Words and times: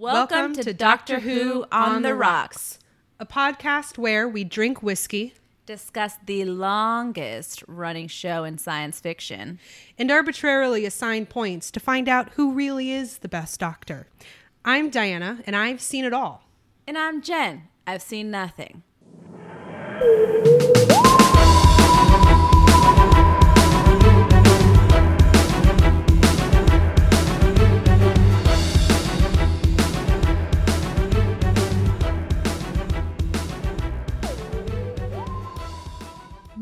Welcome, 0.00 0.54
to, 0.54 0.72
Doctor 0.72 1.18
Who 1.18 1.64
on 1.72 2.02
the 2.02 2.14
Rocks. 2.14 2.78
a 3.18 3.26
podcast 3.26 3.98
where 3.98 4.28
we 4.28 4.44
drink 4.44 4.80
whiskey 4.80 5.34
Discuss 5.66 6.14
the 6.24 6.44
longest 6.44 7.64
running 7.66 8.06
show 8.06 8.44
in 8.44 8.58
science 8.58 9.00
fiction. 9.00 9.58
and 9.98 10.08
arbitrarily 10.08 10.86
assign 10.86 11.26
points 11.26 11.72
to 11.72 11.80
find 11.80 12.08
out 12.08 12.30
who 12.34 12.52
really 12.52 12.92
is 12.92 13.18
the 13.18 13.28
best 13.28 13.58
doctor. 13.58 14.06
I'm 14.64 14.88
Diana, 14.88 15.40
and 15.48 15.56
I've 15.56 15.80
seen 15.80 16.04
it 16.04 16.12
all. 16.12 16.44
And 16.86 16.96
I'm 16.96 17.20
Jen. 17.20 17.64
I've 17.84 18.00
seen 18.02 18.30
nothing. 18.30 18.84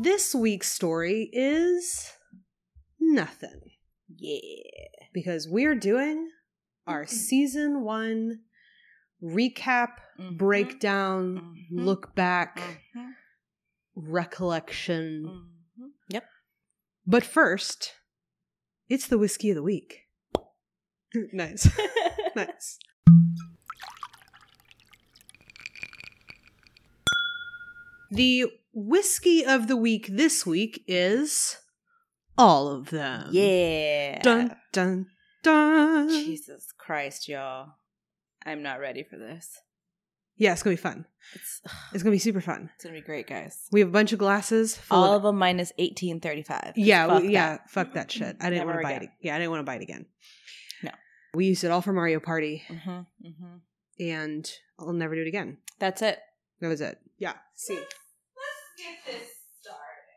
This 0.07 0.33
week's 0.33 0.71
story 0.71 1.29
is 1.33 2.13
nothing 2.97 3.71
Yeah. 4.07 4.39
because 5.13 5.49
we're 5.49 5.75
doing 5.75 6.31
our 6.87 7.05
season 7.05 7.81
one 7.81 8.45
recap, 9.21 9.97
Mhm. 10.17 10.37
breakdown, 10.37 11.57
Mhm. 11.69 11.83
look 11.83 12.15
back, 12.15 12.85
recollection. 13.95 15.49
Mhm. 15.77 15.91
Yep. 16.07 16.29
But 17.05 17.25
first, 17.25 17.91
it's 18.87 19.07
the 19.07 19.17
whiskey 19.17 19.49
of 19.49 19.55
the 19.55 19.61
week. 19.63 20.07
nice. 21.33 21.67
nice. 22.33 22.79
The 28.09 28.45
whiskey 28.79 29.43
of 29.43 29.67
the 29.67 29.75
week 29.75 30.07
this 30.11 30.45
week 30.45 30.83
is 30.87 31.57
all 32.37 32.67
of 32.69 32.91
them. 32.91 33.29
yeah. 33.31 34.21
Dun 34.21 34.55
dun 34.71 35.07
dun. 35.43 36.09
Jesus 36.09 36.71
Christ, 36.77 37.27
y'all. 37.27 37.69
I'm 38.45 38.61
not 38.61 38.79
ready 38.79 39.03
for 39.03 39.17
this. 39.17 39.59
Yeah, 40.35 40.53
it's 40.53 40.61
gonna 40.61 40.75
be 40.75 40.81
fun. 40.81 41.05
It's, 41.33 41.61
It's 41.93 42.03
gonna 42.03 42.11
be 42.15 42.19
super 42.19 42.39
fun. 42.41 42.69
it's 42.75 42.83
gonna 42.83 42.93
be 42.95 43.01
great, 43.01 43.25
guys. 43.27 43.57
We 43.71 43.79
have 43.79 43.89
a 43.89 43.91
bunch 43.91 44.13
of 44.13 44.19
glasses 44.19 44.77
full 44.77 44.99
All 45.03 45.13
of 45.15 45.23
them 45.23 45.37
minus 45.37 45.71
1835. 45.79 46.73
Yeah, 46.75 47.07
Fuck 47.07 47.23
we- 47.23 47.29
yeah, 47.33 47.57
fuck 47.67 47.93
that 47.93 48.11
shit. 48.11 48.37
I 48.39 48.51
didn't 48.51 48.67
want 48.67 48.77
to 48.79 48.83
buy 48.83 48.91
it. 48.93 49.09
Yeah, 49.21 49.35
I 49.35 49.39
didn't 49.39 49.49
want 49.51 49.61
to 49.61 49.65
buy 49.71 49.75
it 49.77 49.81
again. 49.81 50.05
No. 50.83 50.91
We 51.33 51.45
used 51.47 51.63
it 51.63 51.71
all 51.71 51.81
for 51.81 51.91
Mario 51.93 52.19
Party, 52.19 52.63
Mhm, 52.69 53.07
mhm. 53.25 53.59
and 53.99 54.51
I'll 54.79 54.93
never 54.93 55.15
do 55.15 55.21
it 55.23 55.27
again. 55.27 55.57
That's 55.79 56.03
it. 56.03 56.19
That 56.61 56.67
was 56.67 56.81
it. 56.81 56.99
Yeah. 57.17 57.33
See, 57.55 57.79
get 58.77 58.97
this 59.05 59.27
started. 59.59 60.07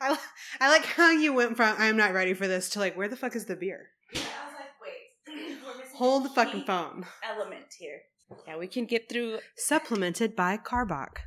I 0.00 0.18
I 0.60 0.70
like 0.70 0.84
how 0.84 1.10
you 1.10 1.32
went 1.32 1.56
from 1.56 1.74
I'm 1.78 1.96
not 1.96 2.12
ready 2.12 2.34
for 2.34 2.46
this 2.46 2.68
to 2.70 2.78
like 2.78 2.96
where 2.96 3.08
the 3.08 3.16
fuck 3.16 3.34
is 3.34 3.46
the 3.46 3.56
beer? 3.56 3.88
Yeah, 4.12 4.20
I 4.20 4.46
was 4.46 4.54
like, 4.58 4.74
wait. 4.82 5.58
Hold 5.96 6.24
the 6.24 6.30
fucking 6.30 6.64
phone. 6.64 7.06
Element 7.28 7.66
here. 7.78 8.00
Yeah, 8.46 8.56
we 8.56 8.66
can 8.66 8.84
get 8.86 9.08
through. 9.08 9.38
Supplemented 9.56 10.36
by 10.36 10.56
Karbach, 10.56 11.18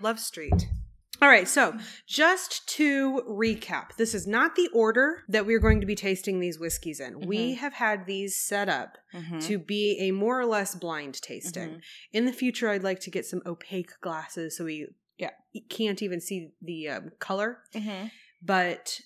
Love 0.00 0.20
Street. 0.20 0.68
All 1.22 1.28
right, 1.28 1.46
so 1.46 1.76
just 2.06 2.66
to 2.76 3.22
recap, 3.28 3.96
this 3.96 4.14
is 4.14 4.26
not 4.26 4.56
the 4.56 4.68
order 4.72 5.22
that 5.28 5.44
we're 5.44 5.58
going 5.58 5.80
to 5.80 5.86
be 5.86 5.94
tasting 5.94 6.40
these 6.40 6.58
whiskeys 6.58 6.98
in. 6.98 7.20
We 7.26 7.52
Mhm. 7.54 7.56
have 7.58 7.74
had 7.74 8.06
these 8.06 8.36
set 8.36 8.68
up 8.70 8.96
Mhm. 9.12 9.42
to 9.46 9.58
be 9.58 9.98
a 10.00 10.12
more 10.12 10.40
or 10.40 10.46
less 10.46 10.74
blind 10.74 11.20
tasting. 11.20 11.68
Mhm. 11.68 11.82
In 12.12 12.24
the 12.24 12.32
future, 12.32 12.70
I'd 12.70 12.82
like 12.82 13.00
to 13.00 13.10
get 13.10 13.26
some 13.26 13.42
opaque 13.44 13.92
glasses 14.00 14.56
so 14.56 14.64
we 14.64 14.88
Yeah. 15.18 15.32
can't 15.68 16.00
even 16.02 16.20
see 16.22 16.52
the 16.62 16.88
um, 16.88 17.10
color. 17.18 17.64
Mhm. 17.74 18.10
But 18.40 19.00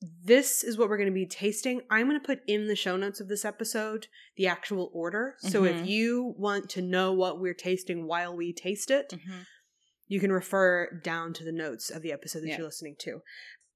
this 0.00 0.62
is 0.62 0.76
what 0.76 0.88
we're 0.90 0.98
going 0.98 1.08
to 1.08 1.14
be 1.14 1.26
tasting. 1.26 1.80
I'm 1.90 2.08
going 2.08 2.20
to 2.20 2.24
put 2.26 2.42
in 2.46 2.68
the 2.68 2.76
show 2.76 2.96
notes 2.98 3.20
of 3.20 3.28
this 3.28 3.44
episode 3.46 4.06
the 4.36 4.46
actual 4.46 4.90
order. 4.92 5.36
So 5.38 5.64
if 5.64 5.76
Mhm. 5.76 5.88
you 5.88 6.34
want 6.36 6.68
to 6.70 6.82
know 6.82 7.12
what 7.14 7.40
we're 7.40 7.54
tasting 7.54 8.06
while 8.06 8.36
we 8.36 8.52
taste 8.52 8.90
it, 8.90 9.08
Mhm. 9.10 9.46
You 10.08 10.20
can 10.20 10.32
refer 10.32 10.90
down 11.04 11.32
to 11.34 11.44
the 11.44 11.52
notes 11.52 11.90
of 11.90 12.02
the 12.02 12.12
episode 12.12 12.40
that 12.40 12.48
Yeah. 12.48 12.56
you're 12.58 12.66
listening 12.66 12.96
to. 13.00 13.22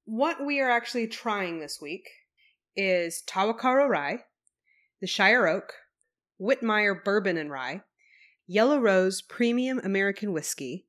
What 0.05 0.45
we 0.45 0.59
are 0.59 0.69
actually 0.69 1.07
trying 1.07 1.59
this 1.59 1.79
week 1.79 2.09
is 2.75 3.23
Tahwahkaro 3.27 3.87
Rye, 3.87 4.25
the 4.99 5.07
Shire 5.07 5.47
Oak, 5.47 5.73
Whitmeyer 6.41 7.03
Bourbon 7.03 7.37
and 7.37 7.51
Rye, 7.51 7.83
Yellow 8.47 8.79
Rose 8.79 9.21
Premium 9.21 9.79
American 9.83 10.33
Whiskey, 10.33 10.87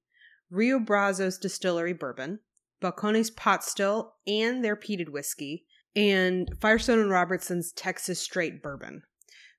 Rio 0.51 0.79
Brazos 0.81 1.39
Distillery 1.39 1.93
Bourbon, 1.93 2.41
Balcones 2.83 3.35
Pot 3.35 3.63
Still 3.63 4.15
and 4.27 4.65
their 4.65 4.77
peated 4.77 5.11
whiskey, 5.11 5.67
and 5.95 6.51
Firestone 6.61 6.99
and 6.99 7.11
Robertson's 7.11 7.71
Texas 7.73 8.19
Straight 8.21 8.63
Bourbon. 8.63 9.03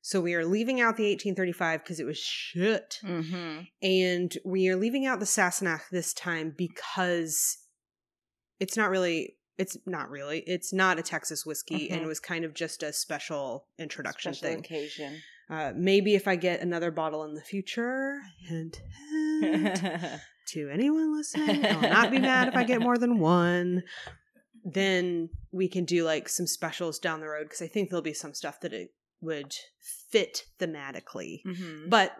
So 0.08 0.22
we 0.22 0.36
are 0.36 0.46
leaving 0.46 0.80
out 0.80 0.98
the 0.98 1.06
1835 1.10 1.82
because 1.84 2.00
it 2.00 2.04
was 2.06 2.20
shit. 2.20 3.00
Mhm. 3.04 3.68
And 3.82 4.38
we 4.46 4.68
are 4.70 4.76
leaving 4.76 5.08
out 5.08 5.20
the 5.20 5.26
Sassenach 5.26 5.90
this 5.92 6.14
time 6.14 6.54
because 6.56 7.58
it's 8.60 8.78
not 8.78 8.92
really 8.92 9.38
it's 9.58 9.76
not 9.88 10.12
really 10.12 10.42
it's 10.42 10.72
not 10.72 11.00
a 11.00 11.02
Texas 11.02 11.44
whiskey 11.44 11.90
and 11.90 12.02
Mhm. 12.02 12.04
it 12.04 12.08
was 12.08 12.20
kind 12.20 12.46
of 12.46 12.54
just 12.54 12.84
a 12.84 12.94
special 12.94 13.68
introduction 13.80 14.36
Special 14.36 14.58
thing. 14.58 14.60
occasion. 14.64 15.24
Uh, 15.50 15.74
maybe 15.76 16.14
if 16.14 16.28
I 16.28 16.36
get 16.36 16.62
another 16.62 16.92
bottle 16.92 17.24
in 17.24 17.34
the 17.34 17.42
future, 17.42 18.22
hint, 18.48 18.84
hint, 19.42 19.82
to 20.50 20.70
anyone 20.70 21.18
listening, 21.18 21.66
I'll 21.66 21.82
not 21.82 22.12
be 22.12 22.20
mad 22.20 22.48
if 22.48 22.56
I 22.56 22.64
get 22.64 22.80
more 22.80 23.00
than 23.00 23.18
one. 23.42 23.82
Then 24.64 25.30
we 25.52 25.68
can 25.68 25.84
do 25.86 26.04
like 26.04 26.30
some 26.30 26.46
specials 26.46 27.00
down 27.00 27.22
the 27.22 27.28
road 27.28 27.46
because 27.46 27.64
I 27.64 27.68
think 27.68 27.90
there'll 27.90 28.04
be 28.04 28.14
some 28.14 28.36
stuff 28.36 28.60
that 28.60 28.72
it 28.72 28.94
would 29.26 29.54
fit 30.08 30.46
thematically 30.60 31.42
Mhm. 31.46 31.90
but 31.90 32.16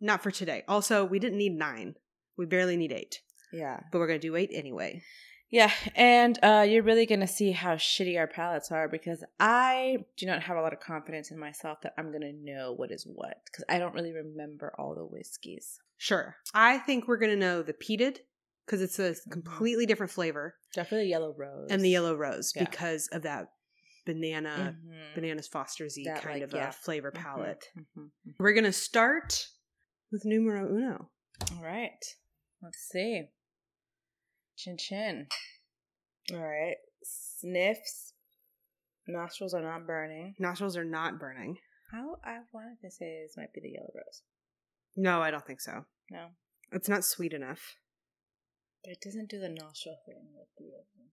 not 0.00 0.22
for 0.22 0.30
today. 0.30 0.62
Also, 0.68 1.04
we 1.04 1.18
didn't 1.18 1.38
need 1.38 1.54
nine. 1.56 1.94
We 2.36 2.44
barely 2.46 2.76
need 2.76 2.92
eight, 2.92 3.22
Yeah. 3.52 3.80
but 3.90 3.98
we're 3.98 4.06
gonna 4.06 4.18
do 4.18 4.36
eight 4.36 4.50
anyway. 4.52 5.02
Yeah, 5.48 5.70
and 5.94 6.36
uh, 6.42 6.66
you're 6.68 6.82
really 6.82 7.06
going 7.06 7.20
to 7.20 7.26
see 7.28 7.52
how 7.52 7.76
shitty 7.76 8.18
our 8.18 8.26
palates 8.26 8.72
are 8.72 8.88
because 8.88 9.22
I 9.38 9.98
do 10.16 10.26
not 10.26 10.42
have 10.42 10.56
a 10.56 10.60
lot 10.60 10.72
of 10.72 10.80
confidence 10.80 11.30
in 11.30 11.38
myself 11.38 11.82
that 11.82 11.94
I'm 11.96 12.10
going 12.10 12.22
to 12.22 12.32
know 12.32 12.72
what 12.72 12.90
is 12.90 13.06
what 13.06 13.42
because 13.44 13.64
I 13.68 13.78
don't 13.78 13.94
really 13.94 14.12
remember 14.12 14.74
all 14.76 14.96
the 14.96 15.04
whiskeys. 15.06 15.78
Sure. 15.98 16.34
I 16.52 16.78
think 16.78 17.06
we're 17.06 17.16
gonna 17.18 17.36
know 17.36 17.62
the 17.62 17.72
peated 17.74 18.18
because 18.66 18.82
it's 18.82 18.98
a 18.98 19.14
completely 19.30 19.86
different 19.86 20.10
flavor, 20.10 20.56
Definitely 20.74 21.04
the 21.04 21.10
yellow 21.10 21.32
rose. 21.38 21.68
and 21.70 21.80
the 21.80 21.90
yellow 21.90 22.16
rose 22.16 22.52
Yeah. 22.56 22.64
because 22.64 23.06
of 23.12 23.22
that 23.22 23.46
banana, 24.06 24.78
Mhm. 24.82 25.14
bananas 25.14 25.48
Foster's 25.48 25.96
That, 26.04 26.22
kind 26.22 26.40
like, 26.40 26.42
of 26.44 26.54
yeah. 26.54 26.68
a 26.70 26.72
flavor 26.72 27.10
Mhm, 27.12 27.14
palette. 27.22 27.70
mhm, 27.76 28.10
mhm. 28.26 28.34
We're 28.38 28.54
gonna 28.54 28.72
start 28.72 29.48
with 30.10 30.24
numero 30.24 30.66
uno. 30.74 31.10
All 31.52 31.62
right. 31.62 32.02
Let's 32.62 32.78
see. 32.78 33.28
Chin 34.56 34.78
chin. 34.78 35.28
All 36.32 36.38
right. 36.38 36.76
Sniffs. 37.02 38.14
Nostrils 39.06 39.52
are 39.54 39.62
not 39.62 39.86
burning. 39.86 40.34
Nostrils 40.38 40.76
are 40.76 40.84
not 40.84 41.18
burning. 41.18 41.58
How 41.90 42.18
I 42.24 42.40
wanted 42.52 42.80
to 42.80 42.90
say 42.90 43.22
this 43.22 43.36
might 43.36 43.52
be 43.52 43.60
the 43.60 43.70
yellow 43.70 43.90
rose. 43.94 44.22
No, 44.96 45.20
I 45.20 45.30
don't 45.30 45.46
think 45.46 45.60
so. 45.60 45.84
No. 46.10 46.30
It's 46.72 46.88
not 46.88 47.04
sweet 47.04 47.32
enough. 47.32 47.76
But 48.82 48.92
it 48.94 49.00
doesn't 49.00 49.28
do 49.30 49.38
the 49.38 49.48
nostril 49.48 49.98
thing 50.06 50.32
with 50.34 50.48
the 50.56 50.74
other 50.74 50.86
one. 50.96 51.10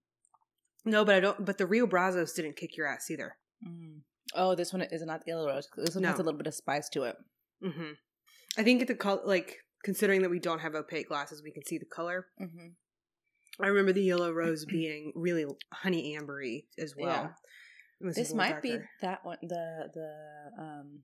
No, 0.86 1.06
but 1.06 1.16
I 1.16 1.20
don't. 1.20 1.46
But 1.46 1.58
the 1.58 1.66
Rio 1.66 1.88
Brazos 1.88 2.34
didn't 2.34 2.58
kick 2.58 2.76
your 2.76 2.88
ass 2.88 3.10
either. 3.10 3.38
Mm. 3.66 4.02
Oh, 4.36 4.56
this 4.56 4.74
one 4.74 4.82
is 4.82 5.02
not 5.06 5.22
the 5.22 5.32
yellow 5.32 5.48
rose. 5.48 5.68
This 5.78 5.96
one 5.96 6.04
has 6.04 6.16
a 6.20 6.24
little 6.24 6.38
bit 6.38 6.48
of 6.48 6.54
spice 6.54 6.90
to 6.90 7.04
it. 7.04 7.16
hmm 7.62 7.92
I 8.58 8.64
think 8.64 8.86
the 8.88 8.96
color, 8.96 9.22
like 9.26 9.58
considering 9.84 10.22
that 10.22 10.30
we 10.30 10.40
don't 10.40 10.60
have 10.60 10.76
opaque 10.76 11.08
glasses, 11.08 11.42
we 11.44 11.52
can 11.52 11.66
see 11.66 11.78
the 11.78 11.86
color. 11.86 12.28
Mm-hmm. 12.42 12.68
I 13.64 13.68
remember 13.68 13.94
the 13.94 14.04
yellow 14.04 14.32
rose 14.32 14.66
being 14.66 15.12
really 15.16 15.46
honey 15.72 16.18
ambery 16.20 16.66
as 16.78 16.96
well. 16.98 17.10
Yeah. 17.10 17.30
It 18.02 18.06
was 18.06 18.18
a 18.18 18.22
This 18.22 18.34
might 18.34 18.62
be 18.62 18.78
that 19.02 19.24
one. 19.24 19.38
The 19.42 19.90
the 19.94 20.62
um. 20.62 21.00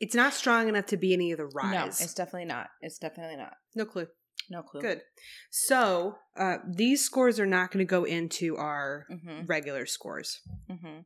It's 0.00 0.14
not 0.16 0.34
strong 0.34 0.68
enough 0.68 0.86
to 0.86 0.96
be 0.96 1.12
any 1.12 1.30
of 1.30 1.38
the 1.38 1.48
No, 1.62 1.84
it's 1.86 2.14
definitely 2.14 2.46
not. 2.46 2.70
It's 2.80 2.98
definitely 2.98 3.36
not. 3.36 3.52
no 3.76 3.84
clue. 3.84 4.08
No 4.50 4.62
clue. 4.62 4.80
Good. 4.80 5.02
So 5.50 6.16
uh, 6.36 6.58
these 6.68 7.04
scores 7.04 7.38
are 7.40 7.46
not 7.46 7.70
going 7.70 7.84
to 7.86 7.90
go 7.90 8.04
into 8.04 8.56
our 8.56 9.06
Mm-hmm. 9.10 9.46
regular 9.46 9.86
scores. 9.86 10.40
Mm-hmm. 10.70 11.00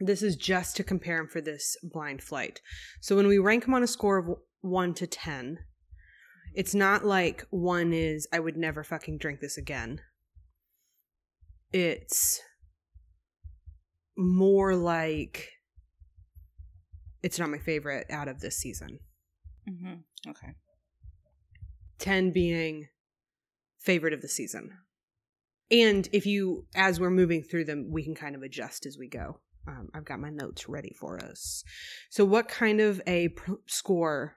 This 0.00 0.22
is 0.22 0.36
just 0.36 0.76
to 0.76 0.84
compare 0.84 1.18
them 1.18 1.28
for 1.28 1.40
this 1.40 1.76
blind 1.82 2.22
flight. 2.22 2.60
So 3.00 3.14
when 3.16 3.26
we 3.28 3.38
rank 3.38 3.64
them 3.64 3.74
on 3.74 3.82
a 3.82 3.86
score 3.86 4.18
of 4.18 4.38
one 4.60 4.92
to 4.94 5.06
ten, 5.06 5.58
it's 6.54 6.74
not 6.74 7.04
like 7.04 7.46
one 7.50 7.92
is 7.92 8.26
I 8.32 8.40
would 8.40 8.56
never 8.56 8.82
fucking 8.82 9.18
drink 9.18 9.40
this 9.40 9.56
again. 9.56 10.00
It's 11.72 12.40
more 14.16 14.76
like 14.76 15.50
it's 17.22 17.38
not 17.38 17.50
my 17.50 17.58
favorite 17.58 18.06
out 18.10 18.28
of 18.28 18.40
this 18.40 18.56
season. 18.56 18.98
Mm-hmm. 19.68 20.30
Okay. 20.30 20.54
10 21.98 22.30
being 22.32 22.88
favorite 23.80 24.12
of 24.12 24.22
the 24.22 24.28
season. 24.28 24.70
And 25.70 26.08
if 26.12 26.26
you, 26.26 26.66
as 26.74 27.00
we're 27.00 27.10
moving 27.10 27.42
through 27.42 27.64
them, 27.64 27.88
we 27.90 28.04
can 28.04 28.14
kind 28.14 28.34
of 28.34 28.42
adjust 28.42 28.86
as 28.86 28.98
we 28.98 29.08
go. 29.08 29.40
Um, 29.66 29.88
I've 29.94 30.04
got 30.04 30.20
my 30.20 30.28
notes 30.30 30.68
ready 30.68 30.92
for 30.98 31.18
us. 31.18 31.64
So, 32.10 32.24
what 32.24 32.48
kind 32.48 32.80
of 32.80 33.00
a 33.06 33.28
pr- 33.28 33.54
score 33.66 34.36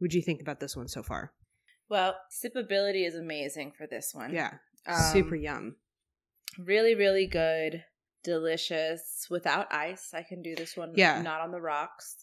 would 0.00 0.14
you 0.14 0.22
think 0.22 0.40
about 0.40 0.60
this 0.60 0.74
one 0.74 0.88
so 0.88 1.02
far? 1.02 1.32
Well, 1.90 2.16
sipability 2.32 3.06
is 3.06 3.14
amazing 3.16 3.72
for 3.76 3.86
this 3.86 4.12
one. 4.14 4.32
Yeah, 4.32 4.54
Um, 4.86 4.96
super 5.12 5.36
yum. 5.36 5.76
Really, 6.58 6.94
really 6.94 7.26
good. 7.26 7.84
Delicious. 8.24 9.26
Without 9.28 9.72
ice. 9.72 10.14
I 10.14 10.22
can 10.22 10.40
do 10.40 10.54
this 10.54 10.74
one. 10.76 10.92
Yeah. 10.94 11.20
Not 11.20 11.40
on 11.42 11.50
the 11.50 11.60
rocks. 11.60 12.16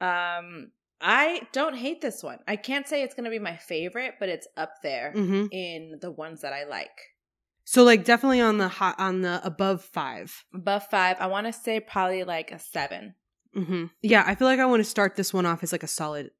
Um, 0.00 0.70
I 1.00 1.42
don't 1.52 1.76
hate 1.76 2.00
this 2.00 2.22
one. 2.22 2.38
I 2.46 2.56
can't 2.56 2.86
say 2.86 3.02
it's 3.02 3.14
gonna 3.14 3.30
be 3.30 3.38
my 3.38 3.56
favorite, 3.56 4.14
but 4.20 4.28
it's 4.28 4.46
up 4.56 4.74
there 4.82 5.12
hmm 5.12 5.46
in 5.50 5.98
the 6.00 6.10
ones 6.10 6.42
that 6.42 6.52
I 6.52 6.64
like. 6.64 6.90
So, 7.64 7.84
like, 7.84 8.04
definitely 8.04 8.40
on 8.40 8.58
the 8.58 8.68
hot, 8.68 8.98
on 8.98 9.20
the 9.20 9.40
above 9.44 9.84
five. 9.84 10.44
Above 10.52 10.86
five, 10.90 11.18
I 11.20 11.26
want 11.28 11.46
to 11.46 11.52
say 11.52 11.78
probably 11.78 12.24
like 12.24 12.50
a 12.50 12.58
seven. 12.58 13.14
hmm 13.54 13.84
Yeah, 14.02 14.24
I 14.26 14.34
feel 14.34 14.48
like 14.48 14.58
I 14.60 14.66
want 14.66 14.80
to 14.80 14.88
start 14.90 15.14
this 15.14 15.32
one 15.32 15.46
off 15.46 15.62
as 15.62 15.70
like 15.72 15.84
a 15.84 15.88
solid 15.88 16.30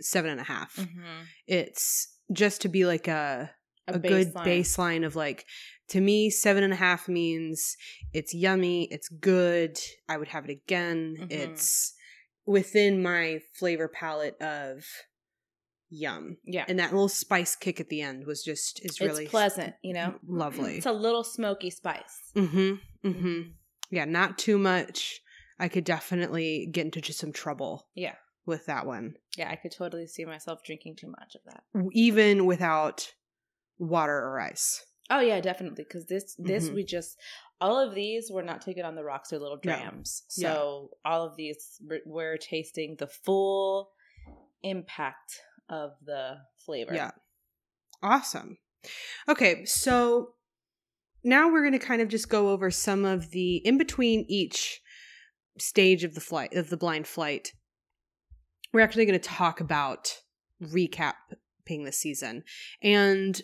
seven 0.00 0.30
and 0.30 0.40
a 0.40 0.44
half. 0.44 0.76
Mm-hmm. 0.76 1.22
It's 1.46 2.14
just 2.32 2.60
to 2.62 2.68
be 2.68 2.84
like 2.86 3.08
a 3.08 3.50
a, 3.88 3.98
good 3.98 4.34
baseline 4.34 5.04
of 5.04 5.16
like 5.16 5.46
to 5.88 6.00
me 6.00 6.30
seven 6.30 6.62
and 6.62 6.72
a 6.72 6.76
half 6.76 7.08
means 7.08 7.76
it's 8.12 8.34
yummy 8.34 8.84
it's 8.90 9.08
good 9.08 9.78
i 10.10 10.16
would 10.18 10.28
have 10.28 10.44
it 10.44 10.50
again 10.50 11.16
Mhm. 11.18 11.30
it's 11.30 11.94
within 12.48 13.02
my 13.02 13.40
flavor 13.54 13.88
palette 13.88 14.40
of 14.40 14.84
yum 15.90 16.36
Yeah, 16.44 16.64
and 16.68 16.78
that 16.78 16.92
little 16.92 17.08
spice 17.08 17.56
kick 17.56 17.80
at 17.80 17.88
the 17.88 18.02
end 18.02 18.26
was 18.26 18.42
just 18.42 18.84
is 18.84 19.00
really 19.00 19.24
it's 19.24 19.30
pleasant. 19.30 19.74
You 19.82 19.94
know, 19.94 20.14
lovely 20.26 20.76
It's 20.78 20.86
a 20.86 20.92
little 20.92 21.24
smoky 21.24 21.70
spice. 21.70 22.32
mm-hmm 22.36 22.74
mm-hmm 23.08 23.40
yeah 23.90 24.04
not 24.04 24.36
too 24.36 24.58
much 24.58 25.20
i 25.58 25.66
could 25.68 25.84
definitely 25.84 26.68
get 26.70 26.84
into 26.86 27.00
just 27.00 27.18
some 27.18 27.32
trouble 27.32 27.86
Yeah. 27.94 28.16
with 28.44 28.66
that 28.66 28.84
one 28.86 29.14
Yeah, 29.36 29.50
I 29.50 29.56
could 29.56 29.72
totally 29.72 30.06
see 30.06 30.24
myself 30.24 30.62
drinking 30.64 30.96
too 30.96 31.08
much 31.08 31.34
of 31.36 31.42
that. 31.46 31.62
even 31.92 32.44
without 32.46 33.12
water 33.78 34.16
or 34.18 34.40
ice 34.40 34.84
Oh 35.10 35.20
yeah, 35.20 35.40
definitely. 35.40 35.84
Because 35.84 36.04
this 36.04 36.34
this 36.38 36.68
Mhm. 36.68 36.74
we 36.74 36.84
just 36.84 37.16
all 37.60 37.78
of 37.78 37.94
these 37.94 38.30
were 38.30 38.42
not 38.42 38.60
taken 38.60 38.84
on 38.84 38.94
the 38.94 39.04
rocks; 39.04 39.30
they're 39.30 39.38
little 39.38 39.58
drams. 39.58 40.22
So 40.28 40.90
all 41.04 41.24
of 41.24 41.36
these 41.36 41.80
we're, 41.80 42.00
we're 42.06 42.36
tasting 42.36 42.96
the 42.98 43.06
full 43.06 43.90
impact 44.62 45.40
of 45.68 45.92
the 46.04 46.36
flavor. 46.64 46.94
Yeah. 46.94 47.10
Awesome. 48.02 48.58
Okay, 49.28 49.64
so 49.64 50.34
now 51.24 51.50
we're 51.50 51.62
going 51.62 51.78
to 51.78 51.84
kind 51.84 52.00
of 52.00 52.08
just 52.08 52.28
go 52.28 52.50
over 52.50 52.70
some 52.70 53.04
of 53.04 53.30
the 53.30 53.56
in 53.56 53.76
between 53.76 54.24
each 54.28 54.80
stage 55.58 56.04
of 56.04 56.14
the 56.14 56.20
flight 56.20 56.54
of 56.54 56.70
the 56.70 56.76
blind 56.76 57.06
flight. 57.06 57.52
We're 58.72 58.80
actually 58.80 59.06
going 59.06 59.18
to 59.18 59.28
talk 59.28 59.60
about 59.60 60.22
recapping 60.62 61.84
the 61.84 61.92
season. 61.92 62.44
And 62.82 63.40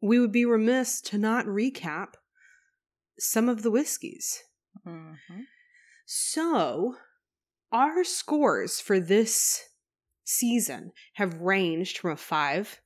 we 0.00 0.18
would 0.18 0.32
be 0.32 0.44
remiss 0.44 1.00
to 1.02 1.18
not 1.18 1.46
recap 1.46 2.14
some 3.20 3.48
of 3.48 3.62
the 3.62 3.70
whiskeys. 3.70 4.42
Mhm. 4.86 5.18
So, 6.06 6.96
our 7.72 8.02
scores 8.02 8.80
for 8.80 8.98
this 8.98 9.62
season 10.24 10.92
have 11.14 11.34
ranged 11.40 11.98
from 11.98 12.12
a 12.12 12.16
5, 12.16 12.80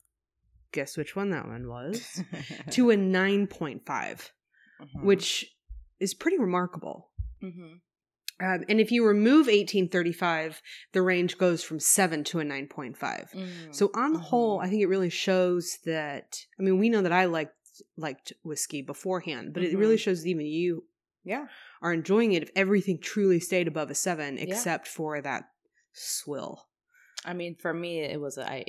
guess 0.73 0.97
which 0.97 1.17
one 1.17 1.31
that 1.31 1.47
one 1.47 1.69
was, 1.69 2.23
to 2.73 2.91
a 2.91 2.97
9.5, 2.97 4.33
Mhm. 4.81 5.05
which 5.05 5.55
is 6.01 6.15
pretty 6.15 6.39
remarkable. 6.39 7.11
Mhm. 7.43 7.81
Um, 8.41 8.65
and 8.69 8.81
if 8.81 8.91
you 8.91 9.07
remove 9.07 9.47
1835, 9.49 10.61
the 10.93 11.03
range 11.03 11.39
goes 11.39 11.63
from 11.63 11.79
7 11.79 12.25
to 12.25 12.41
a 12.41 12.45
9.5. 12.45 13.31
Mm. 13.33 13.73
So 13.75 13.91
on 13.95 14.13
the 14.13 14.19
whole, 14.19 14.59
Mhm. 14.59 14.65
I 14.65 14.69
think 14.69 14.83
it 14.83 14.87
really 14.89 15.09
shows 15.11 15.79
that 15.85 16.45
I 16.59 16.63
mean, 16.63 16.79
we 16.79 16.89
know 16.91 17.03
that 17.03 17.13
I 17.13 17.27
liked 17.27 17.55
liked 17.97 18.33
whiskey 18.43 18.83
beforehand, 18.83 19.53
but 19.55 19.63
it 19.63 19.77
really 19.77 19.97
Mhm. 19.97 20.01
shows 20.01 20.23
that 20.23 20.29
even 20.29 20.47
you 20.47 20.87
yeah, 21.27 21.47
are 21.81 21.95
enjoying 21.95 22.33
it 22.35 22.43
if 22.43 22.51
everything 22.55 22.99
truly 23.01 23.41
stayed 23.41 23.67
above 23.67 23.91
a 23.91 23.95
7 23.95 24.37
Yeah. 24.37 24.43
except 24.45 24.87
for 24.87 25.23
that 25.23 25.45
swill. 25.93 26.69
I 27.25 27.33
mean, 27.33 27.57
for 27.57 27.73
me, 27.73 28.01
it 28.01 28.21
was 28.21 28.37
a 28.37 28.47
I- 28.51 28.67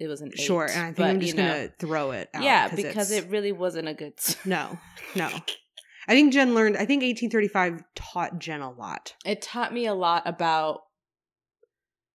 it 0.00 0.08
was 0.08 0.20
an 0.20 0.32
eight, 0.32 0.40
Sure, 0.40 0.64
and 0.68 0.80
I 0.80 0.84
think 0.86 0.96
but, 0.96 1.06
I'm 1.10 1.20
just 1.20 1.36
going 1.36 1.68
to 1.68 1.74
throw 1.78 2.10
it 2.10 2.28
out 2.34 2.42
yeah, 2.42 2.74
because 2.74 3.12
it 3.12 3.28
really 3.28 3.52
wasn't 3.52 3.86
a 3.88 3.94
good. 3.94 4.14
No. 4.44 4.78
No. 5.14 5.28
I 6.08 6.14
think 6.14 6.32
Jen 6.32 6.54
learned 6.54 6.76
I 6.76 6.86
think 6.86 7.02
1835 7.04 7.84
taught 7.94 8.40
Jen 8.40 8.62
a 8.62 8.72
lot. 8.72 9.14
It 9.24 9.40
taught 9.40 9.72
me 9.72 9.86
a 9.86 9.94
lot 9.94 10.24
about 10.26 10.80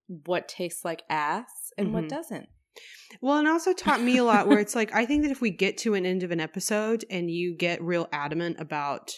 what 0.08 0.50
tastes 0.50 0.84
like 0.84 1.04
ass 1.10 1.72
and 1.78 1.90
Mhm. 1.90 1.92
what 1.94 2.10
doesn't. 2.10 2.50
Well, 3.22 3.38
and 3.38 3.48
also 3.48 3.74
taught 3.74 4.02
me 4.02 4.18
a 4.18 4.24
lot 4.24 4.48
where 4.48 4.60
it's 4.60 4.76
like 4.80 4.94
I 4.94 5.06
think 5.06 5.24
that 5.24 5.32
if 5.32 5.42
we 5.42 5.50
get 5.52 5.78
to 5.80 5.94
an 5.94 6.06
end 6.06 6.24
of 6.24 6.32
an 6.32 6.40
episode 6.40 7.06
and 7.10 7.30
you 7.32 7.56
get 7.56 7.82
real 7.82 8.08
adamant 8.12 8.58
about 8.60 9.12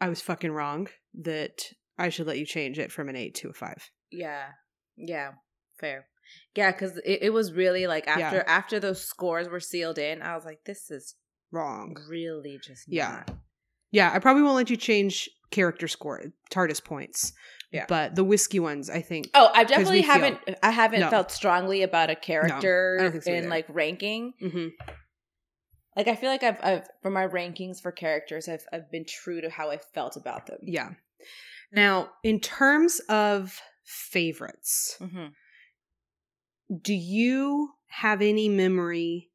I 0.00 0.08
was 0.08 0.20
fucking 0.20 0.50
wrong, 0.52 0.88
that 1.14 1.62
I 1.98 2.08
should 2.08 2.26
let 2.26 2.38
you 2.38 2.46
change 2.46 2.78
it 2.78 2.90
from 2.90 3.08
an 3.08 3.14
8 3.16 3.34
to 3.36 3.50
a 3.50 3.52
5. 3.52 3.90
Yeah. 4.10 4.46
Yeah. 4.96 5.32
Fair. 5.78 6.06
Yeah, 6.56 6.72
because 6.72 6.96
it, 7.04 7.20
it 7.22 7.32
was 7.32 7.52
really 7.52 7.86
like 7.86 8.06
Yeah. 8.06 8.18
after 8.18 8.44
after 8.48 8.80
those 8.80 9.02
scores 9.02 9.48
were 9.48 9.60
sealed 9.60 9.98
in, 9.98 10.22
I 10.22 10.34
was 10.34 10.44
like, 10.44 10.60
this 10.64 10.90
is 10.90 11.14
Wrong. 11.50 11.96
really 12.08 12.58
just 12.62 12.84
Yeah. 12.88 13.24
not. 13.26 13.36
Yeah, 13.90 14.10
I 14.12 14.18
probably 14.20 14.42
won't 14.42 14.56
let 14.56 14.70
you 14.70 14.76
change 14.78 15.28
character 15.50 15.86
score, 15.86 16.22
TARDIS 16.50 16.82
points. 16.82 17.34
Yeah. 17.72 17.86
But 17.88 18.14
the 18.14 18.22
whiskey 18.24 18.60
ones, 18.60 18.90
I 18.90 19.00
think. 19.00 19.30
Oh, 19.34 19.50
I 19.54 19.64
definitely 19.64 20.02
haven't 20.02 20.38
I 20.62 20.70
haven't 20.70 21.00
No. 21.00 21.10
felt 21.10 21.30
strongly 21.32 21.82
about 21.82 22.10
a 22.10 22.14
character 22.16 22.98
I 23.00 23.02
don't 23.04 23.24
so 23.24 23.30
in 23.32 23.38
either. 23.38 23.48
like 23.48 23.66
ranking. 23.68 24.34
hmm 24.40 24.68
Like 25.96 26.06
I 26.08 26.14
feel 26.16 26.30
like 26.30 26.42
I've 26.42 26.58
I've 26.62 26.88
for 27.00 27.10
my 27.10 27.26
rankings 27.26 27.80
for 27.80 27.90
characters, 27.92 28.48
I've 28.48 28.64
I've 28.72 28.90
been 28.90 29.04
true 29.06 29.40
to 29.40 29.48
how 29.50 29.70
I 29.70 29.78
felt 29.78 30.16
about 30.16 30.46
them. 30.46 30.58
Yeah. 30.62 30.90
Now, 31.72 32.10
in 32.22 32.40
terms 32.40 33.00
of 33.08 33.58
favorites, 33.84 34.96
hmm 34.98 35.26
do 36.82 36.94
you 36.94 37.70
have 37.88 38.22
any 38.22 38.48
memory 38.48 39.30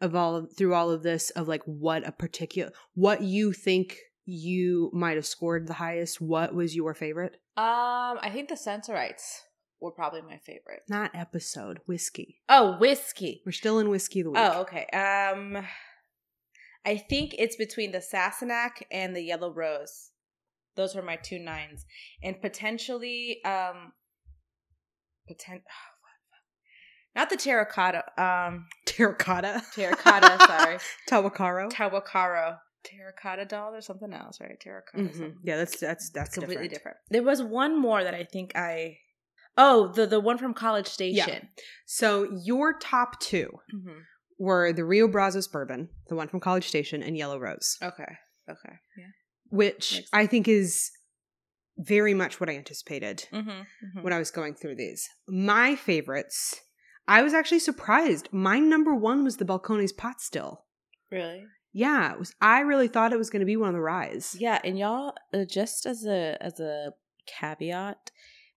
of 0.00 0.14
all 0.14 0.36
of, 0.36 0.56
through 0.56 0.72
all 0.74 0.90
of 0.90 1.02
this 1.02 1.28
of 1.30 1.46
like 1.48 1.62
what 1.64 2.06
a 2.06 2.12
particular 2.12 2.70
what 2.94 3.20
you 3.22 3.52
think 3.52 3.98
you 4.24 4.90
might 4.94 5.16
have 5.16 5.26
scored 5.26 5.66
the 5.66 5.74
highest? 5.74 6.20
What 6.20 6.54
was 6.54 6.74
your 6.76 6.94
favorite? 6.94 7.36
Um, 7.58 8.20
I 8.22 8.30
think 8.32 8.48
the 8.48 8.56
Sensorites 8.56 9.42
were 9.80 9.90
probably 9.90 10.22
my 10.22 10.38
favorite. 10.38 10.82
Not 10.88 11.10
episode, 11.12 11.80
whiskey. 11.86 12.40
Oh, 12.48 12.78
whiskey. 12.78 13.42
We're 13.44 13.50
still 13.50 13.80
in 13.80 13.88
whiskey 13.88 14.22
the 14.22 14.30
week. 14.30 14.40
Oh, 14.40 14.60
okay. 14.60 14.86
Um, 14.92 15.66
I 16.86 16.96
think 16.96 17.34
it's 17.36 17.56
between 17.56 17.90
the 17.90 17.98
Sassenach 17.98 18.82
and 18.92 19.16
the 19.16 19.22
Yellow 19.22 19.52
Rose. 19.52 20.10
Those 20.76 20.94
were 20.94 21.02
my 21.02 21.16
two 21.16 21.40
nines, 21.40 21.84
and 22.22 22.40
potentially, 22.40 23.42
um, 23.44 23.92
potent. 25.26 25.62
Not 27.16 27.28
the 27.28 27.36
terracotta. 27.36 28.04
Um, 28.22 28.66
terracotta. 28.86 29.64
terracotta. 29.74 30.38
sorry, 30.46 30.78
Tahwahkaro. 31.10 31.72
Tahwahkaro. 31.72 32.58
Terracotta 32.84 33.44
doll 33.44 33.74
or 33.74 33.80
something 33.80 34.12
else, 34.12 34.40
right? 34.40 34.58
Terracotta. 34.60 35.02
Mhm. 35.04 35.34
Yeah, 35.42 35.56
that's 35.56 35.78
that's 35.80 36.10
that's 36.10 36.34
completely 36.34 36.68
different. 36.68 36.74
different. 36.74 36.96
There 37.10 37.22
was 37.22 37.42
one 37.42 37.78
more 37.80 38.02
that 38.04 38.14
I 38.14 38.24
think 38.24 38.52
I. 38.56 38.98
Oh, 39.56 39.88
the 39.88 40.06
the 40.06 40.20
one 40.20 40.38
from 40.38 40.54
College 40.54 40.86
Station. 40.86 41.28
Yeah. 41.28 41.62
So 41.86 42.30
your 42.44 42.78
top 42.78 43.20
two 43.20 43.50
hmm 43.70 43.98
were 44.40 44.72
the 44.72 44.84
Rio 44.84 45.08
Brazos 45.08 45.48
bourbon, 45.48 45.88
the 46.08 46.14
one 46.14 46.28
from 46.28 46.38
College 46.38 46.68
Station, 46.68 47.02
and 47.02 47.16
Yellow 47.16 47.40
Rose, 47.40 47.76
Okay. 47.82 48.04
Okay. 48.48 48.74
Yeah. 48.96 49.06
which 49.50 50.04
I 50.12 50.26
think 50.26 50.46
is 50.46 50.92
very 51.76 52.14
much 52.14 52.38
what 52.38 52.48
I 52.48 52.54
anticipated 52.56 53.26
Mm-hmm. 53.32 54.02
when 54.02 54.12
I 54.12 54.18
was 54.18 54.30
going 54.30 54.54
through 54.54 54.76
these. 54.76 55.08
My 55.26 55.74
favorites, 55.74 56.60
I 57.08 57.22
was 57.22 57.34
actually 57.34 57.58
surprised. 57.58 58.28
My 58.32 58.60
number 58.60 58.94
one 58.94 59.24
was 59.24 59.38
the 59.38 59.44
Balcones 59.44 59.96
pot 59.96 60.20
still. 60.20 60.64
Really? 61.10 61.44
Yeah, 61.72 62.12
it 62.12 62.18
was. 62.18 62.34
I 62.40 62.60
really 62.60 62.88
thought 62.88 63.12
it 63.12 63.18
was 63.18 63.30
going 63.30 63.40
to 63.40 63.46
be 63.46 63.56
one 63.56 63.68
of 63.68 63.74
the 63.74 63.80
ryes. 63.80 64.36
Yeah, 64.38 64.58
and 64.64 64.78
y'all, 64.78 65.14
uh, 65.34 65.44
just 65.44 65.86
as 65.86 66.04
a 66.06 66.36
as 66.40 66.58
a 66.60 66.92
caveat, 67.26 68.10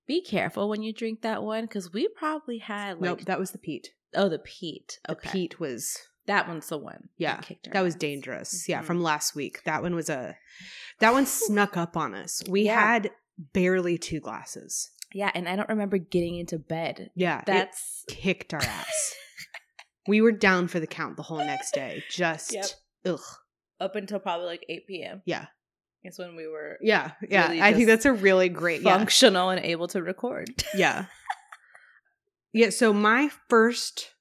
be 0.07 0.21
careful 0.21 0.69
when 0.69 0.81
you 0.81 0.93
drink 0.93 1.21
that 1.21 1.43
one 1.43 1.63
because 1.65 1.91
we 1.93 2.07
probably 2.07 2.57
had 2.59 2.93
like 2.93 3.01
nope, 3.01 3.21
that 3.25 3.39
was 3.39 3.51
the 3.51 3.57
peat. 3.57 3.89
oh 4.15 4.29
the 4.29 4.39
peat. 4.39 4.99
The 5.05 5.13
Okay, 5.13 5.29
peat 5.31 5.59
was 5.59 5.97
that 6.25 6.47
one's 6.47 6.67
the 6.69 6.77
one. 6.77 7.09
Yeah, 7.17 7.37
kicked 7.37 7.71
that 7.71 7.81
was 7.83 7.95
dangerous. 7.95 8.67
Yeah, 8.69 8.81
Mhm. 8.81 8.85
from 8.85 9.03
last 9.03 9.35
week. 9.35 9.63
That 9.65 9.81
one 9.81 9.95
was 9.95 10.09
a 10.09 10.37
that 10.99 11.13
one 11.13 11.25
snuck 11.25 11.75
up 11.77 11.97
on 11.97 12.13
us. 12.15 12.41
We 12.49 12.63
Yeah. 12.63 12.79
had 12.79 13.11
barely 13.53 13.97
two 13.97 14.19
glasses. 14.19 14.91
Yeah, 15.13 15.31
and 15.35 15.49
I 15.49 15.55
don't 15.57 15.67
remember 15.69 15.97
getting 15.97 16.37
into 16.37 16.57
bed. 16.57 17.11
Yeah, 17.15 17.39
it 17.39 17.45
That's 17.45 18.05
kicked 18.07 18.53
our 18.53 18.61
ass. 18.63 19.15
we 20.07 20.21
were 20.21 20.31
down 20.31 20.67
for 20.69 20.79
the 20.79 20.87
count 20.87 21.17
the 21.17 21.23
whole 21.23 21.39
next 21.39 21.73
day. 21.73 22.03
Just 22.09 22.53
Yep. 22.53 22.65
Ugh. 23.05 23.19
up 23.79 23.95
until 23.95 24.19
probably 24.19 24.45
like 24.47 24.65
8 24.69 24.87
p.m. 24.87 25.21
Yeah, 25.25 25.47
Is 26.03 26.19
when 26.19 26.35
we 26.35 26.47
were 26.47 26.77
yeah, 26.81 27.11
yeah. 27.27 27.47
Really 27.49 27.61
I 27.61 27.73
think 27.73 27.87
that's 27.87 28.05
a 28.05 28.13
really 28.13 28.49
great 28.49 28.81
yeah. 28.81 28.95
functional 28.97 29.49
and 29.49 29.63
able 29.63 29.87
to 29.89 30.01
record. 30.03 30.49
Yeah. 30.75 31.05
yeah, 32.53 32.69
so 32.69 32.93
my 32.93 33.29
first 33.49 34.11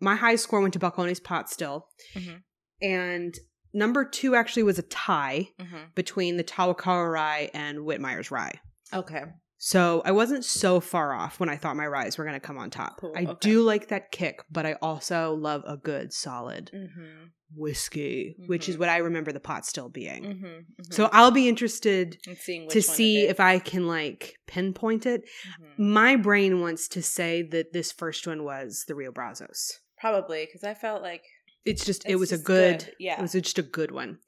my 0.00 0.14
high 0.16 0.36
score 0.36 0.60
went 0.60 0.72
to 0.74 0.78
Balcones 0.80 1.22
Pot 1.22 1.50
still. 1.50 1.86
Mhm. 2.14 2.42
And 2.82 3.34
number 3.74 4.04
two 4.04 4.34
actually 4.34 4.62
was 4.62 4.78
a 4.78 4.82
tie 4.82 5.48
Mm-hmm. 5.60 5.76
between 5.94 6.36
the 6.36 6.44
Tahwahkaro 6.44 7.12
rye 7.12 7.50
and 7.54 7.78
Whitmeyer's 7.78 8.30
rye. 8.30 8.60
Okay. 8.94 9.22
So 9.62 10.00
I 10.06 10.12
wasn't 10.12 10.42
so 10.46 10.80
far 10.80 11.12
off 11.12 11.38
when 11.38 11.50
I 11.50 11.56
thought 11.58 11.76
my 11.76 11.86
ryes 11.86 12.16
were 12.16 12.24
going 12.24 12.32
to 12.32 12.40
come 12.40 12.56
on 12.56 12.70
top. 12.70 12.98
Cool, 12.98 13.12
I 13.14 13.24
okay. 13.24 13.36
do 13.42 13.62
like 13.62 13.88
that 13.88 14.10
kick, 14.10 14.42
but 14.50 14.64
I 14.64 14.72
also 14.80 15.34
love 15.34 15.62
a 15.66 15.76
good 15.76 16.14
solid 16.14 16.70
Mm-hmm. 16.74 17.26
whiskey, 17.54 18.36
which 18.46 18.70
is 18.70 18.76
Mhm. 18.76 18.78
what 18.78 18.88
I 18.88 18.96
remember 18.98 19.32
the 19.32 19.38
pot 19.40 19.66
still 19.66 19.90
being. 19.90 20.24
Mm-hmm. 20.24 20.92
So 20.92 21.10
I'll 21.12 21.30
be 21.30 21.46
interested 21.46 22.16
and 22.26 22.38
seeing 22.38 22.62
which 22.64 22.72
to 22.72 22.80
see 22.80 23.26
if 23.26 23.38
I 23.38 23.58
can 23.58 23.86
like 23.86 24.36
pinpoint 24.46 25.04
it. 25.04 25.24
Mhm. 25.60 25.78
My 25.78 26.16
brain 26.16 26.60
wants 26.62 26.88
to 26.88 27.02
say 27.02 27.42
that 27.50 27.74
this 27.74 27.92
first 27.92 28.26
one 28.26 28.44
was 28.44 28.84
the 28.88 28.94
Rio 28.94 29.12
Brazos. 29.12 29.78
probably 29.98 30.46
because 30.46 30.64
I 30.64 30.72
felt 30.72 31.02
like 31.02 31.22
It's 31.66 31.84
just 31.84 32.06
it 32.06 32.12
It's 32.12 32.18
was 32.20 32.32
a 32.32 32.38
good, 32.38 32.78
good, 32.78 32.94
yeah. 32.98 33.18
it 33.18 33.20
was 33.20 33.32
just 33.32 33.58
a 33.58 33.62
good 33.62 33.90
one. 33.90 34.20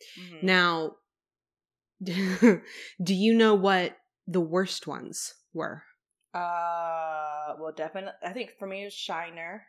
Now, 0.42 0.96
do 2.04 2.60
you 3.14 3.32
know 3.34 3.54
what 3.54 3.96
the 4.26 4.40
worst 4.40 4.86
ones 4.86 5.34
were? 5.52 5.82
uh, 6.34 7.54
well, 7.60 7.72
definitely. 7.76 8.12
I 8.24 8.32
think 8.32 8.52
for 8.58 8.66
me 8.66 8.82
it 8.82 8.84
was 8.86 8.94
Shiner. 8.94 9.64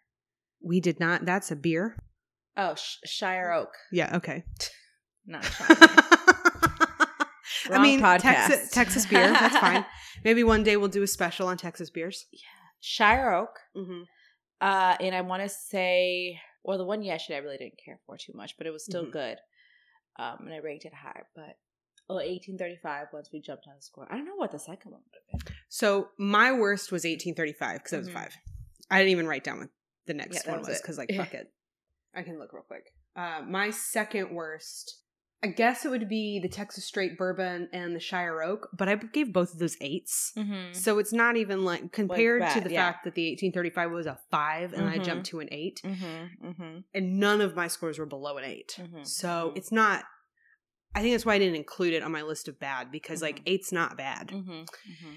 We 0.61 0.79
did 0.79 0.99
not. 0.99 1.25
That's 1.25 1.51
a 1.51 1.55
beer. 1.55 1.97
Oh, 2.55 2.75
Sh- 2.75 2.97
Shire 3.05 3.51
Oak, 3.51 3.69
Yeah. 3.91 4.15
Okay. 4.17 4.43
not 5.25 5.43
Shiner. 5.45 5.77
I 7.71 7.81
mean, 7.81 7.99
podcast. 8.01 8.19
Texas, 8.21 8.71
Texas 8.71 9.05
beer. 9.05 9.27
That's 9.31 9.57
fine. 9.57 9.85
Maybe 10.23 10.43
one 10.43 10.63
day 10.63 10.77
we'll 10.77 10.89
do 10.89 11.03
a 11.03 11.07
special 11.07 11.47
on 11.47 11.57
Texas 11.57 11.89
beers. 11.89 12.25
Shire 12.81 13.33
Oak. 13.33 13.57
Mm-hmm. 13.75 14.01
Uh, 14.61 14.95
and 14.99 15.15
I 15.15 15.21
want 15.21 15.43
to 15.43 15.49
say, 15.49 16.39
well, 16.63 16.77
the 16.77 16.85
one 16.85 17.01
yesterday 17.03 17.37
I 17.37 17.41
really 17.41 17.57
didn't 17.57 17.79
care 17.83 17.99
for 18.05 18.17
too 18.17 18.33
much, 18.35 18.57
but 18.57 18.67
it 18.67 18.71
was 18.71 18.85
still 18.85 19.05
Mhm. 19.05 19.11
good. 19.11 19.37
Um, 20.19 20.37
and 20.45 20.53
I 20.53 20.59
ranked 20.59 20.85
it 20.85 20.93
high, 20.93 21.23
but 21.35 21.57
oh, 22.09 22.15
1835 22.15 23.07
once 23.13 23.29
we 23.31 23.39
jumped 23.41 23.65
on 23.67 23.75
the 23.75 23.81
score. 23.81 24.07
I 24.11 24.15
don't 24.17 24.25
know 24.25 24.35
what 24.35 24.51
the 24.51 24.59
second 24.59 24.91
one 24.91 25.01
would 25.05 25.19
have 25.31 25.45
been. 25.45 25.55
So 25.69 26.09
my 26.17 26.51
worst 26.51 26.91
was 26.91 27.03
1835 27.05 27.77
because 27.79 27.93
I 27.93 27.97
was 27.97 28.09
Mhm. 28.09 28.13
five. 28.13 28.35
I 28.91 28.97
didn't 28.99 29.11
even 29.11 29.27
write 29.27 29.43
down 29.43 29.59
what 29.59 29.69
the 30.05 30.13
next 30.13 30.45
Yeah, 30.45 30.51
one 30.51 30.61
was 30.61 30.81
because 30.81 30.97
like 30.97 31.11
fuck 31.15 31.33
it. 31.33 31.51
I 32.13 32.23
can 32.23 32.37
look 32.39 32.53
real 32.53 32.63
quick. 32.63 32.93
Uh, 33.15 33.41
my 33.47 33.69
second 33.69 34.33
worst, 34.35 34.99
I 35.41 35.47
guess 35.47 35.83
it 35.85 35.89
would 35.89 36.07
be 36.09 36.39
the 36.39 36.47
Texas 36.49 36.85
Straight 36.85 37.17
Bourbon 37.17 37.69
and 37.73 37.95
the 37.95 37.99
Shire 37.99 38.41
Oak, 38.41 38.69
but 38.77 38.87
I 38.87 38.95
gave 38.95 39.33
both 39.33 39.53
of 39.53 39.59
those 39.59 39.75
8s 39.81 40.31
Mm-hmm. 40.37 40.73
So 40.73 40.99
it's 40.99 41.13
not 41.13 41.37
even 41.37 41.63
like 41.65 41.91
compared 41.91 42.47
to 42.51 42.61
the 42.61 42.71
yeah. 42.71 42.91
fact 42.91 43.03
that 43.05 43.15
the 43.15 43.27
1835 43.31 43.91
was 43.91 44.05
a 44.05 44.19
five 44.31 44.73
and 44.73 44.87
I 44.89 44.99
Mhm. 44.99 45.03
jumped 45.05 45.25
to 45.27 45.39
an 45.39 45.49
eight, 45.51 45.81
Mm-hmm. 45.83 46.47
Mm-hmm. 46.47 46.77
and 46.93 47.19
none 47.19 47.41
of 47.41 47.55
my 47.55 47.67
scores 47.67 47.97
were 47.99 48.05
below 48.05 48.37
an 48.37 48.43
8 48.45 48.75
Mhm, 48.79 49.05
So 49.07 49.53
it's 49.55 49.71
not. 49.71 50.05
I 50.95 51.01
think 51.01 51.13
that's 51.13 51.25
why 51.25 51.35
I 51.35 51.39
didn't 51.39 51.55
include 51.55 51.93
it 51.93 52.03
on 52.03 52.11
my 52.11 52.21
list 52.21 52.47
of 52.47 52.59
bad 52.59 52.91
because 52.91 53.21
like 53.21 53.39
Mhm. 53.39 53.43
eight's 53.47 53.71
not 53.71 53.97
bad. 53.97 54.27
Mm-hmm. 54.29 54.51
Mm-hmm. 54.51 55.13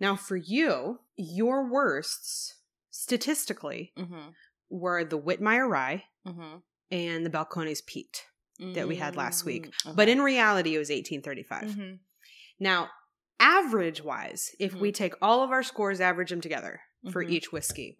Now 0.00 0.16
for 0.16 0.36
you, 0.36 1.00
your 1.16 1.68
worsts 1.70 2.56
statistically 2.90 3.92
Mm-hmm. 3.96 4.30
were 4.70 5.04
the 5.04 5.18
Whitmeyer 5.20 5.68
Rye 5.68 6.04
Mm-hmm. 6.26 6.56
and 6.90 7.24
the 7.26 7.30
Balcones 7.30 7.84
Peat. 7.86 8.24
that 8.74 8.86
we 8.86 8.96
had 8.96 9.16
last 9.16 9.46
week. 9.46 9.70
Mm, 9.86 9.96
But 9.96 10.08
in 10.10 10.20
reality, 10.20 10.74
it 10.74 10.78
was 10.78 10.90
1835. 10.90 11.70
Mhm. 11.70 11.98
Now, 12.58 12.90
average 13.38 14.02
wise, 14.02 14.54
if 14.60 14.74
we 14.74 14.92
take 14.92 15.14
all 15.22 15.42
of 15.42 15.50
our 15.50 15.62
scores, 15.62 15.98
average 15.98 16.28
them 16.28 16.42
together 16.42 16.82
for 17.10 17.22
each 17.22 17.52
whiskey, 17.52 17.96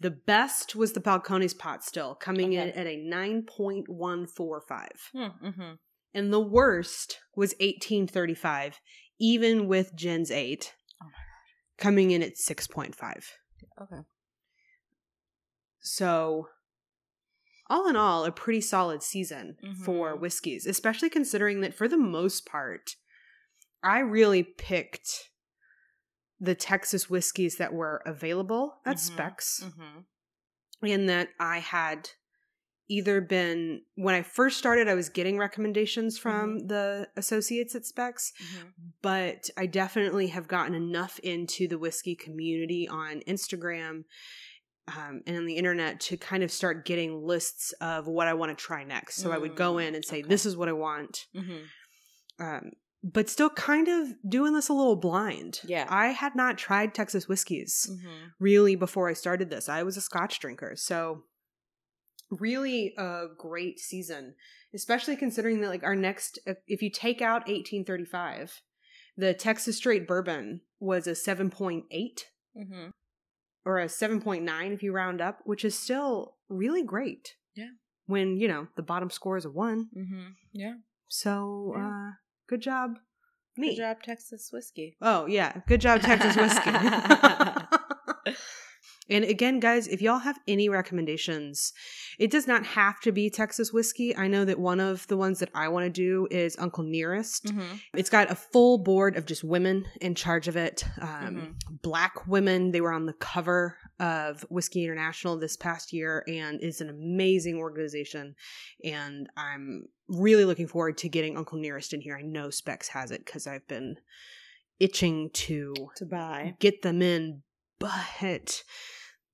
the 0.00 0.10
best 0.10 0.76
was 0.76 0.92
the 0.92 1.00
Balcones 1.00 1.56
Pot 1.56 1.82
still, 1.82 2.14
coming 2.14 2.52
in 2.52 2.68
at 2.72 2.86
a 2.86 2.96
9.145. 2.98 4.90
Mm-hmm. 6.14 6.18
And 6.24 6.32
the 6.32 6.40
worst 6.40 7.18
was 7.34 7.52
1835, 7.60 8.80
even 9.18 9.66
with 9.68 9.94
Jen's 9.94 10.30
8, 10.30 10.72
Oh 11.02 11.06
my 11.06 11.10
coming 11.78 12.10
in 12.10 12.22
at 12.22 12.36
6.5. 12.36 12.94
Okay. 13.80 14.02
So, 15.80 16.48
all 17.68 17.88
in 17.88 17.96
all, 17.96 18.24
a 18.24 18.30
pretty 18.32 18.60
solid 18.60 19.02
season 19.02 19.56
for 19.84 20.14
Mhm. 20.16 20.20
whiskeys, 20.20 20.66
especially 20.66 21.08
considering 21.10 21.60
that 21.62 21.74
for 21.74 21.88
the 21.88 21.96
most 21.96 22.44
part, 22.46 22.96
I 23.82 23.98
really 24.00 24.42
picked 24.44 25.30
the 26.38 26.54
Texas 26.54 27.08
whiskeys 27.08 27.56
that 27.56 27.72
were 27.72 28.02
available 28.04 28.80
at 28.84 28.96
Mhm. 28.96 29.00
Specs, 29.00 29.60
Mm-hmm. 29.60 30.86
and 30.86 31.08
that 31.08 31.30
I 31.40 31.58
had 31.58 32.10
either 32.96 33.20
been 33.20 33.82
when 33.94 34.14
I 34.14 34.22
first 34.22 34.58
started, 34.58 34.88
I 34.88 34.94
was 34.94 35.08
getting 35.08 35.38
recommendations 35.38 36.18
from 36.18 36.58
Mm-hmm. 36.58 36.66
the 36.68 37.08
associates 37.16 37.74
at 37.74 37.84
Specs, 37.86 38.32
but 39.02 39.50
I 39.56 39.66
definitely 39.66 40.28
have 40.28 40.48
gotten 40.48 40.74
enough 40.74 41.18
into 41.20 41.66
the 41.68 41.78
whiskey 41.78 42.14
community 42.14 42.88
on 42.88 43.20
Instagram 43.26 44.04
um, 44.88 45.22
and 45.26 45.36
on 45.36 45.46
the 45.46 45.56
internet 45.56 46.00
to 46.00 46.16
kind 46.16 46.42
of 46.42 46.50
start 46.50 46.84
getting 46.84 47.22
lists 47.22 47.72
of 47.80 48.06
what 48.06 48.26
I 48.26 48.34
want 48.34 48.56
to 48.56 48.64
try 48.64 48.82
next. 48.84 49.16
So 49.16 49.30
I 49.32 49.38
would 49.38 49.56
go 49.56 49.74
Mm, 49.74 49.88
in 49.88 49.94
and 49.94 50.04
say, 50.04 50.18
okay. 50.20 50.28
"This 50.28 50.44
is 50.44 50.56
what 50.56 50.68
I 50.68 50.72
want," 50.72 51.26
Mm-hmm. 51.36 52.44
um, 52.44 52.70
but 53.04 53.28
still 53.28 53.50
kind 53.50 53.88
of 53.88 54.08
doing 54.28 54.52
this 54.54 54.68
a 54.68 54.72
little 54.74 54.96
blind. 54.96 55.60
Yeah. 55.64 55.86
I 55.88 56.08
had 56.08 56.34
not 56.36 56.58
tried 56.58 56.94
Texas 56.94 57.28
whiskeys 57.28 57.88
Mm-hmm. 57.90 58.26
really 58.40 58.76
before 58.76 59.08
I 59.08 59.12
started 59.14 59.50
this. 59.50 59.68
I 59.68 59.82
was 59.82 59.96
a 59.96 60.00
Scotch 60.00 60.38
drinker, 60.40 60.72
so 60.76 61.24
really 62.40 62.94
a 62.98 63.26
great 63.38 63.78
season, 63.78 64.34
especially 64.74 65.16
considering 65.16 65.60
that 65.60 65.68
like 65.68 65.84
our 65.84 65.94
next, 65.96 66.38
if 66.66 66.82
you 66.82 66.90
take 66.90 67.20
out 67.22 67.42
1835, 67.48 68.60
the 69.16 69.34
Texas 69.34 69.76
Straight 69.76 70.08
Bourbon 70.08 70.62
was 70.80 71.06
a 71.06 71.12
7.8 71.12 71.82
Mm-hmm. 72.54 72.88
or 73.64 73.78
a 73.78 73.86
7.9 73.86 74.72
if 74.74 74.82
you 74.82 74.92
round 74.92 75.22
up, 75.22 75.38
which 75.44 75.64
is 75.64 75.78
still 75.78 76.34
really 76.50 76.82
great. 76.84 77.36
Yeah. 77.54 77.70
When, 78.06 78.36
you 78.36 78.46
know, 78.46 78.66
the 78.76 78.82
bottom 78.82 79.08
score 79.08 79.38
is 79.38 79.46
a 79.46 79.50
1. 79.50 79.88
Mm-hmm. 79.96 80.20
Yeah. 80.52 80.74
So, 81.08 81.72
Yeah. 81.76 81.86
uh 81.86 82.10
good 82.48 82.60
job. 82.60 82.98
Me. 83.56 83.70
Good 83.76 83.82
job, 83.82 84.02
Texas 84.02 84.50
whiskey. 84.52 84.96
Oh, 85.00 85.24
yeah. 85.26 85.60
Good 85.66 85.80
job 85.80 86.00
Texas 86.02 86.36
whiskey. 86.36 86.70
And 89.12 89.24
again, 89.24 89.60
guys, 89.60 89.86
if 89.88 90.00
y'all 90.02 90.18
have 90.20 90.38
any 90.48 90.68
recommendations, 90.68 91.72
it 92.18 92.30
does 92.30 92.46
not 92.46 92.64
have 92.64 92.98
to 93.00 93.12
be 93.12 93.28
Texas 93.30 93.72
whiskey. 93.72 94.16
I 94.16 94.26
know 94.26 94.44
that 94.44 94.58
one 94.58 94.80
of 94.80 95.06
the 95.08 95.16
ones 95.16 95.38
that 95.40 95.50
I 95.54 95.68
want 95.68 95.84
to 95.84 95.90
do 95.90 96.26
is 96.30 96.56
Uncle 96.58 96.82
Nearest. 96.84 97.44
Mm-hmm. 97.44 97.76
It's 97.94 98.10
got 98.10 98.30
a 98.30 98.34
full 98.34 98.78
board 98.78 99.16
of 99.16 99.26
just 99.26 99.44
women 99.44 99.84
in 100.00 100.14
charge 100.14 100.48
of 100.48 100.56
it. 100.56 100.84
Um, 101.00 101.56
Mhm. 101.70 101.80
Black 101.82 102.26
women. 102.26 102.70
They 102.72 102.80
were 102.80 102.92
on 102.92 103.06
the 103.06 103.12
cover 103.12 103.76
of 104.00 104.42
Whiskey 104.50 104.84
International 104.84 105.38
this 105.38 105.56
past 105.56 105.92
year 105.92 106.24
and 106.26 106.60
is 106.62 106.80
an 106.80 106.88
amazing 106.88 107.56
organization. 107.56 108.34
And 108.82 109.28
I'm 109.36 109.86
really 110.08 110.44
looking 110.44 110.66
forward 110.68 110.98
to 110.98 111.08
getting 111.08 111.36
Uncle 111.36 111.58
Nearest 111.58 111.92
in 111.92 112.00
here. 112.00 112.16
I 112.16 112.22
know 112.22 112.50
Specs 112.50 112.88
has 112.88 113.10
it 113.10 113.24
because 113.24 113.46
I've 113.46 113.66
been 113.68 113.96
itching 114.80 115.30
to 115.34 115.74
To 115.96 116.04
buy. 116.06 116.56
get 116.58 116.82
them 116.82 117.02
in, 117.02 117.42
but 117.78 118.64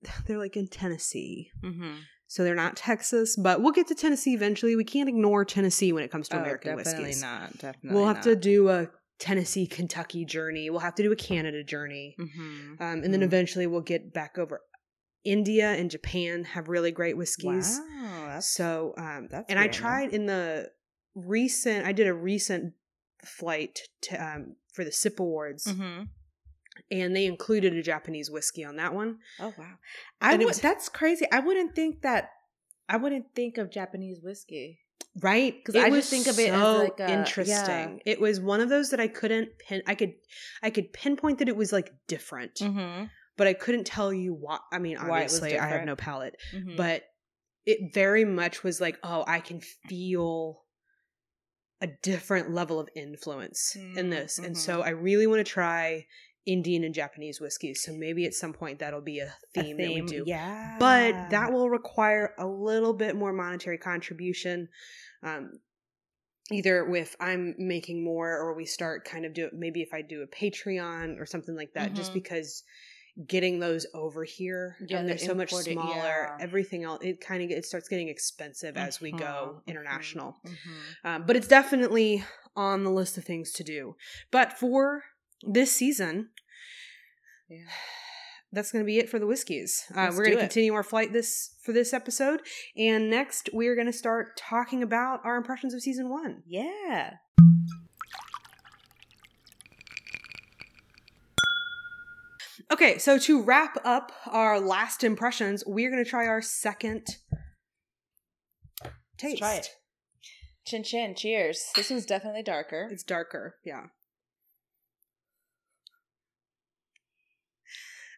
they're 0.26 0.38
like 0.38 0.56
in 0.56 0.68
Tennessee. 0.68 1.50
Mm-hmm. 1.62 1.94
So 2.26 2.44
they're 2.44 2.54
not 2.54 2.76
Texas, 2.76 3.36
but 3.36 3.62
we'll 3.62 3.72
get 3.72 3.88
to 3.88 3.94
Tennessee 3.94 4.34
eventually. 4.34 4.76
We 4.76 4.84
can't 4.84 5.08
ignore 5.08 5.44
Tennessee 5.46 5.92
when 5.92 6.04
it 6.04 6.10
comes 6.10 6.28
to 6.28 6.38
American 6.38 6.72
Oh, 6.74 6.76
definitely 6.76 7.04
whiskeys. 7.04 7.22
not. 7.22 7.52
Definitely. 7.58 7.90
We'll 7.98 8.06
have 8.06 8.20
to 8.22 8.36
do 8.36 8.68
a 8.68 8.88
Tennessee, 9.18 9.66
Kentucky 9.66 10.24
journey. 10.26 10.68
We'll 10.68 10.80
have 10.80 10.94
to 10.96 11.02
do 11.02 11.10
a 11.10 11.16
Canada 11.16 11.64
journey. 11.64 12.16
Mm-hmm. 12.20 12.82
Um, 12.82 13.02
and 13.02 13.12
then 13.14 13.20
Mhm. 13.20 13.24
eventually 13.24 13.66
we'll 13.66 13.80
get 13.80 14.12
back 14.12 14.36
over. 14.38 14.60
India 15.24 15.70
and 15.72 15.90
Japan 15.90 16.44
have 16.44 16.68
really 16.68 16.90
great 16.92 17.16
whiskeys. 17.16 17.80
Wow, 17.90 18.26
that's 18.28 18.46
So, 18.48 18.94
um, 18.98 19.28
that's 19.30 19.46
and 19.48 19.58
I 19.58 19.66
tried 19.68 20.12
in 20.12 20.26
the 20.26 20.70
recent, 21.14 21.86
I 21.86 21.92
did 21.92 22.06
a 22.06 22.14
recent 22.14 22.74
flight 23.24 23.80
to, 24.02 24.22
um, 24.22 24.56
for 24.72 24.84
the 24.84 24.92
SIP 24.92 25.18
Awards, 25.18 25.64
Mm-hmm. 25.66 26.04
And 26.90 27.14
they 27.14 27.26
included 27.26 27.74
a 27.74 27.82
Japanese 27.82 28.30
whiskey 28.30 28.64
on 28.64 28.76
that 28.76 28.94
one. 28.94 29.18
Oh 29.40 29.52
wow, 29.58 29.74
I 30.20 30.36
would. 30.36 30.46
was- 30.46 30.60
that's 30.60 30.88
crazy. 30.88 31.26
I 31.30 31.40
wouldn't 31.40 31.74
think 31.74 32.02
that. 32.02 32.30
I 32.88 32.96
wouldn't 32.96 33.34
think 33.34 33.58
of 33.58 33.70
Japanese 33.70 34.20
whiskey. 34.22 34.78
right 35.20 35.54
because 35.58 35.76
I 35.76 35.90
just 35.90 36.08
think 36.10 36.26
of 36.26 36.38
it 36.38 36.50
as 36.50 36.60
so 36.60 36.78
like 36.84 37.00
a, 37.00 37.10
interesting. 37.12 38.00
It 38.06 38.18
was 38.20 38.40
one 38.40 38.60
of 38.60 38.68
those 38.70 38.90
that 38.90 39.00
I 39.00 39.08
couldn't 39.08 39.50
pin. 39.58 39.82
I 39.86 39.94
could, 39.94 40.14
I 40.62 40.70
could 40.70 40.92
pinpoint 40.92 41.38
that 41.40 41.48
it 41.48 41.56
was 41.56 41.72
like 41.72 41.92
different, 42.06 42.54
Mm-hmm. 42.56 43.04
but 43.36 43.46
I 43.46 43.52
couldn't 43.52 43.84
tell 43.86 44.12
you 44.12 44.32
what. 44.32 44.62
I 44.72 44.78
mean, 44.78 44.96
Why 44.96 45.22
obviously, 45.22 45.58
I 45.58 45.66
have 45.68 45.84
no 45.84 45.96
palate, 45.96 46.36
Mm-hmm. 46.54 46.76
but 46.76 47.02
it 47.66 47.92
very 47.92 48.24
much 48.24 48.62
was 48.64 48.80
like, 48.80 48.98
oh, 49.02 49.22
I 49.26 49.40
can 49.40 49.60
feel 49.60 50.62
a 51.80 51.86
different 52.02 52.50
level 52.52 52.80
of 52.80 52.88
influence 52.96 53.76
in 53.76 54.06
Mm, 54.06 54.10
this, 54.10 54.38
and 54.38 54.56
mhm. 54.56 54.58
so 54.58 54.80
I 54.82 54.90
really 54.90 55.26
want 55.26 55.38
to 55.46 55.52
try 55.52 56.06
Indian 56.48 56.82
and 56.84 56.94
Japanese 56.94 57.40
whiskeys. 57.40 57.82
So 57.84 57.92
maybe 57.92 58.24
at 58.24 58.32
some 58.34 58.52
point 58.52 58.78
that'll 58.78 59.02
be 59.02 59.20
a 59.20 59.32
theme, 59.54 59.76
that 59.76 59.88
we 59.94 60.00
do. 60.02 60.24
Yeah. 60.26 60.76
But 60.78 61.30
that 61.30 61.52
will 61.52 61.68
require 61.68 62.34
a 62.38 62.46
little 62.46 62.94
bit 62.94 63.14
more 63.14 63.32
monetary 63.32 63.76
contribution. 63.78 64.68
Um, 65.22 65.60
either 66.50 66.84
with 66.86 67.14
I'm 67.20 67.54
making 67.58 68.02
more 68.02 68.30
or 68.38 68.54
we 68.54 68.64
start 68.64 69.04
kind 69.04 69.26
of 69.26 69.34
do 69.34 69.50
maybe 69.52 69.82
if 69.82 69.92
I 69.92 70.00
do 70.02 70.22
a 70.22 70.26
Patreon 70.26 71.20
or 71.20 71.26
something 71.26 71.54
like 71.54 71.74
that, 71.74 71.92
just 71.92 72.12
Mhm. 72.12 72.14
because 72.14 72.64
getting 73.26 73.58
those 73.58 73.84
over 73.94 74.22
here 74.24 74.76
Yeah, 74.80 74.98
and 74.98 75.08
they're 75.08 75.16
they're 75.16 75.26
so 75.26 75.34
much 75.34 75.52
smaller. 75.52 75.96
yeah. 75.96 76.38
Everything 76.40 76.84
else 76.84 77.02
it 77.04 77.20
kind 77.20 77.42
of 77.42 77.50
it 77.50 77.64
starts 77.66 77.88
getting 77.88 78.08
expensive 78.08 78.76
as 78.76 79.00
we 79.00 79.10
go 79.12 79.60
Mhm, 79.60 79.66
international. 79.66 80.36
mhm. 80.46 80.54
Um, 81.04 81.26
but 81.26 81.34
it's 81.36 81.48
definitely 81.48 82.24
on 82.56 82.84
the 82.84 82.90
list 82.90 83.18
of 83.18 83.24
things 83.24 83.52
to 83.54 83.64
do. 83.64 83.96
But 84.30 84.52
for 84.52 85.02
this 85.42 85.72
season, 85.72 86.30
Yeah. 87.48 87.64
that's 88.52 88.72
going 88.72 88.84
to 88.84 88.86
be 88.86 88.98
it 88.98 89.08
for 89.08 89.18
the 89.18 89.26
whiskeys. 89.26 89.84
Uh, 89.94 90.08
we're 90.10 90.24
going 90.24 90.36
to 90.36 90.42
continue 90.42 90.74
our 90.74 90.82
flight 90.82 91.12
this 91.12 91.54
for 91.62 91.72
this 91.72 91.92
episode, 91.92 92.40
and 92.76 93.08
next 93.10 93.48
we're 93.52 93.74
going 93.74 93.86
to 93.86 93.92
start 93.92 94.36
talking 94.36 94.82
about 94.82 95.20
our 95.24 95.36
impressions 95.36 95.74
of 95.74 95.80
season 95.82 96.08
one. 96.08 96.42
Yeah. 96.46 97.14
Okay, 102.70 102.98
so 102.98 103.18
to 103.18 103.42
wrap 103.42 103.78
up 103.84 104.12
our 104.26 104.60
last 104.60 105.02
impressions, 105.02 105.64
we're 105.66 105.90
going 105.90 106.04
to 106.04 106.08
try 106.08 106.26
our 106.26 106.42
second 106.42 107.06
taste. 109.16 109.38
try 109.38 109.54
it. 109.54 109.68
Chin 110.66 110.82
chin. 110.82 111.14
Cheers. 111.14 111.64
This 111.76 111.88
one's 111.88 112.04
definitely 112.04 112.42
darker. 112.42 112.88
It's 112.90 113.02
darker, 113.02 113.56
yeah. 113.64 113.84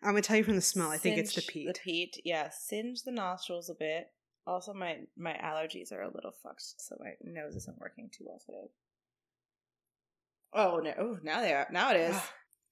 I'm 0.03 0.11
gonna 0.11 0.23
tell 0.23 0.37
you 0.37 0.45
from 0.45 0.57
the 0.57 0.63
smell. 0.63 0.91
I 0.91 0.97
think 0.97 1.19
it's 1.19 1.35
the 1.35 1.43
peat. 1.43 1.67
The 1.67 1.79
peat, 1.79 2.21
yeah. 2.25 2.49
Singe 2.51 3.03
the 3.03 3.13
nostrils 3.13 3.69
a 3.69 3.75
bit. 3.75 4.09
Also, 4.47 4.73
my 4.73 5.01
my 5.17 5.35
allergies 5.35 5.93
are 5.93 6.03
a 6.03 6.11
little 6.13 6.33
fucked, 6.43 6.63
so 6.79 6.97
my 6.99 7.11
nose 7.23 7.55
isn't 7.57 7.79
working 7.79 8.09
too 8.11 8.25
well 8.27 8.41
today. 8.45 8.71
Oh 10.53 10.81
no! 10.83 10.93
Oh, 10.99 11.19
now 11.23 11.41
they 11.41 11.53
are. 11.53 11.67
Now 11.71 11.91
it 11.93 11.99
is. 11.99 12.17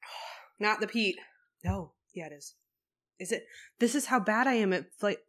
Not 0.59 0.81
the 0.81 0.87
peat. 0.87 1.17
No. 1.65 1.93
Yeah, 2.15 2.27
it 2.27 2.33
is. 2.33 2.55
Is 3.21 3.33
it? 3.33 3.45
This 3.79 3.95
is 3.95 4.07
how 4.07 4.19
bad 4.21 4.47
I 4.47 4.55
am 4.55 4.73
at 4.73 4.87
like. 5.03 5.21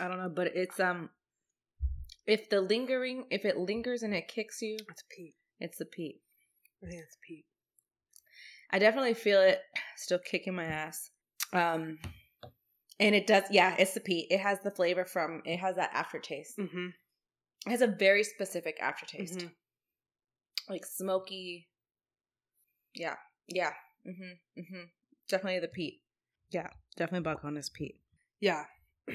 I 0.00 0.08
don't 0.08 0.18
know, 0.18 0.28
but 0.28 0.48
it's 0.54 0.80
um. 0.80 1.10
If 2.26 2.50
the 2.50 2.60
lingering, 2.60 3.24
if 3.30 3.44
it 3.46 3.56
lingers 3.56 4.02
and 4.02 4.12
it 4.12 4.28
kicks 4.28 4.60
you, 4.60 4.76
It's 4.90 5.02
peat. 5.16 5.34
it's 5.60 5.78
the 5.78 5.86
peat. 5.86 6.20
I 6.84 6.88
think 6.90 7.02
it's 7.02 7.16
peat. 7.26 7.46
I 8.70 8.78
definitely 8.78 9.14
feel 9.14 9.40
it 9.40 9.60
still 9.96 10.18
kicking 10.18 10.54
my 10.54 10.64
ass. 10.64 11.10
Um, 11.52 11.98
and 13.00 13.14
it 13.14 13.26
does. 13.26 13.44
Yeah, 13.50 13.74
it's 13.78 13.94
the 13.94 14.00
peat. 14.00 14.26
It 14.30 14.40
has 14.40 14.58
the 14.60 14.70
flavor 14.70 15.04
from. 15.04 15.42
It 15.44 15.58
has 15.58 15.76
that 15.76 15.90
aftertaste. 15.92 16.58
Mm-hmm. 16.58 16.86
It 17.66 17.70
has 17.70 17.80
a 17.82 17.86
very 17.86 18.24
specific 18.24 18.78
aftertaste, 18.80 19.38
Mhm. 19.40 19.50
like 20.68 20.84
smoky. 20.86 21.68
Yeah, 22.94 23.16
yeah. 23.48 23.72
Mm-hmm. 24.06 24.60
Mm-hmm. 24.60 24.82
Definitely 25.28 25.60
the 25.60 25.68
peat. 25.68 26.00
Yeah, 26.50 26.68
definitely 26.96 27.24
buck 27.24 27.44
on 27.44 27.54
this 27.54 27.68
peat. 27.68 28.00
Yeah. 28.40 28.64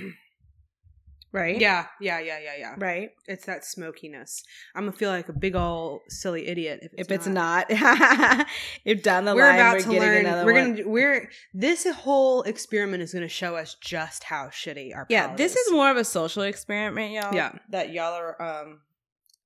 Right. 1.33 1.59
Yeah. 1.59 1.87
Yeah. 1.99 2.19
Yeah. 2.19 2.37
Yeah. 2.39 2.53
Yeah. 2.59 2.75
Right. 2.77 3.09
It's 3.27 3.45
that 3.47 3.65
smokiness. 3.65 4.43
I'm 4.75 4.83
gonna 4.83 4.91
feel 4.95 5.09
like 5.09 5.27
a 5.29 5.33
big 5.33 5.55
old 5.55 6.01
silly 6.07 6.47
idiot 6.47 6.81
if 6.83 6.93
it's, 6.93 7.01
if 7.01 7.11
it's 7.11 7.27
not. 7.27 7.69
not, 7.71 8.47
if 8.85 9.01
down 9.01 9.25
the 9.25 9.33
we're 9.33 9.41
line 9.41 9.55
about 9.55 9.73
we're 9.73 9.79
to 9.81 9.89
getting 9.89 10.23
learn. 10.31 10.45
We're 10.45 10.53
one. 10.53 10.75
gonna. 10.75 10.87
We're 10.87 11.29
this 11.53 11.87
whole 11.89 12.43
experiment 12.43 13.01
is 13.01 13.13
gonna 13.13 13.27
show 13.27 13.55
us 13.55 13.75
just 13.81 14.23
how 14.23 14.45
shitty 14.49 14.95
our. 14.95 15.07
Yeah, 15.09 15.35
this 15.35 15.55
is 15.55 15.71
more 15.71 15.89
of 15.89 15.97
a 15.97 16.05
social 16.05 16.43
experiment, 16.43 17.11
y'all. 17.13 17.33
Yeah. 17.33 17.53
that 17.69 17.91
y'all 17.91 18.13
are 18.13 18.39
um 18.39 18.81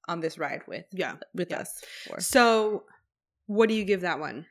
on 0.10 0.20
this 0.20 0.38
ride 0.38 0.64
with 0.68 0.86
Yeah. 0.92 1.16
with 1.34 1.52
Yeah. 1.52 1.60
us 1.60 1.82
for. 2.06 2.20
So, 2.20 2.84
what 3.46 3.70
do 3.70 3.76
you 3.76 3.86
give 3.86 4.02
that 4.02 4.20
one? 4.20 4.46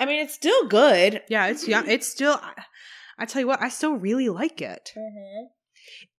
I 0.00 0.06
mean, 0.06 0.18
it's 0.24 0.34
still 0.34 0.66
good. 0.66 1.22
Yeah, 1.28 1.46
it's 1.46 1.68
yeah, 1.68 1.84
it's 1.86 2.08
still. 2.08 2.40
I, 2.42 2.64
I 3.16 3.26
tell 3.26 3.38
you 3.40 3.46
what, 3.46 3.62
I 3.62 3.68
still 3.68 3.92
really 3.94 4.28
like 4.28 4.60
it. 4.60 4.92
Mm-hmm. 4.96 5.46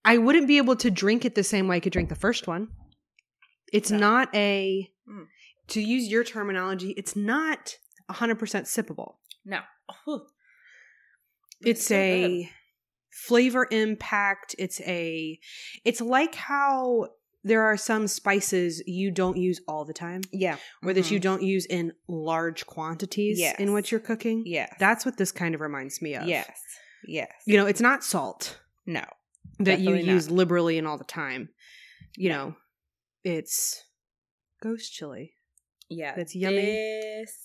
I 0.06 0.18
wouldn't 0.18 0.48
be 0.48 0.58
able 0.58 0.76
to 0.78 0.92
drink 0.92 1.26
it 1.26 1.36
the 1.36 1.44
same 1.44 1.68
way 1.68 1.78
I 1.78 1.80
could 1.80 1.94
drink 1.94 2.10
the 2.10 2.16
first 2.16 2.48
one. 2.48 2.70
It's 3.72 3.90
No. 3.92 3.98
not 3.98 4.36
a, 4.36 4.90
Mm. 5.10 5.28
to 5.70 5.82
use 5.82 6.08
your 6.10 6.24
terminology, 6.24 6.92
it's 6.92 7.16
not 7.16 7.78
100% 8.10 8.66
sippable. 8.66 9.16
No, 9.46 9.60
Ooh. 10.08 10.26
It's 11.62 11.88
so 11.88 11.96
a 11.96 12.44
good. 12.44 12.50
flavor 13.12 13.68
impact. 13.72 14.56
It's 14.60 14.82
a, 14.82 15.40
it's 15.86 16.02
like 16.02 16.36
how 16.36 17.08
there 17.46 17.62
are 17.64 17.76
some 17.78 18.08
spices 18.08 18.82
you 18.86 19.12
don't 19.12 19.36
use 19.38 19.60
all 19.68 19.84
the 19.84 19.94
time 19.94 20.22
yeah, 20.32 20.56
or 20.82 20.94
that 20.94 21.12
you 21.12 21.20
Mhm. 21.20 21.24
don't 21.24 21.44
use 21.44 21.66
in 21.66 21.92
large 22.08 22.66
quantities 22.66 23.40
in 23.60 23.74
what 23.74 23.92
you're 23.92 24.00
cooking. 24.00 24.44
Yeah. 24.46 24.68
That's 24.80 25.06
what 25.06 25.18
this 25.18 25.32
kind 25.34 25.54
of 25.56 25.60
reminds 25.62 26.02
me 26.02 26.16
of. 26.16 26.26
yes, 26.28 26.50
yes. 27.06 27.32
You 27.46 27.58
know, 27.58 27.66
it's 27.66 27.82
not 27.82 28.04
salt. 28.04 28.60
No, 28.86 29.04
that 29.60 29.80
you 29.80 29.96
not. 29.96 30.04
use 30.04 30.30
liberally 30.30 30.78
and 30.78 30.88
all 30.88 30.98
the 30.98 31.04
time. 31.04 31.50
You 32.16 32.30
know, 32.30 32.56
it's 33.24 33.84
ghost 34.62 34.94
chili. 34.94 35.34
yeah, 35.90 36.16
That's 36.16 36.36
yummy. 36.36 36.62
This, 36.62 37.38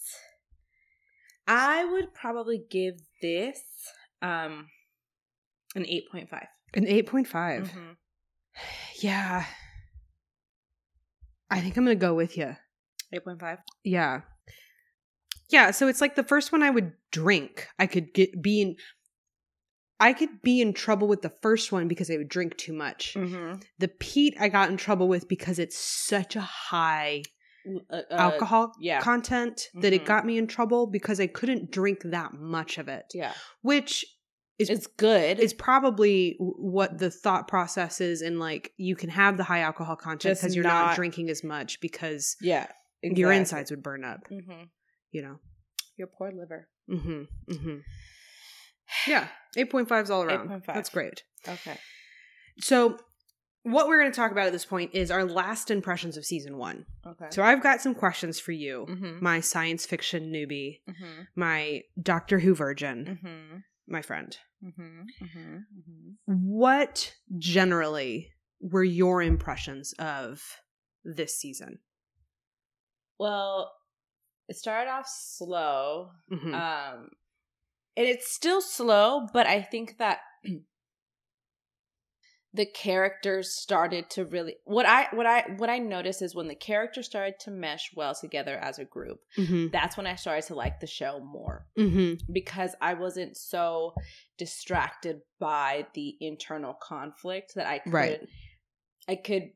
I 1.47 1.85
would 1.85 2.13
probably 2.15 2.61
give 2.71 2.95
this 3.23 3.61
um 4.23 4.69
an 5.75 5.87
eight 5.87 6.11
point 6.11 6.29
five. 6.29 6.47
An 6.75 6.85
8.5. 6.85 7.27
Mm-hmm. 7.27 7.91
Yeah. 9.01 9.45
I 11.51 11.61
think 11.61 11.77
I'm 11.77 11.85
going 11.85 11.97
to 11.97 12.01
go 12.01 12.15
with 12.15 12.37
you. 12.37 12.57
Eight 13.13 13.25
point 13.25 13.41
five. 13.41 13.59
Yeah. 13.85 14.23
Yeah, 15.51 15.71
so 15.71 15.89
it's 15.89 16.01
like 16.01 16.15
the 16.17 16.25
first 16.25 16.53
one 16.53 16.63
I 16.63 16.69
would 16.71 16.93
drink. 17.11 17.69
I 17.79 17.87
could 17.87 18.13
get 18.13 18.43
be 18.43 18.61
in 18.61 18.77
I 20.01 20.13
could 20.13 20.43
be 20.43 20.61
in 20.61 20.73
trouble 20.75 21.09
with 21.09 21.23
the 21.23 21.33
first 21.43 21.73
one 21.73 21.89
because 21.89 22.11
I 22.11 22.17
would 22.17 22.29
drink 22.29 22.57
too 22.57 22.73
much. 22.73 23.15
Mm-hmm. 23.17 23.61
The 23.79 23.89
peat 23.89 24.37
I 24.39 24.49
got 24.49 24.71
in 24.71 24.77
trouble 24.77 25.09
with 25.09 25.29
because 25.29 25.59
it's 25.59 25.77
such 25.79 26.37
a 26.37 26.41
high 26.41 27.23
Uh, 27.91 28.01
alcohol 28.11 28.73
yeah. 28.81 29.01
content 29.01 29.69
that 29.75 29.93
it 29.93 30.03
Mhm. 30.03 30.07
got 30.07 30.25
me 30.25 30.39
in 30.39 30.47
trouble 30.47 30.87
because 30.87 31.21
I 31.21 31.27
couldn't 31.27 31.71
drink 31.71 31.99
that 32.05 32.33
much 32.33 32.79
of 32.79 32.89
it. 32.89 33.05
yeah, 33.13 33.35
Which 33.61 34.07
is 34.59 34.71
it's 34.71 34.87
good. 34.87 35.39
is 35.39 35.53
probably 35.53 36.37
what 36.39 36.99
the 36.99 37.11
thought 37.11 37.47
process 37.47 38.01
is 38.01 38.23
and 38.23 38.39
like 38.41 38.73
you 38.79 38.97
can 38.97 39.11
have 39.11 39.37
the 39.37 39.45
high 39.45 39.61
alcohol 39.61 39.97
content 39.97 40.39
because 40.39 40.55
you're 40.55 40.65
not, 40.65 40.87
not- 40.87 40.97
drinking 40.97 41.29
as 41.29 41.45
much 41.45 41.81
because 41.81 42.37
yeah, 42.41 42.69
your 43.03 43.33
insides 43.33 43.71
would 43.71 43.83
burn 43.83 44.03
up 44.05 44.21
Mm-hmm. 44.31 44.63
you 45.11 45.23
know 45.23 45.39
Your 45.99 46.07
poor 46.09 46.31
liver. 46.33 46.69
mm-hmm 46.89 47.23
mm-hmm 47.53 47.79
yeah 49.07 49.29
8.5 49.59 50.03
is 50.05 50.11
all 50.11 50.23
around 50.23 50.49
8.5. 50.49 50.67
that's 50.67 50.91
great 50.91 51.23
Okay. 51.49 51.77
so 52.61 52.99
what 53.65 53.89
we're 53.89 53.99
going 54.01 54.11
to 54.11 54.17
talk 54.17 54.31
about 54.33 54.47
at 54.47 54.53
this 54.53 54.65
point 54.65 54.93
is 54.95 55.11
our 55.11 55.25
last 55.25 55.71
impressions 55.71 56.17
of 56.17 56.25
season 56.25 56.57
one 56.57 56.87
Okay. 57.07 57.27
so 57.31 57.43
i've 57.43 57.63
got 57.63 57.81
some 57.81 57.95
questions 57.95 58.39
for 58.41 58.53
you 58.53 58.87
mm-hmm. 58.89 59.23
my 59.23 59.41
science 59.41 59.85
fiction 59.87 60.33
newbie 60.33 60.81
Mm-hmm. 60.89 61.23
my 61.37 61.83
doctor 62.01 62.39
who 62.39 62.55
virgin 62.55 63.19
Mm-hmm. 63.25 63.57
my 63.89 64.03
friend 64.03 64.37
Mm-hmm. 64.65 65.03
Mm-hmm. 65.25 65.55
Mm-hmm. 65.57 66.35
what 66.35 67.15
generally 67.37 68.31
were 68.61 68.83
your 68.83 69.23
impressions 69.23 69.93
of 70.01 70.43
this 71.05 71.39
season 71.39 71.79
Well, 73.19 73.73
it 74.49 74.57
started 74.57 74.91
off 74.91 75.07
slow. 75.09 76.11
Um 76.33 77.11
and 77.99 78.07
it's 78.07 78.31
still 78.33 78.61
slow, 78.63 79.27
but 79.35 79.47
I 79.47 79.61
think 79.61 79.99
that 79.99 80.21
the 82.55 82.65
characters 82.65 83.55
started 83.61 84.09
to 84.11 84.25
really 84.25 84.57
what 84.65 84.87
I 84.87 85.09
what 85.13 85.27
I 85.27 85.45
what 85.59 85.69
I 85.69 85.79
noticed 85.79 86.23
is 86.23 86.35
when 86.35 86.49
the 86.49 86.55
characters 86.55 87.05
started 87.07 87.35
to 87.41 87.51
mesh 87.51 87.91
well 87.95 88.15
together 88.15 88.57
as 88.57 88.79
a 88.79 88.85
group, 88.87 89.21
Mhm. 89.37 89.71
that's 89.71 89.97
when 89.99 90.07
I 90.07 90.15
started 90.17 90.47
to 90.47 90.55
like 90.55 90.81
the 90.81 90.87
show 90.87 91.21
more. 91.21 91.67
Mhm. 91.77 92.19
because 92.33 92.75
I 92.81 92.95
wasn't 92.95 93.37
so 93.37 93.95
distracted 94.39 95.21
by 95.39 95.87
the 95.95 96.17
internal 96.21 96.73
conflict 96.75 97.55
that 97.57 97.67
I 97.67 97.81
could 97.81 97.93
Right. 97.93 98.21
I 99.09 99.17
could 99.17 99.53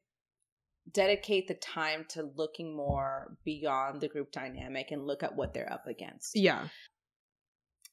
dedicate 0.91 1.47
the 1.49 1.55
time 1.55 2.05
to 2.11 2.25
looking 2.25 2.75
more 2.77 3.37
beyond 3.45 4.01
the 4.01 4.09
group 4.09 4.33
dynamic 4.33 4.91
and 4.91 5.07
look 5.07 5.23
at 5.23 5.35
what 5.37 5.55
they're 5.55 5.73
up 5.73 5.87
against. 5.87 6.33
Yeah. 6.37 6.69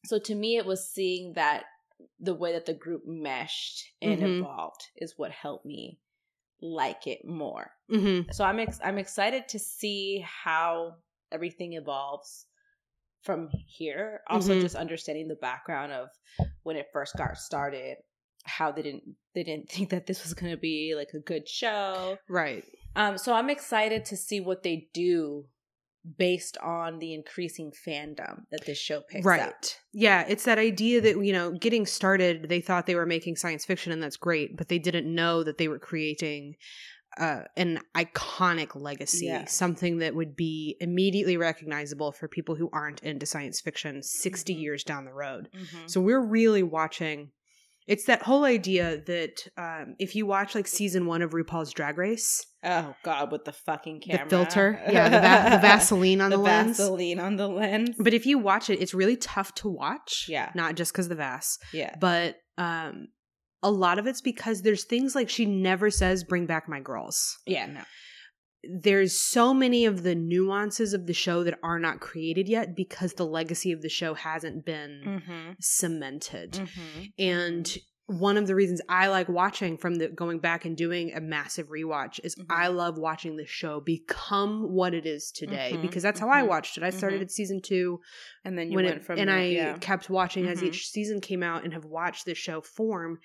So 0.05 0.19
to 0.19 0.35
me, 0.35 0.57
it 0.57 0.65
was 0.65 0.87
seeing 0.89 1.33
that 1.33 1.65
the 2.19 2.33
way 2.33 2.53
that 2.53 2.65
the 2.65 2.73
group 2.73 3.05
meshed 3.05 3.83
and 4.01 4.21
Mhm. 4.21 4.39
evolved 4.39 4.87
is 4.95 5.17
what 5.17 5.31
helped 5.31 5.65
me 5.65 5.99
like 6.61 7.07
it 7.07 7.25
more. 7.25 7.71
Mm-hmm. 7.89 8.31
So 8.31 8.43
I'm 8.43 8.59
ex- 8.59 8.79
I'm 8.83 8.97
excited 8.97 9.47
to 9.49 9.59
see 9.59 10.19
how 10.25 10.95
everything 11.31 11.73
evolves 11.73 12.45
from 13.21 13.49
here. 13.49 14.21
Also, 14.27 14.55
Mhm. 14.55 14.61
just 14.61 14.75
understanding 14.75 15.27
the 15.27 15.35
background 15.35 15.91
of 15.91 16.09
when 16.63 16.75
it 16.77 16.87
first 16.93 17.15
got 17.17 17.37
started, 17.37 17.97
how 18.45 18.71
they 18.71 18.81
didn't 18.81 19.17
they 19.33 19.43
didn't 19.43 19.69
think 19.71 19.89
that 19.89 20.05
this 20.07 20.23
was 20.23 20.33
going 20.33 20.51
to 20.51 20.57
be 20.57 20.95
like 20.95 21.13
a 21.13 21.19
good 21.19 21.47
show. 21.47 22.17
Right. 22.29 22.63
Um, 22.95 23.17
so 23.17 23.33
I'm 23.33 23.49
excited 23.49 24.05
to 24.05 24.17
see 24.17 24.39
what 24.39 24.63
they 24.63 24.89
do 24.93 25.47
based 26.17 26.57
on 26.57 26.99
the 26.99 27.13
increasing 27.13 27.71
fandom 27.87 28.43
that 28.51 28.65
this 28.65 28.77
show 28.77 29.01
picks 29.01 29.25
right. 29.25 29.41
up. 29.41 29.55
Yeah, 29.93 30.25
it's 30.27 30.45
that 30.45 30.57
idea 30.57 31.01
that 31.01 31.23
you 31.23 31.33
know, 31.33 31.51
getting 31.51 31.85
started, 31.85 32.47
they 32.49 32.61
thought 32.61 32.85
they 32.85 32.95
were 32.95 33.05
making 33.05 33.35
science 33.35 33.65
fiction, 33.65 33.91
and 33.91 34.01
that's 34.01 34.17
great, 34.17 34.57
but 34.57 34.69
they 34.69 34.79
didn't 34.79 35.13
know 35.13 35.43
that 35.43 35.57
they 35.57 35.67
were 35.67 35.79
creating 35.79 36.55
uh, 37.17 37.41
an 37.57 37.79
iconic 37.97 38.75
legacy, 38.79 39.25
Yeah. 39.25 39.45
something 39.45 39.97
that 39.97 40.13
would 40.13 40.35
be 40.35 40.77
immediately 40.79 41.37
recognizable 41.37 42.11
for 42.11 42.27
people 42.27 42.55
who 42.55 42.69
aren't 42.71 43.01
into 43.01 43.25
science 43.25 43.59
fiction 43.59 44.03
60 44.03 44.53
Mhm. 44.55 44.61
years 44.61 44.83
down 44.83 45.05
the 45.05 45.11
road. 45.11 45.49
Mhm. 45.53 45.89
So 45.89 46.01
we're 46.01 46.23
really 46.23 46.61
watching. 46.63 47.31
It's 47.89 48.05
that 48.05 48.21
whole 48.21 48.43
idea 48.43 49.01
that 49.07 49.47
um, 49.57 49.95
if 49.97 50.15
you 50.15 50.27
watch 50.27 50.53
like 50.53 50.67
season 50.67 51.07
one 51.07 51.23
of 51.23 51.31
RuPaul's 51.31 51.73
Drag 51.73 51.97
Race, 51.97 52.45
Oh 52.63 52.93
God, 53.03 53.31
with 53.31 53.45
the 53.45 53.51
fucking 53.51 54.01
camera, 54.01 54.25
the 54.25 54.29
filter, 54.29 54.79
yeah, 54.91 55.09
the, 55.09 55.19
va- 55.19 55.55
the 55.55 55.61
Vaseline 55.67 56.21
on 56.21 56.29
the, 56.29 56.37
the 56.37 56.43
lens. 56.43 56.77
Vaseline 56.77 57.19
on 57.19 57.35
the 57.35 57.47
lens. 57.47 57.95
But 57.97 58.13
if 58.13 58.25
you 58.25 58.37
watch 58.37 58.69
it, 58.69 58.79
it's 58.79 58.93
really 58.93 59.17
tough 59.17 59.55
to 59.55 59.69
watch. 59.69 60.27
Yeah. 60.29 60.51
Not 60.53 60.75
just 60.75 60.93
because 60.93 61.07
the 61.07 61.15
Vas, 61.15 61.57
yeah, 61.73 61.95
but 61.99 62.35
um, 62.59 63.07
a 63.63 63.71
lot 63.71 63.97
of 63.97 64.05
it's 64.07 64.21
because 64.21 64.61
there's 64.61 64.83
things 64.83 65.15
like 65.15 65.29
she 65.29 65.45
never 65.45 65.89
says, 65.89 66.23
bring 66.23 66.45
back 66.45 66.69
my 66.69 66.79
girls. 66.81 67.37
yeah, 67.47 67.65
no, 67.65 67.81
There's 68.63 69.19
so 69.19 69.53
many 69.53 69.85
of 69.85 70.03
the 70.03 70.15
nuances 70.15 70.93
of 70.93 71.07
the 71.07 71.13
show 71.13 71.43
that 71.43 71.59
are 71.63 71.79
not 71.79 71.99
created 71.99 72.49
yet 72.49 72.75
because 72.75 73.13
the 73.13 73.25
legacy 73.25 73.71
of 73.71 73.81
the 73.81 73.89
show 73.89 74.13
hasn't 74.13 74.65
been 74.65 75.01
mm-hmm. 75.05 75.51
cemented. 75.59 76.53
Mm-hmm. 76.53 77.03
And 77.17 77.77
one 78.09 78.37
of 78.37 78.47
the 78.47 78.55
reasons 78.55 78.81
I 78.89 79.07
like 79.09 79.29
watching 79.29 79.77
from 79.77 79.95
the 79.95 80.07
going 80.07 80.39
back 80.39 80.65
and 80.65 80.75
doing 80.75 81.13
a 81.13 81.21
massive 81.21 81.67
rewatch 81.67 82.19
is 82.23 82.35
Mhm. 82.35 82.45
I 82.49 82.67
love 82.69 82.97
watching 82.97 83.37
the 83.37 83.45
show 83.45 83.79
become 83.79 84.73
what 84.73 84.95
it 84.95 85.05
is 85.05 85.31
today 85.31 85.73
Mhm, 85.75 85.83
because 85.83 86.01
that's 86.01 86.19
how 86.19 86.27
I 86.27 86.41
mhm, 86.41 86.47
watched 86.47 86.75
it. 86.77 86.83
I 86.83 86.89
started 86.89 87.19
mhm. 87.19 87.25
at 87.25 87.31
season 87.31 87.61
two 87.61 88.01
and 88.43 88.57
then 88.57 88.71
you 88.71 88.75
when 88.75 88.85
went 88.85 88.97
it, 88.97 89.05
from 89.05 89.19
and 89.19 89.29
I 89.29 89.43
yeah. 89.49 89.77
kept 89.77 90.09
watching 90.09 90.47
as 90.47 90.63
each 90.63 90.89
season 90.89 91.21
came 91.21 91.43
out 91.43 91.63
and 91.63 91.73
have 91.73 91.85
watched 91.85 92.25
this 92.25 92.39
show 92.39 92.61
form. 92.61 93.19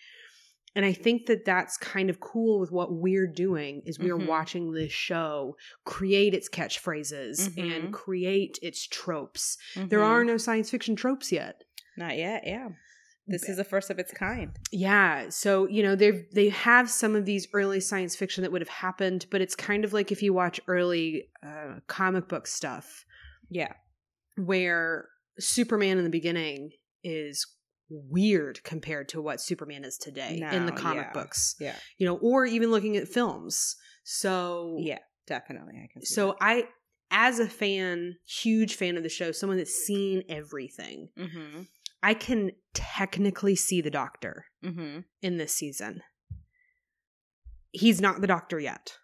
And 0.76 0.84
I 0.84 0.92
think 0.92 1.26
that 1.26 1.44
that's 1.44 1.76
kind 1.76 2.10
of 2.10 2.18
cool 2.20 2.58
with 2.58 2.72
what 2.72 2.92
we're 2.92 3.26
doing 3.28 3.82
is 3.86 3.98
we're 3.98 4.16
Mhm. 4.18 4.26
watching 4.26 4.72
this 4.72 4.92
show 4.92 5.56
create 5.84 6.34
its 6.34 6.48
catchphrases 6.48 7.48
Mhm. 7.50 7.76
and 7.76 7.92
create 7.94 8.58
its 8.60 8.86
tropes. 8.88 9.56
There 9.76 10.00
Mhm. 10.00 10.04
are 10.06 10.24
no 10.24 10.36
science 10.36 10.70
fiction 10.70 10.96
tropes 10.96 11.30
yet. 11.32 11.62
not 11.96 12.16
yet. 12.16 12.42
Yeah, 12.44 12.70
this 13.28 13.48
is 13.48 13.56
the 13.56 13.62
first 13.62 13.88
of 13.88 14.00
its 14.00 14.12
kind. 14.12 14.50
Yeah, 14.72 15.28
so 15.28 15.68
you 15.68 15.80
know 15.80 15.94
they 15.94 16.26
they 16.32 16.48
have 16.48 16.90
some 16.90 17.14
of 17.14 17.24
these 17.24 17.46
early 17.52 17.78
science 17.78 18.16
fiction 18.16 18.42
that 18.42 18.50
would 18.50 18.60
have 18.62 18.68
happened, 18.68 19.26
but 19.30 19.40
it's 19.40 19.54
kind 19.54 19.84
of 19.84 19.92
like 19.92 20.10
if 20.10 20.20
you 20.20 20.32
watch 20.32 20.58
early 20.66 21.30
uh, 21.44 21.78
comic 21.86 22.26
book 22.26 22.48
stuff 22.48 23.04
Yeah, 23.48 23.74
where 24.36 25.08
Superman 25.38 25.98
in 25.98 26.04
the 26.04 26.10
beginning 26.10 26.72
is 27.04 27.46
weird 27.88 28.62
compared 28.64 29.08
to 29.10 29.20
what 29.20 29.40
Superman 29.40 29.84
is 29.84 29.98
today 29.98 30.42
in 30.52 30.66
the 30.66 30.72
comic 30.72 31.06
yeah. 31.06 31.12
books. 31.12 31.54
Yeah. 31.60 31.76
You 31.98 32.06
know, 32.06 32.16
or 32.16 32.46
even 32.46 32.70
looking 32.70 32.96
at 32.96 33.08
films. 33.08 33.76
So 34.04 34.76
yeah, 34.80 34.98
definitely. 35.26 35.74
I 35.82 35.88
can. 35.92 36.02
See 36.02 36.14
so 36.14 36.36
I 36.40 36.64
as 37.10 37.38
a 37.38 37.48
fan, 37.48 38.16
huge 38.26 38.74
fan 38.74 38.96
of 38.96 39.02
the 39.02 39.08
show, 39.08 39.30
someone 39.32 39.58
that's 39.58 39.72
seen 39.72 40.22
everything, 40.28 41.08
Mm-hmm. 41.18 41.62
I 42.02 42.12
can 42.12 42.50
technically 42.74 43.56
see 43.56 43.80
the 43.80 43.90
doctor 43.90 44.46
Mm-hmm. 44.64 45.00
in 45.22 45.36
this 45.38 45.54
season. 45.54 46.02
He's 47.70 48.00
not 48.00 48.20
the 48.20 48.26
doctor 48.26 48.58
yet, 48.60 48.94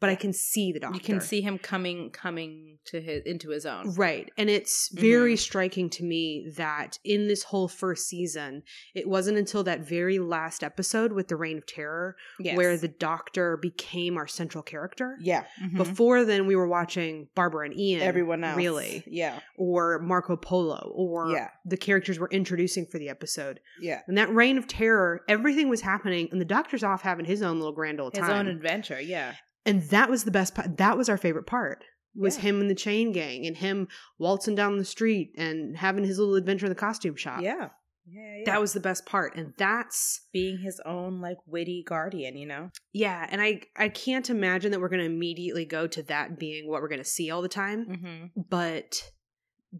but 0.00 0.10
I 0.10 0.14
can 0.14 0.32
see 0.32 0.72
the 0.72 0.80
doctor. 0.80 0.96
You 0.96 1.04
can 1.04 1.20
see 1.20 1.40
him 1.42 1.58
coming, 1.58 2.10
coming 2.10 2.78
to 2.86 3.00
his 3.00 3.22
into 3.26 3.50
his 3.50 3.66
own. 3.66 3.94
Right. 3.94 4.30
And 4.38 4.48
it's 4.50 4.88
very 4.92 5.34
Mhm. 5.34 5.38
striking 5.38 5.90
to 5.90 6.02
me 6.04 6.50
that 6.56 6.98
in 7.04 7.28
this 7.28 7.42
whole 7.44 7.68
first 7.68 8.08
season, 8.08 8.62
it 8.94 9.06
wasn't 9.08 9.36
until 9.38 9.62
that 9.64 9.80
very 9.80 10.18
last 10.18 10.64
episode 10.64 11.12
with 11.12 11.28
the 11.28 11.36
Reign 11.36 11.58
of 11.58 11.66
Terror 11.66 12.16
Yes. 12.38 12.56
where 12.56 12.76
the 12.76 12.88
doctor 12.88 13.56
became 13.56 14.16
our 14.16 14.26
central 14.26 14.62
character. 14.62 15.16
yeah 15.20 15.44
mhm. 15.62 15.76
Before 15.76 16.24
then, 16.24 16.46
we 16.46 16.56
were 16.56 16.66
watching 16.68 17.28
Barbara 17.34 17.66
and 17.66 17.78
Ian. 17.78 18.00
everyone 18.00 18.42
else 18.42 18.56
Really. 18.56 19.04
Yeah, 19.06 19.40
Or 19.56 19.98
Marco 19.98 20.36
Polo, 20.36 20.92
or 20.94 21.30
Yeah. 21.32 21.50
the 21.64 21.76
characters 21.76 22.18
we're 22.18 22.28
introducing 22.28 22.86
for 22.86 22.98
the 22.98 23.08
episode. 23.10 23.60
yeah. 23.80 24.00
And 24.06 24.16
that 24.16 24.32
Reign 24.32 24.56
of 24.58 24.66
Terror, 24.66 25.22
everything 25.28 25.68
was 25.68 25.82
happening, 25.82 26.28
and 26.32 26.40
the 26.40 26.44
doctor's 26.46 26.82
off 26.82 27.02
having 27.02 27.26
his 27.26 27.42
own 27.42 27.58
little 27.58 27.74
grand 27.74 28.00
old 28.00 28.16
His 28.16 28.24
time. 28.26 28.46
own 28.46 28.46
adventure. 28.48 29.00
Yeah. 29.00 29.34
And 29.66 29.82
that 29.90 30.08
was 30.10 30.24
the 30.24 30.30
best 30.30 30.54
part. 30.54 30.76
That 30.78 30.96
was 30.96 31.08
our 31.08 31.18
favorite 31.18 31.46
part. 31.46 31.84
Was 32.16 32.36
Yeah. 32.36 32.42
him 32.42 32.60
and 32.60 32.68
the 32.70 32.74
chain 32.74 33.12
gang 33.12 33.46
and 33.46 33.56
him 33.56 33.86
waltzing 34.18 34.54
down 34.56 34.78
the 34.78 34.84
street 34.84 35.32
and 35.38 35.76
having 35.76 36.04
his 36.04 36.18
little 36.18 36.34
adventure 36.34 36.66
in 36.66 36.70
the 36.70 36.76
costume 36.76 37.14
shop. 37.16 37.42
Yeah. 37.42 37.68
Yeah, 38.12 38.36
yeah. 38.38 38.42
That 38.46 38.60
was 38.60 38.72
the 38.72 38.80
best 38.80 39.06
part. 39.06 39.36
And 39.36 39.52
that's 39.56 40.26
being 40.32 40.58
his 40.58 40.80
own 40.84 41.20
like 41.20 41.36
witty 41.46 41.84
guardian, 41.86 42.36
you 42.36 42.46
know? 42.46 42.70
yeah, 42.92 43.26
and 43.30 43.40
I 43.40 43.60
I 43.76 43.88
can't 43.90 44.28
imagine 44.28 44.72
that 44.72 44.80
we're 44.80 44.88
going 44.88 45.00
to 45.00 45.06
immediately 45.06 45.64
go 45.64 45.86
to 45.86 46.02
that 46.04 46.36
being 46.38 46.68
what 46.68 46.82
we're 46.82 46.88
going 46.88 47.02
to 47.02 47.08
see 47.08 47.30
all 47.30 47.42
the 47.42 47.48
time, 47.48 47.86
Mm-hmm. 47.86 48.40
but 48.48 49.12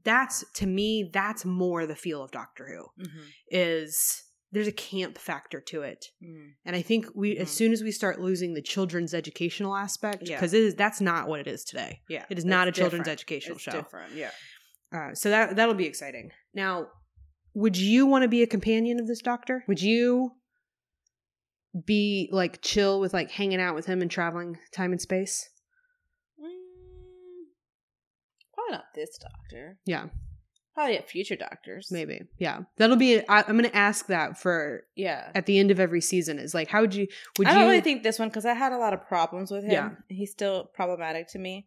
that's 0.04 0.44
to 0.54 0.66
me 0.66 1.10
that's 1.12 1.44
more 1.44 1.86
the 1.86 1.96
feel 1.96 2.22
of 2.22 2.30
Doctor 2.30 2.68
Who. 2.68 3.02
Mm-hmm. 3.04 3.20
Is 3.50 4.22
there's 4.52 4.66
a 4.66 4.72
camp 4.72 5.16
factor 5.16 5.60
to 5.60 5.82
it. 5.82 6.06
Mm. 6.22 6.54
And 6.64 6.74
I 6.76 6.82
think 6.82 7.06
we 7.14 7.36
as 7.36 7.48
Mhm. 7.48 7.52
soon 7.52 7.72
as 7.72 7.82
we 7.82 7.92
start 7.92 8.20
losing 8.20 8.54
the 8.54 8.62
children's 8.62 9.14
educational 9.14 9.76
aspect 9.76 10.22
Yeah. 10.28 10.36
because 10.36 10.52
it 10.54 10.62
is 10.62 10.74
that's 10.74 11.00
not 11.00 11.28
what 11.28 11.38
it 11.40 11.46
is 11.46 11.64
today. 11.64 12.00
Yeah. 12.08 12.26
It 12.28 12.38
is 12.38 12.44
not 12.44 12.66
a 12.68 12.72
children's 12.72 13.04
different. 13.04 13.20
educational 13.20 13.56
It's 13.56 13.62
show. 13.64 13.72
different. 13.72 14.14
Yeah. 14.14 14.30
Uh, 14.92 15.14
so 15.14 15.30
that 15.30 15.54
that'll 15.56 15.74
be 15.74 15.86
exciting. 15.86 16.32
Now, 16.52 16.88
would 17.54 17.76
you 17.76 18.06
want 18.06 18.22
to 18.22 18.28
be 18.28 18.42
a 18.42 18.46
companion 18.46 18.98
of 18.98 19.06
this 19.06 19.20
doctor? 19.22 19.64
Would 19.68 19.80
you 19.82 20.32
be 21.86 22.28
like 22.32 22.60
chill 22.62 22.98
with 23.00 23.14
like 23.14 23.30
hanging 23.30 23.60
out 23.60 23.76
with 23.76 23.86
him 23.86 24.02
and 24.02 24.10
traveling 24.10 24.58
time 24.72 24.90
and 24.90 25.00
space? 25.00 25.48
Mm, 26.40 26.48
probably 28.52 28.72
not 28.72 28.84
this 28.96 29.16
doctor. 29.18 29.78
Yeah, 29.86 30.08
Probably 30.74 30.96
at 30.96 31.08
future 31.10 31.36
doctors. 31.36 31.88
maybe. 31.90 32.22
Yeah, 32.38 32.60
that'll 32.76 32.96
be. 32.96 33.18
I, 33.28 33.40
I'm 33.46 33.58
going 33.58 33.64
to 33.68 33.76
ask 33.76 34.06
that 34.06 34.38
for 34.40 34.84
Yeah. 34.96 35.30
at 35.34 35.46
the 35.46 35.58
end 35.58 35.70
of 35.70 35.80
every 35.80 36.00
season. 36.00 36.38
Is 36.38 36.54
like, 36.54 36.68
how 36.68 36.80
would 36.80 36.94
you? 36.94 37.06
Would 37.38 37.46
you 37.48 37.52
I 37.52 37.56
you? 37.56 37.60
don't 37.60 37.68
really 37.70 37.80
think 37.82 38.02
this 38.02 38.18
one 38.18 38.28
because 38.28 38.46
I 38.46 38.54
had 38.54 38.72
a 38.72 38.78
lot 38.78 38.92
of 38.94 39.06
problems 39.06 39.50
with 39.50 39.64
him. 39.64 39.70
Yeah. 39.72 39.90
He's 40.08 40.30
still 40.30 40.64
problematic 40.72 41.28
to 41.32 41.38
me. 41.38 41.66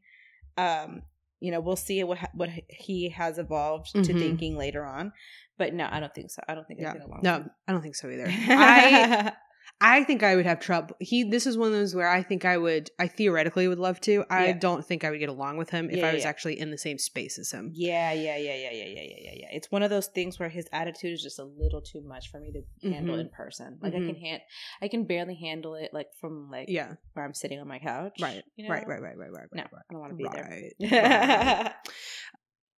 Um, 0.57 1.01
you 1.41 1.51
know, 1.51 1.59
we'll 1.59 1.75
see 1.75 2.03
what 2.05 2.17
what 2.33 2.49
he 2.69 3.09
has 3.09 3.37
evolved 3.37 3.91
to 3.91 3.99
Mhm. 3.99 4.19
thinking 4.19 4.57
later 4.57 4.85
on. 4.85 5.11
But 5.57 5.73
no, 5.73 5.87
I 5.91 5.99
don't 5.99 6.13
think 6.15 6.31
so. 6.31 6.41
I 6.47 6.55
don't 6.55 6.65
think 6.67 6.79
yeah, 6.79 6.91
I 6.91 6.93
get 6.93 7.03
along. 7.03 7.19
no, 7.23 7.45
I 7.67 7.71
don't 7.73 7.81
think 7.81 7.95
so 7.95 8.09
either. 8.09 8.25
I 8.29 9.33
I 9.81 10.03
think 10.05 10.23
I 10.23 10.36
would 10.36 10.45
have 10.45 10.59
trouble. 10.59 10.95
He 10.99 11.23
this 11.23 11.45
is 11.45 11.57
one 11.57 11.67
of 11.67 11.73
those 11.73 11.93
where 11.93 12.07
I 12.07 12.23
think 12.23 12.45
I 12.45 12.57
would 12.57 12.89
I 12.99 13.07
theoretically 13.07 13.67
would 13.67 13.79
love 13.79 13.99
to. 14.01 14.23
I 14.29 14.47
yeah. 14.47 14.53
don't 14.53 14.86
think 14.86 15.03
I 15.03 15.09
would 15.09 15.19
get 15.19 15.29
along 15.29 15.57
with 15.57 15.69
him 15.69 15.89
if 15.89 15.97
yeah, 15.97 16.07
I 16.07 16.13
was 16.13 16.23
yeah. 16.23 16.29
actually 16.29 16.59
in 16.59 16.71
the 16.71 16.77
same 16.77 16.97
space 16.97 17.38
as 17.38 17.51
him. 17.51 17.71
Yeah, 17.73 18.13
yeah, 18.13 18.38
yeah, 18.38 18.55
yeah, 18.55 18.71
yeah, 18.71 18.88
yeah, 18.88 19.01
yeah, 19.01 19.31
yeah. 19.33 19.47
It's 19.51 19.69
one 19.71 19.83
of 19.83 19.89
those 19.89 20.07
things 20.07 20.39
where 20.39 20.47
his 20.47 20.67
attitude 20.71 21.12
is 21.12 21.21
just 21.21 21.38
a 21.38 21.43
little 21.43 21.81
too 21.81 22.01
much 22.01 22.31
for 22.31 22.39
me 22.39 22.53
to 22.53 22.89
handle 22.89 23.15
mm-hmm. 23.15 23.21
in 23.21 23.29
person. 23.29 23.77
Like 23.81 23.93
mm-hmm. 23.93 24.03
I 24.03 24.05
can 24.05 24.15
mm-hmm. 24.15 24.25
hand 24.25 24.41
I 24.81 24.88
can 24.88 25.03
barely 25.05 25.36
handle 25.36 25.75
it 25.75 25.89
like 25.91 26.07
from 26.21 26.49
like 26.49 26.69
yeah. 26.69 26.93
where 27.13 27.25
I'm 27.25 27.33
sitting 27.33 27.59
on 27.59 27.67
my 27.67 27.79
couch. 27.79 28.19
Right. 28.21 28.41
You 28.55 28.67
know? 28.67 28.73
Right, 28.73 28.88
right, 28.88 29.01
right, 29.01 29.17
right, 29.17 29.31
right, 29.31 29.47
No, 29.53 29.63
right. 29.63 29.83
I 29.89 29.93
don't 29.93 30.01
want 30.01 30.12
to 30.12 30.15
be 30.15 30.23
right. 30.23 30.73
there. 30.79 31.63
right. 31.65 31.73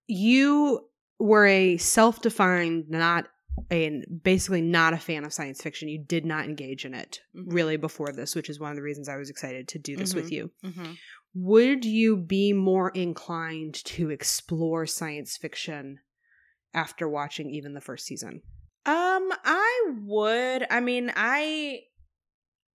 you 0.08 0.82
were 1.20 1.46
a 1.46 1.78
self-defined, 1.78 2.90
not 2.90 3.28
a 3.72 4.04
basically 4.24 4.62
not 4.62 4.94
a 4.94 4.98
fan 4.98 5.24
of 5.26 5.34
science 5.34 5.62
fiction 5.62 5.88
you 5.90 5.98
did 5.98 6.26
not 6.26 6.46
engage 6.46 6.86
in 6.86 6.94
it 6.94 7.22
Mhm. 7.36 7.54
really 7.54 7.78
before 7.78 8.12
this 8.12 8.36
which 8.36 8.50
is 8.50 8.60
one 8.60 8.70
of 8.72 8.76
the 8.76 8.82
reasons 8.84 9.08
i 9.10 9.16
was 9.18 9.30
excited 9.30 9.68
to 9.70 9.80
do 9.80 9.96
this 9.96 10.14
with 10.14 10.26
Mhm. 10.28 10.32
you 10.32 10.52
hmm 10.64 10.92
would 11.34 11.84
you 11.84 12.16
be 12.16 12.54
more 12.54 12.90
inclined 12.92 13.74
to 13.86 14.10
explore 14.10 14.86
science 14.86 15.36
fiction 15.36 16.00
after 16.74 17.10
watching 17.10 17.50
even 17.50 17.74
the 17.74 17.82
first 17.82 18.06
season 18.06 18.42
Um, 18.88 19.32
I 19.44 19.94
would. 20.04 20.68
I 20.70 20.80
mean, 20.80 21.12
I 21.16 21.86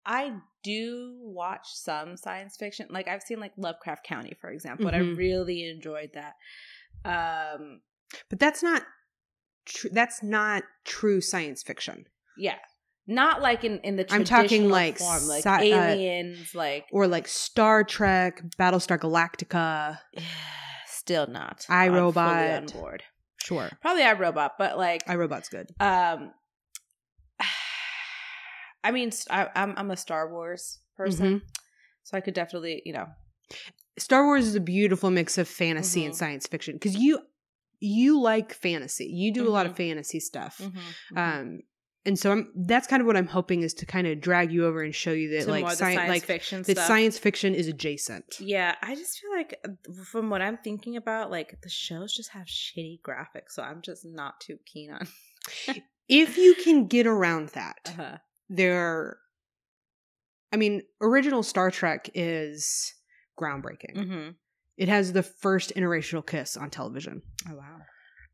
I 0.04 0.34
do 0.62 1.18
watch 1.20 1.66
some 1.74 2.16
science 2.16 2.56
fiction. 2.56 2.86
Like 2.90 3.08
I've 3.08 3.22
seen 3.22 3.40
like 3.40 3.52
Lovecraft 3.56 4.04
County, 4.06 4.34
for 4.40 4.50
example, 4.50 4.86
and 4.86 4.94
I 4.96 5.00
Mhm. 5.00 5.16
really 5.16 5.64
enjoyed 5.68 6.12
that. 6.14 6.36
Um, 7.04 7.80
But 8.30 8.38
that's 8.38 8.62
not 8.62 8.86
tr- 9.66 9.88
that's 9.92 10.22
not 10.22 10.62
true 10.85 11.20
science 11.20 11.62
fiction. 11.62 12.07
yeah, 12.38 12.57
not 13.07 13.42
like 13.42 13.62
in 13.64 13.79
in 13.81 13.96
the 13.96 14.07
I'm 14.12 14.24
talking, 14.24 14.68
like, 14.68 14.98
form, 14.98 15.26
like 15.29 15.44
sci- 15.44 15.72
uh, 15.72 15.83
aliens, 15.90 16.55
like 16.55 16.87
Or 16.92 17.07
like 17.07 17.29
Star 17.29 17.85
Trek, 17.85 18.42
Battlestar 18.59 18.98
Galactica. 18.98 19.98
still 20.87 21.26
not. 21.26 21.64
I, 21.68 21.87
I'm 21.87 21.92
Robot. 21.94 22.50
on 22.50 22.66
board. 22.81 23.02
Sure. 23.38 23.68
Probably 23.81 24.02
I 24.02 24.12
Robot, 24.14 24.52
but 24.59 24.76
like 24.76 25.05
iRobot's 25.07 25.48
good. 25.48 25.68
um 25.79 26.33
I 28.85 28.90
mean 28.92 29.11
I, 29.31 29.48
am 29.55 29.74
I'm 29.76 29.90
a 29.90 29.96
Star 29.96 30.31
Wars 30.33 30.79
person, 30.96 31.26
Mm-hmm. 31.26 31.38
so 32.05 32.16
I 32.16 32.20
could 32.20 32.35
definitely 32.35 32.83
you 32.85 32.92
know 32.92 33.07
Star 33.98 34.24
Wars 34.24 34.46
is 34.46 34.55
a 34.55 34.61
beautiful 34.61 35.11
mix 35.11 35.38
of 35.38 35.48
fantasy 35.48 36.05
and 36.05 36.12
Mhm. 36.14 36.18
science 36.18 36.46
fiction 36.46 36.74
because 36.74 36.96
you 36.96 37.20
you 37.80 38.20
like 38.20 38.52
fantasy. 38.54 39.06
You 39.06 39.32
do 39.32 39.46
a 39.48 39.50
lot 39.50 39.66
of 39.66 39.72
Mhm. 39.72 39.76
fantasy 39.76 40.20
stuff. 40.20 40.58
mhm, 40.58 41.16
Um 41.18 41.60
and 42.04 42.16
so 42.16 42.30
I'm 42.30 42.52
that's 42.54 42.86
kind 42.86 43.00
of 43.00 43.06
what 43.08 43.16
I'm 43.16 43.26
hoping 43.26 43.62
is 43.62 43.74
to 43.74 43.86
kind 43.86 44.06
of 44.06 44.20
drag 44.20 44.52
you 44.52 44.64
over 44.64 44.80
and 44.80 44.94
show 44.94 45.10
you 45.12 45.30
that 45.30 45.44
to 45.46 45.50
like 45.50 45.66
sci- 45.66 45.74
science 45.76 46.08
like 46.08 46.24
fiction 46.24 46.62
that 46.62 46.72
stuff. 46.76 46.86
science 46.86 47.18
fiction 47.18 47.52
is 47.54 47.66
adjacent. 47.66 48.36
Yeah, 48.38 48.76
I 48.80 48.94
just 48.94 49.18
feel 49.18 49.32
like 49.32 49.58
uh, 49.64 50.04
from 50.04 50.30
what 50.30 50.40
I'm 50.40 50.56
thinking 50.58 50.96
about, 50.96 51.32
like 51.32 51.60
the 51.62 51.68
shows 51.68 52.14
just 52.14 52.30
have 52.30 52.46
shitty 52.46 53.00
graphics, 53.02 53.50
so 53.50 53.62
I'm 53.64 53.82
just 53.82 54.04
not 54.06 54.40
too 54.40 54.58
keen 54.64 54.92
on. 54.92 55.06
If 56.08 56.38
you 56.38 56.54
can 56.54 56.86
get 56.86 57.08
around 57.08 57.48
that, 57.50 57.78
Uh-huh. 57.86 58.18
there 58.48 59.18
I 60.52 60.56
mean, 60.56 60.82
original 61.00 61.42
Star 61.42 61.72
Trek 61.72 62.08
is 62.14 62.94
groundbreaking. 63.38 63.96
Mm-hmm. 63.96 64.28
It 64.76 64.88
has 64.88 65.12
the 65.12 65.22
first 65.22 65.72
interracial 65.76 66.26
kiss 66.26 66.56
on 66.56 66.70
television 66.70 67.22
Oh 67.50 67.54
wow. 67.56 67.78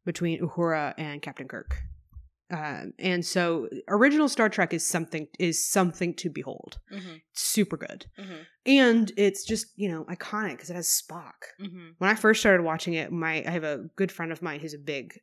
between 0.05 0.40
Uhura 0.40 0.94
and 0.98 1.22
Captain 1.22 1.48
Kirk. 1.48 1.76
Um, 2.50 2.92
and 2.98 3.24
so 3.24 3.68
original 3.88 4.28
Star 4.28 4.50
Trek 4.50 4.74
is 4.74 4.87
something 4.87 5.26
is 5.38 5.66
something 5.66 6.14
to 6.16 6.28
behold. 6.28 6.78
Mm-hmm. 6.92 7.14
Super 7.33 7.78
good. 7.78 8.05
Mm-hmm. 8.18 8.42
And 8.66 9.12
it's 9.16 9.46
just, 9.46 9.66
you 9.76 9.88
know, 9.90 10.05
iconic 10.05 10.50
because 10.52 10.68
it 10.68 10.74
has 10.74 10.88
Spock. 10.88 11.33
Mm-hmm. 11.61 11.90
When 11.96 12.11
I 12.11 12.14
first 12.14 12.40
started 12.40 12.62
watching 12.62 12.92
it, 12.94 13.11
my 13.11 13.42
I 13.46 13.50
have 13.50 13.64
a 13.64 13.85
good 13.96 14.12
friend 14.12 14.31
of 14.33 14.42
mine 14.42 14.61
who's 14.61 14.74
a 14.74 14.78
big 14.78 15.14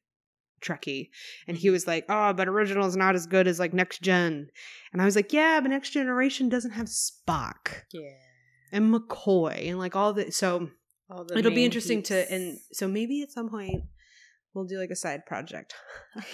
Trekkie, 0.61 1.09
and 1.47 1.55
he 1.55 1.69
was 1.69 1.87
like, 1.87 2.03
"Oh, 2.09 2.33
but 2.33 2.47
original 2.49 2.85
is 2.87 2.97
not 2.97 3.15
as 3.15 3.27
good 3.27 3.47
as 3.47 3.59
like 3.59 3.73
Next 3.73 4.01
Gen," 4.01 4.47
and 4.91 5.01
I 5.01 5.05
was 5.05 5.15
like, 5.15 5.31
"Yeah, 5.31 5.59
but 5.61 5.69
Next 5.69 5.91
Generation 5.91 6.49
doesn't 6.49 6.71
have 6.71 6.87
Spock 6.87 7.83
Yeah. 7.93 8.17
and 8.71 8.93
McCoy 8.93 9.69
and 9.69 9.79
like 9.79 9.95
all 9.95 10.11
the 10.13 10.31
so 10.31 10.71
it'll 11.35 11.51
be 11.51 11.65
interesting 11.65 12.03
to 12.03 12.31
and 12.31 12.59
so 12.71 12.87
maybe 12.87 13.21
at 13.21 13.31
some 13.31 13.49
point 13.49 13.83
we'll 14.53 14.65
do 14.65 14.77
like 14.77 14.89
a 14.89 14.95
side 14.95 15.25
project. 15.25 15.73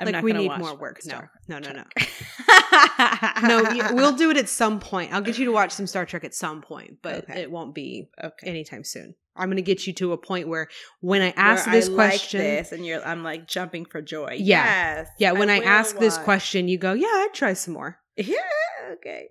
I'm 0.00 0.06
like 0.06 0.12
not 0.12 0.24
we 0.24 0.32
need 0.32 0.48
watch 0.48 0.58
more 0.58 0.76
work. 0.76 1.00
No, 1.04 1.10
Star 1.10 1.30
no, 1.48 1.58
no, 1.58 1.72
no. 1.72 1.84
Trek. 1.96 3.42
No, 3.42 3.92
we'll 3.94 4.16
do 4.16 4.30
it 4.30 4.36
at 4.36 4.48
some 4.48 4.80
point. 4.80 5.12
I'll 5.12 5.20
get 5.20 5.38
you 5.38 5.44
to 5.46 5.52
watch 5.52 5.70
some 5.72 5.86
Star 5.86 6.04
Trek 6.04 6.24
at 6.24 6.34
some 6.34 6.62
point, 6.62 6.98
but 7.02 7.24
Okay. 7.24 7.42
it 7.42 7.50
won't 7.50 7.74
be 7.74 8.08
Okay. 8.22 8.46
anytime 8.46 8.84
soon. 8.84 9.14
I'm 9.36 9.48
going 9.48 9.56
to 9.56 9.62
get 9.62 9.86
you 9.86 9.92
to 9.94 10.12
a 10.12 10.16
point 10.18 10.48
where 10.48 10.68
when 11.00 11.20
I 11.20 11.26
Where 11.26 11.38
ask 11.38 11.70
this 11.70 11.88
I 11.88 11.94
question, 11.94 12.40
like 12.40 12.48
this, 12.58 12.72
and 12.72 12.86
you're, 12.86 13.04
I'm 13.04 13.24
like 13.24 13.48
jumping 13.48 13.84
for 13.84 14.00
joy. 14.00 14.36
Yeah. 14.38 14.64
Yes. 14.64 15.08
yeah, 15.18 15.32
when 15.32 15.50
I, 15.50 15.58
will 15.58 15.66
ask 15.66 15.98
this 15.98 16.18
question, 16.18 16.68
you 16.68 16.78
go, 16.78 16.92
"Yeah, 16.92 17.06
I'd 17.08 17.30
try 17.34 17.52
some 17.54 17.74
more." 17.74 17.98
Yeah. 18.16 18.36
Okay. 18.92 19.30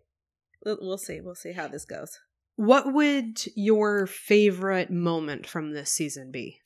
We'll, 0.65 0.77
we'll 0.81 0.97
see. 0.97 1.21
We'll 1.21 1.35
see 1.35 1.53
how 1.53 1.67
this 1.67 1.85
goes. 1.85 2.19
What 2.55 2.93
would 2.93 3.41
your 3.55 4.05
favorite 4.07 4.91
moment 4.91 5.47
from 5.47 5.73
this 5.73 5.91
season 5.91 6.31
be? 6.31 6.59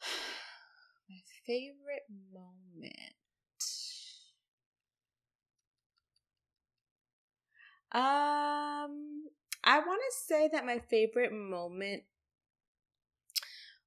My 1.08 1.20
favorite 1.46 2.06
moment. 2.32 3.14
Um, 7.92 9.24
I 9.64 9.80
want 9.80 10.00
to 10.00 10.16
say 10.26 10.48
that 10.52 10.64
my 10.64 10.78
favorite 10.78 11.32
moment 11.32 12.04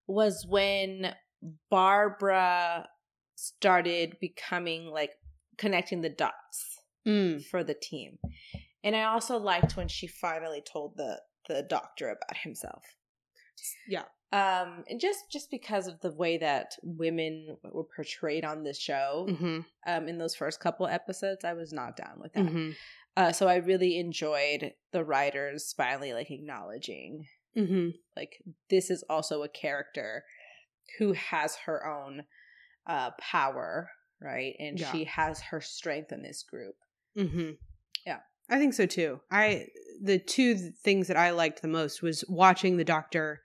was 0.08 0.46
when 0.46 1.16
Barbara 1.70 2.90
started 3.36 4.18
becoming 4.20 4.88
like 4.88 5.12
connecting 5.58 6.02
the 6.02 6.10
dots 6.10 6.80
Mm. 7.06 7.44
for 7.46 7.64
the 7.66 7.74
team. 7.74 8.18
And 8.84 8.96
I 8.96 9.04
also 9.04 9.38
liked 9.38 9.78
when 9.78 9.88
she 9.88 10.08
finally 10.08 10.62
told 10.62 10.98
the 10.98 11.22
the 11.48 11.62
doctor 11.64 12.08
about 12.10 12.38
himself. 12.38 12.84
Yeah. 13.88 14.04
Um 14.32 14.84
and 14.90 15.00
just 15.00 15.20
just 15.32 15.52
because 15.52 15.88
of 15.88 16.00
the 16.02 16.12
way 16.12 16.38
that 16.38 16.72
women 16.82 17.58
were 17.64 17.84
portrayed 17.96 18.46
on 18.46 18.64
this 18.64 18.80
show 18.80 19.28
Mm-hmm. 19.30 19.60
um 19.88 20.08
in 20.08 20.18
those 20.18 20.36
first 20.36 20.60
couple 20.60 20.88
episodes, 20.88 21.44
I 21.46 21.54
was 21.54 21.72
not 21.74 21.96
down 21.98 22.20
with 22.20 22.34
that. 22.34 22.46
Mm-hmm. 22.46 22.72
Uh 23.16 23.32
so 23.32 23.48
I 23.48 23.58
really 23.58 24.00
enjoyed 24.00 24.74
the 24.92 25.04
writers 25.04 25.74
finally 25.76 26.14
like 26.14 26.32
acknowledging 26.32 27.28
Mm-hmm. 27.56 27.90
like 28.18 28.42
this 28.72 28.90
is 28.90 29.04
also 29.10 29.44
a 29.44 29.50
character 29.50 30.24
who 30.98 31.14
has 31.14 31.56
her 31.66 31.86
own 31.86 32.24
uh 32.88 33.12
power, 33.20 33.90
right? 34.20 34.56
And 34.60 34.80
Yeah. 34.80 34.92
she 34.92 35.04
has 35.06 35.40
her 35.42 35.62
strength 35.62 36.12
in 36.12 36.24
this 36.24 36.44
group. 36.44 36.76
Mm-hmm. 37.18 37.52
Yeah. 38.08 38.20
I 38.54 38.58
think 38.60 38.74
so 38.74 38.86
too. 38.86 39.20
I 39.32 39.66
the 40.02 40.20
two 40.20 40.56
things 40.84 41.08
that 41.08 41.18
I 41.18 41.32
liked 41.32 41.62
the 41.62 41.68
most 41.68 42.02
was 42.02 42.24
watching 42.30 42.78
the 42.78 42.84
doctor 42.84 43.42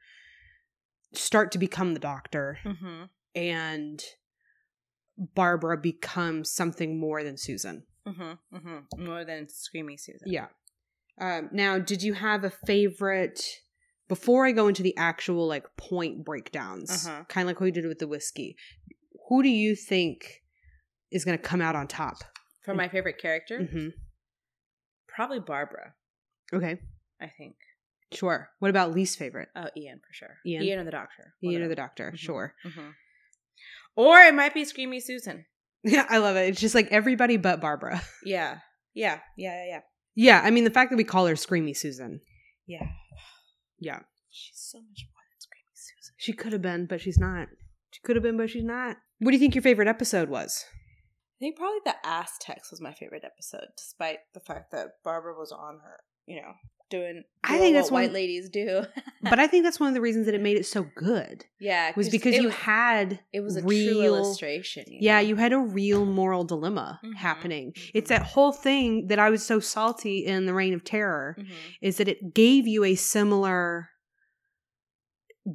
start 1.14 1.52
to 1.52 1.58
become 1.58 1.94
the 1.94 2.00
doctor 2.00 2.58
Mm-hmm. 2.64 3.02
and 3.34 4.02
Barbara 5.34 5.76
become 5.76 6.44
something 6.44 6.98
more 7.00 7.24
than 7.24 7.36
Susan. 7.36 7.84
Mm-hmm. 8.06 8.56
Mm-hmm. 8.56 9.04
More 9.04 9.24
than 9.24 9.46
Screamy 9.46 9.98
Susan. 9.98 10.26
Yeah. 10.26 10.46
Um, 11.20 11.48
now, 11.52 11.78
did 11.78 12.02
you 12.02 12.12
have 12.14 12.44
a 12.44 12.50
favorite? 12.50 13.40
Before 14.08 14.46
I 14.46 14.52
go 14.52 14.68
into 14.68 14.82
the 14.82 14.96
actual 14.96 15.46
like 15.46 15.64
point 15.76 16.24
breakdowns, 16.24 17.06
Uh-huh. 17.06 17.24
kind 17.28 17.44
of 17.44 17.48
like 17.48 17.60
what 17.60 17.64
we 17.66 17.70
did 17.72 17.86
with 17.86 17.98
the 17.98 18.06
whiskey, 18.08 18.56
who 19.28 19.42
do 19.42 19.48
you 19.50 19.74
think 19.76 20.42
is 21.10 21.24
going 21.24 21.36
to 21.36 21.42
come 21.42 21.60
out 21.60 21.76
on 21.76 21.86
top? 21.88 22.16
For 22.64 22.74
my 22.74 22.88
favorite 22.88 23.18
character, 23.18 23.60
Mm-hmm. 23.60 23.88
Probably 25.18 25.40
Barbara. 25.40 25.94
Okay, 26.52 26.78
I 27.20 27.28
think. 27.36 27.56
sure. 28.12 28.48
What 28.60 28.70
about 28.70 28.94
least 28.94 29.18
favorite? 29.18 29.48
Oh, 29.56 29.68
Ian 29.76 29.98
for 30.06 30.12
sure. 30.14 30.36
Ian? 30.46 30.62
Ian 30.62 30.78
or 30.78 30.84
the 30.84 30.90
Doctor. 30.92 31.34
Ian 31.44 31.62
or 31.62 31.68
the 31.68 31.74
doctor? 31.74 32.12
Mhm. 32.14 32.18
Sure. 32.18 32.54
hmm 32.64 32.90
Or 33.96 34.16
it 34.20 34.34
might 34.34 34.54
be 34.54 34.62
Screamy 34.64 35.02
Susan. 35.02 35.44
Yeah, 35.82 36.06
I 36.14 36.18
love 36.18 36.36
it. 36.36 36.48
It's 36.48 36.60
just 36.60 36.74
like 36.74 36.88
everybody 36.90 37.36
but 37.36 37.60
Barbara. 37.60 38.00
Yeah. 38.24 38.58
Yeah. 38.94 39.18
Yeah. 39.36 39.64
Yeah. 39.66 39.80
Yeah, 40.14 40.40
I 40.44 40.50
mean 40.50 40.64
the 40.64 40.70
fact 40.70 40.90
that 40.90 40.96
we 40.96 41.04
call 41.04 41.26
her 41.26 41.34
Screamy 41.34 41.76
Susan. 41.76 42.20
Yeah. 42.66 42.86
Yeah, 43.80 44.00
She's 44.30 44.58
so 44.60 44.78
much 44.78 45.06
more 45.12 45.22
than 45.30 45.38
Screamy 45.38 45.74
Susan. 45.74 46.14
she 46.16 46.32
could 46.32 46.52
have 46.52 46.62
been, 46.62 46.86
but 46.86 47.00
she's 47.00 47.18
not. 47.18 47.48
She 47.90 48.00
could 48.02 48.16
have 48.16 48.22
been, 48.24 48.36
but 48.36 48.50
she's 48.50 48.64
not. 48.64 48.96
What 49.20 49.30
do 49.30 49.36
you 49.36 49.40
think 49.40 49.54
your 49.54 49.62
favorite 49.62 49.86
episode 49.88 50.28
was? 50.28 50.64
I 51.38 51.44
think 51.44 51.56
probably 51.56 51.78
the 51.84 51.94
Aztecs 52.04 52.70
was 52.72 52.80
my 52.80 52.92
favorite 52.92 53.22
episode, 53.24 53.68
despite 53.76 54.18
the 54.34 54.40
fact 54.40 54.72
that 54.72 54.94
Barbara 55.04 55.34
was 55.38 55.52
on 55.52 55.78
her, 55.84 56.00
you 56.26 56.36
know, 56.42 56.52
doing, 56.90 57.22
I 57.44 57.58
think 57.58 57.74
what 57.74 57.78
that's 57.80 57.90
one- 57.92 58.02
white 58.02 58.12
ladies 58.12 58.48
do. 58.48 58.82
but 59.22 59.38
I 59.38 59.46
think 59.46 59.62
that's 59.62 59.78
one 59.78 59.88
of 59.88 59.94
the 59.94 60.00
reasons 60.00 60.26
that 60.26 60.34
it 60.34 60.40
made 60.40 60.56
it 60.56 60.66
so 60.66 60.84
good. 60.96 61.44
yeah, 61.60 61.92
was 61.94 62.08
because 62.08 62.34
it 62.34 62.42
you 62.42 62.48
had 62.48 63.20
it 63.32 63.38
was 63.40 63.54
a 63.54 63.60
true 63.60 63.68
real 63.70 64.16
illustration. 64.16 64.84
you 64.88 64.98
yeah 65.00 65.20
know? 65.20 65.28
you 65.28 65.36
had 65.36 65.52
a 65.52 65.58
real 65.58 66.04
moral 66.04 66.42
dilemma 66.44 66.98
Mhm, 67.04 67.14
happening 67.14 67.72
mhm. 67.76 67.90
it's 67.94 68.08
that 68.08 68.22
whole 68.22 68.52
thing 68.52 69.06
that 69.08 69.18
i 69.20 69.28
was 69.30 69.44
so 69.46 69.60
salty 69.60 70.24
in 70.26 70.46
the 70.46 70.54
reign 70.54 70.72
of 70.74 70.82
terror 70.82 71.36
Mhm. 71.38 71.46
is 71.82 71.98
that 71.98 72.08
it 72.08 72.34
gave 72.34 72.66
you 72.66 72.82
a 72.84 72.94
similar 72.96 73.90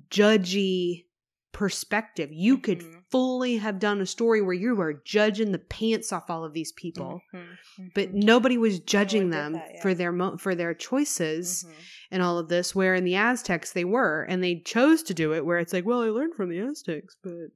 judgy 0.10 1.06
perspective 1.52 2.30
you 2.32 2.58
could 2.58 2.80
Mhm. 2.80 3.03
Fully 3.14 3.58
have 3.58 3.78
done 3.80 4.02
a 4.02 4.06
story 4.06 4.42
where 4.42 4.54
you 4.56 4.76
were 4.76 4.94
judging 5.06 5.52
the 5.52 5.60
pants 5.60 6.12
off 6.12 6.30
all 6.32 6.44
of 6.44 6.54
these 6.54 6.72
people 6.72 7.22
Mhm, 7.34 7.58
but 7.94 8.10
mhm. 8.12 8.24
nobody 8.24 8.58
was 8.58 8.80
judging 8.80 9.26
did 9.30 9.34
them 9.40 9.54
that, 9.54 9.72
yeah. 9.76 9.82
for 9.84 9.94
their 9.94 10.12
mo- 10.12 10.38
for 10.38 10.56
their 10.56 10.74
choices 10.74 11.64
Mhm. 11.68 11.74
and 12.12 12.24
all 12.24 12.38
of 12.40 12.50
this 12.50 12.74
where 12.74 12.96
in 12.96 13.04
the 13.06 13.16
aztecs 13.16 13.72
they 13.74 13.86
were 13.86 14.24
and 14.24 14.44
they 14.44 14.56
chose 14.62 15.04
to 15.04 15.14
do 15.14 15.34
it 15.34 15.46
where 15.46 15.60
it's 15.60 15.74
like 15.74 15.86
well 15.86 16.02
i 16.02 16.10
learned 16.10 16.34
from 16.36 16.50
the 16.50 16.60
aztecs 16.60 17.16
but 17.22 17.50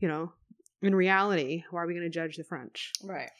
you 0.00 0.08
know 0.08 0.32
in 0.82 0.94
reality 0.94 1.64
why 1.70 1.82
are 1.82 1.86
we 1.86 1.92
going 1.94 2.10
to 2.10 2.18
judge 2.20 2.36
the 2.36 2.44
french 2.44 2.92
right. 3.04 3.30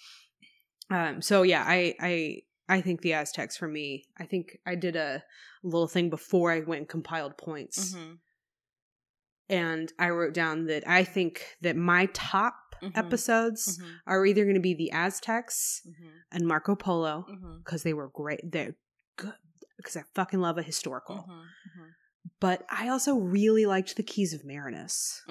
um 0.91 1.23
so 1.23 1.43
yeah 1.43 1.65
i 1.67 1.95
i 2.01 2.43
i 2.69 2.81
think 2.83 3.01
the 3.01 3.15
aztecs 3.15 3.57
for 3.57 3.69
me 3.69 4.05
i 4.19 4.25
think 4.27 4.59
i 4.67 4.75
did 4.75 4.97
a 4.97 5.23
little 5.63 5.89
thing 5.89 6.11
before 6.11 6.51
i 6.53 6.61
went 6.61 6.81
and 6.81 6.89
compiled 6.89 7.37
points 7.39 7.95
Mhm. 7.95 8.19
And 9.49 9.93
i 9.99 10.09
wrote 10.11 10.35
down 10.35 10.67
that 10.67 10.87
i 10.89 11.03
think 11.05 11.57
that 11.63 11.77
my 11.77 12.07
top 12.13 12.55
Mhm. 12.83 12.93
episodes 12.95 13.79
Mhm. 13.79 13.91
are 14.07 14.27
either 14.27 14.45
going 14.45 14.55
to 14.55 14.61
be 14.61 14.75
the 14.75 14.91
Aztecs 14.93 15.81
Mhm. 15.89 16.11
and 16.31 16.47
Marco 16.47 16.75
Polo 16.75 17.25
because 17.65 17.83
they 17.85 17.95
were 17.95 18.09
great. 18.11 18.41
They're 18.45 18.77
good 19.17 19.33
because 19.79 19.97
I 19.97 20.03
fucking 20.15 20.41
love 20.41 20.59
a 20.59 20.63
historical. 20.63 21.25
Mhm. 21.27 21.39
Mhm. 21.41 21.91
But 22.39 22.67
I 22.69 22.89
also 22.89 23.15
really 23.17 23.65
liked 23.65 23.97
the 23.97 24.03
Keys 24.03 24.35
of 24.35 24.45
Marinus. 24.45 25.23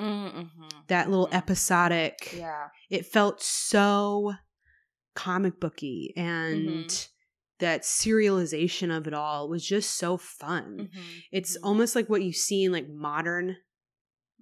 That 0.87 1.09
little 1.11 1.29
episodic. 1.31 2.33
Yeah. 2.35 2.69
It 2.89 3.05
felt 3.05 3.43
so 3.43 4.33
comic 5.13 5.59
booky 5.59 6.13
and 6.17 7.07
that 7.59 7.83
serialization 7.83 8.95
of 8.95 9.05
it 9.05 9.13
all 9.13 9.49
was 9.49 9.63
just 9.65 9.91
so 9.97 10.17
fun. 10.17 10.89
Mhm. 10.91 11.03
It's 11.31 11.57
Mhm. 11.57 11.63
almost 11.63 11.95
like 11.95 12.09
what 12.09 12.23
you 12.23 12.33
see 12.33 12.63
in 12.63 12.71
like 12.71 12.89
modern 12.89 13.57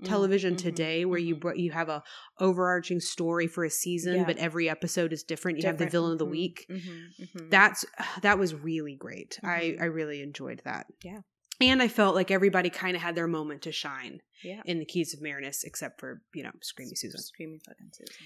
television 0.04 0.56
Mhm. 0.56 0.58
today 0.58 1.06
where 1.06 1.20
you 1.20 1.36
Mhm. 1.36 1.40
br- 1.40 1.56
you 1.56 1.72
have 1.72 1.88
a 1.90 2.04
overarching 2.40 3.00
story 3.00 3.48
for 3.48 3.64
a 3.64 3.70
season 3.70 4.16
Yeah. 4.16 4.24
but 4.26 4.38
every 4.38 4.68
episode 4.70 5.14
is 5.14 5.24
different 5.24 5.60
you 5.60 5.66
have 5.66 5.78
the 5.78 5.86
Different. 5.86 5.92
villain 5.92 6.12
of 6.14 6.20
the 6.20 6.26
Mhm. 6.26 6.32
week 6.32 7.50
that's 7.50 7.86
that 8.22 8.38
was 8.40 8.54
really 8.56 8.96
great 8.96 9.40
i 9.44 9.76
i 9.80 9.86
really 9.86 10.22
enjoyed 10.22 10.62
that 10.66 10.88
Yeah. 11.04 11.22
and 11.62 11.82
i 11.82 11.88
felt 11.88 12.16
like 12.16 12.32
everybody 12.32 12.70
kind 12.70 12.96
of 12.96 13.02
had 13.04 13.16
their 13.16 13.28
moment 13.28 13.62
to 13.64 13.72
shine 13.72 14.22
yeah. 14.44 14.62
in 14.66 14.80
the 14.80 14.86
keys 14.86 15.14
of 15.14 15.22
marinus 15.22 15.64
except 15.64 16.00
for 16.00 16.24
you 16.34 16.44
know 16.44 16.52
screamy 16.62 16.98
susan 16.98 17.22
Screaming 17.22 17.60
fucking 17.66 17.92
Susan. 17.94 18.26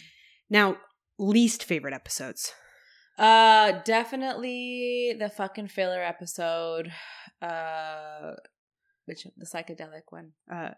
now 0.49 0.77
least 1.19 1.63
favorite 1.63 1.93
episodes 1.93 2.53
Uh, 3.19 3.81
definitely 3.83 5.15
the 5.17 5.27
fucking 5.27 5.67
filler 5.67 6.03
episode. 6.03 6.91
Uh, 7.41 8.33
which 9.05 9.25
the 9.35 9.45
psychedelic 9.45 10.03
one, 10.09 10.33
uh 10.51 10.71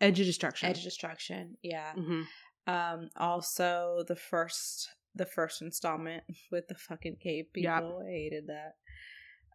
edge 0.00 0.20
of 0.20 0.26
destruction 0.26 0.68
Edge 0.70 0.78
of 0.78 0.84
Destruction. 0.84 1.56
Yeah. 1.62 1.92
Mhm. 1.96 2.24
Um, 2.66 3.10
also 3.16 4.04
the 4.06 4.16
first, 4.16 4.88
the 5.14 5.26
first 5.26 5.62
installment 5.62 6.24
with 6.52 6.68
the 6.68 6.74
fucking 6.74 7.16
cave 7.22 7.46
people. 7.52 7.70
Yep. 7.72 8.06
I 8.06 8.10
hated 8.10 8.44
that. 8.48 8.74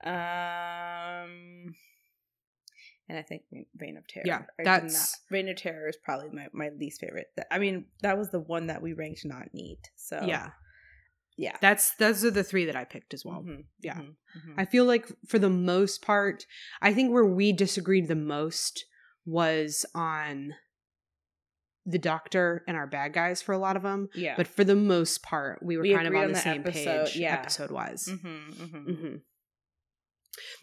Um, 0.05 1.73
and 3.08 3.17
I 3.17 3.21
think 3.21 3.43
Reign- 3.79 3.97
of 3.97 4.08
Terror. 4.08 4.23
Yeah, 4.25 4.43
that's- 4.63 4.93
not- 4.93 5.31
Reign 5.31 5.49
of 5.49 5.58
Terror 5.58 5.88
is 5.88 5.97
probably 5.97 6.29
my, 6.31 6.47
my 6.53 6.69
least 6.69 6.99
favorite. 7.01 7.27
That- 7.38 7.47
I 7.51 7.60
mean, 7.60 7.86
that 8.01 8.17
was 8.17 8.29
the 8.31 8.39
one 8.39 8.67
that 8.67 8.81
we 8.81 8.93
ranked 8.93 9.25
not 9.25 9.53
neat. 9.53 9.89
So 9.95 10.21
yeah 10.25 10.51
yeah. 11.38 11.58
that's 11.60 11.93
those 11.95 12.23
are 12.23 12.31
the 12.31 12.45
three 12.45 12.63
that 12.63 12.77
i 12.77 12.86
picked 12.86 13.13
as 13.13 13.25
well 13.25 13.41
Mhm, 13.45 13.65
yeah. 13.81 13.95
mhm, 13.97 14.15
mhm. 14.38 14.53
I 14.58 14.63
feel 14.63 14.86
like 14.86 15.05
for 15.27 15.38
the 15.38 15.49
most 15.49 16.01
part, 16.01 16.45
I 16.81 16.93
think 16.93 17.12
where 17.12 17.25
we 17.25 17.51
disagreed 17.51 18.08
the 18.08 18.15
most 18.15 18.86
was 19.25 19.85
on 19.95 20.53
the 21.88 21.99
doctor 21.99 22.63
and 22.67 22.75
our 22.75 22.88
bad 22.88 23.13
guys 23.13 23.41
for 23.43 23.51
a 23.53 23.57
lot 23.59 23.75
of 23.75 23.83
them. 23.83 24.09
yeah. 24.15 24.33
But 24.35 24.47
for 24.47 24.63
the 24.63 24.75
most 24.75 25.21
part, 25.21 25.61
we 25.61 25.77
were 25.77 25.83
We 25.83 25.93
kind 25.93 26.07
of 26.07 26.15
on 26.15 26.21
on 26.23 26.27
the 26.29 26.33
the 26.33 26.39
same 26.39 26.61
episode, 26.61 27.05
page, 27.05 27.15
yeah. 27.17 27.33
episode 27.35 27.69
wise. 27.71 28.05
Mhm, 28.09 28.53
mhm. 28.55 28.97
hmm 28.99 29.15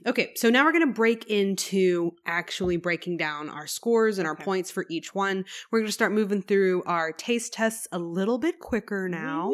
Okay, 0.07 0.33
so 0.35 0.51
now 0.51 0.65
we're 0.67 0.73
going 0.73 0.87
to 0.87 0.93
break 0.93 1.27
into 1.31 2.11
actually 2.27 2.77
breaking 2.77 3.17
down 3.17 3.49
our 3.49 3.67
scores 3.67 4.19
and 4.19 4.27
our 4.27 4.35
Okay. 4.35 4.45
points 4.45 4.71
for 4.71 4.85
each 4.91 5.15
one. 5.15 5.45
We're 5.71 5.79
going 5.79 5.87
to 5.89 5.93
start 5.93 6.13
moving 6.13 6.43
through 6.43 6.83
our 6.85 7.11
taste 7.13 7.55
tests 7.55 7.87
a 7.91 7.99
little 7.99 8.37
bit 8.39 8.59
quicker 8.59 9.09
now. 9.09 9.51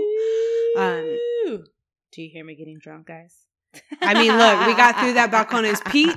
Um, 0.76 1.18
Do 2.12 2.22
you 2.22 2.30
hear 2.32 2.44
me 2.44 2.56
getting 2.56 2.78
drunk, 2.80 3.06
guys? 3.06 3.46
I 4.00 4.14
mean, 4.14 4.36
look, 4.36 4.66
we 4.66 4.74
got 4.74 4.98
through 4.98 5.14
that 5.14 5.30
Balcones 5.32 5.84
peat. 5.90 6.16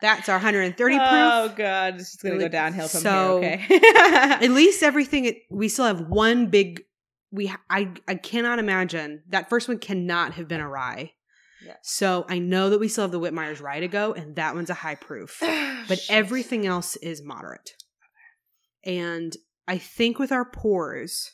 That's 0.00 0.28
our 0.28 0.36
130 0.36 0.96
proof. 0.96 1.08
Oh 1.08 1.52
god, 1.56 1.94
it's 1.94 2.12
just 2.12 2.22
gonna 2.22 2.38
go 2.38 2.48
downhill 2.48 2.88
from 2.88 3.00
so- 3.00 3.40
here. 3.40 3.60
Okay. 3.64 3.80
at 3.96 4.50
least 4.50 4.82
everything 4.82 5.24
it, 5.24 5.36
we 5.50 5.68
still 5.68 5.86
have 5.86 6.00
one 6.00 6.46
big 6.48 6.82
we 7.30 7.52
I 7.70 7.92
I 8.06 8.14
cannot 8.16 8.58
imagine 8.58 9.22
that 9.28 9.48
first 9.48 9.68
one 9.68 9.78
cannot 9.78 10.34
have 10.34 10.48
been 10.48 10.60
a 10.60 10.68
rye. 10.68 11.12
Yeah. 11.64 11.74
So 11.82 12.24
I 12.28 12.38
know 12.38 12.70
that 12.70 12.78
we 12.78 12.88
still 12.88 13.04
have 13.04 13.12
the 13.12 13.20
Whitmeyer's 13.20 13.60
rye 13.60 13.80
to 13.80 13.88
go, 13.88 14.12
and 14.12 14.36
that 14.36 14.54
one's 14.54 14.70
a 14.70 14.74
high 14.74 14.94
proof. 14.94 15.42
But 15.88 16.00
Shit. 16.00 16.16
everything 16.16 16.66
else 16.66 16.96
is 16.96 17.22
moderate. 17.22 17.70
And 18.84 19.36
I 19.68 19.78
think 19.78 20.18
with 20.18 20.32
our 20.32 20.44
pours, 20.44 21.30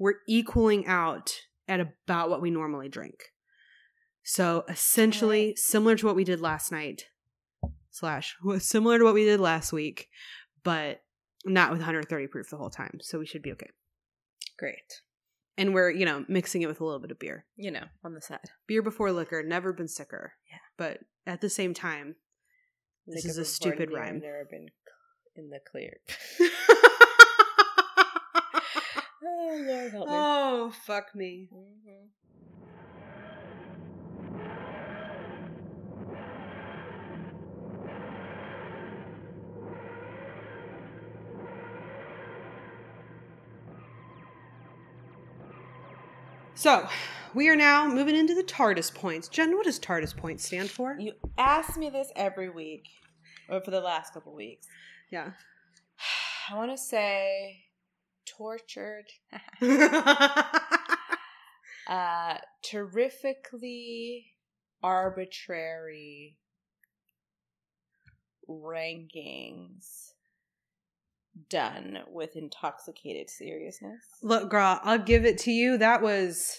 we're 0.00 0.14
equaling 0.28 0.88
out 0.88 1.32
at 1.68 1.78
about 1.78 2.28
what 2.28 2.42
we 2.42 2.50
normally 2.50 2.88
drink. 2.88 3.20
So 4.24 4.64
essentially, 4.68 5.54
similar 5.54 5.96
to 5.96 6.06
what 6.06 6.16
we 6.16 6.24
did 6.24 6.40
last 6.40 6.72
night, 6.72 7.04
slash 7.90 8.36
similar 8.58 8.98
to 8.98 9.04
what 9.04 9.14
we 9.14 9.24
did 9.24 9.38
last 9.38 9.72
week, 9.72 10.08
but 10.64 11.02
not 11.44 11.70
with 11.70 11.80
130 11.80 12.26
proof 12.28 12.48
the 12.48 12.56
whole 12.56 12.70
time. 12.70 12.98
So 13.02 13.18
we 13.18 13.26
should 13.26 13.42
be 13.42 13.52
okay. 13.52 13.68
great. 14.58 15.02
And 15.56 15.72
we're 15.72 15.90
you 15.90 16.04
know 16.04 16.24
mixing 16.26 16.62
it 16.62 16.66
with 16.66 16.80
a 16.80 16.84
little 16.84 16.98
bit 16.98 17.10
of 17.10 17.18
beer. 17.18 17.44
You 17.56 17.70
know, 17.70 17.84
on 18.02 18.14
the 18.14 18.20
side. 18.20 18.50
Beer 18.66 18.82
before 18.82 19.12
liquor, 19.12 19.42
never 19.42 19.72
been 19.72 19.88
sicker. 19.88 20.32
Yeah. 20.50 20.58
But 20.76 21.00
at 21.26 21.40
the 21.42 21.50
same 21.50 21.74
time, 21.74 22.16
this 23.06 23.24
is 23.26 23.38
a 23.38 23.44
stupid 23.44 23.92
rhyme. 23.92 24.20
Never 24.20 24.48
been 24.50 24.68
in 25.36 25.50
the 25.50 25.60
clear. 25.70 25.98
oh 29.22 29.64
Lord, 29.66 29.92
help 29.92 30.08
me. 30.08 30.14
oh 30.14 30.72
fuck 30.86 31.14
me. 31.14 31.50
Mhm. 31.52 32.08
So 46.64 46.88
we 47.34 47.50
are 47.50 47.56
now 47.56 47.86
moving 47.86 48.16
into 48.16 48.34
the 48.34 48.42
TARDIS 48.42 48.94
points. 48.94 49.28
Jen, 49.28 49.54
what 49.54 49.66
does 49.66 49.78
TARDIS 49.78 50.16
points 50.16 50.46
stand 50.46 50.70
for? 50.70 50.96
You 50.98 51.12
ask 51.36 51.76
me 51.76 51.90
this 51.90 52.10
every 52.16 52.48
week, 52.48 52.86
or 53.50 53.60
for 53.60 53.70
the 53.70 53.82
last 53.82 54.14
couple 54.14 54.34
weeks. 54.34 54.66
Yeah. 55.12 55.32
I 56.50 56.56
want 56.56 56.70
to 56.70 56.78
say 56.78 57.64
tortured, 58.24 59.04
uh, 61.86 62.38
terrifically 62.62 64.32
arbitrary 64.82 66.38
rankings 68.48 70.13
done 71.50 71.98
with 72.08 72.36
intoxicated 72.36 73.30
seriousness. 73.30 74.00
Look, 74.22 74.50
girl, 74.50 74.80
I'll 74.82 74.98
give 74.98 75.24
it 75.24 75.38
to 75.38 75.50
you. 75.50 75.78
That 75.78 76.02
was 76.02 76.58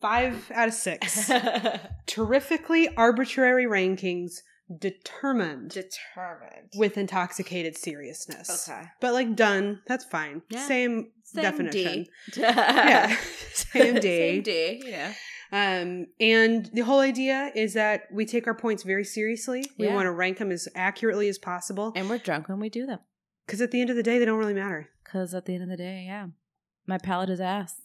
five 0.00 0.50
out 0.54 0.68
of 0.68 0.74
six. 0.74 1.30
Terrifically 2.06 2.88
arbitrary 2.96 3.66
rankings 3.66 4.36
determined 4.76 5.70
Determined. 5.70 6.72
with 6.76 6.98
intoxicated 6.98 7.76
seriousness. 7.76 8.68
okay. 8.68 8.82
But 9.00 9.14
like 9.14 9.34
done, 9.34 9.80
that's 9.86 10.04
fine. 10.04 10.42
Yeah. 10.50 10.66
Same, 10.66 11.10
Same 11.24 11.42
definition. 11.42 12.06
Yeah. 12.36 13.16
Same 13.52 13.94
D. 13.94 14.00
Same 14.02 14.42
D, 14.42 14.82
you 14.84 14.90
know. 14.92 15.10
Um, 15.50 16.06
and 16.20 16.68
the 16.74 16.82
whole 16.82 17.00
idea 17.00 17.50
is 17.54 17.72
that 17.72 18.02
we 18.12 18.26
take 18.26 18.46
our 18.46 18.54
points 18.54 18.82
very 18.82 19.04
seriously. 19.04 19.64
We 19.78 19.88
want 19.88 20.04
to 20.04 20.10
rank 20.12 20.38
them 20.38 20.52
as 20.52 20.68
accurately 20.74 21.26
as 21.30 21.38
possible. 21.38 21.92
And 21.96 22.10
we're 22.10 22.18
drunk 22.18 22.50
when 22.50 22.60
we 22.60 22.68
do 22.68 22.84
them. 22.84 22.98
Because 23.48 23.62
at 23.62 23.70
the 23.70 23.80
end 23.80 23.88
of 23.88 23.96
the 23.96 24.02
day, 24.02 24.18
they 24.18 24.26
don't 24.26 24.38
really 24.38 24.52
matter. 24.52 24.90
Because 25.02 25.32
at 25.32 25.46
the 25.46 25.54
end 25.54 25.62
of 25.62 25.70
the 25.70 25.76
day, 25.78 26.04
yeah. 26.06 26.26
My 26.86 26.98
palate 26.98 27.30
is 27.30 27.40
ass. 27.40 27.80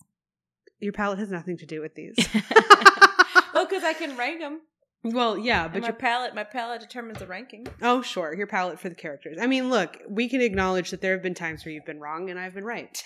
Your 0.81 0.91
palate 0.91 1.19
has 1.19 1.31
nothing 1.31 1.55
to 1.59 1.65
do 1.65 1.79
with 1.79 1.95
these. 1.95 2.15
well, 3.53 3.65
because 3.65 3.85
I 3.85 3.93
can 3.93 4.17
rank 4.17 4.41
them. 4.41 4.59
well, 5.05 5.37
yeah, 5.37 5.69
But 5.69 5.79
my 5.79 5.87
your 5.87 5.95
palate, 5.95 6.35
my 6.35 6.43
palate 6.43 6.81
determines 6.81 7.19
the 7.19 7.27
ranking. 7.27 7.65
oh, 7.81 8.01
sure, 8.01 8.35
your 8.35 8.45
palate 8.45 8.77
for 8.77 8.89
the 8.89 8.95
characters. 8.95 9.37
I 9.39 9.47
mean, 9.47 9.69
look, 9.69 9.99
we 10.09 10.27
can 10.27 10.41
acknowledge 10.41 10.91
that 10.91 10.99
there 10.99 11.13
have 11.13 11.23
been 11.23 11.33
times 11.33 11.63
where 11.63 11.73
you've 11.73 11.85
been 11.85 12.01
wrong 12.01 12.29
and 12.29 12.37
I've 12.37 12.55
been 12.55 12.65
right. 12.65 13.01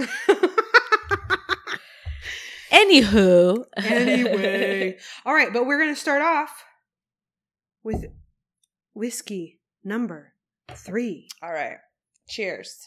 Anywho. 2.72 3.64
anyway, 3.76 4.98
all 5.24 5.32
right, 5.32 5.52
but 5.52 5.64
we're 5.64 5.78
gonna 5.78 5.94
start 5.94 6.22
off 6.22 6.64
with 7.84 8.06
whiskey 8.94 9.60
number 9.84 10.33
three. 10.72 11.28
All 11.42 11.52
right. 11.52 11.78
Cheers. 12.28 12.86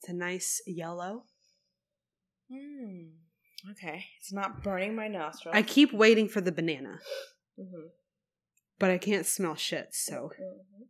It's 0.00 0.08
a 0.08 0.12
nice 0.12 0.60
yellow. 0.66 1.24
Hmm. 2.52 3.08
Okay. 3.70 4.04
It's 4.20 4.32
not 4.32 4.62
burning 4.62 4.94
my 4.94 5.08
nostrils. 5.08 5.54
I 5.56 5.62
keep 5.62 5.92
waiting 5.94 6.28
for 6.28 6.40
the 6.42 6.52
banana, 6.52 7.00
Mhm. 7.58 7.90
but 8.78 8.90
I 8.90 8.98
can't 8.98 9.24
smell 9.26 9.54
shit. 9.54 9.94
So 9.94 10.30
Mhm. 10.38 10.88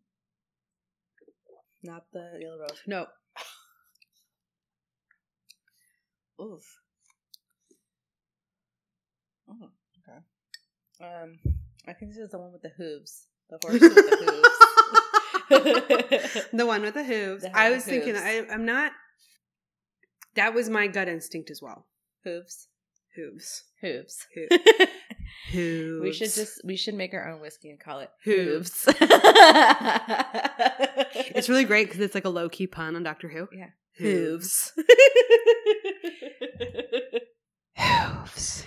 Not 1.85 2.11
the 2.12 2.39
yellow 2.41 2.59
rose. 2.59 2.82
no. 2.87 3.07
Oof. 6.41 6.80
Oh, 9.49 9.70
okay. 9.99 10.18
Um, 11.01 11.39
I 11.87 11.93
think 11.93 12.12
this 12.12 12.18
is 12.18 12.30
the 12.30 12.39
one 12.39 12.53
with 12.53 12.62
the 12.62 12.70
hooves. 12.76 13.26
The 13.51 13.59
horse 13.62 13.80
with 13.80 13.95
the 13.95 14.43
hooves. 15.51 16.47
the 16.53 16.66
one 16.66 16.82
with 16.82 16.95
the 16.95 17.05
hooves. 17.05 17.43
The 17.43 17.57
I 17.57 17.70
was 17.70 17.85
with 17.85 17.87
thinking, 17.87 18.14
hooves. 18.14 18.24
I, 18.24 18.47
I'm 18.53 18.64
not. 18.64 18.93
That 20.37 20.55
was 20.55 20.68
my 20.70 20.87
gut 20.87 21.09
instinct 21.09 21.51
as 21.51 21.61
well. 21.62 21.87
Hooves. 22.24 22.68
Hooves. 23.14 23.64
Hooves. 23.80 24.26
Hoo- 24.35 24.49
Hooves. 25.53 26.03
we 26.03 26.12
should 26.12 26.32
just 26.32 26.61
we 26.64 26.76
should 26.76 26.95
make 26.95 27.12
our 27.14 27.28
own 27.30 27.41
whiskey 27.41 27.70
and 27.70 27.78
call 27.78 28.01
it 28.01 28.11
Hooves. 28.24 28.85
hooves. 28.87 29.01
It's 31.37 31.49
really 31.49 31.64
great 31.64 31.87
because 31.89 32.01
it's 32.01 32.14
like 32.14 32.24
a 32.24 32.28
low 32.30 32.49
key 32.49 32.66
pun 32.66 32.97
on 32.97 33.03
Doctor 33.03 33.28
Who. 33.28 33.49
Yeah. 33.53 33.68
Hooves. 33.99 34.72
Hooves. 37.76 38.64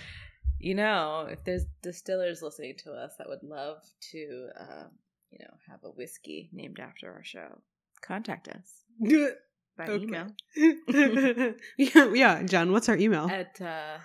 You 0.58 0.74
know, 0.74 1.26
if 1.30 1.44
there's 1.44 1.64
distillers 1.82 2.42
listening 2.42 2.74
to 2.84 2.92
us 2.92 3.12
that 3.18 3.28
would 3.28 3.42
love 3.42 3.78
to, 4.12 4.48
um, 4.58 4.90
you 5.30 5.38
know, 5.40 5.54
have 5.70 5.80
a 5.84 5.88
whiskey 5.90 6.48
named 6.52 6.78
after 6.80 7.12
our 7.12 7.22
show, 7.24 7.60
contact 8.02 8.48
us 8.48 8.82
by 9.76 9.84
Okay. 9.88 10.02
email 10.02 10.26
yeah, 11.78 12.12
yeah, 12.12 12.42
John. 12.42 12.72
What's 12.72 12.88
our 12.88 12.96
email? 12.96 13.28
at 13.30 13.60
uh, 13.60 13.98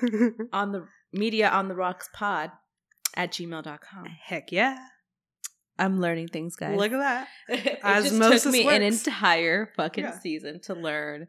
on 0.52 0.72
the 0.72 0.86
media 1.12 1.48
on 1.48 1.68
the 1.68 1.74
rocks 1.74 2.08
pod 2.12 2.50
at 3.16 3.32
gmail.com. 3.32 4.04
Heck 4.06 4.52
yeah! 4.52 4.78
I'm 5.78 6.00
learning 6.00 6.28
things, 6.28 6.54
guys. 6.56 6.76
Look 6.76 6.92
at 6.92 6.98
that. 6.98 7.28
it 7.48 7.64
just 7.82 8.10
took 8.14 8.22
Osmosis 8.22 8.52
me 8.52 8.68
an 8.68 8.82
entire 8.82 9.70
fucking 9.76 10.04
Yeah. 10.04 10.18
season 10.20 10.60
to 10.62 10.74
learn 10.74 11.26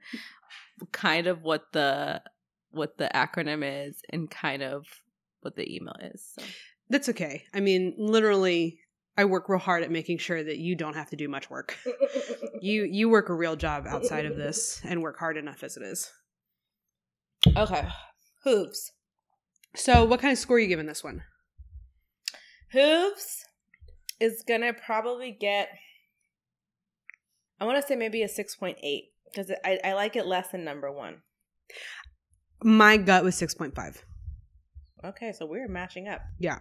kind 0.92 1.26
of 1.28 1.42
what 1.42 1.72
the 1.72 2.22
what 2.76 2.98
the 2.98 3.10
acronym 3.16 3.88
is 3.90 4.02
and 4.10 4.30
kind 4.30 4.62
of 4.64 4.86
what 5.42 5.56
the 5.56 5.74
email 5.76 5.96
is. 6.02 6.34
So 6.38 6.44
That's 6.90 7.10
okay. 7.10 7.44
I 7.54 7.60
mean, 7.62 7.96
literally, 7.98 8.80
I 9.18 9.26
work 9.26 9.48
real 9.50 9.60
hard 9.60 9.84
at 9.84 9.92
making 9.92 10.18
sure 10.20 10.44
that 10.44 10.58
you 10.58 10.76
don't 10.76 10.96
have 10.96 11.10
to 11.12 11.16
do 11.16 11.28
much 11.28 11.50
work. 11.50 11.78
You 12.62 12.84
you 12.86 13.10
work 13.10 13.30
a 13.30 13.34
real 13.34 13.56
job 13.58 13.86
outside 13.86 14.26
of 14.26 14.38
this 14.38 14.82
and 14.86 15.02
work 15.02 15.20
hard 15.20 15.38
enough 15.38 15.62
as 15.62 15.76
it 15.78 15.84
is. 15.84 16.12
okay, 17.56 17.88
hooves, 18.44 18.92
So, 19.76 20.06
what 20.06 20.20
kind 20.22 20.32
of 20.32 20.40
score 20.40 20.56
are 20.56 20.60
you 20.60 20.68
giving 20.68 20.86
this 20.88 21.04
one? 21.04 21.22
hooves 22.72 23.46
is 24.20 24.44
gonna 24.48 24.74
probably 24.74 25.32
get. 25.32 25.70
I 27.60 27.66
want 27.66 27.80
to 27.82 27.88
say 27.88 27.96
maybe 27.96 28.24
a 28.24 28.28
six 28.30 28.56
point 28.56 28.78
eight 28.82 29.12
because 29.26 29.52
I 29.64 29.80
I 29.84 29.94
like 29.94 30.16
it 30.16 30.26
less 30.26 30.48
than 30.50 30.64
number 30.64 30.92
one. 30.92 31.22
My 32.66 32.98
gut 32.98 33.24
was 33.24 33.36
six 33.36 33.54
point 33.54 33.76
five. 33.76 34.04
Okay, 35.04 35.32
so 35.34 35.46
we're 35.46 35.68
matching 35.68 36.08
up. 36.08 36.22
Yeah. 36.40 36.60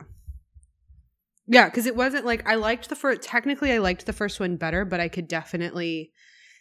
Yeah, 1.47 1.69
because 1.71 1.87
it 1.87 1.97
wasn't 1.97 2.27
like 2.27 2.47
I 2.47 2.57
liked 2.57 2.91
the 2.91 2.95
first. 2.97 3.23
Technically, 3.23 3.73
I 3.73 3.79
liked 3.79 4.05
the 4.05 4.13
first 4.13 4.39
one 4.39 4.57
better, 4.57 4.85
but 4.85 5.01
I 5.01 5.09
could 5.09 5.27
definitely 5.29 6.13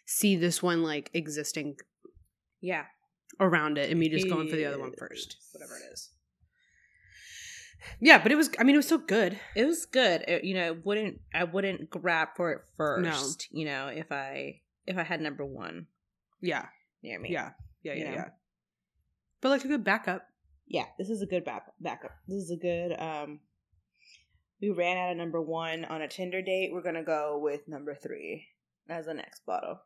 see 0.06 0.38
this 0.38 0.64
one 0.64 0.82
like 0.82 1.10
existing 1.14 1.76
Yeah. 2.62 2.86
around 3.40 3.78
it 3.78 3.90
and 3.90 4.00
me 4.00 4.08
just 4.10 4.30
going 4.30 4.48
for 4.50 4.56
the 4.56 4.66
other 4.66 4.80
one 4.80 4.94
first, 4.98 5.36
whatever 5.52 5.74
it 5.78 5.92
is. 5.92 6.10
Yeah, 8.00 8.22
but 8.24 8.32
it 8.32 8.36
was. 8.36 8.50
I 8.60 8.64
mean, 8.64 8.76
it 8.76 8.78
was 8.78 8.86
still 8.86 8.98
good. 8.98 9.38
it 9.56 9.66
was 9.66 9.86
good 9.86 10.24
it, 10.28 10.46
you 10.46 10.56
know 10.56 10.68
it 10.68 10.86
wouldn't 10.86 11.20
i 11.34 11.44
wouldn't 11.44 11.90
grab 11.90 12.30
for 12.38 12.52
it 12.54 12.62
first 12.78 13.48
you 13.52 13.66
know 13.66 13.88
if 13.88 14.10
i 14.10 14.62
if 14.88 14.98
i 14.98 15.04
had 15.04 15.20
number 15.20 15.46
one 15.46 15.88
Yeah, 16.42 16.68
near 17.02 17.20
me 17.20 17.30
yeah, 17.32 17.50
yeah, 17.84 17.94
yeah, 17.94 18.12
yeah. 18.14 18.26
But 19.44 19.50
like 19.50 19.66
a 19.66 19.68
good 19.68 19.84
backup. 19.84 20.26
yeah 20.68 20.86
this 20.98 21.10
is 21.10 21.22
a 21.22 21.26
good 21.26 21.44
back, 21.44 21.66
backup 21.82 22.12
this 22.30 22.38
is 22.44 22.50
a 22.50 22.56
good 22.56 22.94
um 22.98 23.42
we 24.62 24.70
ran 24.70 24.96
out 24.98 25.12
of 25.12 25.18
number 25.18 25.42
one 25.42 25.84
on 25.86 26.02
a 26.02 26.08
tinder 26.08 26.42
date 26.42 26.72
we're 26.74 26.82
gonna 26.82 27.04
go 27.04 27.38
with 27.44 27.68
number 27.68 27.94
three 27.94 28.48
as 28.90 29.06
the 29.06 29.14
next 29.14 29.46
bottle 29.46 29.82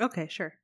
Okay, 0.00 0.26
sure. 0.28 0.54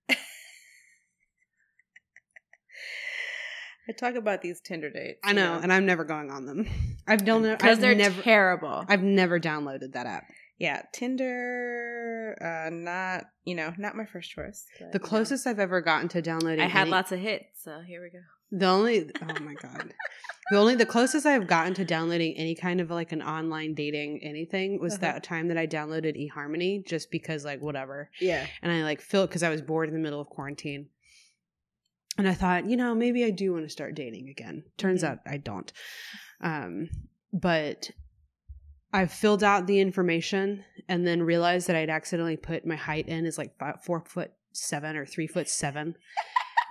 i 3.88 3.92
talk 3.98 4.14
about 4.14 4.42
these 4.42 4.60
tinder 4.60 4.90
dates 4.90 5.18
I 5.24 5.32
know, 5.32 5.58
and 5.62 5.72
I'm 5.72 5.86
never 5.86 6.04
going 6.04 6.30
on 6.30 6.46
them. 6.46 6.68
I've 7.06 7.24
done. 7.24 7.42
because 7.42 7.78
they're 7.80 7.94
never. 7.94 8.22
terrible 8.22 8.84
I've 8.88 9.02
never 9.02 9.40
downloaded 9.40 9.92
that 9.94 10.06
app. 10.06 10.24
Yeah 10.60 10.82
tinder 10.92 12.36
uh 12.40 12.70
not 12.70 13.24
you 13.44 13.54
know 13.56 13.72
not 13.78 13.96
my 13.96 14.04
first 14.04 14.30
choice 14.30 14.66
but, 14.78 14.92
The 14.92 14.98
you 14.98 15.02
know. 15.02 15.08
closest 15.08 15.46
I've 15.46 15.58
ever 15.58 15.80
gotten 15.80 16.08
to 16.10 16.22
downloading. 16.22 16.60
i 16.60 16.68
had 16.68 16.82
any- 16.82 16.90
lots 16.90 17.10
of 17.12 17.18
hits 17.18 17.64
so 17.64 17.80
here 17.86 18.00
we 18.02 18.10
go 18.10 18.20
The 18.52 18.66
only 18.66 19.10
oh 19.22 19.40
my 19.42 19.54
god. 19.54 19.94
The 20.52 20.56
only 20.58 20.74
the 20.74 20.86
closest 20.86 21.24
I've 21.26 21.46
gotten 21.46 21.74
to 21.74 21.84
downloading 21.84 22.34
any 22.36 22.56
kind 22.56 22.80
of 22.80 22.90
like 22.90 23.12
an 23.12 23.22
online 23.22 23.74
dating 23.74 24.20
anything 24.24 24.80
was 24.80 24.94
Uh-huh. 24.94 25.00
that 25.12 25.22
time 25.22 25.46
that 25.48 25.56
I 25.56 25.66
downloaded 25.68 26.16
eHarmony 26.18 26.84
just 26.84 27.10
because 27.12 27.44
like 27.44 27.60
whatever. 27.62 28.10
yeah 28.20 28.46
And 28.62 28.72
I 28.72 28.82
like 28.82 29.00
felt 29.00 29.30
because 29.30 29.44
I 29.44 29.50
was 29.50 29.62
bored 29.62 29.88
in 29.88 29.94
the 29.94 30.00
middle 30.00 30.20
of 30.20 30.28
quarantine. 30.28 30.88
And 32.18 32.28
I 32.28 32.34
thought, 32.34 32.68
you 32.68 32.76
know, 32.76 32.94
maybe 32.94 33.24
I 33.24 33.30
do 33.30 33.52
want 33.52 33.64
to 33.64 33.70
start 33.70 33.94
dating 33.94 34.28
again. 34.28 34.64
Turns 34.76 35.02
Mhm. 35.04 35.08
out 35.10 35.18
I 35.26 35.36
don't. 35.36 35.72
Um 36.42 36.90
but 37.32 37.90
I 38.92 39.06
filled 39.06 39.44
out 39.44 39.66
the 39.66 39.80
information 39.80 40.64
and 40.88 41.06
then 41.06 41.22
realized 41.22 41.68
that 41.68 41.76
I'd 41.76 41.90
accidentally 41.90 42.36
put 42.36 42.66
my 42.66 42.76
height 42.76 43.08
in 43.08 43.24
as 43.24 43.38
like 43.38 43.56
five, 43.58 43.84
four 43.84 44.00
foot 44.00 44.32
seven 44.52 44.96
or 44.96 45.06
three 45.06 45.28
foot 45.28 45.48
seven. 45.48 45.96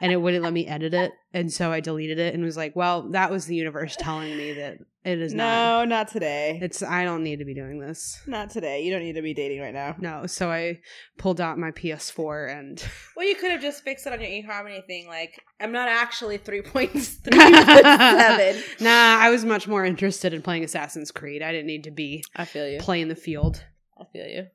And 0.01 0.11
it 0.11 0.17
wouldn't 0.17 0.43
let 0.43 0.53
me 0.53 0.67
edit 0.67 0.93
it. 0.93 1.11
And 1.33 1.51
so 1.51 1.71
I 1.71 1.79
deleted 1.79 2.19
it 2.19 2.33
and 2.33 2.43
was 2.43 2.57
like, 2.57 2.75
well, 2.75 3.09
that 3.11 3.29
was 3.31 3.45
the 3.45 3.55
universe 3.55 3.95
telling 3.97 4.35
me 4.35 4.53
that 4.53 4.77
it 5.05 5.19
is 5.21 5.33
not. 5.33 5.43
no 5.79 5.85
not 5.85 6.07
today 6.09 6.59
It's, 6.61 6.83
I 6.83 7.05
don't 7.05 7.23
need 7.23 7.39
to 7.39 7.45
be 7.45 7.53
doing 7.53 7.79
this. 7.79 8.19
Not 8.27 8.49
today. 8.49 8.83
You 8.83 8.91
don't 8.91 9.01
need 9.03 9.13
to 9.15 9.21
be 9.21 9.33
dating 9.33 9.61
right 9.61 9.73
now. 9.73 9.95
No. 9.99 10.25
So 10.25 10.51
I 10.51 10.79
pulled 11.17 11.39
out 11.39 11.57
my 11.57 11.71
PS4 11.71 12.57
and 12.59 12.83
Well, 13.15 13.27
you 13.27 13.35
could 13.35 13.51
have 13.51 13.61
just 13.61 13.83
fixed 13.83 14.05
it 14.07 14.13
on 14.13 14.19
your 14.21 14.29
eHarmony 14.29 14.85
thing. 14.85 15.07
Like, 15.07 15.41
I'm 15.59 15.71
not 15.71 15.87
actually 15.87 16.37
three 16.37 16.61
points 16.61 17.09
three 17.23 17.37
foot 17.37 17.83
seven. 17.83 18.63
nah, 18.81 19.17
I 19.19 19.29
was 19.29 19.45
much 19.45 19.67
more 19.67 19.85
interested 19.85 20.33
in 20.33 20.41
playing 20.41 20.63
Assassin's 20.63 21.11
Creed. 21.11 21.41
I 21.41 21.51
didn't 21.51 21.67
need 21.67 21.83
to 21.85 21.91
be 21.91 22.23
I 22.35 22.45
feel 22.45 22.67
you. 22.67 22.79
playing 22.79 23.07
the 23.07 23.15
field. 23.15 23.63
I 23.99 24.03
feel 24.11 24.25
you. 24.27 24.47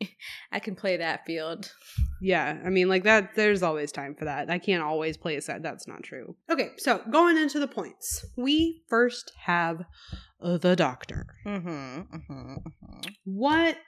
I 0.52 0.58
can 0.58 0.74
play 0.74 0.96
that 0.96 1.24
field. 1.26 1.72
Yeah, 2.20 2.58
I 2.64 2.68
mean, 2.68 2.88
like 2.88 3.04
that. 3.04 3.34
There's 3.34 3.62
always 3.62 3.92
time 3.92 4.14
for 4.14 4.24
that. 4.24 4.50
I 4.50 4.58
can't 4.58 4.82
always 4.82 5.16
play 5.16 5.36
a 5.36 5.40
set. 5.40 5.62
That's 5.62 5.86
not 5.86 6.02
true. 6.02 6.36
Okay, 6.50 6.70
so 6.76 7.02
going 7.10 7.36
into 7.36 7.58
the 7.58 7.68
points, 7.68 8.24
we 8.36 8.82
first 8.88 9.32
have 9.44 9.84
uh, 10.42 10.58
the 10.58 10.76
Doctor. 10.76 11.26
Mm-hmm, 11.46 11.68
mm-hmm, 11.68 12.32
mm-hmm. 12.32 13.10
What 13.24 13.78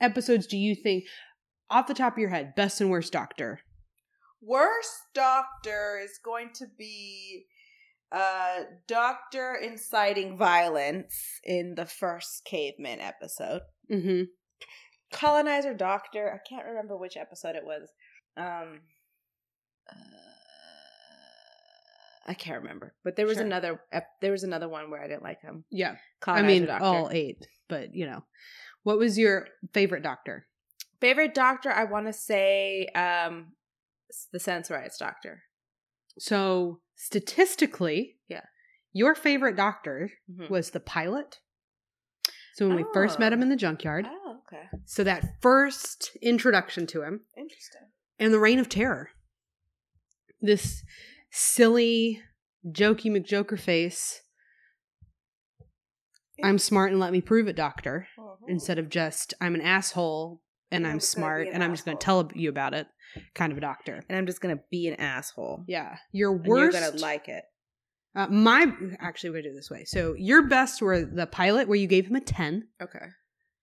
episodes 0.00 0.46
do 0.46 0.56
you 0.56 0.74
think, 0.74 1.04
off 1.70 1.86
the 1.86 1.94
top 1.94 2.14
of 2.14 2.18
your 2.18 2.30
head, 2.30 2.54
best 2.54 2.80
and 2.80 2.90
worst 2.90 3.12
Doctor? 3.12 3.60
Worst 4.44 4.90
doctor 5.14 6.00
is 6.02 6.18
going 6.24 6.50
to 6.54 6.66
be 6.76 7.46
uh 8.10 8.64
doctor 8.88 9.54
inciting 9.54 10.36
violence 10.36 11.14
in 11.44 11.74
the 11.76 11.86
first 11.86 12.44
caveman 12.44 12.98
episode. 13.00 13.62
Mm-hmm. 13.90 14.22
Colonizer 15.12 15.74
doctor 15.74 16.32
i 16.32 16.38
can't 16.48 16.66
remember 16.66 16.96
which 16.96 17.16
episode 17.16 17.54
it 17.56 17.64
was 17.64 17.88
um 18.36 18.80
uh, 19.90 19.94
i 22.26 22.34
can't 22.34 22.60
remember 22.62 22.94
but 23.04 23.16
there 23.16 23.26
was 23.26 23.36
Sure. 23.38 23.46
another 23.46 23.80
ep- 23.92 24.20
there 24.20 24.32
was 24.32 24.42
another 24.44 24.68
one 24.68 24.90
where 24.90 25.02
i 25.02 25.08
didn't 25.08 25.22
like 25.22 25.40
him 25.40 25.64
Yeah, 25.70 25.96
colonizer 26.20 26.46
I 26.46 26.48
mean 26.58 26.66
doctor 26.66 26.84
all 26.84 27.10
eight, 27.12 27.46
but 27.68 27.94
you 27.94 28.06
know, 28.06 28.24
what 28.82 28.98
was 28.98 29.18
your 29.18 29.46
favorite 29.72 30.02
Doctor? 30.02 30.46
favorite 31.00 31.34
doctor 31.34 31.70
i 31.70 31.84
want 31.84 32.06
to 32.06 32.12
say 32.12 32.86
um 32.94 33.52
the 34.32 34.38
sensorites 34.40 34.98
doctor 34.98 35.42
So 36.18 36.80
statistically, 36.94 38.18
Yeah. 38.28 38.44
your 38.92 39.14
favorite 39.14 39.56
Doctor 39.56 40.10
Mhm. 40.30 40.50
was 40.50 40.70
the 40.70 40.80
pilot. 40.80 41.40
So 42.54 42.66
when 42.68 42.76
we 42.76 42.84
first 42.92 43.18
met 43.18 43.32
him 43.32 43.40
Oh. 43.40 43.44
in 43.44 43.48
the 43.48 43.56
junkyard, 43.56 44.06
oh 44.06 44.21
okay 44.52 44.64
so 44.84 45.02
that 45.04 45.40
first 45.40 46.16
introduction 46.20 46.86
to 46.88 47.02
him, 47.02 47.20
interesting 47.36 47.88
and 48.18 48.32
the 48.32 48.38
Reign 48.38 48.58
of 48.58 48.68
Terror. 48.68 49.10
This 50.40 50.82
silly, 51.30 52.20
jokey 52.66 53.10
McJoker 53.10 53.58
face. 53.58 54.20
I'm 56.42 56.58
smart 56.58 56.90
and 56.90 56.98
let 57.00 57.12
me 57.12 57.20
prove 57.20 57.46
it, 57.48 57.56
Doctor. 57.56 58.08
Mhm. 58.18 58.36
Instead 58.48 58.78
of 58.78 58.88
just 58.88 59.34
I'm 59.40 59.54
an 59.54 59.60
asshole 59.60 60.42
and 60.70 60.84
And 60.84 60.86
I'm 60.86 60.92
I'm 60.94 61.00
smart 61.00 61.46
an 61.46 61.54
and 61.54 61.62
I'm 61.64 61.72
just 61.72 61.84
going 61.84 61.96
to 61.96 62.04
tell 62.04 62.30
you 62.34 62.48
about 62.48 62.74
it, 62.74 62.86
kind 63.34 63.52
of 63.52 63.58
a 63.58 63.60
doctor. 63.60 64.02
and 64.08 64.16
i'm 64.18 64.24
just 64.26 64.40
gonna 64.40 64.58
be 64.70 64.88
an 64.88 64.94
asshole 64.98 65.64
Yeah, 65.68 65.96
your 66.12 66.32
and 66.34 66.46
worst. 66.46 66.72
you're 66.74 66.90
gonna 66.90 66.96
like 67.02 67.28
it 67.28 67.44
uh, 68.14 68.26
my 68.26 68.70
actually, 69.00 69.30
we're 69.30 69.36
gonna 69.36 69.44
do 69.44 69.50
it 69.52 69.54
this 69.56 69.70
way. 69.70 69.84
So 69.86 70.14
your 70.18 70.46
best 70.46 70.82
were 70.82 71.02
the 71.04 71.26
pilot, 71.26 71.66
where 71.68 71.78
you 71.78 71.86
gave 71.86 72.06
him 72.08 72.16
a 72.16 72.20
ten, 72.20 72.68
okay 72.82 73.06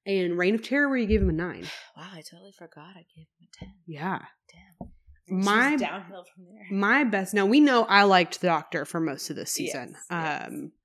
and 0.06 0.38
Reign 0.38 0.56
of 0.56 0.64
Terror, 0.64 0.88
where 0.90 0.98
you 0.98 1.08
gave 1.08 1.22
him 1.22 1.30
a 1.30 1.34
nine. 1.34 1.66
wow 1.98 2.08
i 2.14 2.22
totally 2.22 2.54
forgot 2.58 2.90
i 2.96 3.06
gave 3.16 3.28
him 3.40 3.48
a 3.54 3.58
10 3.66 3.74
Yeah, 3.88 4.20
damn 4.52 5.44
My- 5.46 5.76
downhill 5.76 6.26
from 6.34 6.46
there 6.46 6.66
my 6.72 7.04
best. 7.04 7.34
Now 7.34 7.46
we 7.46 7.60
know 7.60 7.84
I 7.84 8.04
liked 8.04 8.42
the 8.42 8.48
Doctor 8.48 8.86
for 8.86 9.00
most 9.00 9.30
of 9.30 9.36
this 9.36 9.52
season. 9.52 9.90
Yes, 9.94 10.06
yes. 10.10 10.48
Um, 10.48 10.72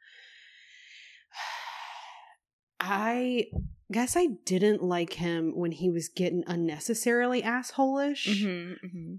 I 2.81 3.47
guess 3.93 4.17
I 4.17 4.29
didn't 4.45 4.83
like 4.83 5.15
him 5.15 5.53
when 5.55 5.73
he 5.73 5.91
was 5.91 6.09
getting 6.09 6.45
unnecessarily 6.47 7.43
assholish. 7.43 8.27
Mm-hmm, 8.27 8.87
mm-hmm. 8.87 9.15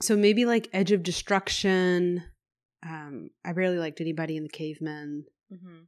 So 0.00 0.16
maybe 0.16 0.44
like 0.44 0.68
Edge 0.72 0.92
of 0.92 1.02
Destruction. 1.02 2.24
Um, 2.84 3.30
I 3.44 3.52
barely 3.52 3.78
liked 3.78 4.00
anybody 4.00 4.36
in 4.36 4.42
the 4.42 4.48
Cavemen. 4.48 5.24
Mm-hmm. 5.52 5.82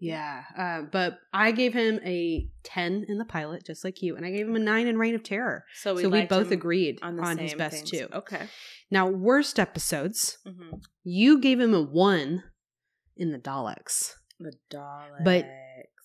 Yeah, 0.00 0.44
uh, 0.56 0.82
but 0.92 1.18
I 1.32 1.50
gave 1.50 1.74
him 1.74 1.98
a 2.04 2.48
ten 2.62 3.04
in 3.08 3.18
the 3.18 3.24
pilot, 3.24 3.64
just 3.66 3.82
like 3.84 4.00
you, 4.00 4.16
and 4.16 4.24
I 4.24 4.30
gave 4.30 4.46
him 4.46 4.54
a 4.54 4.60
nine 4.60 4.86
in 4.86 4.96
Reign 4.96 5.14
of 5.16 5.22
Terror. 5.24 5.64
So 5.74 5.94
we, 5.94 6.02
so 6.02 6.08
we 6.08 6.24
both 6.26 6.50
agreed 6.52 6.98
on, 7.02 7.18
on, 7.18 7.38
his 7.38 7.54
best 7.54 7.76
things. 7.76 7.90
two. 7.90 8.08
Okay. 8.12 8.46
Now, 8.90 9.08
worst 9.08 9.58
episodes, 9.58 10.38
Mm-hmm. 10.46 10.76
you 11.04 11.40
gave 11.40 11.58
him 11.60 11.74
a 11.74 11.82
one 11.82 12.44
in 13.16 13.32
the 13.32 13.38
Daleks. 13.38 14.12
The 14.38 14.52
Daleks. 14.72 15.24
But- 15.24 15.46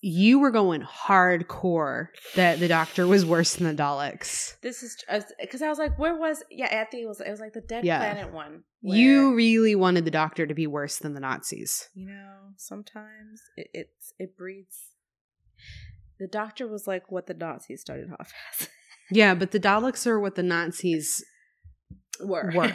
You 0.05 0.39
were 0.39 0.51
going 0.51 0.81
hardcore 0.81 2.09
that 2.35 2.59
the 2.59 2.67
Doctor 2.67 3.07
was 3.07 3.25
worse 3.25 3.55
than 3.55 3.73
the 3.73 3.81
Daleks. 3.81 4.59
this 4.61 4.83
is 4.83 4.97
because 5.39 5.61
I 5.61 5.69
was 5.69 5.77
like, 5.79 5.97
where 5.97 6.13
was? 6.13 6.43
Yeah, 6.51 6.65
I 6.65 6.83
think 6.83 7.03
it 7.03 7.07
was. 7.07 7.21
It 7.21 7.29
was 7.31 7.39
like 7.39 7.53
the 7.53 7.61
Dead 7.61 7.85
Yeah. 7.85 7.99
Planet 7.99 8.33
one. 8.33 8.63
You 8.81 9.33
really 9.33 9.75
wanted 9.75 10.03
the 10.03 10.11
Doctor 10.11 10.45
to 10.45 10.53
be 10.53 10.67
worse 10.67 10.97
than 10.97 11.13
the 11.13 11.21
Nazis. 11.21 11.87
you 11.93 12.07
know, 12.07 12.51
sometimes 12.57 13.41
it, 13.55 13.67
it's 13.73 14.13
it 14.19 14.35
breeds. 14.37 14.77
The 16.19 16.27
Doctor 16.27 16.67
was 16.67 16.85
like 16.85 17.09
what 17.09 17.27
the 17.27 17.33
Nazis 17.33 17.79
started 17.79 18.09
off 18.19 18.33
as. 18.59 18.67
Yeah, 19.11 19.35
but 19.35 19.51
the 19.51 19.59
Daleks 19.59 20.05
are 20.07 20.19
what 20.19 20.35
the 20.35 20.43
Nazis 20.43 21.23
Were. 22.21 22.51
were. 22.55 22.63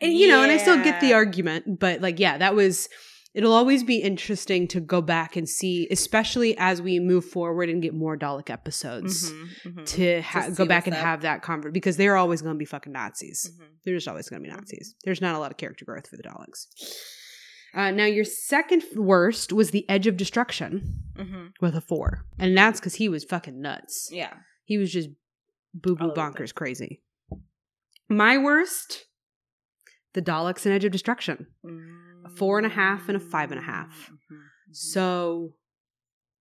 and 0.00 0.12
you 0.12 0.28
know, 0.28 0.42
and 0.42 0.50
I 0.52 0.56
still 0.58 0.82
get 0.82 1.00
the 1.00 1.12
argument, 1.14 1.78
but 1.78 2.00
like, 2.00 2.18
yeah, 2.18 2.38
that 2.38 2.54
was. 2.54 2.88
It'll 3.32 3.52
always 3.52 3.84
be 3.84 3.98
interesting 3.98 4.66
to 4.68 4.80
go 4.80 5.00
back 5.00 5.36
and 5.36 5.48
see, 5.48 5.86
especially 5.90 6.56
as 6.58 6.82
we 6.82 6.98
move 6.98 7.24
forward 7.24 7.68
and 7.68 7.80
get 7.80 7.94
more 7.94 8.18
Dalek 8.18 8.50
episodes, 8.50 9.30
Mhm, 9.30 9.48
mhm. 9.66 9.86
to 9.86 10.20
ha- 10.22 10.46
To 10.46 10.50
go 10.52 10.66
back 10.66 10.88
and 10.88 10.96
up. 10.96 11.02
have 11.02 11.22
that 11.22 11.40
conversation 11.42 11.72
because 11.72 11.96
they're 11.96 12.16
always 12.16 12.42
going 12.42 12.54
to 12.56 12.58
be 12.58 12.64
fucking 12.64 12.92
Nazis. 12.92 13.52
Mhm. 13.54 13.66
They're 13.84 13.94
just 13.94 14.08
always 14.08 14.28
going 14.28 14.42
to 14.42 14.48
be 14.48 14.52
Mhm. 14.52 14.56
Nazis. 14.58 14.96
There's 15.04 15.20
not 15.20 15.36
a 15.36 15.38
lot 15.38 15.52
of 15.52 15.58
character 15.58 15.84
growth 15.84 16.08
for 16.08 16.16
the 16.16 16.24
Daleks. 16.24 16.66
Uh, 17.72 17.92
now, 17.92 18.04
your 18.04 18.24
second 18.24 18.82
worst 18.96 19.52
was 19.52 19.70
the 19.70 19.88
Edge 19.88 20.08
of 20.08 20.16
Destruction 20.16 20.96
Mhm. 21.16 21.52
with 21.60 21.76
a 21.76 21.80
four, 21.80 22.26
and 22.36 22.56
that's 22.58 22.80
because 22.80 22.96
he 22.96 23.08
was 23.08 23.22
fucking 23.22 23.60
nuts. 23.60 24.08
Yeah. 24.10 24.34
He 24.64 24.76
was 24.76 24.92
just 24.92 25.08
boo 25.72 25.94
boo 25.94 26.06
All 26.06 26.10
over 26.10 26.14
the 26.16 26.20
bonkers 26.20 26.52
crazy. 26.52 27.00
My 28.08 28.38
worst, 28.38 29.06
the 30.14 30.22
Daleks 30.22 30.66
and 30.66 30.74
Edge 30.74 30.84
of 30.84 30.90
Destruction. 30.90 31.46
A 32.24 32.28
four 32.28 32.58
and 32.58 32.66
a 32.66 32.70
half 32.70 33.08
and 33.08 33.16
a 33.16 33.20
five 33.20 33.50
and 33.50 33.60
a 33.60 33.64
half. 33.64 34.10
Mhm. 34.30 34.40
So 34.72 35.54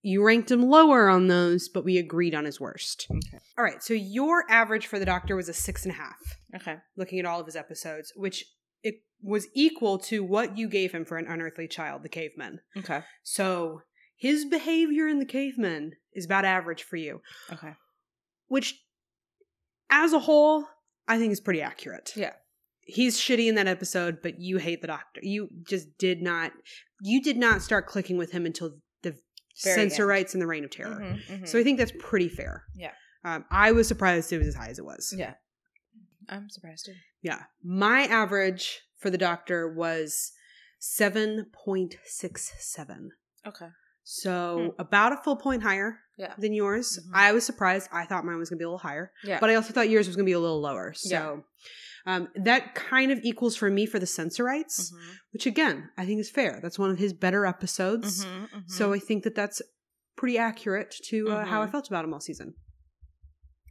you 0.01 0.23
ranked 0.23 0.49
him 0.51 0.61
lower 0.63 1.09
on 1.09 1.27
those, 1.27 1.67
but 1.67 1.83
we 1.83 1.97
agreed 1.97 2.33
on 2.33 2.45
his 2.45 2.59
worst. 2.59 3.05
Okay. 3.09 3.39
All 3.57 3.63
right, 3.63 3.83
so 3.83 3.93
your 3.93 4.49
average 4.49 4.87
for 4.87 4.97
the 4.99 5.05
Doctor 5.05 5.35
was 5.35 5.49
a 5.49 5.53
six 5.53 5.83
and 5.85 5.93
a 5.93 5.97
half, 5.97 6.39
Okay. 6.55 6.77
looking 6.95 7.19
at 7.19 7.25
all 7.25 7.39
of 7.39 7.45
his 7.45 7.55
episodes, 7.57 8.13
which 8.15 8.45
it 8.81 9.03
was 9.21 9.47
equal 9.53 9.97
to 9.99 10.23
what 10.23 10.57
you 10.57 10.69
gave 10.69 10.93
him 10.93 11.03
for 11.03 11.17
an 11.17 11.27
unearthly 11.27 11.67
child, 11.67 12.03
the 12.03 12.09
caveman. 12.09 12.61
Okay. 12.77 13.03
So 13.23 13.81
his 14.15 14.45
behavior 14.45 15.07
in 15.07 15.19
the 15.19 15.25
caveman 15.25 15.95
is 16.13 16.23
about 16.25 16.45
average 16.45 16.83
for 16.83 16.95
you, 16.95 17.21
Okay. 17.51 17.73
which 18.47 18.81
as 19.89 20.13
a 20.13 20.19
whole, 20.19 20.65
I 21.07 21.17
think 21.17 21.33
is 21.33 21.41
pretty 21.41 21.61
accurate. 21.61 22.13
Yeah. 22.15 22.35
He's 22.91 23.17
shitty 23.17 23.47
in 23.47 23.55
that 23.55 23.67
episode, 23.67 24.21
but 24.21 24.39
you 24.39 24.57
hate 24.57 24.81
the 24.81 24.87
doctor. 24.87 25.21
You 25.23 25.49
just 25.67 25.97
did 25.97 26.21
not 26.21 26.51
you 27.01 27.21
did 27.21 27.37
not 27.37 27.61
start 27.61 27.87
clicking 27.87 28.17
with 28.17 28.31
him 28.31 28.45
until 28.45 28.71
the 29.03 29.11
Very 29.63 29.75
censor 29.75 30.03
end. 30.03 30.09
rights 30.09 30.33
and 30.33 30.41
the 30.41 30.47
reign 30.47 30.63
of 30.65 30.71
terror. 30.71 30.99
Mhm, 30.99 31.25
mhm. 31.27 31.47
So 31.47 31.57
I 31.59 31.63
think 31.63 31.77
that's 31.77 31.93
pretty 31.99 32.27
fair. 32.29 32.65
Yeah. 32.75 32.91
Um, 33.23 33.45
I 33.51 33.71
was 33.71 33.87
surprised 33.87 34.31
it 34.33 34.37
was 34.37 34.47
as 34.47 34.55
high 34.55 34.69
as 34.69 34.79
it 34.79 34.85
was. 34.85 35.13
yeah. 35.17 35.35
I'm 36.27 36.49
surprised 36.49 36.85
too. 36.85 36.93
Yeah. 37.21 37.43
My 37.63 38.01
average 38.03 38.81
for 38.97 39.09
the 39.09 39.17
doctor 39.17 39.67
was 39.67 40.31
7.67. 40.79 43.09
Okay. 43.47 43.67
So 44.03 44.75
about 44.79 45.13
a 45.13 45.17
full 45.17 45.35
point 45.35 45.63
higher 45.63 45.99
Yeah. 46.17 46.33
than 46.37 46.53
yours. 46.53 46.99
Mhm. 46.99 47.11
I 47.13 47.31
was 47.31 47.45
surprised. 47.45 47.89
I 47.91 48.05
thought 48.05 48.25
mine 48.25 48.37
was 48.37 48.49
going 48.49 48.57
to 48.57 48.61
be 48.61 48.65
a 48.65 48.69
little 48.69 48.79
higher. 48.79 49.11
Yeah. 49.23 49.39
But 49.39 49.49
I 49.51 49.55
also 49.55 49.71
thought 49.73 49.89
yours 49.89 50.07
was 50.07 50.15
going 50.15 50.25
to 50.25 50.29
be 50.29 50.33
a 50.33 50.39
little 50.39 50.61
lower. 50.61 50.93
So 50.93 51.09
Yeah. 51.09 51.37
Um, 52.05 52.27
that 52.35 52.75
kind 52.75 53.11
of 53.11 53.19
equals 53.23 53.55
for 53.55 53.69
me 53.69 53.85
for 53.85 53.99
the 53.99 54.05
Sensorites, 54.07 54.91
Mhm, 54.91 55.15
which 55.33 55.45
again, 55.45 55.89
I 55.97 56.05
think 56.05 56.19
is 56.21 56.29
fair. 56.29 56.59
That's 56.61 56.79
one 56.79 56.89
of 56.91 56.97
his 56.99 57.13
better 57.13 57.45
episodes. 57.45 58.25
mhm, 58.25 58.49
mhm. 58.49 58.69
So 58.69 58.93
I 58.93 58.99
think 58.99 59.23
that 59.23 59.35
that's 59.35 59.61
pretty 60.15 60.37
accurate 60.37 60.95
to 61.09 61.29
uh, 61.31 61.45
how 61.45 61.61
I 61.61 61.67
Mhm. 61.67 61.71
felt 61.71 61.87
about 61.87 62.05
him 62.05 62.13
all 62.13 62.19
season. 62.19 62.55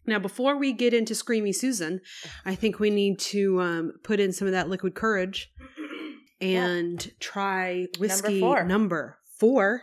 Now, 0.07 0.18
before 0.18 0.57
we 0.57 0.72
get 0.72 0.95
into 0.95 1.12
Screamy 1.14 1.55
Susan, 1.55 2.01
I 2.45 2.55
think 2.55 2.79
we 2.81 2.89
need 2.91 3.18
to 3.20 3.61
um, 3.61 3.93
put 4.03 4.20
in 4.20 4.33
some 4.33 4.47
of 4.49 4.53
that 4.53 4.68
liquid 4.68 4.95
courage 4.95 5.53
and 6.41 7.12
try 7.20 7.87
whiskey 7.99 8.41
four. 8.41 8.64
number 8.64 9.18
four. 9.39 9.83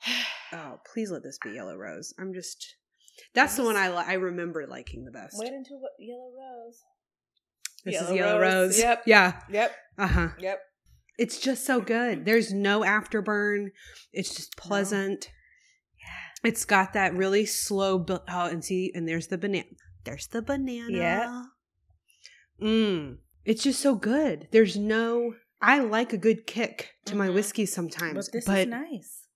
Oh, 0.50 0.80
please 0.94 1.10
let 1.10 1.22
this 1.22 1.38
be 1.44 1.50
Yellow 1.50 1.76
Rose. 1.76 2.14
I'm 2.18 2.32
just. 2.32 2.76
That's 3.34 3.56
the 3.56 3.64
one 3.64 3.76
I 3.76 3.90
li- 3.90 4.04
I 4.06 4.14
remember 4.14 4.66
liking 4.66 5.04
the 5.04 5.10
best. 5.10 5.34
Wait 5.38 5.52
until 5.52 5.78
what 5.78 5.92
Yellow 5.98 6.30
Rose. 6.38 6.80
This 7.84 7.94
is 7.96 8.02
Yellow 8.02 8.14
Yellow 8.14 8.40
Rose. 8.40 8.52
Rose. 8.52 8.78
Yep. 8.78 9.02
Yeah. 9.06 9.40
Yep. 9.50 9.72
Uh 9.98 10.06
huh. 10.06 10.28
Yep. 10.38 10.60
It's 11.18 11.38
just 11.40 11.64
so 11.64 11.80
good. 11.80 12.24
There's 12.24 12.52
no 12.52 12.80
afterburn. 12.82 13.70
It's 14.12 14.34
just 14.34 14.56
pleasant. 14.56 15.30
Yeah. 16.00 16.48
It's 16.50 16.64
got 16.64 16.92
that 16.92 17.14
really 17.14 17.44
slow 17.46 17.98
build. 17.98 18.22
Oh, 18.28 18.46
and 18.46 18.64
see, 18.64 18.92
and 18.94 19.08
there's 19.08 19.26
the 19.26 19.38
banana. 19.38 19.66
There's 20.04 20.28
the 20.28 20.42
banana. 20.42 20.96
Yeah. 20.96 21.42
Mmm. 22.60 23.18
It's 23.44 23.62
just 23.62 23.80
so 23.80 23.94
good. 23.94 24.48
There's 24.52 24.76
no. 24.76 25.34
I 25.60 25.80
like 25.80 26.12
a 26.12 26.18
good 26.18 26.46
kick 26.46 26.90
to 27.06 27.16
my 27.16 27.28
Mhm. 27.28 27.34
whiskey 27.34 27.66
sometimes, 27.66 28.26
But 28.26 28.32
this 28.32 28.44
but 28.44 28.58
is 28.60 28.66
nice. 28.68 29.26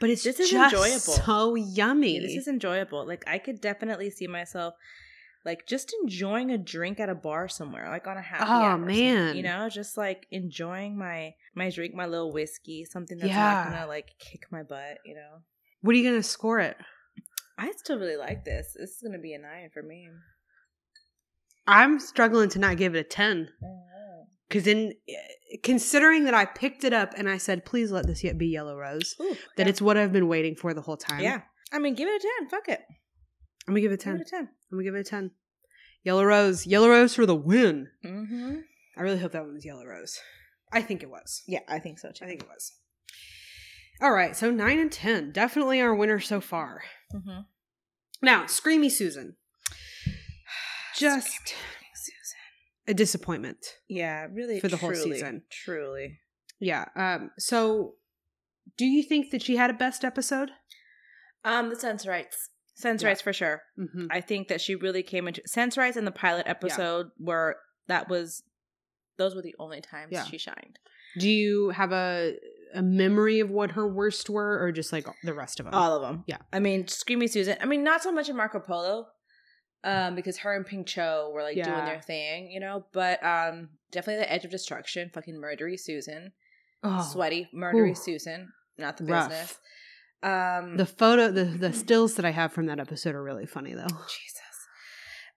but 0.00 0.10
it's 0.10 0.22
this 0.22 0.38
is 0.38 0.50
just 0.50 0.72
enjoyable. 0.74 1.24
so 1.24 1.54
yummy. 1.56 2.14
Yeah, 2.16 2.20
this 2.22 2.36
is 2.36 2.46
enjoyable. 2.48 3.04
Like 3.06 3.24
I 3.26 3.38
could 3.38 3.60
definitely 3.60 4.10
see 4.10 4.28
myself 4.28 4.74
like 5.44 5.66
just 5.66 5.94
enjoying 6.02 6.50
a 6.50 6.58
drink 6.58 7.00
at 7.00 7.08
a 7.08 7.14
bar 7.14 7.48
somewhere, 7.48 7.88
like 7.88 8.06
on 8.06 8.16
a 8.16 8.22
happy 8.22 8.44
Oh, 8.48 8.76
man. 8.78 9.36
you 9.36 9.42
know, 9.42 9.68
just 9.68 9.96
like 9.96 10.26
enjoying 10.30 10.96
my 10.96 11.34
my 11.54 11.70
drink, 11.70 11.94
my 11.94 12.06
little 12.06 12.32
whiskey, 12.32 12.84
something 12.84 13.18
that's 13.18 13.28
Yeah. 13.28 13.64
not 13.64 13.70
gonna 13.72 13.86
like 13.86 14.10
kick 14.18 14.44
my 14.50 14.62
butt, 14.62 14.98
you 15.04 15.14
know. 15.14 15.42
what 15.80 15.94
are 15.94 15.98
you 15.98 16.08
gonna 16.08 16.22
score 16.22 16.60
it? 16.60 16.76
I 17.58 17.72
still 17.72 17.98
really 17.98 18.16
like 18.16 18.44
this. 18.44 18.74
This 18.78 18.90
is 18.90 19.02
gonna 19.04 19.18
be 19.18 19.34
a 19.34 19.38
nine 19.38 19.70
for 19.72 19.82
me. 19.82 20.08
I'm 21.66 22.00
struggling 22.00 22.48
to 22.50 22.58
not 22.58 22.76
give 22.76 22.94
it 22.94 22.98
a 23.00 23.04
ten. 23.04 23.48
Because 24.48 24.66
in 24.66 24.94
considering 25.62 26.24
that 26.24 26.34
I 26.34 26.44
picked 26.44 26.84
it 26.84 26.92
up 26.92 27.14
and 27.16 27.28
I 27.28 27.38
said, 27.38 27.64
please 27.64 27.90
let 27.90 28.06
this 28.06 28.22
yet 28.22 28.36
be 28.36 28.48
Yellow 28.48 28.76
Rose, 28.76 29.14
Ooh, 29.20 29.36
that 29.56 29.64
yeah. 29.66 29.68
it's 29.70 29.80
what 29.80 29.96
I've 29.96 30.12
been 30.12 30.28
waiting 30.28 30.56
for 30.56 30.74
the 30.74 30.82
whole 30.82 30.96
time. 30.98 31.20
yeah. 31.20 31.40
I 31.72 31.78
mean, 31.78 31.94
give 31.94 32.06
it 32.06 32.22
a 32.22 32.28
ten. 32.40 32.48
Fuck 32.50 32.68
it. 32.68 32.80
I'm 33.66 33.74
gonna 33.74 33.80
give 33.80 33.92
it 33.92 33.94
a 33.94 33.96
Give 33.98 34.04
ten. 34.04 34.16
it 34.16 34.26
a 34.26 34.30
ten. 34.30 34.40
I'm 34.70 34.78
gonna 34.78 34.84
give 34.84 34.94
it 34.94 35.00
a 35.00 35.04
ten. 35.10 35.30
Yellow 36.04 36.24
Rose, 36.24 36.66
Yellow 36.66 36.88
Rose 36.88 37.14
for 37.14 37.26
the 37.26 37.34
win. 37.36 37.88
Mm-hmm. 38.04 38.56
I 38.96 39.00
really 39.02 39.18
hope 39.18 39.32
that 39.32 39.44
one 39.44 39.54
was 39.54 39.64
Yellow 39.64 39.84
Rose. 39.84 40.18
I 40.72 40.82
think 40.82 41.02
it 41.02 41.10
was. 41.10 41.42
Yeah, 41.46 41.60
I 41.68 41.78
think 41.78 41.98
so 41.98 42.10
too. 42.10 42.24
I 42.24 42.28
think 42.28 42.42
it 42.42 42.48
was. 42.48 42.72
All 44.00 44.10
right, 44.12 44.34
so 44.36 44.50
nine 44.50 44.78
and 44.80 44.90
ten, 44.90 45.30
definitely 45.30 45.80
our 45.80 45.94
winner 45.94 46.18
so 46.18 46.40
far. 46.40 46.82
Mm-hmm. 47.14 47.40
Now, 48.20 48.44
Screamy 48.44 48.90
Susan, 48.90 49.36
just 50.96 51.28
Susan. 51.94 52.38
a 52.88 52.94
disappointment. 52.94 53.58
Yeah, 53.88 54.26
really 54.32 54.58
For 54.60 54.68
the 54.68 54.76
whole 54.76 54.94
season. 54.94 55.42
Truly. 55.50 56.18
Yeah. 56.60 56.86
Um. 56.96 57.30
So, 57.38 57.94
do 58.76 58.84
you 58.86 59.02
think 59.04 59.30
that 59.30 59.42
she 59.42 59.56
had 59.56 59.70
a 59.70 59.74
best 59.74 60.04
episode? 60.04 60.50
Um, 61.44 61.70
the 61.70 61.76
Sensorites. 61.76 62.50
Sense 62.74 63.02
Yeah. 63.02 63.08
rights 63.08 63.20
for 63.20 63.32
sure. 63.32 63.62
Mm-hmm. 63.78 64.06
I 64.10 64.20
think 64.20 64.48
that 64.48 64.60
she 64.60 64.74
really 64.74 65.02
came 65.02 65.28
into 65.28 65.42
Sensorites 65.46 65.96
in 65.96 66.04
the 66.04 66.10
pilot 66.10 66.46
episode 66.46 67.08
where 67.18 67.56
that 67.88 68.08
was 68.08 68.42
those 69.18 69.34
were 69.34 69.42
the 69.42 69.54
only 69.58 69.80
times 69.80 70.08
Yeah. 70.12 70.24
she 70.24 70.38
shined. 70.38 70.78
Do 71.18 71.28
you 71.28 71.70
have 71.70 71.92
a 71.92 72.34
a 72.74 72.80
memory 72.82 73.40
of 73.40 73.50
what 73.50 73.72
her 73.72 73.86
worst 73.86 74.30
were, 74.30 74.58
or 74.62 74.72
just 74.72 74.92
like 74.94 75.06
the 75.22 75.34
rest 75.34 75.60
of 75.60 75.66
them? 75.66 75.74
All 75.74 75.94
of 75.94 76.00
them. 76.00 76.24
Yeah. 76.26 76.38
I 76.52 76.58
mean, 76.58 76.84
Screamy 76.84 77.28
Susan. 77.28 77.58
I 77.60 77.66
mean, 77.66 77.84
not 77.84 78.02
so 78.02 78.10
much 78.10 78.30
in 78.30 78.36
Marco 78.36 78.60
Polo, 78.60 79.08
um, 79.84 80.14
because 80.14 80.38
her 80.38 80.54
and 80.56 80.64
Ping 80.64 80.86
Cho 80.86 81.30
were 81.34 81.42
like 81.42 81.56
doing 81.56 81.84
their 81.84 82.00
thing, 82.00 82.50
you 82.50 82.60
know. 82.60 82.86
But 82.94 83.22
um, 83.22 83.68
definitely 83.90 84.24
the 84.24 84.32
Edge 84.32 84.46
of 84.46 84.50
Destruction, 84.50 85.10
fucking 85.12 85.34
murdery 85.34 85.78
Susan, 85.78 86.32
oh, 86.82 87.06
sweaty 87.12 87.50
murdery 87.54 87.90
Ooh. 87.90 87.94
Susan, 87.94 88.48
not 88.78 88.96
the 88.96 89.04
Rough. 89.04 89.28
business. 89.28 89.58
Um, 90.22 90.76
the 90.76 90.86
photo, 90.86 91.30
the 91.30 91.44
the 91.44 91.72
stills 91.72 92.14
that 92.14 92.24
I 92.24 92.30
have 92.30 92.52
from 92.52 92.66
that 92.66 92.78
episode 92.78 93.14
are 93.14 93.22
really 93.22 93.46
funny 93.46 93.74
though. 93.74 93.86
Jesus. 93.86 94.40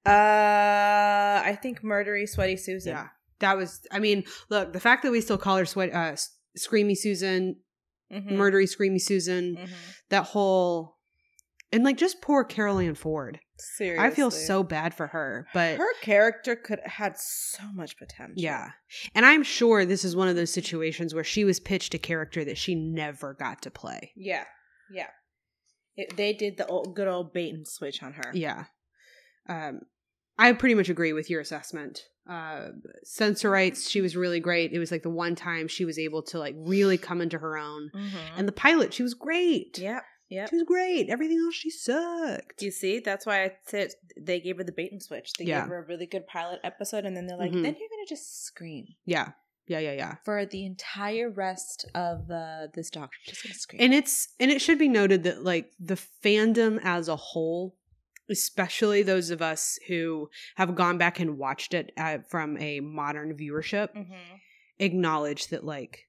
Uh, 0.05 1.41
I 1.43 1.57
think 1.61 1.81
murdery 1.81 2.27
sweaty 2.29 2.57
Susan. 2.57 2.91
Yeah, 2.93 3.07
that 3.39 3.57
was. 3.57 3.81
I 3.91 3.99
mean, 3.99 4.23
look, 4.49 4.73
the 4.73 4.79
fact 4.79 5.03
that 5.03 5.11
we 5.11 5.21
still 5.21 5.37
call 5.37 5.57
her 5.57 5.65
sweat, 5.65 5.91
uh, 5.93 6.15
Screamy 6.57 6.95
Susan, 6.95 7.57
Mhm. 8.11 8.33
murdery, 8.33 8.65
screamy 8.69 9.01
Susan, 9.01 9.55
Mhm. 9.57 9.69
that 10.09 10.25
whole, 10.25 10.97
and 11.71 11.83
like 11.83 11.97
just 11.97 12.21
poor 12.21 12.43
Carole 12.43 12.79
Ann 12.79 12.93
Ford. 12.95 13.39
Seriously. 13.57 14.05
I 14.05 14.11
feel 14.11 14.29
so 14.31 14.63
bad 14.63 14.93
for 14.93 15.07
her, 15.07 15.47
but 15.53 15.77
her 15.77 15.93
character 16.01 16.55
could 16.57 16.81
had 16.85 17.17
so 17.17 17.63
much 17.73 17.97
potential. 17.97 18.35
yeah. 18.35 18.71
And 19.15 19.25
I'm 19.25 19.43
sure 19.43 19.85
this 19.85 20.03
is 20.05 20.13
one 20.15 20.27
of 20.27 20.35
those 20.35 20.51
situations 20.53 21.15
where 21.15 21.23
she 21.23 21.43
was 21.45 21.59
pitched 21.61 21.93
a 21.93 21.97
character 21.97 22.43
that 22.45 22.57
she 22.57 22.75
never 22.75 23.33
got 23.33 23.61
to 23.63 23.71
play. 23.71 24.11
Yeah. 24.15 24.43
Yeah. 24.91 25.07
It, 25.97 26.17
they 26.17 26.33
did 26.33 26.57
the 26.57 26.67
old, 26.67 26.95
good 26.95 27.07
old 27.07 27.33
bait 27.33 27.53
and 27.53 27.67
switch 27.67 28.03
on 28.03 28.13
her. 28.13 28.31
Yeah. 28.33 28.65
Um, 29.47 29.81
I 30.37 30.51
pretty 30.53 30.75
much 30.75 30.89
agree 30.89 31.13
with 31.13 31.29
your 31.29 31.39
assessment. 31.41 32.01
Uh, 32.29 32.69
Sensorites, 33.03 33.89
she 33.89 34.01
was 34.01 34.15
really 34.17 34.39
great. 34.39 34.73
It 34.73 34.79
was 34.79 34.91
like 34.91 35.03
the 35.03 35.09
one 35.09 35.35
time 35.35 35.67
she 35.67 35.85
was 35.85 35.97
able 35.99 36.23
to 36.23 36.39
like 36.39 36.55
really 36.57 36.97
come 36.97 37.21
into 37.21 37.37
her 37.37 37.57
own. 37.57 37.91
Mm-hmm. 37.95 38.37
And 38.39 38.47
the 38.47 38.51
pilot, 38.51 38.93
she 38.93 39.03
was 39.03 39.13
great. 39.13 39.77
yep. 39.79 40.03
Yep. 40.29 40.49
She 40.49 40.55
was 40.55 40.63
great. 40.65 41.07
Everything 41.09 41.37
else, 41.45 41.53
she 41.53 41.69
sucked. 41.69 42.61
You 42.63 42.71
see, 42.71 42.97
that's 42.99 43.27
why 43.27 43.43
I 43.43 43.51
said 43.67 43.91
they 44.19 44.39
gave 44.39 44.57
her 44.57 44.63
the 44.63 44.71
bait 44.71 44.91
and 44.91 45.01
switch. 45.01 45.31
They 45.37 45.45
Yeah. 45.45 45.61
gave 45.61 45.69
her 45.69 45.83
a 45.83 45.85
really 45.87 46.07
good 46.07 46.25
pilot 46.25 46.59
episode, 46.63 47.05
and 47.05 47.15
then 47.15 47.27
they're 47.27 47.37
like, 47.37 47.51
Mhm. 47.51 47.61
then 47.61 47.75
you're 47.79 47.89
gonna 47.89 48.07
just 48.09 48.43
scream 48.43 48.87
Yeah. 49.05 49.33
Yeah, 49.67 49.79
yeah, 49.79 49.93
yeah. 49.93 50.15
for 50.23 50.45
the 50.45 50.65
entire 50.65 51.29
rest 51.29 51.85
of 51.95 52.29
uh, 52.29 52.67
this 52.73 52.89
doctor. 52.89 53.17
Just 53.25 53.43
gonna 53.43 53.55
scream. 53.55 53.81
And 53.81 53.93
it's 53.93 54.29
and 54.39 54.51
it 54.51 54.61
should 54.61 54.79
be 54.79 54.89
noted 54.89 55.23
that 55.23 55.43
like 55.43 55.71
the 55.79 55.97
fandom 56.23 56.79
as 56.83 57.07
a 57.07 57.15
whole, 57.15 57.75
especially 58.29 59.01
those 59.01 59.29
of 59.31 59.41
us 59.41 59.79
who 59.87 60.29
have 60.55 60.75
gone 60.75 60.97
back 60.97 61.19
and 61.19 61.37
watched 61.37 61.73
it 61.73 61.91
uh, 61.97 62.19
from 62.29 62.57
a 62.59 62.79
modern 62.79 63.35
viewership, 63.35 63.89
mm-hmm. 63.95 64.13
acknowledge 64.79 65.47
that 65.47 65.63
like 65.63 66.07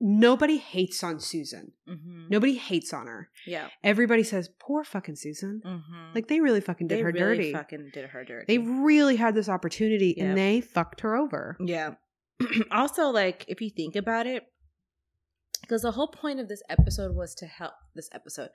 nobody 0.00 0.58
hates 0.58 1.02
on 1.02 1.20
Susan. 1.20 1.72
Mm-hmm. 1.88 2.24
Nobody 2.28 2.56
hates 2.56 2.92
on 2.92 3.06
her. 3.06 3.28
Yeah. 3.46 3.68
Everybody 3.82 4.22
says, 4.22 4.50
"Poor 4.58 4.84
fucking 4.84 5.16
Susan." 5.16 5.62
Mm-hmm. 5.64 6.14
Like 6.14 6.28
they 6.28 6.40
really 6.40 6.60
fucking 6.60 6.88
did 6.88 6.98
they 6.98 7.02
her 7.02 7.12
really 7.12 7.36
dirty. 7.36 7.52
Fucking 7.52 7.90
did 7.92 8.06
her 8.10 8.24
dirty. 8.24 8.44
they 8.48 8.58
really 8.58 9.16
had 9.16 9.34
this 9.34 9.48
opportunity 9.48 10.14
Yep. 10.16 10.26
and 10.26 10.36
they 10.38 10.60
fucked 10.60 11.00
her 11.02 11.16
over. 11.16 11.56
Yeah. 11.60 11.94
also, 12.70 13.08
like, 13.10 13.44
if 13.48 13.60
you 13.60 13.70
think 13.70 13.96
about 13.96 14.26
it, 14.26 14.44
because 15.62 15.82
the 15.82 15.92
whole 15.92 16.08
point 16.08 16.40
of 16.40 16.48
this 16.48 16.62
episode 16.68 17.14
was 17.14 17.34
to 17.36 17.46
help 17.46 17.74
this 17.94 18.08
episode, 18.12 18.50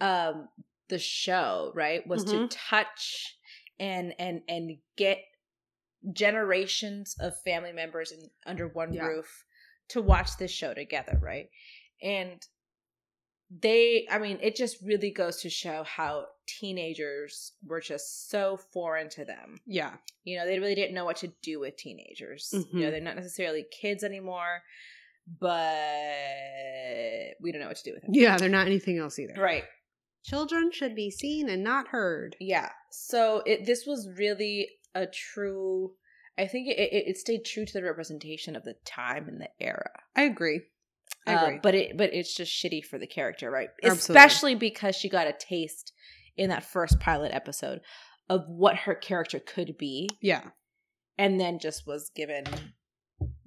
um, 0.00 0.48
the 0.88 0.98
show, 0.98 1.72
right, 1.74 2.06
was 2.06 2.24
to 2.24 2.38
Mhm. 2.38 2.48
touch 2.50 3.38
and 3.80 4.14
and 4.18 4.42
and 4.48 4.78
get 4.96 5.18
generations 6.12 7.16
of 7.18 7.40
family 7.42 7.72
members 7.72 8.12
in 8.12 8.30
under 8.46 8.68
one 8.68 8.92
Yeah. 8.92 9.06
roof 9.06 9.44
to 9.88 10.02
watch 10.02 10.36
this 10.38 10.50
show 10.50 10.74
together, 10.74 11.18
right? 11.22 11.48
And 12.02 12.46
they 13.50 14.06
i 14.10 14.18
mean 14.18 14.38
it 14.42 14.56
just 14.56 14.78
really 14.82 15.10
goes 15.10 15.40
to 15.42 15.50
show 15.50 15.84
how 15.84 16.24
teenagers 16.46 17.52
were 17.64 17.80
just 17.80 18.28
so 18.30 18.58
foreign 18.72 19.08
to 19.08 19.24
them 19.24 19.58
Yeah. 19.66 19.94
you 20.24 20.36
know 20.38 20.44
they 20.46 20.58
really 20.58 20.74
didn't 20.74 20.94
know 20.94 21.04
what 21.04 21.16
to 21.18 21.28
do 21.42 21.60
with 21.60 21.76
teenagers 21.76 22.48
you 22.52 22.64
Mhm. 22.64 22.80
know 22.80 22.90
they're 22.90 23.00
not 23.00 23.16
necessarily 23.16 23.64
kids 23.70 24.02
anymore 24.02 24.62
but 25.40 27.34
we 27.40 27.52
don't 27.52 27.60
know 27.60 27.68
what 27.68 27.76
to 27.76 27.84
do 27.84 27.92
with 27.94 28.02
them 28.02 28.10
Yeah, 28.12 28.36
they're 28.36 28.48
not 28.48 28.66
anything 28.66 28.98
else 28.98 29.18
either. 29.18 29.34
right 29.40 29.64
Children 30.24 30.70
should 30.72 30.94
be 30.94 31.10
seen 31.10 31.48
and 31.50 31.62
not 31.62 31.88
heard. 31.88 32.36
yeah 32.40 32.70
so 32.90 33.42
it 33.46 33.66
this 33.66 33.84
was 33.86 34.08
really 34.16 34.68
a 34.94 35.06
true 35.06 35.92
i 36.38 36.46
think 36.46 36.68
it, 36.68 36.78
it, 36.78 37.08
it 37.08 37.16
stayed 37.18 37.44
true 37.44 37.66
to 37.66 37.72
the 37.72 37.82
representation 37.82 38.56
of 38.56 38.64
the 38.64 38.74
time 38.84 39.28
and 39.28 39.40
the 39.40 39.50
era 39.60 39.90
I 40.16 40.22
agree. 40.22 40.62
Uh, 41.26 41.52
but 41.62 41.74
it 41.74 41.96
but 41.96 42.10
it's 42.12 42.34
just 42.34 42.52
shitty 42.52 42.84
for 42.84 42.98
the 42.98 43.06
character 43.06 43.50
right 43.50 43.68
Absolutely. 43.82 44.20
especially 44.22 44.54
because 44.54 44.94
she 44.94 45.08
got 45.08 45.26
a 45.26 45.32
taste 45.38 45.92
in 46.36 46.50
that 46.50 46.64
first 46.64 47.00
pilot 47.00 47.32
episode 47.32 47.80
of 48.28 48.42
what 48.48 48.76
her 48.78 48.94
character 48.94 49.38
could 49.38 49.76
be 49.78 50.08
yeah. 50.20 50.42
and 51.18 51.40
then 51.40 51.58
just 51.58 51.86
was 51.86 52.10
given 52.14 52.44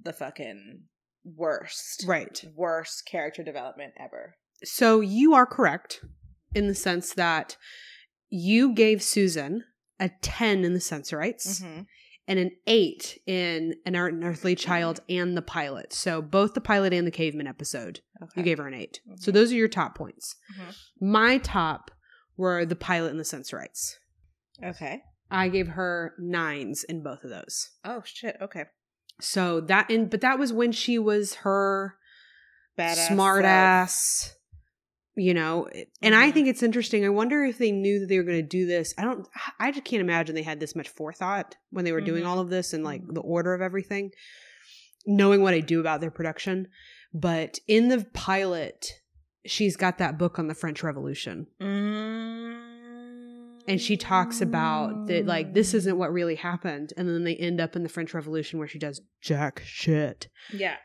the 0.02 0.12
fucking 0.12 0.82
worst 1.24 2.04
Right. 2.06 2.42
worst 2.56 3.06
character 3.06 3.42
development 3.44 3.92
ever 3.98 4.36
So 4.64 5.00
you 5.00 5.34
are 5.34 5.46
correct 5.46 6.00
in 6.54 6.66
the 6.68 6.74
sense 6.74 7.12
that 7.14 7.56
you 8.30 8.72
gave 8.72 9.02
Susan 9.02 9.64
a 10.00 10.10
10 10.22 10.64
in 10.64 10.74
the 10.74 10.80
Sensorites 10.80 11.60
Mm-hmm. 11.60 11.82
And 12.28 12.38
an 12.38 12.50
8 12.68 13.18
in 13.26 13.74
An 13.86 13.94
Unearthly 13.96 14.54
Child 14.54 15.00
and 15.08 15.36
the 15.36 15.42
pilot. 15.42 15.92
So 15.92 16.22
both 16.22 16.54
the 16.54 16.60
pilot 16.60 16.92
and 16.92 17.04
the 17.06 17.10
caveman 17.10 17.46
episode, 17.48 18.00
okay. 18.22 18.32
you 18.36 18.42
gave 18.44 18.58
her 18.58 18.68
an 18.68 18.74
8. 18.74 19.00
So 19.16 19.30
Mhm. 19.30 19.34
those 19.34 19.50
are 19.50 19.56
your 19.56 19.66
top 19.68 19.96
points. 19.96 20.36
Mhm. 20.56 20.76
My 21.00 21.38
top 21.38 21.90
were 22.36 22.64
the 22.64 22.76
pilot 22.76 23.10
and 23.10 23.18
the 23.18 23.24
Sensorites. 23.24 23.98
okay 24.62 25.02
I 25.30 25.48
gave 25.48 25.68
her 25.68 26.14
nines 26.18 26.84
in 26.84 27.02
both 27.02 27.22
of 27.24 27.30
those. 27.30 27.70
oh 27.84 28.02
shit 28.04 28.36
okay 28.40 28.66
So 29.20 29.60
that 29.62 29.90
in 29.90 30.08
but 30.08 30.20
that 30.20 30.38
was 30.38 30.52
when 30.52 30.70
she 30.72 30.98
was 30.98 31.34
her 31.36 31.96
Badass 32.78 33.08
smart 33.08 33.42
self. 33.42 33.46
ass 33.46 34.34
you 35.20 35.34
know 35.34 35.68
and 36.00 36.14
i 36.14 36.30
Mhm. 36.30 36.34
think 36.34 36.48
it's 36.48 36.62
interesting 36.62 37.04
i 37.04 37.08
wonder 37.08 37.44
if 37.44 37.58
they 37.58 37.72
knew 37.72 37.98
that 38.00 38.06
they 38.08 38.18
were 38.18 38.24
going 38.24 38.38
to 38.40 38.42
do 38.42 38.66
this 38.66 38.94
i 38.98 39.02
don't 39.02 39.26
i 39.58 39.70
just 39.72 39.84
can't 39.84 40.00
imagine 40.00 40.34
they 40.34 40.42
had 40.42 40.60
this 40.60 40.76
much 40.76 40.88
forethought 40.88 41.56
when 41.70 41.84
they 41.84 41.92
were 41.92 42.00
doing 42.00 42.22
Mhm. 42.22 42.28
all 42.28 42.38
of 42.38 42.50
this 42.50 42.72
and 42.72 42.84
like 42.84 43.02
Mhm. 43.02 43.14
the 43.14 43.20
order 43.20 43.52
of 43.52 43.60
everything 43.60 44.12
knowing 45.06 45.42
what 45.42 45.54
i 45.54 45.60
do 45.60 45.80
about 45.80 46.00
their 46.00 46.10
production 46.12 46.68
but 47.12 47.58
in 47.66 47.88
the 47.88 48.04
pilot 48.14 49.00
she's 49.44 49.76
got 49.76 49.98
that 49.98 50.18
book 50.18 50.38
on 50.38 50.46
the 50.46 50.54
french 50.54 50.82
revolution 50.84 51.46
and 53.66 53.80
she 53.80 53.96
talks 53.96 54.40
about 54.40 55.06
that 55.08 55.26
like 55.26 55.52
this 55.54 55.74
isn't 55.74 55.98
what 55.98 56.12
really 56.12 56.36
happened 56.36 56.92
and 56.96 57.08
then 57.08 57.24
they 57.24 57.36
end 57.36 57.60
up 57.60 57.76
in 57.76 57.82
the 57.82 57.88
french 57.88 58.14
revolution 58.14 58.58
where 58.58 58.68
she 58.68 58.78
does 58.78 59.00
jack 59.20 59.62
shit 59.64 60.28
yeah 60.52 60.76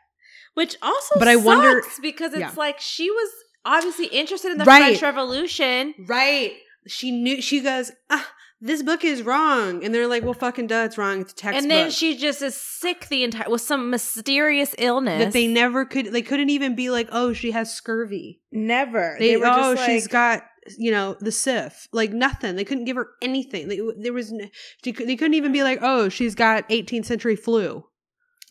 which 0.56 0.76
also 0.84 1.18
But 1.18 1.28
I 1.28 1.36
wonder- 1.36 1.82
because 2.02 2.34
it's 2.34 2.40
yeah. 2.40 2.52
like 2.56 2.80
she 2.80 3.10
was 3.10 3.30
obviously 3.66 4.05
interested 4.07 4.51
in 4.51 4.57
the 4.57 4.66
Right. 4.66 4.80
french 4.97 5.01
revolution 5.01 5.93
Right. 6.07 6.53
She 6.88 7.11
knew 7.11 7.41
she 7.41 7.61
goes, 7.61 7.91
ah, 8.09 8.30
this 8.59 8.84
book 8.84 9.03
is 9.05 9.22
wrong. 9.24 9.84
And 9.86 9.93
they're 9.95 10.07
like, 10.07 10.24
well 10.24 10.34
fucking 10.34 10.68
duh, 10.68 10.84
it's 10.86 10.97
wrong. 10.97 11.22
It's 11.22 11.32
a 11.32 11.36
textbook. 11.36 11.61
and 11.61 11.72
then 11.72 11.89
she 11.91 12.18
just 12.18 12.41
is 12.41 12.55
sick 12.55 13.07
the 13.07 13.24
entire 13.24 13.49
with 13.49 13.61
some 13.61 13.89
mysterious 13.89 14.76
illness 14.78 15.24
that 15.24 15.34
they 15.34 15.47
never 15.47 15.86
could 15.86 16.07
they 16.07 16.22
couldn't 16.22 16.49
even 16.49 16.76
be 16.76 16.89
like, 16.89 17.07
oh, 17.11 17.32
she 17.34 17.51
has 17.51 17.74
scurvy. 17.74 18.41
never 18.51 19.16
They, 19.20 19.38
were 19.38 19.45
oh, 19.47 19.76
just 19.76 19.86
she's 19.86 20.03
like- 20.05 20.11
got 20.11 20.43
you 20.78 20.91
know 20.91 21.18
the 21.20 21.30
sif 21.32 21.89
like 21.91 22.14
nothing 22.14 22.55
they 22.55 22.64
couldn't 22.64 22.86
give 22.86 22.95
her 22.95 23.09
anything 23.22 23.68
they, 23.68 23.82
there 23.97 24.14
was 24.14 24.32
n- 24.32 24.49
she, 24.82 24.93
could- 24.93 25.09
they 25.09 25.18
couldn't 25.18 25.34
even 25.34 25.51
be 25.51 25.61
like 25.61 25.80
oh 25.82 26.07
she's 26.07 26.36
got 26.36 26.70
18th 26.70 27.03
century 27.03 27.36
flu 27.36 27.84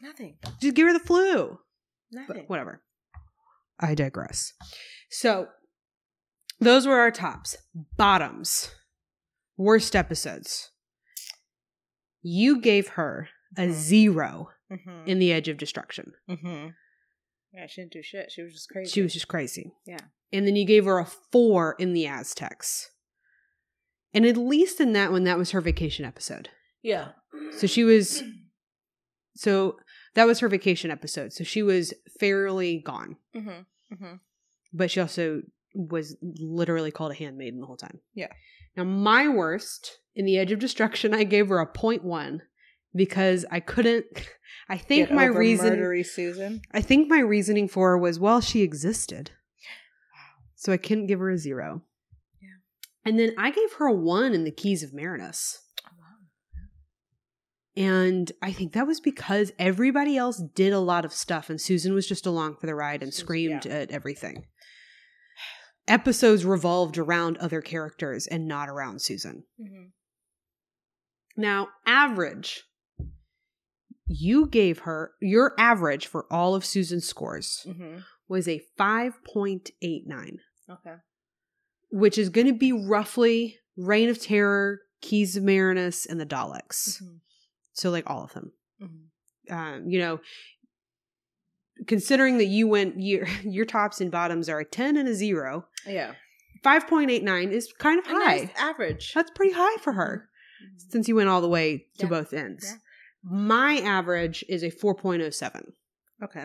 nothing 0.03 0.37
just 0.61 0.75
give 0.77 0.87
her 0.87 0.93
the 0.93 0.99
flu 0.99 1.59
nothing 2.11 2.27
but 2.37 2.51
whatever 2.51 2.83
i 3.81 3.95
digress 3.95 4.53
so 5.15 5.47
those 6.59 6.87
were 6.87 6.99
our 6.99 7.11
tops 7.11 7.57
bottoms 7.97 8.75
worst 9.57 9.95
episodes 9.95 10.71
you 12.23 12.61
gave 12.61 12.89
her 12.89 13.29
a 13.57 13.67
Mhm. 13.67 13.73
zero 13.73 14.49
mm-hmm. 14.71 15.05
in 15.07 15.19
the 15.19 15.33
edge 15.33 15.49
of 15.49 15.59
destruction 15.59 16.13
mm-hmm. 16.29 16.69
yeah 17.53 17.67
she 17.69 17.83
didn't 17.83 17.93
do 17.93 18.03
shit 18.03 18.31
she 18.33 18.43
was 18.43 18.53
just 18.55 18.69
crazy 18.71 18.91
she 18.91 19.03
was 19.03 19.13
just 19.13 19.29
crazy 19.29 19.73
Yeah. 19.87 19.99
and 20.33 20.47
then 20.47 20.57
you 20.57 20.65
gave 20.65 20.85
her 20.87 20.99
a 20.99 21.05
four 21.05 21.77
in 21.79 21.93
the 21.93 22.07
aztecs 22.07 22.91
and 24.15 24.25
at 24.25 24.37
least 24.37 24.81
in 24.81 24.93
that 24.95 25.11
one 25.13 25.25
that 25.25 25.39
was 25.39 25.51
her 25.51 25.61
vacation 25.61 26.05
episode 26.05 26.49
yeah 26.83 27.09
so 27.59 27.67
she 27.67 27.85
was 27.85 28.23
so 29.35 29.77
that 30.15 30.27
was 30.27 30.41
her 30.41 30.49
vacation 30.49 30.91
episode 30.91 31.33
so 31.33 31.45
she 31.45 31.63
was 31.63 31.93
fairly 32.19 32.79
gone 32.79 33.17
mm-hmm. 33.37 33.95
Mm-hmm. 33.95 34.15
But 34.73 34.91
she 34.91 35.01
also 35.01 35.43
was 35.75 36.17
literally 36.23 36.91
called 36.91 37.13
a 37.13 37.15
handmaiden 37.15 37.61
the 37.61 37.67
whole 37.67 37.77
time. 37.77 38.01
Yeah. 38.15 38.29
Now 38.77 38.85
my 38.85 39.29
worst 39.29 39.99
in 40.15 40.25
the 40.25 40.39
edge 40.39 40.53
of 40.53 40.59
destruction, 40.59 41.15
I 41.15 41.25
gave 41.25 41.49
her 41.49 41.59
a 41.59 41.67
point 41.67 42.05
one 42.05 42.43
because 42.95 43.45
I 43.51 43.61
couldn't. 43.61 44.07
I 44.69 44.79
think 44.79 45.11
my 45.11 45.25
reason. 45.25 46.05
Susan. 46.05 46.63
I 46.73 46.81
think 46.81 47.09
my 47.09 47.19
reasoning 47.19 47.69
for 47.69 47.91
her 47.91 47.99
was 47.99 48.19
well, 48.19 48.41
she 48.41 48.63
existed, 48.63 49.31
so 50.55 50.73
I 50.73 50.77
couldn't 50.77 51.07
give 51.07 51.19
her 51.19 51.31
a 51.31 51.39
zero. 51.39 51.83
Yeah. 52.41 52.49
And 53.05 53.19
then 53.19 53.35
I 53.37 53.51
gave 53.51 53.73
her 53.79 53.87
a 53.87 53.93
one 53.93 54.33
in 54.35 54.45
the 54.45 54.51
Keys 54.51 54.83
of 54.83 54.95
Marinus. 54.95 55.59
And 57.75 58.31
I 58.43 58.53
think 58.53 58.75
that 58.75 58.87
was 58.87 59.01
because 59.01 59.51
everybody 59.59 60.17
else 60.17 60.43
did 60.55 60.75
a 60.75 60.79
lot 60.79 61.07
of 61.07 61.13
stuff, 61.13 61.49
and 61.49 61.61
Susan 61.61 61.95
was 61.95 62.07
just 62.07 62.27
along 62.27 62.57
for 62.57 62.67
the 62.67 62.75
ride 62.75 63.03
and 63.03 63.13
Susan- 63.13 63.27
screamed 63.27 63.67
yeah. 63.67 63.73
at 63.73 63.91
everything. 63.91 64.45
Episodes 65.89 66.45
revolved 66.45 66.97
around 66.99 67.37
other 67.39 67.61
characters 67.61 68.27
and 68.27 68.47
not 68.47 68.69
around 68.69 69.03
Susan. 69.03 69.45
Mm-hmm. 69.61 69.87
Now, 71.37 71.69
average. 71.87 72.65
You 74.07 74.47
gave 74.47 74.81
her 74.81 75.13
your 75.21 75.55
average 75.59 76.07
for 76.07 76.27
all 76.31 76.55
of 76.55 76.65
Susan's 76.65 77.07
scores 77.07 77.65
Mm-hmm. 77.67 78.01
was 78.29 78.47
a 78.47 78.61
5.89, 78.79 80.37
Okay. 80.71 80.95
which 81.91 82.19
is 82.19 82.29
going 82.29 82.47
to 82.47 82.53
be 82.53 82.73
roughly 82.73 83.57
Reign 83.77 84.09
of 84.11 84.21
Terror, 84.21 84.81
Keys 85.01 85.37
of 85.37 85.43
Marinus, 85.45 86.05
and 86.07 86.21
the 86.21 86.27
Daleks. 86.27 87.03
Mhm. 87.03 87.21
So, 87.73 87.91
like 87.91 88.09
all 88.09 88.23
of 88.25 88.35
them. 88.35 88.53
Mhm. 88.81 89.07
Um, 89.51 89.89
you 89.89 89.99
know, 89.99 90.21
considering 91.87 92.39
that 92.39 92.47
you 92.47 92.67
went, 92.69 92.95
your, 93.01 93.27
your 93.45 93.65
tops 93.65 94.01
and 94.01 94.11
bottoms 94.11 94.49
are 94.49 94.61
a 94.61 94.65
10 94.65 94.97
and 94.97 95.09
a 95.09 95.15
0, 95.15 95.67
Yeah. 95.87 96.15
5.89 96.65 97.51
is 97.51 97.73
kind 97.79 97.99
of 97.99 98.07
high. 98.07 98.15
nice 98.37 98.49
average. 98.57 99.13
That's 99.15 99.31
pretty 99.35 99.53
high 99.53 99.77
for 99.83 99.95
her 99.95 100.29
Mhm. 100.63 100.91
since 100.93 101.09
you 101.09 101.17
went 101.17 101.29
all 101.29 101.41
the 101.41 101.49
way 101.49 101.87
to 101.99 102.05
Yeah. 102.05 102.09
both 102.09 102.33
ends. 102.33 102.65
Yeah. 102.65 102.77
My 103.25 103.79
average 103.79 104.45
is 104.49 104.63
a 104.63 104.71
4.07. 104.71 105.73
Okay. 106.23 106.45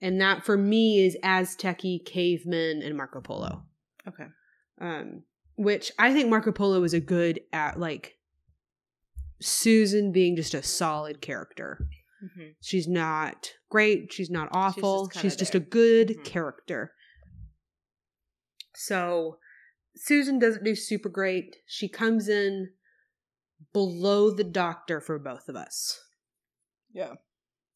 And 0.00 0.20
that 0.20 0.44
for 0.44 0.56
me 0.56 1.04
is 1.04 1.16
Azteci, 1.24 2.04
Caveman, 2.04 2.82
and 2.82 2.96
Marco 2.96 3.20
Polo. 3.20 3.64
Okay. 4.06 4.26
Um, 4.80 5.24
which 5.56 5.90
I 5.98 6.12
think 6.12 6.28
Marco 6.30 6.52
Polo 6.52 6.84
is 6.84 6.94
a 6.94 7.00
good 7.00 7.40
at 7.52 7.80
like 7.80 8.14
Susan 9.40 10.12
being 10.12 10.36
just 10.36 10.54
a 10.54 10.62
solid 10.62 11.20
character. 11.20 11.86
Mhm. 12.22 12.56
She's 12.60 12.88
not 12.88 13.52
great. 13.68 14.12
She's 14.12 14.30
not 14.30 14.48
awful. 14.52 15.08
kinda 15.08 15.20
She's 15.22 15.36
just, 15.36 15.54
a 15.54 15.60
good 15.60 16.08
Mhm. 16.08 16.24
character. 16.24 16.94
So 18.74 19.38
Susan 19.96 20.38
doesn't 20.38 20.64
do 20.64 20.74
super 20.74 21.08
great. 21.08 21.56
She 21.66 21.88
comes 21.88 22.28
in 22.28 22.72
below 23.72 24.30
the 24.30 24.44
doctor 24.44 25.00
for 25.00 25.18
both 25.18 25.48
of 25.48 25.56
us, 25.56 26.00
Yeah. 26.92 27.16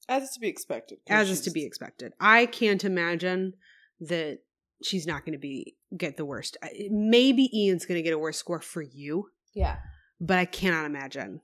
As 0.09 0.25
is 0.25 0.31
to 0.31 0.41
be 0.41 0.49
expected. 0.49 1.01
as 1.09 1.29
is 1.31 1.41
to 1.43 1.51
be 1.51 1.65
expected. 1.65 2.13
I 2.21 2.47
can't 2.47 2.85
imagine 2.85 3.55
that 4.01 4.45
she's 4.83 5.07
not 5.07 5.25
going 5.25 5.33
to 5.33 5.39
be 5.39 5.77
get 5.97 6.17
the 6.17 6.25
worst. 6.25 6.57
Maybe 6.91 7.51
Ian's 7.57 7.85
going 7.87 7.99
to 7.99 8.03
get 8.03 8.13
a 8.15 8.19
worse 8.19 8.39
score 8.39 8.61
for 8.61 8.83
you, 8.83 9.31
Yeah. 9.55 9.81
but 10.21 10.39
I 10.39 10.45
cannot 10.45 10.87
imagine 10.87 11.41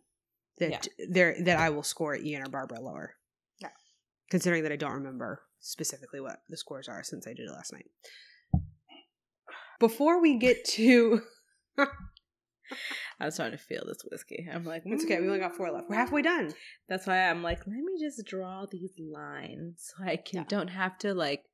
that 0.61 0.89
there 1.11 1.37
that 1.45 1.59
I 1.59 1.71
will 1.71 1.83
score 1.83 2.15
Ian 2.17 2.43
or 2.43 2.49
Barbara 2.51 2.81
lower. 2.81 3.15
No. 3.63 3.69
Considering 4.31 4.63
that 4.65 4.73
I 4.73 4.77
don't 4.77 4.93
remember 4.93 5.43
specifically 5.61 6.21
what 6.21 6.41
the 6.49 6.57
scores 6.57 6.89
are 6.89 7.03
since 7.03 7.27
I 7.27 7.31
did 7.31 7.49
it 7.49 7.53
last 7.53 7.73
night. 7.73 7.87
Before 9.81 10.21
we 10.21 10.39
get 10.39 10.65
to 10.71 11.23
I 13.21 13.25
was 13.25 13.37
trying 13.37 13.53
to 13.53 13.59
feel 13.59 13.85
this 13.87 14.03
whiskey. 14.11 14.47
I'm 14.53 14.65
like, 14.65 14.83
It's 14.85 15.05
okay, 15.05 15.21
we 15.21 15.27
only 15.27 15.39
got 15.39 15.57
four 15.57 15.71
left. 15.71 15.89
We're 15.89 15.97
halfway 15.97 16.23
done. 16.23 16.53
That's 16.89 17.07
why 17.07 17.29
I'm 17.29 17.43
like, 17.43 17.61
let 17.61 17.77
me 17.77 17.99
just 18.01 18.25
draw 18.27 18.67
these 18.71 18.93
lines 18.99 19.93
so 19.97 20.05
I 20.05 20.17
can 20.17 20.41
Yeah. 20.41 20.45
don't 20.49 20.69
have 20.69 20.99
to 20.99 21.15
like. 21.15 21.45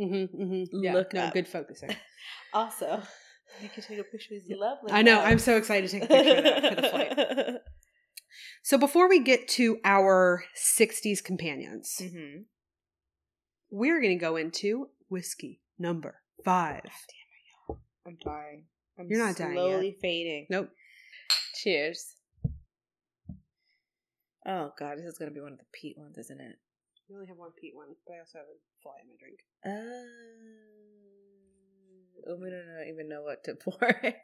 Mm-hmm, 0.00 0.42
mm-hmm. 0.42 0.82
Yeah, 0.84 0.94
Look 0.94 1.12
no, 1.12 1.22
up. 1.24 1.34
good 1.34 1.48
focusing. 1.48 1.94
Also, 2.52 3.00
you 3.62 3.68
can 3.70 3.82
take 3.82 3.98
a 3.98 4.04
picture 4.04 4.34
of 4.34 4.42
these 4.46 4.56
lovely. 4.58 4.92
I 4.92 5.02
know, 5.02 5.20
I'm 5.20 5.38
so 5.38 5.56
excited 5.56 5.88
to 5.90 6.00
take 6.00 6.04
a 6.10 6.12
picture 6.12 6.36
of 6.36 6.44
that 6.44 6.74
for 6.74 6.80
the 6.82 6.88
flight. 6.88 7.56
So 8.62 8.78
before 8.78 9.08
we 9.08 9.20
get 9.20 9.48
to 9.48 9.78
our 9.84 10.44
60s 10.56 11.22
companions, 11.22 12.00
hmm 12.00 12.42
we're 13.72 14.00
going 14.00 14.18
to 14.18 14.20
go 14.20 14.34
into 14.34 14.88
whiskey 15.08 15.60
number 15.78 16.22
five. 16.44 16.82
I'm 18.04 18.16
dying. 18.24 18.64
I'm 18.98 19.06
You're 19.08 19.24
not 19.24 19.36
dying 19.36 19.54
yet. 19.54 19.62
Slowly 19.62 19.96
fading. 20.02 20.46
Nope. 20.50 20.70
Cheers. 21.54 22.16
Oh 24.46 24.72
god, 24.78 24.98
this 24.98 25.04
is 25.04 25.18
gonna 25.18 25.30
be 25.30 25.40
one 25.40 25.52
of 25.52 25.58
the 25.58 25.64
peat 25.72 25.98
ones, 25.98 26.16
isn't 26.16 26.40
it? 26.40 26.56
We 27.08 27.14
only 27.14 27.26
have 27.28 27.36
one 27.36 27.50
peat 27.60 27.74
one, 27.74 27.88
but 28.06 28.14
I 28.14 28.20
also 28.20 28.38
have 28.38 28.46
a 28.46 28.56
fly 28.82 28.94
in 29.02 29.08
my 29.08 29.16
drink. 29.18 29.38
Uh, 29.64 30.06
oh, 32.30 32.36
we 32.40 32.50
don't 32.50 32.88
even 32.88 33.08
know 33.08 33.22
what 33.22 33.44
to 33.44 33.54
pour. 33.62 34.14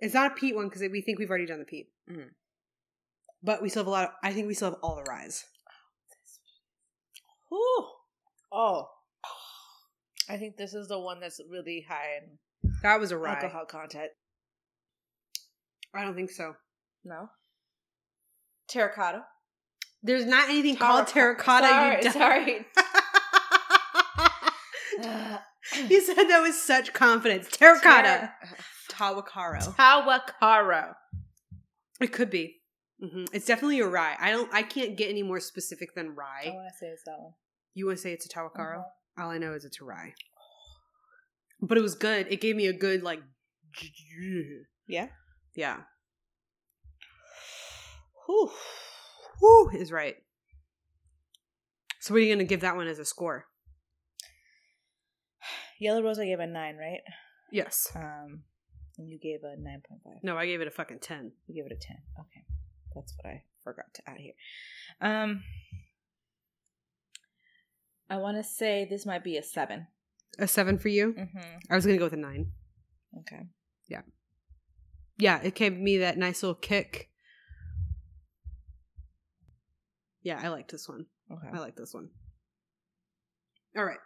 It's 0.00 0.14
not 0.14 0.32
a 0.32 0.34
peat 0.34 0.54
one 0.56 0.68
because 0.68 0.82
we 0.90 1.00
think 1.00 1.18
we've 1.18 1.28
already 1.30 1.46
done 1.46 1.58
the 1.58 1.64
peat. 1.64 1.88
Mm. 2.10 2.30
But 3.42 3.62
we 3.62 3.68
still 3.68 3.80
have 3.82 3.88
a 3.88 3.90
lot 3.90 4.04
of, 4.04 4.10
I 4.22 4.32
think 4.32 4.46
we 4.46 4.54
still 4.54 4.70
have 4.70 4.78
all 4.82 4.96
the. 4.96 5.44
Whew. 7.48 7.86
Oh, 8.52 8.88
I 10.28 10.36
think 10.36 10.56
this 10.56 10.74
is 10.74 10.88
the 10.88 10.98
one 10.98 11.20
that's 11.20 11.40
really 11.48 11.86
high 11.88 12.16
in 12.22 12.38
That 12.82 12.98
was 12.98 13.12
a 13.12 13.18
rye. 13.18 13.34
alcohol 13.34 13.64
content. 13.66 14.10
I 15.94 16.02
don't 16.02 16.14
think 16.14 16.30
so. 16.30 16.54
No. 17.04 17.28
Terracotta. 18.68 19.24
There's 20.02 20.26
not 20.26 20.48
anything 20.48 20.76
called 20.76 21.06
terracotta. 21.06 21.66
Sorry, 21.68 22.04
you 22.04 22.10
sorry. 22.10 22.66
you 25.88 26.00
said 26.00 26.24
that 26.24 26.40
with 26.42 26.54
such 26.54 26.92
confidence. 26.92 27.48
Terracotta. 27.50 28.32
Tahwahkaro. 28.90 29.74
Tahwahkaro. 29.76 30.94
It 32.00 32.12
could 32.12 32.30
be. 32.30 32.56
Hmm 33.02 33.24
It's 33.32 33.46
definitely 33.46 33.80
a 33.80 33.86
rye. 33.86 34.16
I 34.18 34.30
don't. 34.30 34.52
I 34.52 34.62
can't 34.62 34.96
get 34.96 35.10
any 35.10 35.22
more 35.22 35.40
specific 35.40 35.94
than 35.94 36.14
rye. 36.14 36.46
I 36.46 36.50
want 36.50 36.68
to 36.72 36.78
say 36.78 36.86
it's 36.86 37.02
that 37.04 37.18
one. 37.18 37.32
You 37.74 37.86
want 37.86 37.98
to 37.98 38.02
say 38.02 38.12
it's 38.12 38.26
a 38.26 38.28
Tahwahkaro? 38.28 38.78
Uh-huh. 38.78 39.22
All 39.22 39.30
I 39.30 39.38
know 39.38 39.52
is 39.52 39.64
it's 39.64 39.80
a 39.80 39.84
rye. 39.84 40.14
But 41.60 41.78
it 41.78 41.82
was 41.82 41.94
good. 41.94 42.26
It 42.30 42.40
gave 42.40 42.56
me 42.56 42.66
a 42.66 42.72
good 42.72 43.02
like. 43.02 43.20
Yeah. 44.88 45.08
Yeah. 45.56 45.78
Whew. 48.26 48.52
Woo 49.42 49.70
is 49.70 49.90
right. 49.90 50.14
So 52.00 52.14
what 52.14 52.18
are 52.18 52.20
you 52.20 52.28
going 52.28 52.38
to 52.38 52.44
give 52.44 52.60
that 52.60 52.76
one 52.76 52.86
as 52.86 53.00
a 53.00 53.04
score? 53.04 53.46
Yellow 55.80 56.04
Rose, 56.04 56.20
I 56.20 56.26
gave 56.26 56.38
a 56.38 56.46
nine, 56.46 56.76
right? 56.76 57.00
Yes. 57.50 57.88
Um, 57.96 58.44
and 58.96 59.08
you 59.08 59.18
gave 59.18 59.40
a 59.42 59.60
nine 59.60 59.82
point 59.88 60.02
five. 60.04 60.22
No, 60.22 60.36
I 60.38 60.46
gave 60.46 60.60
it 60.60 60.68
a 60.68 60.70
fucking 60.70 61.00
ten. 61.00 61.32
You 61.48 61.54
gave 61.54 61.66
it 61.70 61.72
a 61.72 61.80
ten. 61.84 61.96
Okay, 62.20 62.44
that's 62.96 63.14
what 63.16 63.30
I 63.30 63.44
forgot 63.62 63.94
to 63.94 64.02
add 64.10 64.16
here. 64.18 64.32
Um, 65.00 65.42
I 68.10 68.16
want 68.16 68.36
to 68.36 68.42
say 68.42 68.86
this 68.88 69.06
might 69.06 69.22
be 69.22 69.36
a 69.36 69.42
seven. 69.42 69.86
A 70.38 70.48
seven 70.48 70.78
for 70.78 70.88
you. 70.88 71.12
Mm-hmm. 71.12 71.58
I 71.70 71.74
was 71.74 71.84
going 71.86 71.96
to 71.96 71.98
go 71.98 72.06
with 72.06 72.12
a 72.12 72.16
nine. 72.16 72.52
Okay. 73.20 73.42
Yeah, 73.88 74.02
Yeah, 75.18 75.40
it 75.42 75.54
gave 75.54 75.76
me 75.78 75.98
that 75.98 76.18
nice 76.18 76.42
little 76.42 76.56
kick. 76.56 77.08
Yeah, 80.22 80.40
I 80.42 80.48
liked 80.48 80.72
this 80.72 80.88
one. 80.88 81.06
Okay. 81.30 81.46
I 81.52 81.58
like 81.60 81.76
this 81.76 81.94
one. 81.94 82.08
All 83.76 83.84
right. 83.84 83.98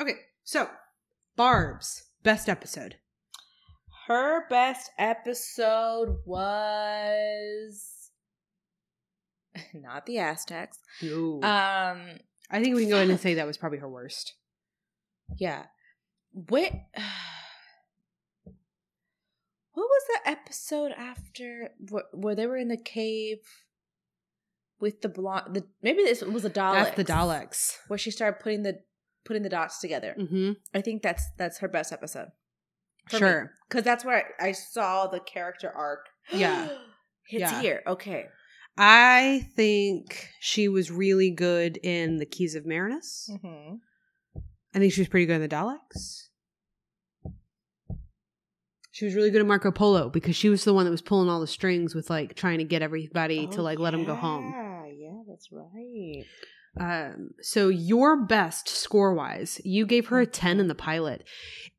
Okay, 0.00 0.14
so 0.44 0.68
Barb's 1.36 2.04
best 2.22 2.48
episode. 2.48 2.96
Her 4.08 4.48
best 4.48 4.90
episode 4.98 6.20
was 6.24 8.10
not 9.74 10.06
the 10.06 10.18
Aztecs. 10.18 10.78
No. 11.02 11.34
Um, 11.42 12.18
I 12.50 12.62
think 12.62 12.74
we 12.74 12.82
can 12.82 12.88
go 12.88 12.96
ahead 12.96 13.10
and 13.10 13.20
say 13.26 13.34
that 13.34 13.46
was 13.46 13.58
probably 13.58 13.78
her 13.78 13.88
worst. 13.88 14.34
yeah. 15.36 15.64
What? 16.32 16.72
What 19.74 19.86
was 19.88 20.02
the 20.08 20.30
episode 20.30 20.90
after 20.90 21.70
where, 21.88 22.02
where 22.12 22.34
they 22.34 22.48
were 22.48 22.56
in 22.56 22.66
the 22.66 22.76
cave 22.76 23.38
with 24.80 25.02
the 25.02 25.08
blonde? 25.08 25.54
The 25.54 25.64
maybe 25.84 26.02
this 26.02 26.20
was 26.20 26.42
the 26.42 26.50
Daleks. 26.50 26.72
That's 26.72 26.96
the 26.96 27.04
Daleks. 27.04 27.76
where 27.86 27.96
she 27.96 28.10
started 28.10 28.40
putting 28.40 28.64
the 28.64 28.80
putting 29.24 29.44
the 29.44 29.48
dots 29.48 29.78
together. 29.80 30.16
Mm-hmm. 30.18 30.52
I 30.74 30.80
think 30.80 31.02
that's 31.02 31.22
that's 31.36 31.58
her 31.58 31.68
best 31.68 31.92
episode. 31.92 32.30
Sure. 33.10 33.52
because 33.68 33.84
that's 33.84 34.04
where 34.04 34.24
I, 34.40 34.48
I 34.48 34.52
saw 34.52 35.06
the 35.06 35.20
character 35.20 35.70
arc. 35.70 36.06
Yeah. 36.32 36.68
it's 37.30 37.40
Yeah. 37.40 37.60
here. 37.62 37.82
Okay, 37.86 38.26
I 38.76 39.46
think 39.56 40.28
she 40.40 40.68
was 40.68 40.90
really 40.90 41.30
good 41.30 41.78
in 41.82 42.18
the 42.18 42.26
Keys 42.26 42.54
of 42.54 42.66
Marinus. 42.66 43.30
mm-hmm. 43.32 43.76
I 44.74 44.78
think 44.78 44.92
she 44.92 45.00
was 45.00 45.08
pretty 45.08 45.26
good 45.26 45.36
in 45.36 45.42
the 45.42 45.48
Daleks. 45.48 46.28
She 48.90 49.04
was 49.04 49.14
really 49.14 49.30
good 49.30 49.40
at 49.40 49.46
Marco 49.46 49.70
Polo 49.70 50.08
because 50.08 50.34
she 50.34 50.48
was 50.48 50.64
the 50.64 50.74
one 50.74 50.84
that 50.84 50.90
was 50.90 51.02
pulling 51.02 51.28
all 51.28 51.40
the 51.40 51.46
strings 51.46 51.94
with 51.94 52.10
like 52.10 52.34
trying 52.34 52.58
to 52.58 52.64
get 52.64 52.82
everybody 52.82 53.46
to 53.48 53.62
like 53.62 53.78
let 53.78 53.92
them 53.92 54.04
go 54.04 54.14
home. 54.14 54.52
Yeah, 54.52 54.86
yeah, 54.86 55.22
that's 55.28 55.48
right. 55.52 56.24
Um, 56.80 57.30
so 57.40 57.68
your 57.68 58.24
best 58.24 58.68
score 58.68 59.14
wise, 59.14 59.60
you 59.64 59.86
gave 59.86 60.08
her 60.08 60.20
a 60.20 60.26
10 60.26 60.60
in 60.60 60.68
the 60.68 60.74
pilot. 60.74 61.24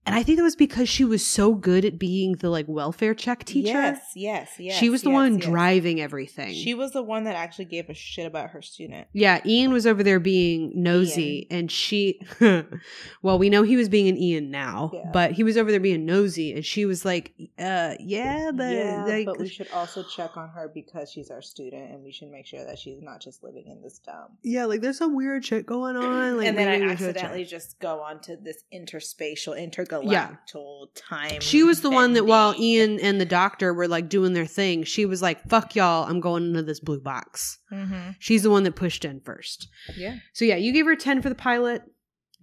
And 0.06 0.16
I 0.16 0.24
think 0.24 0.38
that 0.38 0.44
was 0.44 0.56
because 0.56 0.90
she 0.90 1.06
was 1.06 1.24
so 1.24 1.54
good 1.54 1.86
at 1.86 2.00
being 2.00 2.34
the 2.38 2.50
like 2.50 2.66
welfare 2.68 3.14
check 3.14 3.44
teacher. 3.44 3.68
Yes, 3.68 4.02
yes, 4.16 4.50
yes. 4.58 4.76
she 4.78 4.90
was 4.90 5.04
the 5.04 5.10
yes, 5.10 5.14
one 5.16 5.36
yes. 5.36 5.46
driving 5.46 6.02
everything. 6.02 6.54
She 6.56 6.74
was 6.74 6.94
the 6.94 7.04
one 7.04 7.26
that 7.26 7.36
actually 7.36 7.66
gave 7.66 7.90
a 7.90 7.94
shit 7.94 8.26
about 8.26 8.52
her 8.52 8.62
student. 8.62 9.08
yeah, 9.14 9.40
Ian 9.46 9.72
was 9.72 9.86
over 9.86 10.02
there 10.02 10.20
being 10.20 10.72
nosy, 10.76 11.46
and 11.52 11.70
she, 11.70 12.22
well, 13.22 13.38
we 13.38 13.50
know 13.50 13.62
he 13.64 13.76
was 13.76 13.88
being 13.90 14.08
an 14.08 14.18
Ian 14.18 14.50
now, 14.50 14.90
Yeah. 14.94 15.10
but 15.14 15.34
he 15.34 15.44
was 15.44 15.58
over 15.58 15.70
there 15.70 15.80
being 15.80 16.06
nosy, 16.06 16.54
and 16.54 16.66
she 16.66 16.86
was 16.86 17.06
like, 17.06 17.34
uh, 17.60 17.94
yeah, 18.00 18.52
but, 18.54 18.74
yeah, 18.74 19.06
like, 19.06 19.26
but 19.28 19.38
we 19.38 19.48
should 19.48 19.70
also 19.72 20.02
check 20.04 20.38
on 20.38 20.50
her 20.50 20.72
because 20.74 21.12
she's 21.12 21.30
our 21.30 21.42
student, 21.44 21.92
and 21.92 22.04
we 22.04 22.12
should 22.12 22.32
make 22.32 22.48
sure 22.48 22.66
that 22.66 22.80
she's 22.80 23.02
not 23.02 23.22
just 23.22 23.44
living 23.44 23.68
in 23.68 23.82
this 23.84 24.00
dump. 24.00 24.32
yeah, 24.44 24.66
like 24.66 24.82
there's 24.82 24.98
some 24.98 25.16
weird 25.16 25.46
shit 25.46 25.66
going 25.68 25.98
on. 25.98 26.38
Like, 26.38 26.48
and 26.48 26.58
then 26.58 26.68
I 26.68 26.80
we 26.80 26.90
should 26.96 26.98
check. 27.00 27.08
accidentally 27.10 27.46
just 27.46 27.80
go 27.80 28.02
on 28.02 28.22
to 28.22 28.38
this 28.38 28.64
interspatial, 28.74 29.60
intergalactic 29.92 30.96
time. 30.96 31.42
She 31.42 31.64
was 31.64 31.82
the 31.82 31.90
one 31.90 32.14
that 32.14 32.26
while. 32.26 32.54
Ian 32.60 33.00
and 33.00 33.20
the 33.20 33.26
doctor 33.26 33.74
were 33.74 33.88
like 33.88 34.10
doing 34.10 34.34
their 34.34 34.46
thing, 34.46 34.84
she 34.84 35.06
was 35.06 35.22
like, 35.22 35.48
fuck 35.50 35.76
y'all, 35.76 36.08
I'm 36.10 36.20
going 36.20 36.46
into 36.48 36.64
this 36.64 36.80
blue 36.80 37.00
box. 37.00 37.60
Mhm. 37.72 38.16
She's 38.20 38.44
the 38.44 38.50
one 38.50 38.64
that 38.64 38.76
pushed 38.76 39.06
in 39.06 39.20
first. 39.22 39.68
Yeah. 39.96 40.18
So 40.34 40.46
yeah, 40.46 40.56
you 40.56 40.72
gave 40.74 40.86
her 40.86 40.96
10 40.96 41.22
for 41.22 41.30
the 41.30 41.36
pilot 41.36 41.84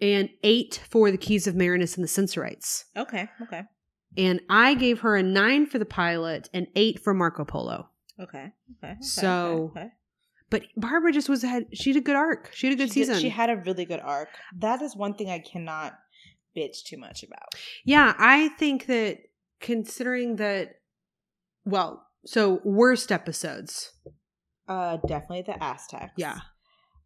and 0.01 0.29
8 0.43 0.81
for 0.91 1.11
the 1.11 1.19
keys 1.19 1.47
of 1.47 1.55
Marinus 1.55 1.97
and 1.97 2.05
the 2.05 2.09
sensorites. 2.09 2.85
Okay. 2.97 3.29
Okay. 3.43 3.63
And 4.17 4.41
I 4.49 4.75
gave 4.75 5.01
her 5.01 5.17
a 5.17 5.23
9 5.23 5.67
for 5.67 5.79
the 5.79 5.85
pilot 5.87 6.49
and 6.55 6.67
8 6.75 7.01
for 7.03 7.13
Marco 7.15 7.45
Polo. 7.45 7.89
Okay. 8.21 8.53
Okay. 8.83 8.93
okay, 8.93 8.97
So, 9.01 9.71
okay, 9.73 9.81
okay. 9.81 9.89
But 10.49 10.63
Barbara 10.77 11.13
just 11.13 11.29
was 11.29 11.43
ahead. 11.43 11.67
She 11.75 11.91
had 11.91 11.97
a 11.97 12.01
good 12.05 12.15
arc. 12.17 12.51
She 12.55 12.69
had 12.69 12.75
a 12.75 12.77
good 12.77 12.93
she 12.93 13.01
did- 13.01 13.07
season. 13.09 13.21
she 13.21 13.29
had 13.31 13.51
a 13.51 13.57
really 13.57 13.85
good 13.85 14.01
arc. 14.01 14.29
That 14.57 14.81
is 14.81 14.95
one 14.97 15.15
thing 15.15 15.29
I 15.29 15.41
cannot 15.41 15.99
bitch 16.57 16.85
too 16.85 16.97
much 16.97 17.23
about. 17.23 17.55
yeah, 17.85 18.15
I 18.19 18.49
think 18.59 18.87
that 18.87 19.19
considering 19.61 20.37
that, 20.37 20.77
well, 21.65 22.07
so 22.25 22.61
worst 22.65 23.13
episodes. 23.13 23.93
Uh, 24.69 24.97
definitely 25.07 25.43
the 25.43 25.63
Aztecs. 25.63 26.13
Yeah. 26.17 26.39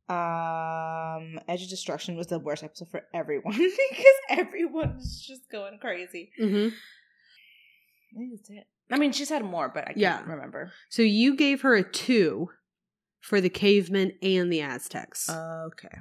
Um, 0.09 1.39
Edge 1.49 1.63
of 1.65 1.69
Destruction 1.69 2.17
was 2.17 2.27
the 2.27 2.39
worst 2.39 2.65
episode 2.65 2.91
for 2.91 3.03
everyone 3.15 3.53
because 3.91 4.15
everyone 4.29 4.97
was 4.97 5.25
just 5.27 5.43
going 5.51 5.79
crazy. 5.79 6.33
Mm-hmm. 6.41 6.69
I 6.75 8.19
think 8.19 8.33
that's 8.35 8.51
it. 8.51 8.67
I 8.91 8.99
mean, 8.99 9.13
she's 9.13 9.29
had 9.29 9.45
more, 9.45 9.69
but 9.73 9.85
I 9.85 9.87
can't 9.89 9.99
Yeah. 9.99 10.23
remember. 10.27 10.73
So 10.89 11.03
you 11.03 11.37
gave 11.37 11.61
her 11.63 11.77
a 11.77 11.85
2 11.89 12.49
for 13.21 13.41
the 13.41 13.49
cavemen 13.51 14.13
and 14.21 14.53
the 14.53 14.63
Aztecs. 14.63 15.29
Okay. 15.31 15.97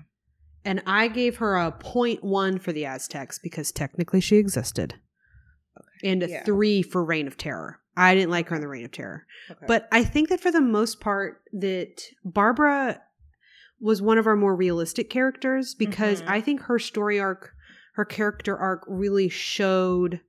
And 0.69 0.83
I 0.85 1.07
gave 1.07 1.37
her 1.37 1.55
a 1.57 1.71
0.1 1.71 2.61
for 2.61 2.71
the 2.71 2.85
Aztecs 2.85 3.39
because 3.39 3.71
technically 3.71 4.21
she 4.21 4.35
existed. 4.35 4.93
And 6.03 6.21
a 6.21 6.29
Yeah. 6.29 6.43
3 6.43 6.83
for 6.83 7.03
Reign 7.03 7.25
of 7.25 7.37
Terror. 7.37 7.79
I 7.97 8.13
didn't 8.13 8.29
like 8.29 8.49
her 8.49 8.55
in 8.55 8.61
the 8.61 8.67
Reign 8.67 8.85
of 8.85 8.91
Terror. 8.91 9.25
okay. 9.49 9.65
But 9.67 9.87
I 9.91 10.03
think 10.03 10.29
that 10.29 10.39
for 10.39 10.51
the 10.51 10.61
most 10.61 10.99
part 10.99 11.41
that 11.53 12.03
Barbara 12.23 13.01
was 13.81 13.99
one 14.01 14.17
of 14.19 14.27
our 14.27 14.35
more 14.35 14.55
realistic 14.55 15.09
characters 15.09 15.73
because 15.73 16.21
Mhm. 16.21 16.29
I 16.29 16.39
think 16.41 16.61
her 16.61 16.77
story 16.77 17.19
arc, 17.19 17.51
her 17.95 18.05
character 18.05 18.55
arc 18.55 18.83
really 18.87 19.27
showed 19.27 20.21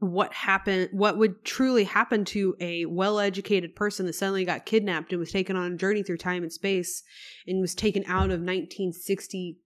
what 0.00 0.32
happened 0.32 0.88
what 0.92 1.18
would 1.18 1.44
truly 1.44 1.84
happen 1.84 2.24
to 2.24 2.54
a 2.60 2.84
well-educated 2.86 3.74
person 3.74 4.06
that 4.06 4.12
suddenly 4.14 4.44
got 4.44 4.64
kidnapped 4.64 5.10
and 5.12 5.18
was 5.18 5.32
taken 5.32 5.56
on 5.56 5.72
a 5.72 5.76
journey 5.76 6.02
through 6.02 6.16
time 6.16 6.42
and 6.42 6.52
space 6.52 7.02
and 7.46 7.60
was 7.60 7.74
taken 7.74 8.04
out 8.06 8.30
of 8.30 8.40
1960s 8.40 9.56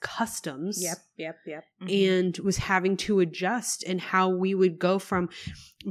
customs 0.00 0.82
Yep. 0.82 0.96
Yep. 1.18 1.36
Yep. 1.46 1.64
Mhm. 1.82 2.16
and 2.16 2.38
was 2.38 2.56
having 2.56 2.96
to 2.98 3.20
adjust 3.20 3.84
and 3.84 4.00
how 4.00 4.30
we 4.30 4.54
would 4.54 4.78
go 4.78 4.98
from 4.98 5.28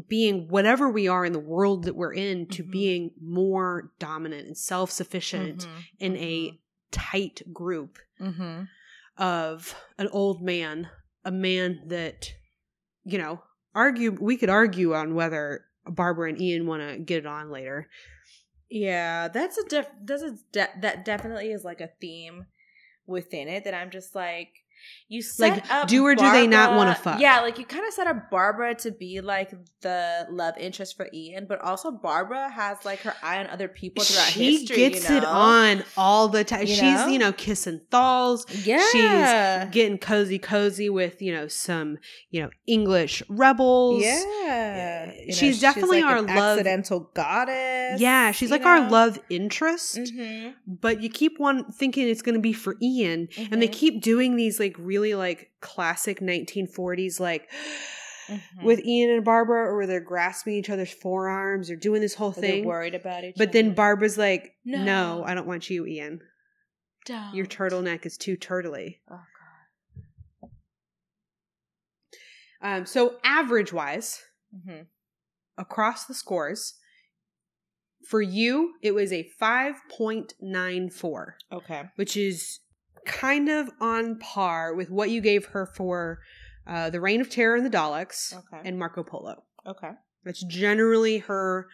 being 0.07 0.47
whatever 0.47 0.89
we 0.89 1.07
are 1.07 1.23
in 1.25 1.33
the 1.33 1.39
world 1.39 1.83
that 1.83 1.95
we're 1.95 2.13
in 2.13 2.47
to 2.47 2.63
Mhm. 2.63 2.71
being 2.71 3.11
more 3.21 3.91
dominant 3.99 4.47
and 4.47 4.57
self-sufficient 4.57 5.67
Mhm. 5.67 5.83
in 5.99 6.17
a 6.17 6.59
tight 6.89 7.43
group 7.53 7.99
Mhm. 8.19 8.67
of 9.17 9.75
an 9.99 10.07
old 10.07 10.41
man 10.41 10.89
a 11.23 11.31
man 11.31 11.81
that 11.87 12.33
you 13.05 13.17
know 13.19 13.43
argue 13.75 14.11
we 14.19 14.37
could 14.37 14.49
argue 14.49 14.93
on 14.93 15.15
whether 15.15 15.65
barbara 15.85 16.29
and 16.29 16.41
ian 16.41 16.65
want 16.65 16.81
to 16.87 16.97
get 16.97 17.19
it 17.19 17.25
on 17.25 17.51
later. 17.51 17.89
Yeah, 18.69 19.27
that's 19.27 19.57
a 19.57 19.63
def- 19.65 19.91
that's 20.03 20.23
a 20.23 20.37
de- 20.51 20.79
that 20.81 21.05
definitely 21.05 21.51
is 21.51 21.63
like 21.63 21.81
a 21.81 21.91
theme 22.01 22.45
within 23.05 23.47
it 23.47 23.65
that 23.65 23.73
I'm 23.73 23.91
just 23.91 24.15
like 24.15 24.62
you 25.07 25.21
set 25.21 25.49
Like, 25.51 25.71
up 25.71 25.87
do 25.87 26.05
or 26.05 26.15
do 26.15 26.31
they 26.31 26.47
not 26.47 26.75
wanna 26.75 26.95
fuck? 26.95 27.19
Yeah, 27.19 27.41
like 27.41 27.57
you 27.59 27.65
kind 27.65 27.85
of 27.87 27.93
set 27.93 28.07
up 28.07 28.29
Barbara 28.31 28.75
to 28.75 28.91
be 28.91 29.21
like 29.21 29.51
the 29.81 30.27
love 30.29 30.55
interest 30.57 30.95
for 30.97 31.07
Ian, 31.13 31.45
but 31.47 31.61
also 31.61 31.91
Barbara 31.91 32.49
has 32.49 32.83
like 32.85 32.99
her 33.01 33.13
eye 33.21 33.39
on 33.39 33.47
other 33.47 33.67
people 33.67 34.03
throughout 34.03 34.27
she 34.27 34.59
history. 34.59 34.75
gets 34.77 35.09
you 35.09 35.17
it 35.17 35.23
know? 35.23 35.29
on 35.29 35.83
all 35.97 36.27
the 36.29 36.43
time 36.43 36.61
You 36.61 36.67
she's 36.67 36.81
know? 36.81 37.07
you 37.07 37.19
know 37.19 37.31
kissing 37.33 37.81
Thals 37.91 38.45
Yeah, 38.65 38.79
She's 38.91 39.71
getting 39.73 39.97
cozy 39.97 40.39
cozy 40.39 40.89
with 40.89 41.21
you 41.21 41.33
know 41.33 41.47
some 41.47 41.97
you 42.31 42.41
know 42.41 42.49
english 42.67 43.21
rebels 43.29 44.01
yeah. 44.03 45.11
You 45.13 45.27
know, 45.27 45.33
she's 45.33 45.59
definitely 45.61 46.01
like 46.01 46.11
our 46.11 46.17
an 46.17 46.25
love- 46.27 46.57
accidental 46.59 47.11
goddess. 47.13 47.99
yeah 48.01 48.31
she's 48.31 48.51
like 48.51 48.65
our 48.65 48.89
love 48.89 49.19
interest 49.29 49.97
Mhm, 49.97 50.53
but 50.67 51.01
you 51.01 51.09
keep 51.09 51.39
one 51.39 51.71
thinking 51.71 52.07
it's 52.07 52.21
going 52.21 52.35
to 52.35 52.41
be 52.41 52.53
for 52.53 52.75
ian 52.81 53.27
and 53.51 53.61
they 53.61 53.67
mhm, 53.67 53.71
keep 53.71 54.01
doing 54.01 54.35
these 54.35 54.59
like 54.59 54.72
really 54.77 55.15
like 55.15 55.51
classic 55.61 56.19
1940s 56.19 57.19
like 57.19 57.49
mhm. 58.29 58.39
with 58.63 58.79
ian 58.85 59.09
and 59.11 59.23
barbara 59.25 59.61
or 59.69 59.75
where 59.77 59.87
they're 59.87 59.99
grasping 59.99 60.53
each 60.55 60.69
other's 60.69 60.91
forearms 60.93 61.69
or 61.69 61.75
doing 61.75 62.01
this 62.01 62.15
whole 62.15 62.29
Or 62.29 62.33
they're 62.33 62.41
thing 62.41 62.65
worried 62.65 62.95
about 62.95 63.23
each 63.23 63.35
but 63.37 63.49
other. 63.49 63.53
then 63.61 63.73
barbara's 63.73 64.17
like 64.17 64.53
no. 64.65 64.83
No. 64.83 65.23
i 65.25 65.33
don't 65.33 65.47
want 65.47 65.69
you 65.69 65.85
ian 65.85 66.21
your 67.33 67.45
Don't. 67.45 67.49
turtleneck 67.49 68.05
is 68.05 68.17
too 68.17 68.37
turtly 68.37 68.99
Oh 69.11 69.19
god. 72.61 72.79
um 72.79 72.85
so 72.85 73.15
average 73.23 73.73
wise 73.73 74.21
hmm 74.65 74.81
across 75.55 76.05
the 76.05 76.15
scores. 76.15 76.73
For 78.09 78.23
you, 78.23 78.73
it 78.81 78.91
was 78.95 79.13
a 79.13 79.29
5.94, 79.39 81.25
Okay. 81.53 81.83
which 81.95 82.17
is 82.17 82.59
kind 83.05 83.49
of 83.49 83.69
on 83.79 84.17
par 84.19 84.73
with 84.73 84.89
what 84.89 85.09
you 85.09 85.21
gave 85.21 85.45
her 85.47 85.65
for 85.65 86.19
uh, 86.67 86.89
The 86.89 87.01
Reign 87.01 87.21
of 87.21 87.29
Terror 87.29 87.55
and 87.55 87.65
the 87.65 87.69
Daleks 87.69 88.33
Okay. 88.33 88.61
and 88.67 88.77
Marco 88.79 89.03
Polo. 89.03 89.43
Okay. 89.65 89.91
That's 90.23 90.43
generally 90.43 91.19
her 91.19 91.67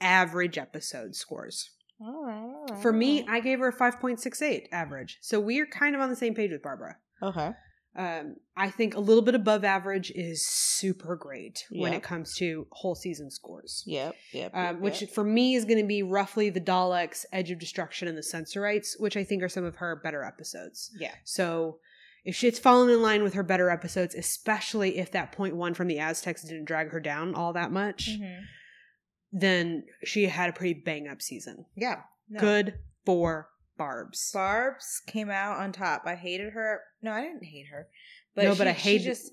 average 0.00 0.56
episode 0.58 1.14
scores. 1.14 1.70
All 2.00 2.24
right. 2.24 2.34
All 2.42 2.66
right. 2.70 2.80
For 2.82 2.92
me. 2.92 3.26
I 3.28 3.40
gave 3.40 3.58
her 3.58 3.68
a 3.68 3.76
5.68 3.76 4.68
average. 4.72 5.18
So 5.20 5.38
we 5.40 5.60
are 5.60 5.66
kind 5.66 5.94
of 5.94 6.00
on 6.00 6.08
the 6.08 6.16
same 6.16 6.34
page 6.34 6.50
with 6.50 6.62
Barbara. 6.62 6.96
okay. 7.22 7.50
Um, 7.96 8.36
I 8.56 8.70
think 8.70 8.94
a 8.94 9.00
little 9.00 9.22
bit 9.22 9.34
above 9.34 9.64
average 9.64 10.12
is 10.14 10.46
super 10.46 11.16
great 11.16 11.64
when 11.70 11.92
it 11.92 12.02
comes 12.04 12.34
to 12.36 12.66
whole 12.70 12.94
season 12.94 13.30
scores. 13.30 13.82
Yep. 13.86 14.14
Yep. 14.32 14.54
um, 14.54 14.62
yep, 14.62 14.80
which 14.80 15.00
yep. 15.02 15.10
for 15.10 15.24
me 15.24 15.54
is 15.56 15.64
going 15.64 15.80
to 15.80 15.86
be 15.86 16.02
roughly 16.02 16.50
the 16.50 16.60
Daleks, 16.60 17.24
Edge 17.32 17.50
of 17.50 17.58
Destruction, 17.58 18.06
and 18.06 18.16
the 18.16 18.22
Sensorites, 18.22 18.96
which 18.98 19.16
I 19.16 19.24
think 19.24 19.42
are 19.42 19.48
some 19.48 19.64
of 19.64 19.76
her 19.76 19.96
better 19.96 20.22
episodes. 20.22 20.90
yeah. 20.98 21.14
So 21.24 21.78
if 22.24 22.36
she's 22.36 22.58
fallen 22.58 22.90
in 22.90 23.02
line 23.02 23.22
with 23.22 23.34
her 23.34 23.42
better 23.42 23.70
episodes, 23.70 24.14
especially 24.14 24.98
if 24.98 25.10
that 25.10 25.32
point 25.32 25.56
one 25.56 25.74
from 25.74 25.88
the 25.88 25.98
Aztecs 25.98 26.42
didn't 26.44 26.66
drag 26.66 26.90
her 26.90 27.00
down 27.00 27.34
all 27.34 27.52
that 27.54 27.72
much, 27.72 28.10
Mhm. 28.10 28.42
then 29.32 29.84
she 30.04 30.26
had 30.26 30.50
a 30.50 30.52
pretty 30.52 30.74
bang 30.74 31.08
up 31.08 31.22
season. 31.22 31.64
Yeah. 31.76 32.02
No. 32.28 32.40
Good 32.40 32.78
for 33.04 33.48
Barb's. 33.80 34.30
Barb's 34.34 35.00
came 35.06 35.30
out 35.30 35.58
on 35.58 35.72
top. 35.72 36.02
I 36.04 36.14
hated 36.14 36.52
her. 36.52 36.80
No, 37.00 37.12
I 37.12 37.22
didn't 37.22 37.44
hate 37.44 37.66
her. 37.70 37.88
But 38.34 38.44
No, 38.44 38.54
but 38.54 38.68
I 38.68 38.72
hated- 38.72 39.02
she 39.02 39.08
just 39.08 39.32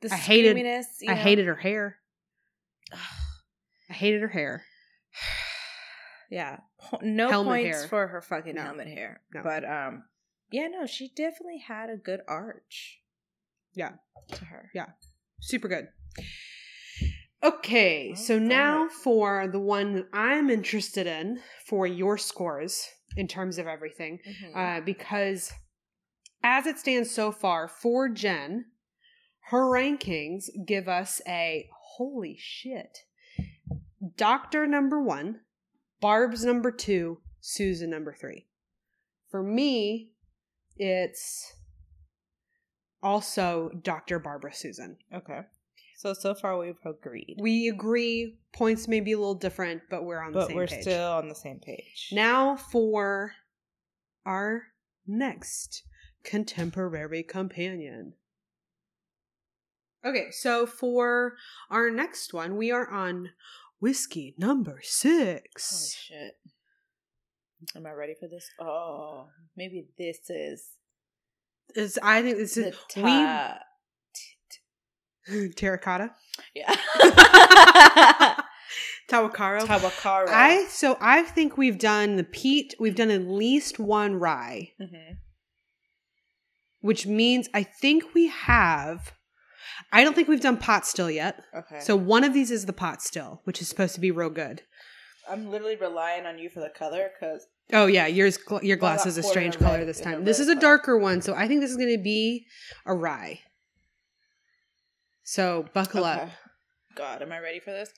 the 0.00 0.12
I 0.12 0.16
hated- 0.16 0.56
I 0.56 0.62
know? 1.06 1.14
hated 1.14 1.46
her 1.46 1.54
hair. 1.54 1.98
I 2.92 3.92
hated 3.92 4.20
her 4.22 4.28
hair. 4.28 4.64
yeah. 6.30 6.58
No 7.02 7.30
Helmet 7.30 7.50
points 7.62 7.78
hair. 7.80 7.88
for 7.88 8.06
her 8.08 8.20
fucking 8.20 8.56
No. 8.56 8.62
helmet 8.62 8.88
hair. 8.88 9.20
No. 9.32 9.42
But 9.44 9.64
um 9.64 10.04
yeah, 10.50 10.66
no, 10.68 10.86
she 10.86 11.12
definitely 11.14 11.58
had 11.66 11.88
a 11.88 11.96
good 11.96 12.20
arch. 12.26 13.00
Yeah. 13.74 13.92
To 14.32 14.44
her. 14.46 14.70
Yeah. 14.74 14.86
Super 15.40 15.68
good. 15.68 15.88
Okay, 17.44 18.14
so 18.16 18.34
Alright. 18.34 18.48
now 18.48 18.88
for 18.88 19.46
the 19.46 19.60
one 19.60 19.92
that 19.94 20.06
I'm 20.12 20.50
interested 20.50 21.06
in 21.06 21.40
for 21.66 21.86
your 21.86 22.18
scores 22.18 22.88
in 23.18 23.26
terms 23.28 23.58
of 23.58 23.66
everything, 23.66 24.20
Mhm. 24.24 24.56
uh, 24.56 24.80
because 24.80 25.52
as 26.42 26.66
it 26.66 26.78
stands 26.78 27.10
so 27.10 27.32
far 27.32 27.66
for 27.68 28.08
Jen, 28.08 28.70
her 29.50 29.62
rankings 29.62 30.44
give 30.64 30.88
us 30.88 31.20
a 31.26 31.68
holy 31.96 32.36
shit. 32.38 33.04
Doctor 34.16 34.66
number 34.66 35.02
one, 35.02 35.40
Barb's 36.00 36.44
number 36.44 36.70
two, 36.70 37.20
Susan 37.40 37.90
number 37.90 38.12
three. 38.14 38.48
For 39.30 39.42
me, 39.42 40.12
it's 40.76 41.54
also 43.02 43.70
Dr. 43.82 44.18
Barbara 44.20 44.54
Susan. 44.54 44.98
Okay. 45.12 45.40
So 45.98 46.12
so 46.12 46.32
far 46.32 46.56
we've 46.56 46.78
agreed. 46.86 47.38
We 47.40 47.66
agree 47.68 48.38
points 48.54 48.86
may 48.86 49.00
be 49.00 49.12
a 49.12 49.18
little 49.18 49.34
different, 49.34 49.82
but 49.90 50.04
we're 50.04 50.22
on 50.22 50.30
the 50.32 50.38
but 50.38 50.46
same 50.46 50.56
we're 50.56 50.68
page. 50.68 50.82
still 50.82 51.10
on 51.10 51.28
the 51.28 51.34
same 51.34 51.58
page. 51.58 52.10
Now 52.12 52.54
for 52.54 53.32
our 54.24 54.68
next 55.08 55.82
contemporary 56.22 57.24
companion. 57.24 58.12
Okay, 60.04 60.30
so 60.30 60.66
for 60.66 61.34
our 61.68 61.90
next 61.90 62.32
one, 62.32 62.56
we 62.56 62.70
are 62.70 62.88
on 62.88 63.30
whiskey 63.80 64.36
number 64.38 64.76
Oh 64.76 64.84
six. 64.84 65.96
shit. 65.98 66.38
Am 67.74 67.84
I 67.86 67.90
ready 67.90 68.14
for 68.20 68.28
this? 68.28 68.48
Oh, 68.60 69.26
maybe 69.56 69.88
this 69.98 70.30
is 70.30 70.64
Is 71.74 71.98
I 72.00 72.22
think 72.22 72.36
this 72.36 72.56
is 72.56 72.76
we 72.94 73.02
terracotta 75.56 76.14
Yeah. 76.54 76.74
Tahwahkaro. 79.10 79.60
Tabakara. 79.62 80.28
I 80.28 80.66
so 80.68 80.96
I 81.00 81.22
think 81.22 81.56
we've 81.56 81.78
done 81.78 82.16
the 82.16 82.24
peat. 82.24 82.74
We've 82.78 82.94
done 82.94 83.10
at 83.10 83.22
least 83.22 83.78
one 83.78 84.16
rye. 84.16 84.72
Mhm. 84.80 85.16
which 86.80 87.06
means 87.06 87.48
I 87.54 87.62
think 87.64 88.14
we 88.14 88.28
have. 88.28 89.12
I 89.92 90.04
don't 90.04 90.14
think 90.14 90.28
we've 90.28 90.40
done 90.40 90.58
pot 90.58 90.86
still 90.86 91.10
yet. 91.10 91.42
Okay. 91.56 91.80
So 91.80 91.96
one 91.96 92.22
of 92.22 92.32
these 92.34 92.50
is 92.50 92.66
the 92.66 92.72
pot 92.72 93.02
still, 93.02 93.40
which 93.44 93.60
is 93.60 93.68
supposed 93.68 93.94
to 93.94 94.00
be 94.00 94.10
real 94.10 94.30
good. 94.30 94.62
I'm 95.28 95.50
literally 95.50 95.76
relying 95.76 96.24
on 96.26 96.38
you 96.38 96.48
for 96.50 96.60
the 96.60 96.68
color 96.70 97.10
because 97.18 97.46
Oh 97.72 97.86
yeah, 97.86 98.06
yours 98.06 98.38
gl- 98.38 98.62
your 98.62 98.76
glass 98.76 99.04
is 99.06 99.18
a 99.18 99.22
strange 99.22 99.58
color 99.58 99.84
this 99.84 100.00
time. 100.00 100.24
This 100.24 100.38
is 100.40 100.48
a 100.48 100.54
darker 100.54 100.96
one, 100.98 101.20
so 101.20 101.34
I 101.34 101.48
think 101.48 101.60
this 101.60 101.70
is 101.70 101.76
going 101.76 101.94
to 101.96 102.02
be 102.02 102.46
a 102.86 102.94
rye. 102.94 103.40
So 105.28 105.66
buckle 105.74 106.04
up. 106.04 106.30
God, 106.94 107.20
am 107.20 107.32
I 107.32 107.38
ready 107.38 107.60
for 107.60 107.70
this? 107.70 107.90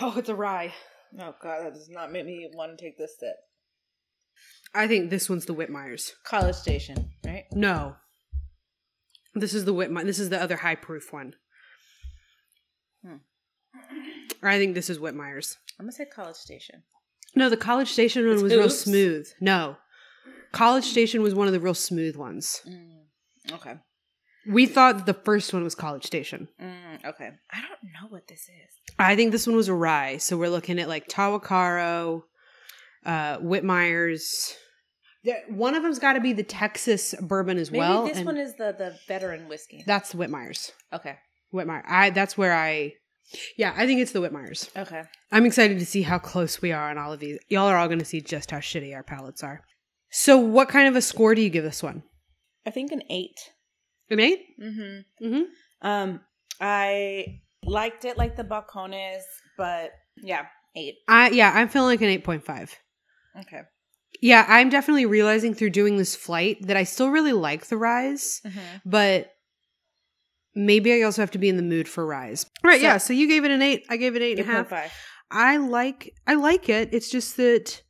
Oh, 0.00 0.14
it's 0.16 0.28
a 0.28 0.34
rye. 0.36 0.72
Oh 1.18 1.34
God, 1.42 1.64
that 1.64 1.74
does 1.74 1.88
not 1.90 2.12
make 2.12 2.24
me 2.24 2.48
want 2.54 2.78
to 2.78 2.84
take 2.84 2.96
this 2.96 3.16
sip. 3.18 3.34
I 4.72 4.86
think 4.86 5.10
this 5.10 5.28
one's 5.28 5.46
the 5.46 5.56
Whitmeyer's. 5.56 6.12
College 6.24 6.54
Station, 6.54 7.10
right? 7.26 7.46
No, 7.52 7.96
this 9.34 9.54
is 9.54 9.64
the 9.64 9.74
Whitmeyer. 9.74 10.04
This 10.04 10.20
is 10.20 10.28
the 10.28 10.40
other 10.40 10.58
high 10.58 10.76
proof 10.76 11.12
one. 11.12 11.34
Hmm. 13.04 13.16
Or 14.40 14.48
I 14.48 14.58
think 14.58 14.76
this 14.76 14.88
is 14.88 14.98
Whitmeyer's. 15.00 15.58
I'm 15.80 15.86
gonna 15.86 15.92
say 15.92 16.04
College 16.04 16.36
Station. 16.36 16.84
No, 17.34 17.50
the 17.50 17.56
College 17.56 17.90
Station 17.90 18.24
one 18.24 18.34
It's 18.34 18.42
was 18.44 18.52
real 18.52 18.70
smooth. 18.70 19.26
No. 19.40 19.78
College 20.52 20.84
Station 20.84 21.22
was 21.22 21.34
one 21.34 21.48
of 21.48 21.52
the 21.52 21.58
real 21.58 21.74
smooth 21.74 22.14
ones. 22.14 22.60
Mm, 22.64 23.54
okay. 23.54 23.74
We 24.46 24.66
thought 24.66 25.06
the 25.06 25.14
first 25.14 25.52
one 25.52 25.64
was 25.64 25.74
College 25.74 26.04
Station. 26.04 26.48
Mm, 26.60 27.04
okay. 27.04 27.30
I 27.50 27.60
don't 27.60 27.92
know 28.02 28.08
what 28.10 28.26
this 28.28 28.42
is. 28.42 28.94
I 28.98 29.16
think 29.16 29.32
this 29.32 29.46
one 29.46 29.56
was 29.56 29.68
a 29.68 29.74
rye. 29.74 30.18
So 30.18 30.36
we're 30.36 30.50
looking 30.50 30.78
at 30.78 30.88
like 30.88 31.08
Tahwahkaro, 31.08 32.22
uh. 33.06 33.38
There- 35.24 35.42
One 35.48 35.74
of 35.74 35.82
them's 35.82 35.98
got 35.98 36.12
to 36.14 36.20
be 36.20 36.32
the 36.34 36.42
Texas 36.42 37.14
bourbon 37.20 37.56
as 37.58 37.70
Maybe 37.70 37.80
well. 37.80 38.06
this 38.06 38.20
one 38.24 38.36
is 38.36 38.56
the 38.56 38.74
the 38.76 38.94
veteran 39.08 39.48
whiskey. 39.48 39.82
That's 39.86 40.12
the 40.12 40.18
Whitmeyer's. 40.18 40.72
okay. 40.92 41.16
Whitmeyer. 41.52 41.82
I 41.86 42.10
that's 42.10 42.36
where 42.36 42.52
I 42.52 42.92
Yeah, 43.56 43.72
I 43.76 43.86
think 43.86 44.00
it's 44.00 44.12
the 44.12 44.20
Whitmeyer's. 44.20 44.70
Okay. 44.76 45.02
I'm 45.32 45.46
excited 45.46 45.78
to 45.78 45.86
see 45.86 46.02
how 46.02 46.18
close 46.18 46.60
we 46.60 46.72
are 46.72 46.90
on 46.90 46.98
all 46.98 47.12
of 47.12 47.20
these. 47.20 47.38
Y'all 47.48 47.68
are 47.68 47.76
all 47.76 47.86
going 47.88 48.00
to 48.00 48.04
see 48.04 48.20
just 48.20 48.50
how 48.50 48.58
shitty 48.58 48.94
our 48.94 49.02
palates 49.02 49.42
are. 49.42 49.62
So, 50.10 50.36
what 50.36 50.68
kind 50.68 50.88
of 50.88 50.94
a 50.96 51.00
score 51.02 51.34
do 51.34 51.40
you 51.42 51.48
give 51.50 51.64
this 51.64 51.82
one? 51.82 52.02
I 52.66 52.70
think 52.70 52.92
an 52.92 53.02
eight. 53.08 53.38
Eight? 54.20 54.40
Mm-hmm. 54.62 55.26
Mm-hmm. 55.26 55.86
Um, 55.88 56.20
I 56.60 57.40
liked 57.64 58.04
it 58.04 58.16
like 58.18 58.36
the 58.36 58.44
balcones, 58.44 59.22
but 59.58 59.90
yeah, 60.22 60.46
eight. 60.76 60.94
I 61.08 61.30
yeah, 61.30 61.52
I'm 61.54 61.68
feeling 61.68 61.88
like 61.88 62.00
an 62.02 62.08
eight 62.08 62.24
point 62.24 62.44
five. 62.44 62.74
Okay. 63.40 63.62
Yeah, 64.22 64.44
I'm 64.48 64.68
definitely 64.70 65.06
realizing 65.06 65.54
through 65.54 65.70
doing 65.70 65.96
this 65.96 66.14
flight 66.16 66.58
that 66.66 66.76
I 66.76 66.84
still 66.84 67.10
really 67.10 67.32
like 67.32 67.66
the 67.66 67.76
ryes, 67.76 68.40
Mm-hmm. 68.46 68.58
but 68.88 69.30
maybe 70.54 70.92
I 70.94 71.02
also 71.02 71.20
have 71.20 71.32
to 71.32 71.38
be 71.38 71.48
in 71.48 71.56
the 71.56 71.62
mood 71.64 71.88
for 71.88 72.06
ryes. 72.06 72.46
Right? 72.62 72.80
So- 72.80 72.86
yeah. 72.86 72.96
So 72.98 73.12
you 73.12 73.26
gave 73.28 73.44
it 73.44 73.50
an 73.50 73.60
eight. 73.60 73.84
I 73.90 73.96
gave 73.96 74.14
it 74.16 74.22
eight 74.22 74.38
and 74.38 74.48
a 74.48 74.52
half. 74.52 74.68
five. 74.68 74.92
I 75.30 75.56
like 75.56 76.14
I 76.26 76.34
like 76.34 76.68
it. 76.68 76.90
It's 76.92 77.10
just 77.10 77.36
that 77.38 77.82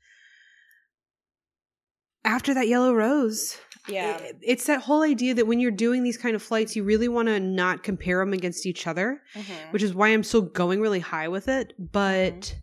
after 2.25 2.55
that 2.55 2.68
yellow 2.68 2.95
rose, 2.95 3.59
Yeah. 3.89 4.16
it- 4.18 4.39
it's 4.43 4.66
that 4.66 4.80
whole 4.82 5.03
idea 5.03 5.35
that 5.35 5.47
when 5.47 5.61
you're 5.61 5.70
doing 5.70 6.03
these 6.03 6.16
kind 6.16 6.35
of 6.35 6.43
flights, 6.43 6.74
you 6.76 6.85
really 6.85 7.09
want 7.09 7.28
to 7.28 7.39
not 7.41 7.82
compare 7.82 8.18
them 8.20 8.32
against 8.32 8.64
each 8.66 8.87
other, 8.87 9.22
Mhm. 9.35 9.72
which 9.72 9.82
is 9.82 9.95
why 9.95 10.09
I'm 10.09 10.22
still 10.22 10.43
going 10.43 10.80
really 10.80 11.01
high 11.01 11.28
with 11.28 11.49
it. 11.49 11.74
But 11.78 12.57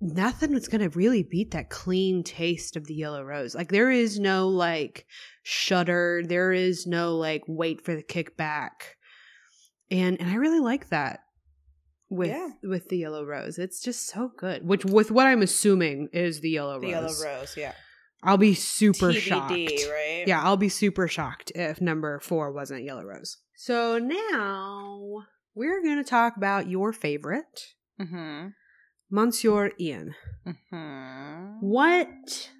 nothing 0.00 0.52
was 0.52 0.68
going 0.68 0.80
to 0.80 0.96
really 0.96 1.22
beat 1.22 1.50
that 1.52 1.70
clean 1.70 2.22
taste 2.24 2.74
of 2.76 2.86
the 2.86 2.94
yellow 2.94 3.22
rose. 3.22 3.54
Like 3.54 3.70
there 3.70 3.90
is 3.90 4.18
no 4.18 4.48
like 4.48 5.06
shudder, 5.42 6.22
there 6.26 6.52
is 6.52 6.86
no 6.86 7.16
like 7.16 7.42
wait 7.46 7.84
for 7.84 7.94
the 7.94 8.02
kickback, 8.02 8.70
and 9.90 10.20
and 10.20 10.30
I 10.30 10.34
really 10.36 10.60
like 10.60 10.88
that 10.88 11.20
with 12.08 12.30
Yeah. 12.30 12.48
with 12.62 12.88
the 12.88 12.98
yellow 12.98 13.24
rose. 13.24 13.58
It's 13.58 13.80
just 13.80 14.06
so 14.08 14.32
good. 14.36 14.66
Which 14.66 14.84
with 14.84 15.10
what 15.10 15.26
I'm 15.26 15.42
assuming 15.42 16.08
is 16.12 16.40
the 16.40 16.50
yellow 16.50 16.80
the 16.80 16.92
rose. 16.92 17.18
The 17.18 17.24
yellow 17.26 17.38
rose. 17.40 17.56
Yeah. 17.56 17.74
I'll 18.22 18.36
be 18.38 18.54
super 18.54 19.12
TBD, 19.12 19.20
shocked. 19.20 19.50
right? 19.90 20.24
Yeah, 20.26 20.42
I'll 20.42 20.56
be 20.56 20.68
super 20.68 21.08
shocked 21.08 21.50
if 21.54 21.80
number 21.80 22.20
four 22.20 22.52
wasn't 22.52 22.84
Yellow 22.84 23.04
Rose. 23.04 23.38
So 23.56 23.98
now 23.98 25.24
we're 25.54 25.82
going 25.82 25.96
to 25.98 26.04
talk 26.08 26.36
about 26.36 26.68
your 26.68 26.92
favorite, 26.92 27.74
Mm-hmm. 28.00 28.48
Monsieur 29.10 29.70
Ian. 29.78 30.14
Mm-hmm. 30.46 31.58
What? 31.66 32.50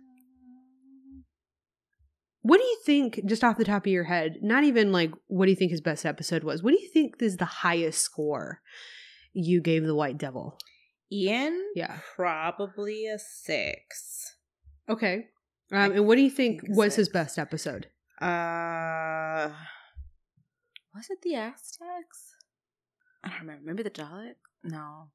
What 2.43 2.59
do 2.59 2.65
you 2.65 2.79
think, 2.85 3.21
just 3.25 3.45
off 3.45 3.57
the 3.57 3.65
top 3.65 3.87
of 3.87 3.93
your 3.93 4.05
head, 4.05 4.39
not 4.43 4.65
even 4.65 4.91
like 4.93 5.13
what 5.29 5.47
do 5.47 5.51
you 5.53 5.57
think 5.57 5.71
his 5.71 5.81
best 5.81 6.05
episode 6.05 6.43
was? 6.43 6.63
What 6.63 6.73
do 6.73 6.81
you 6.81 6.89
think 6.93 7.15
is 7.23 7.37
the 7.37 7.45
highest 7.45 8.01
score 8.03 8.61
you 9.33 9.61
gave 9.61 9.85
the 9.85 9.95
White 9.95 10.19
Devil? 10.19 10.59
Ian. 11.11 11.61
Yeah. 11.77 11.99
Probably 12.17 13.07
a 13.07 13.19
six. 13.19 14.35
Okay. 14.89 15.27
Um, 15.73 15.93
and 15.93 16.07
what 16.07 16.17
do 16.17 16.23
you 16.23 16.31
think 16.31 16.43
think 16.61 16.77
was 16.77 16.97
his 16.97 17.09
best 17.09 17.39
episode? 17.39 17.87
Uh, 18.21 19.51
was 20.95 21.09
it 21.11 21.23
the 21.23 21.35
Aztecs? 21.35 22.35
I 23.25 23.29
don't 23.31 23.41
remember. 23.41 23.63
Maybe 23.65 23.83
the 23.83 23.91
Dalek. 23.91 24.35
No, 24.65 25.09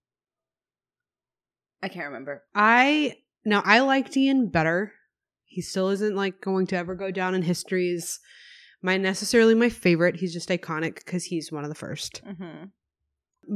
I 1.81 1.89
can't 1.89 2.07
remember. 2.07 2.43
I 2.55 3.17
now 3.45 3.61
I 3.65 3.81
liked 3.81 4.17
Ian 4.17 4.49
better. 4.49 4.93
He 5.45 5.61
still 5.61 5.89
isn't 5.89 6.15
like 6.15 6.41
going 6.41 6.67
to 6.67 6.77
ever 6.77 6.95
go 6.95 7.11
down 7.11 7.35
in 7.35 7.43
history 7.43 7.93
as 7.95 8.19
my 8.81 8.97
necessarily 8.97 9.55
my 9.55 9.69
favorite. 9.69 10.17
He's 10.17 10.33
just 10.33 10.49
iconic 10.49 10.95
because 10.95 11.25
he's 11.25 11.51
one 11.51 11.63
of 11.63 11.69
the 11.69 11.75
first. 11.75 12.21
Mm-hmm. 12.25 12.65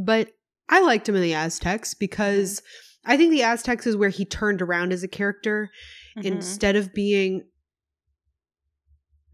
But 0.05 0.29
I 0.69 0.81
liked 0.81 1.09
him 1.09 1.15
in 1.15 1.21
the 1.21 1.33
Aztecs 1.33 1.93
because 1.93 2.61
I 3.05 3.17
think 3.17 3.31
the 3.31 3.43
Aztecs 3.43 3.87
is 3.87 3.97
where 3.97 4.09
he 4.09 4.25
turned 4.25 4.61
around 4.61 4.93
as 4.93 5.03
a 5.03 5.07
character 5.07 5.69
Mm-hmm. 6.17 6.27
instead 6.27 6.75
of 6.75 6.93
being 6.93 7.43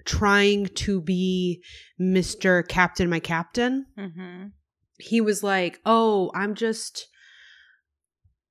trying 0.06 0.68
to 0.68 1.02
be 1.02 1.64
Mr. 2.00 2.66
Captain 2.68 3.10
my 3.10 3.20
captain. 3.20 3.86
Mm-hmm. 3.98 4.48
he 5.00 5.22
was 5.22 5.44
like, 5.44 5.80
"Oh, 5.86 6.32
I'm 6.34 6.56
just 6.56 7.08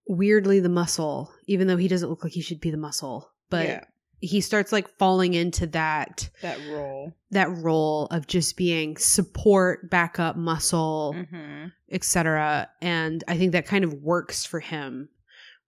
weirdly 0.09 0.61
the 0.61 0.69
muscle, 0.69 1.33
even 1.47 1.67
though 1.67 1.77
he 1.77 1.89
doesn't 1.89 2.09
look 2.09 2.23
like 2.25 2.33
he 2.33 2.43
should 2.43 2.61
be 2.61 2.71
the 2.71 2.77
muscle." 2.77 3.31
But 3.49 3.67
yeah, 3.67 3.85
he 4.21 4.41
starts 4.41 4.73
like 4.73 4.89
falling 4.99 5.35
into 5.35 5.67
that 5.69 6.29
that 6.43 6.59
role. 6.69 7.13
that 7.31 7.49
role 7.51 8.07
of 8.07 8.27
just 8.27 8.57
being 8.57 8.97
support, 8.97 9.91
backup, 9.91 10.37
muscle, 10.37 11.15
Mm-hmm. 11.17 11.67
etc. 11.91 12.69
And 12.83 13.23
I 13.29 13.37
think 13.39 13.53
that 13.53 13.67
kind 13.67 13.85
of 13.85 13.95
works 13.95 14.45
for 14.45 14.61
him, 14.61 15.09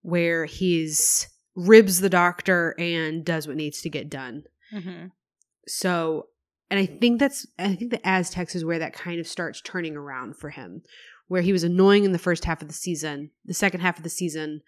where 0.02 0.44
he's 0.44 1.28
ribs 1.58 1.98
the 2.00 2.08
doctor 2.08 2.74
and 2.78 3.24
does 3.24 3.48
what 3.48 3.56
needs 3.56 3.80
to 3.82 3.90
get 3.90 4.08
done. 4.08 4.44
Mm-hmm. 4.72 5.06
So, 5.66 6.28
and 6.70 6.78
I 6.78 6.86
think 6.86 7.18
that's, 7.18 7.46
I 7.58 7.74
think 7.74 7.90
the 7.90 8.06
Aztecs 8.06 8.54
is 8.54 8.64
where 8.64 8.78
that 8.78 8.92
kind 8.92 9.18
of 9.18 9.26
starts 9.26 9.60
turning 9.60 9.96
around 9.96 10.36
for 10.36 10.50
him, 10.50 10.82
where 11.26 11.42
he 11.42 11.52
was 11.52 11.64
annoying 11.64 12.04
in 12.04 12.12
the 12.12 12.18
first 12.18 12.44
half 12.44 12.62
of 12.62 12.68
the 12.68 12.74
season. 12.74 13.30
The 13.44 13.54
second 13.54 13.80
half 13.80 13.96
of 13.98 14.04
the 14.04 14.08
season, 14.08 14.60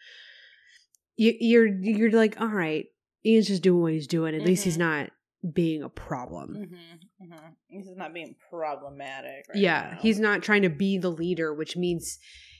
you, 1.17 1.33
you're 1.39 1.67
you're 1.67 2.11
like, 2.11 2.41
all 2.41 2.49
right, 2.49 2.87
Ian's 3.25 3.47
just 3.47 3.63
doing 3.63 3.83
what 3.83 3.93
he's 3.93 4.07
doing. 4.09 4.35
At 4.35 4.43
least 4.43 4.65
he's 4.65 4.77
Mhm. 4.77 4.81
not 4.81 5.11
being 5.55 5.83
a 5.83 5.89
problem. 5.89 6.55
Mm-hmm. 6.57 7.33
Mm-hmm. 7.33 7.79
Is 7.81 7.97
not 7.97 8.13
being 8.13 8.35
problematic. 8.51 9.45
Right 9.49 9.59
yeah, 9.63 9.91
now. 9.93 9.99
he's 10.01 10.19
not 10.19 10.43
trying 10.43 10.63
to 10.63 10.69
be 10.71 10.99
the 10.99 11.11
leader, 11.11 11.55
which 11.55 11.77
means 11.77 12.19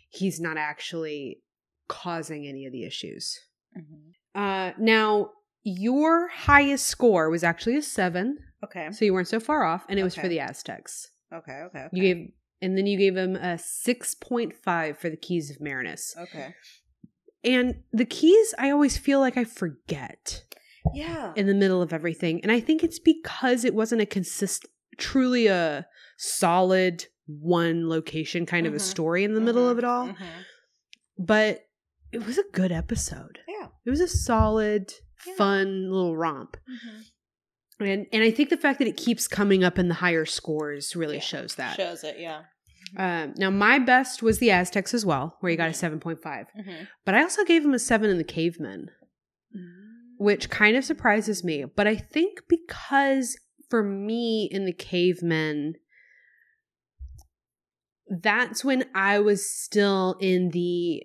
he's 0.09 0.41
not 0.41 0.57
actually 0.57 1.43
causing 1.89 2.47
any 2.47 2.65
of 2.67 2.73
the 2.73 2.85
issues. 2.85 3.39
Mhm. 3.77 4.13
Uh, 4.35 4.73
now, 4.79 5.31
your 5.63 6.29
highest 6.29 6.87
score 6.87 7.31
was 7.31 7.43
actually 7.45 7.77
a 7.77 7.83
seven. 7.83 8.39
Okay. 8.65 8.89
So 8.93 9.05
you 9.05 9.13
weren't 9.13 9.29
so 9.29 9.41
far 9.41 9.65
off, 9.65 9.85
and 9.89 9.99
it 9.99 10.03
was 10.05 10.15
for 10.15 10.29
the 10.29 10.41
Aztecs. 10.41 11.11
Okay. 11.33 11.63
Okay. 11.67 11.87
You 11.93 12.03
gave, 12.03 12.29
and 12.63 12.77
then 12.77 12.87
you 12.87 12.99
gave 12.99 13.15
them 13.15 13.37
a 13.37 13.59
six 13.59 14.15
point 14.15 14.55
five 14.55 14.99
for 14.99 15.09
the 15.11 15.17
Keys 15.17 15.51
of 15.51 15.59
Marinus. 15.61 16.15
Okay. 16.19 16.55
And 17.43 17.83
the 17.93 18.05
keys, 18.05 18.55
I 18.59 18.71
always 18.71 18.99
feel 18.99 19.19
like 19.19 19.39
I 19.39 19.45
forget 19.45 20.45
Yeah. 20.95 21.33
in 21.37 21.47
the 21.47 21.55
middle 21.55 21.81
of 21.81 21.93
everything, 21.93 22.41
and 22.43 22.53
I 22.53 22.61
think 22.61 22.85
it's 22.85 22.99
because 22.99 23.65
it 23.65 23.75
wasn't 23.75 24.03
a 24.03 24.07
consist, 24.07 24.67
truly 24.99 25.47
a 25.47 25.87
solid 26.19 27.07
one 27.27 27.89
location 27.89 28.45
kind 28.45 28.67
of 28.67 28.75
a 28.75 28.77
Mhm. 28.77 28.81
story 28.83 29.25
in 29.25 29.33
the 29.35 29.41
middle 29.41 29.69
of 29.69 29.79
it 29.79 29.85
all. 29.85 30.09
Mhm. 30.09 30.17
But 31.19 31.67
it 32.13 32.27
was 32.27 32.37
a 32.39 32.45
good 32.53 32.73
episode. 32.73 33.39
It 33.85 33.91
was 33.91 34.01
a 34.01 34.09
solid, 34.09 34.93
Yeah. 35.27 35.35
fun 35.35 35.91
little 35.91 36.17
romp. 36.17 36.57
Mhm. 36.69 37.05
And 37.81 38.07
and 38.13 38.23
I 38.23 38.31
think 38.31 38.51
the 38.51 38.57
fact 38.57 38.79
that 38.79 38.89
it 38.89 38.97
keeps 38.97 39.27
coming 39.29 39.65
up 39.65 39.79
in 39.79 39.89
the 39.89 39.95
higher 39.95 40.27
scores 40.27 40.95
really 40.97 41.17
Yeah. 41.17 41.21
shows 41.23 41.55
that. 41.57 41.77
Shows 41.77 42.05
it. 42.05 42.19
Yeah. 42.19 42.43
Um, 42.97 43.35
now 43.37 43.51
my 43.51 43.79
best 43.79 44.23
was 44.23 44.39
the 44.39 44.51
Aztecs 44.51 44.93
as 44.95 45.07
well, 45.07 45.37
where 45.41 45.51
you 45.53 45.57
got 45.57 45.69
a 45.69 45.73
Mhm. 45.73 45.77
seven 45.77 46.01
point 46.01 46.21
five. 46.23 46.47
Mm-hmm. 46.59 46.85
But 47.05 47.15
I 47.15 47.23
also 47.23 47.45
gave 47.45 47.65
him 47.65 47.73
a 47.75 47.79
seven 47.79 48.11
in 48.11 48.19
the 48.19 48.25
Cavemen, 48.25 48.91
which 50.19 50.51
kind 50.51 50.77
of 50.77 50.85
surprises 50.85 51.43
me. 51.45 51.65
But 51.65 51.87
I 51.87 51.97
think 51.97 52.41
because 52.49 53.39
for 53.71 53.83
me 53.83 54.49
in 54.51 54.65
the 54.65 54.73
Cavemen, 54.73 55.75
that's 58.09 58.65
when 58.65 58.85
I 58.95 59.21
was 59.21 59.49
still 59.49 60.17
in 60.21 60.51
the 60.51 61.05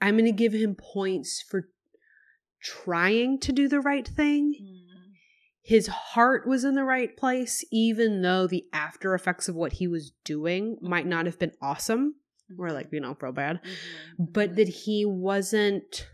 I'm 0.00 0.14
going 0.14 0.24
to 0.26 0.32
give 0.32 0.52
him 0.52 0.74
points 0.74 1.42
for 1.48 1.68
trying 2.62 3.38
to 3.40 3.52
do 3.52 3.68
the 3.68 3.80
right 3.80 4.06
thing. 4.06 4.54
Mm-hmm. 4.54 4.82
His 5.62 5.88
heart 5.88 6.46
was 6.46 6.64
in 6.64 6.74
the 6.74 6.84
right 6.84 7.16
place, 7.16 7.64
even 7.72 8.22
though 8.22 8.46
the 8.46 8.64
after 8.72 9.14
effects 9.14 9.48
of 9.48 9.56
what 9.56 9.74
he 9.74 9.88
was 9.88 10.12
doing 10.24 10.78
might 10.80 11.06
not 11.06 11.26
have 11.26 11.38
been 11.38 11.52
awesome 11.60 12.14
or 12.58 12.70
like, 12.70 12.88
you 12.92 13.00
know, 13.00 13.16
real 13.20 13.32
bad. 13.32 13.56
Mm-hmm. 13.56 14.24
But 14.32 14.56
that 14.56 14.68
he 14.68 15.04
wasn't. 15.04 16.06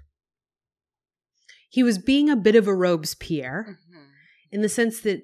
He 1.69 1.83
was 1.83 1.99
being 1.99 2.31
a 2.31 2.37
bit 2.37 2.57
of 2.57 2.67
a 2.67 2.75
Robespierre 2.75 3.79
Mm-hmm. 3.79 4.03
in 4.53 4.63
the 4.63 4.69
sense 4.69 5.01
that 5.01 5.23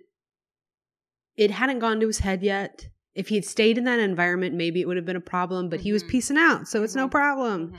it 1.37 1.51
hadn't 1.53 1.79
gone 1.79 2.01
to 2.01 2.07
his 2.07 2.19
head 2.21 2.43
yet. 2.43 2.89
If 3.19 3.29
he 3.29 3.35
had 3.35 3.45
stayed 3.45 3.77
in 3.79 3.85
that 3.85 3.99
environment, 3.99 4.55
maybe 4.55 4.81
it 4.81 4.87
would 4.87 4.97
have 4.97 5.05
been 5.05 5.17
a 5.17 5.21
problem, 5.21 5.69
but 5.69 5.81
he 5.81 5.93
was 5.93 6.05
Mhm. 6.05 6.09
piecing 6.09 6.37
out, 6.39 6.69
so 6.69 6.83
it's 6.85 6.95
no 6.95 7.09
Mhm. 7.09 7.11
problem. 7.11 7.75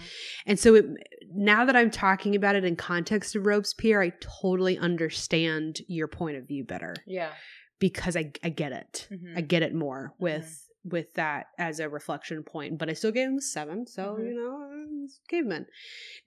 And 0.45 0.59
so 0.59 0.75
it, 0.75 0.85
now 1.33 1.63
that 1.65 1.75
I'm 1.75 1.89
talking 1.89 2.35
about 2.35 2.55
it 2.55 2.65
in 2.65 2.75
context 2.75 3.35
of 3.35 3.45
Robespierre, 3.45 4.01
I 4.01 4.09
totally 4.19 4.77
understand 4.77 5.79
your 5.87 6.07
point 6.09 6.35
of 6.37 6.45
view 6.45 6.65
better 6.65 6.93
Yeah. 7.07 7.33
because 7.79 8.17
I, 8.17 8.33
I 8.43 8.49
get 8.49 8.73
it. 8.73 9.07
Mhm. 9.09 9.37
I 9.37 9.41
get 9.41 9.63
it 9.63 9.73
more 9.73 10.13
with 10.19 10.65
with 10.85 11.13
that 11.15 11.47
as 11.57 11.79
a 11.81 11.89
reflection 11.89 12.41
point. 12.41 12.77
But 12.77 12.89
I 12.89 12.93
still 12.93 13.11
gave 13.11 13.27
him 13.27 13.37
a 13.37 13.41
seven, 13.41 13.85
so 13.85 14.15
Mhm. 14.15 14.25
you 14.27 14.33
know, 14.35 15.07
caveman. 15.27 15.67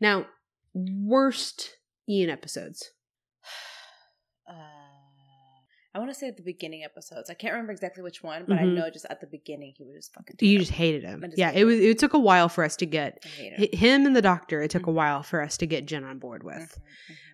Now, 0.00 0.26
worst 0.74 1.78
Ian 2.08 2.30
episodes. 2.30 2.92
Uh, 4.46 4.82
I 5.95 5.99
want 5.99 6.11
to 6.11 6.14
say 6.14 6.26
at 6.28 6.36
the 6.38 6.43
beginning 6.43 6.84
episodes. 6.84 7.28
I 7.28 7.34
can't 7.34 7.53
remember 7.53 7.72
exactly 7.72 8.03
which 8.03 8.22
one, 8.22 8.45
but 8.49 8.57
I 8.59 8.62
Mhm. 8.62 8.74
know 8.76 8.88
just 8.90 9.05
at 9.11 9.20
the 9.20 9.26
beginning 9.26 9.74
he 9.76 9.84
was 9.84 9.95
just 9.97 10.14
fucking. 10.14 10.36
You 10.40 10.59
just 10.59 10.70
hated 10.72 11.05
him. 11.05 11.20
Just 11.22 11.36
Yeah, 11.38 11.49
hated 11.51 11.61
it 11.61 11.64
was. 11.64 11.80
It 11.80 11.99
took 11.99 12.14
a 12.14 12.18
while 12.18 12.49
for 12.49 12.64
us 12.64 12.76
to 12.76 12.86
get 12.86 13.18
I 13.24 13.28
him. 13.28 13.68
him 13.72 14.07
and 14.07 14.16
the 14.16 14.22
doctor. 14.22 14.62
It 14.62 14.70
took 14.70 14.86
a 14.86 14.90
Mhm. 14.90 14.95
while 14.95 15.22
for 15.22 15.43
us 15.43 15.57
to 15.59 15.66
get 15.66 15.84
Jen 15.86 16.05
on 16.05 16.18
board 16.18 16.43
with. 16.45 16.78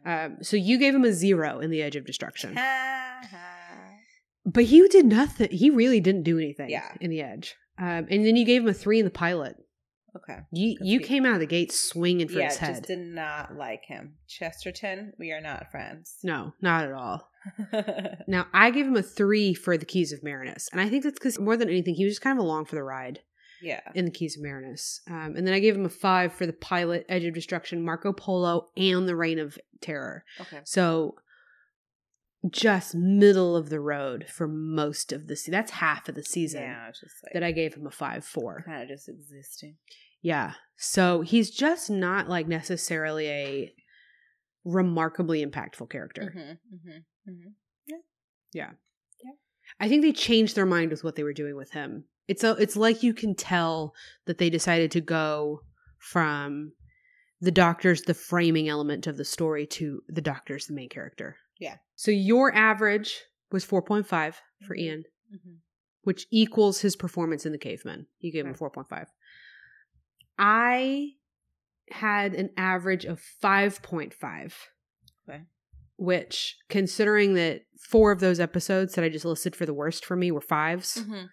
Mhm, 0.04 0.06
mhm. 0.06 0.26
Um, 0.36 0.42
so 0.42 0.56
you 0.56 0.76
gave 0.78 0.94
him 0.94 1.04
a 1.04 1.12
zero 1.12 1.60
in 1.60 1.70
the 1.70 1.82
Edge 1.82 1.94
of 1.96 2.04
Destruction. 2.04 2.56
Ha. 2.56 3.20
But 4.44 4.64
he 4.64 4.86
did 4.88 5.04
nothing. 5.06 5.50
He 5.50 5.68
really 5.68 6.00
didn't 6.00 6.22
do 6.22 6.38
anything 6.38 6.70
Yeah. 6.70 6.90
in 7.02 7.10
the 7.10 7.20
edge. 7.20 7.54
Um, 7.76 8.06
and 8.10 8.24
then 8.24 8.34
you 8.34 8.46
gave 8.46 8.62
him 8.62 8.68
a 8.68 8.72
three 8.72 8.98
in 8.98 9.04
the 9.04 9.10
pilot. 9.10 9.56
Okay. 10.16 10.38
You 10.52 10.78
Good 10.78 10.86
you 10.86 11.00
you. 11.00 11.00
came 11.00 11.26
out 11.26 11.34
of 11.34 11.40
the 11.40 11.46
gate 11.46 11.70
swinging 11.70 12.28
for 12.28 12.38
yeah, 12.38 12.46
his 12.46 12.56
head. 12.56 12.70
just 12.76 12.84
did 12.84 12.98
not 12.98 13.56
like 13.56 13.84
him. 13.84 14.14
Chesterton, 14.26 15.12
we 15.18 15.32
are 15.32 15.40
not 15.42 15.70
friends. 15.70 16.18
no, 16.24 16.54
not 16.62 16.84
at 16.86 16.92
all. 16.92 17.30
Now 18.26 18.46
I 18.52 18.70
gave 18.70 18.86
him 18.86 18.96
a 18.96 19.02
three 19.02 19.54
for 19.54 19.76
the 19.76 19.86
Keys 19.86 20.12
of 20.12 20.22
Marinus, 20.22 20.68
and 20.72 20.80
I 20.80 20.88
think 20.88 21.04
that's 21.04 21.18
because 21.18 21.38
more 21.38 21.56
than 21.56 21.68
anything, 21.68 21.94
he 21.94 22.04
was 22.04 22.12
just 22.14 22.22
kind 22.22 22.38
of 22.38 22.44
along 22.44 22.66
for 22.66 22.74
the 22.76 22.82
ride 22.82 23.20
yeah. 23.62 23.80
in 23.94 24.04
the 24.04 24.10
Keys 24.10 24.36
of 24.36 24.42
Marinus. 24.42 25.00
Um, 25.08 25.34
and 25.36 25.46
then 25.46 25.54
I 25.54 25.60
gave 25.60 25.76
him 25.76 25.84
a 25.86 25.90
five 25.90 26.32
for 26.32 26.46
the 26.46 26.52
pilot, 26.52 27.06
Edge 27.08 27.24
of 27.24 27.34
Destruction, 27.34 27.84
Marco 27.84 28.12
Polo, 28.12 28.68
and 28.76 29.08
the 29.08 29.16
Reign 29.16 29.38
of 29.38 29.58
Terror. 29.80 30.24
Okay. 30.40 30.60
So 30.64 31.16
just 32.50 32.94
middle 32.94 33.56
of 33.56 33.68
the 33.68 33.80
road 33.80 34.26
for 34.28 34.46
most 34.46 35.12
of 35.12 35.26
the 35.26 35.36
season. 35.36 35.52
That's 35.52 35.72
half 35.72 36.08
of 36.08 36.14
the 36.14 36.22
season 36.22 36.62
Yeah, 36.62 36.88
just 36.88 37.16
like 37.24 37.32
that 37.34 37.42
I 37.42 37.52
gave 37.52 37.74
him 37.74 37.86
a 37.86 37.90
five 37.90 38.24
for. 38.24 38.62
kind 38.64 38.82
of 38.82 38.88
just 38.88 39.08
existing. 39.08 39.76
Yeah. 40.22 40.54
So 40.76 41.22
he's 41.22 41.50
just 41.50 41.90
not 41.90 42.28
like 42.28 42.46
necessarily 42.46 43.28
a 43.28 43.74
remarkably 44.68 45.44
impactful 45.44 45.88
character. 45.90 46.22
Mm-hmm, 46.22 46.90
mm-hmm, 47.30 47.30
mm-hmm. 47.30 48.70
I 49.80 49.88
think 49.88 50.02
they 50.02 50.12
changed 50.12 50.56
their 50.56 50.66
mind 50.66 50.90
with 50.90 51.04
what 51.04 51.14
they 51.16 51.22
were 51.22 51.32
doing 51.34 51.54
with 51.56 51.70
him. 51.72 52.04
It's 52.26 52.42
a, 52.42 52.52
it's 52.52 52.76
like 52.76 53.02
you 53.02 53.12
can 53.14 53.34
tell 53.34 53.94
that 54.26 54.38
they 54.38 54.50
decided 54.50 54.90
to 54.92 55.00
go 55.00 55.60
from 55.98 56.72
the 57.40 57.50
doctor's 57.50 58.02
the 58.02 58.14
framing 58.14 58.68
element 58.68 59.06
of 59.06 59.16
the 59.16 59.24
story 59.24 59.66
to 59.66 60.02
the 60.08 60.20
doctor's 60.20 60.66
the 60.66 60.74
main 60.74 60.88
character. 60.88 61.36
Yeah. 61.60 61.76
So 61.96 62.10
your 62.10 62.54
average 62.54 63.20
was 63.52 63.64
4.5 63.64 64.06
for 64.66 64.74
Mhm. 64.74 64.80
Ian, 64.80 65.04
Mm-hmm. 65.34 65.54
which 66.02 66.26
equals 66.30 66.80
his 66.80 66.96
performance 66.96 67.44
in 67.46 67.52
the 67.52 67.58
caveman. 67.58 68.06
You 68.20 68.32
gave 68.32 68.46
him 68.46 68.54
4.5. 68.54 69.06
I 70.38 71.12
had 71.92 72.34
an 72.34 72.50
average 72.56 73.04
of 73.04 73.20
5.5. 73.42 74.52
Okay. 75.28 75.42
Which, 75.96 76.56
considering 76.68 77.34
that 77.34 77.62
four 77.80 78.12
of 78.12 78.20
those 78.20 78.40
episodes 78.40 78.94
that 78.94 79.04
I 79.04 79.08
just 79.08 79.24
listed 79.24 79.56
for 79.56 79.66
the 79.66 79.74
worst 79.74 80.04
for 80.04 80.16
me 80.16 80.30
were 80.30 80.40
5s 80.40 80.98
Mm-hmm. 80.98 81.26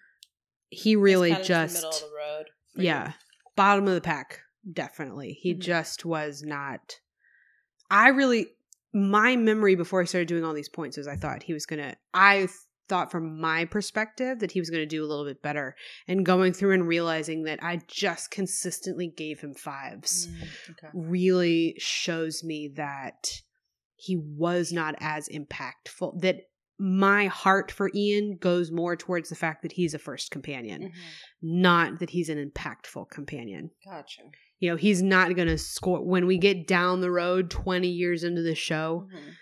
he 0.70 0.96
really 0.96 1.30
kind 1.30 1.40
of 1.42 1.46
just, 1.46 1.74
the 1.76 1.78
middle 1.86 1.90
of 1.90 2.00
the 2.00 2.16
road. 2.16 2.46
for 2.74 2.80
you. 2.80 2.86
yeah, 2.86 3.12
bottom 3.54 3.86
of 3.86 3.94
the 3.94 4.00
pack, 4.00 4.40
definitely. 4.72 5.32
He 5.40 5.54
Mhm. 5.54 5.60
just 5.60 6.04
was 6.04 6.42
not. 6.42 6.96
I 7.90 8.08
really, 8.08 8.48
my 8.92 9.36
memory 9.36 9.76
before 9.76 10.00
I 10.00 10.04
started 10.04 10.26
doing 10.28 10.42
all 10.44 10.54
these 10.54 10.68
points 10.68 10.96
was 10.96 11.06
I 11.06 11.16
thought 11.16 11.44
he 11.44 11.52
was 11.52 11.66
gonna. 11.66 11.94
I 12.12 12.48
thought 12.88 13.10
from 13.10 13.40
my 13.40 13.64
perspective 13.64 14.38
that 14.40 14.52
he 14.52 14.60
was 14.60 14.70
gonna 14.70 14.86
do 14.86 15.04
a 15.04 15.06
little 15.06 15.24
bit 15.24 15.42
better, 15.42 15.74
and 16.08 16.24
going 16.26 16.52
through 16.52 16.72
and 16.72 16.86
realizing 16.86 17.44
that 17.44 17.62
I 17.62 17.80
just 17.88 18.30
consistently 18.30 19.08
gave 19.08 19.40
him 19.40 19.54
fives 19.54 20.26
Mm, 20.28 20.48
okay. 20.70 20.88
really 20.94 21.74
shows 21.78 22.42
me 22.44 22.72
that 22.76 23.42
he 23.96 24.16
was 24.16 24.72
not 24.72 24.94
as 25.00 25.28
impactful. 25.28 26.20
That 26.20 26.36
my 26.78 27.26
heart 27.26 27.70
for 27.72 27.90
Ian 27.94 28.36
goes 28.36 28.70
more 28.70 28.94
towards 28.96 29.30
the 29.30 29.34
fact 29.34 29.62
that 29.62 29.72
he's 29.72 29.94
a 29.94 29.98
first 29.98 30.30
companion, 30.30 30.82
Mhm. 30.82 30.92
not 31.40 31.98
that 32.00 32.10
he's 32.10 32.28
an 32.28 32.50
impactful 32.50 33.08
companion. 33.10 33.70
Gotcha. 33.82 34.20
You 34.58 34.70
know, 34.70 34.76
he's 34.76 35.02
not 35.02 35.34
going 35.34 35.48
to 35.48 35.56
score 35.58 36.04
when 36.04 36.26
we 36.26 36.36
get 36.36 36.66
down 36.66 37.00
the 37.00 37.10
road 37.10 37.50
20 37.50 37.88
years 37.88 38.24
into 38.24 38.42
the 38.42 38.54
show. 38.54 39.08
Mhm. 39.14 39.32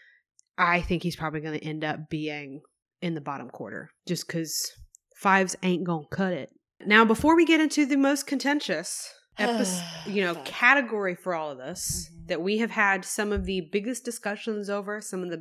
I 0.57 0.81
think 0.81 1.03
he's 1.03 1.17
probably 1.17 1.41
going 1.41 1.59
to 1.59 1.65
end 1.67 1.83
up 1.83 2.09
being 2.09 2.61
in 3.05 3.15
the 3.15 3.21
bottom 3.21 3.49
quarter 3.51 3.91
just 4.09 4.27
because 4.27 4.73
fives 5.17 5.55
ain't 5.63 5.85
to 5.87 6.09
cut 6.11 6.33
it. 6.33 6.51
Now, 6.87 7.05
before 7.05 7.37
we 7.37 7.45
get 7.45 7.61
into 7.61 7.85
the 7.87 7.97
most 7.97 8.27
contentious 8.27 9.09
episode, 9.39 9.85
you 10.07 10.23
know, 10.23 10.35
category 10.45 11.15
for 11.15 11.35
all 11.35 11.51
of 11.51 11.59
this 11.59 12.09
Mhm. 12.11 12.27
that 12.29 12.41
we 12.43 12.59
have 12.59 12.71
had 12.71 13.05
some 13.05 13.31
of 13.33 13.45
the 13.45 13.61
biggest 13.73 14.05
discussions 14.05 14.71
over, 14.71 15.01
some 15.01 15.23
of 15.23 15.31
the 15.31 15.39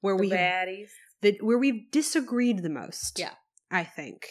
where 0.00 0.16
The 0.16 0.20
we 0.22 0.30
baddies. 0.30 0.90
that 1.22 1.42
where 1.42 1.58
we've 1.58 1.90
disagreed 1.90 2.62
the 2.62 2.70
most. 2.70 3.18
Yeah. 3.18 3.34
I 3.70 3.84
think 3.84 4.26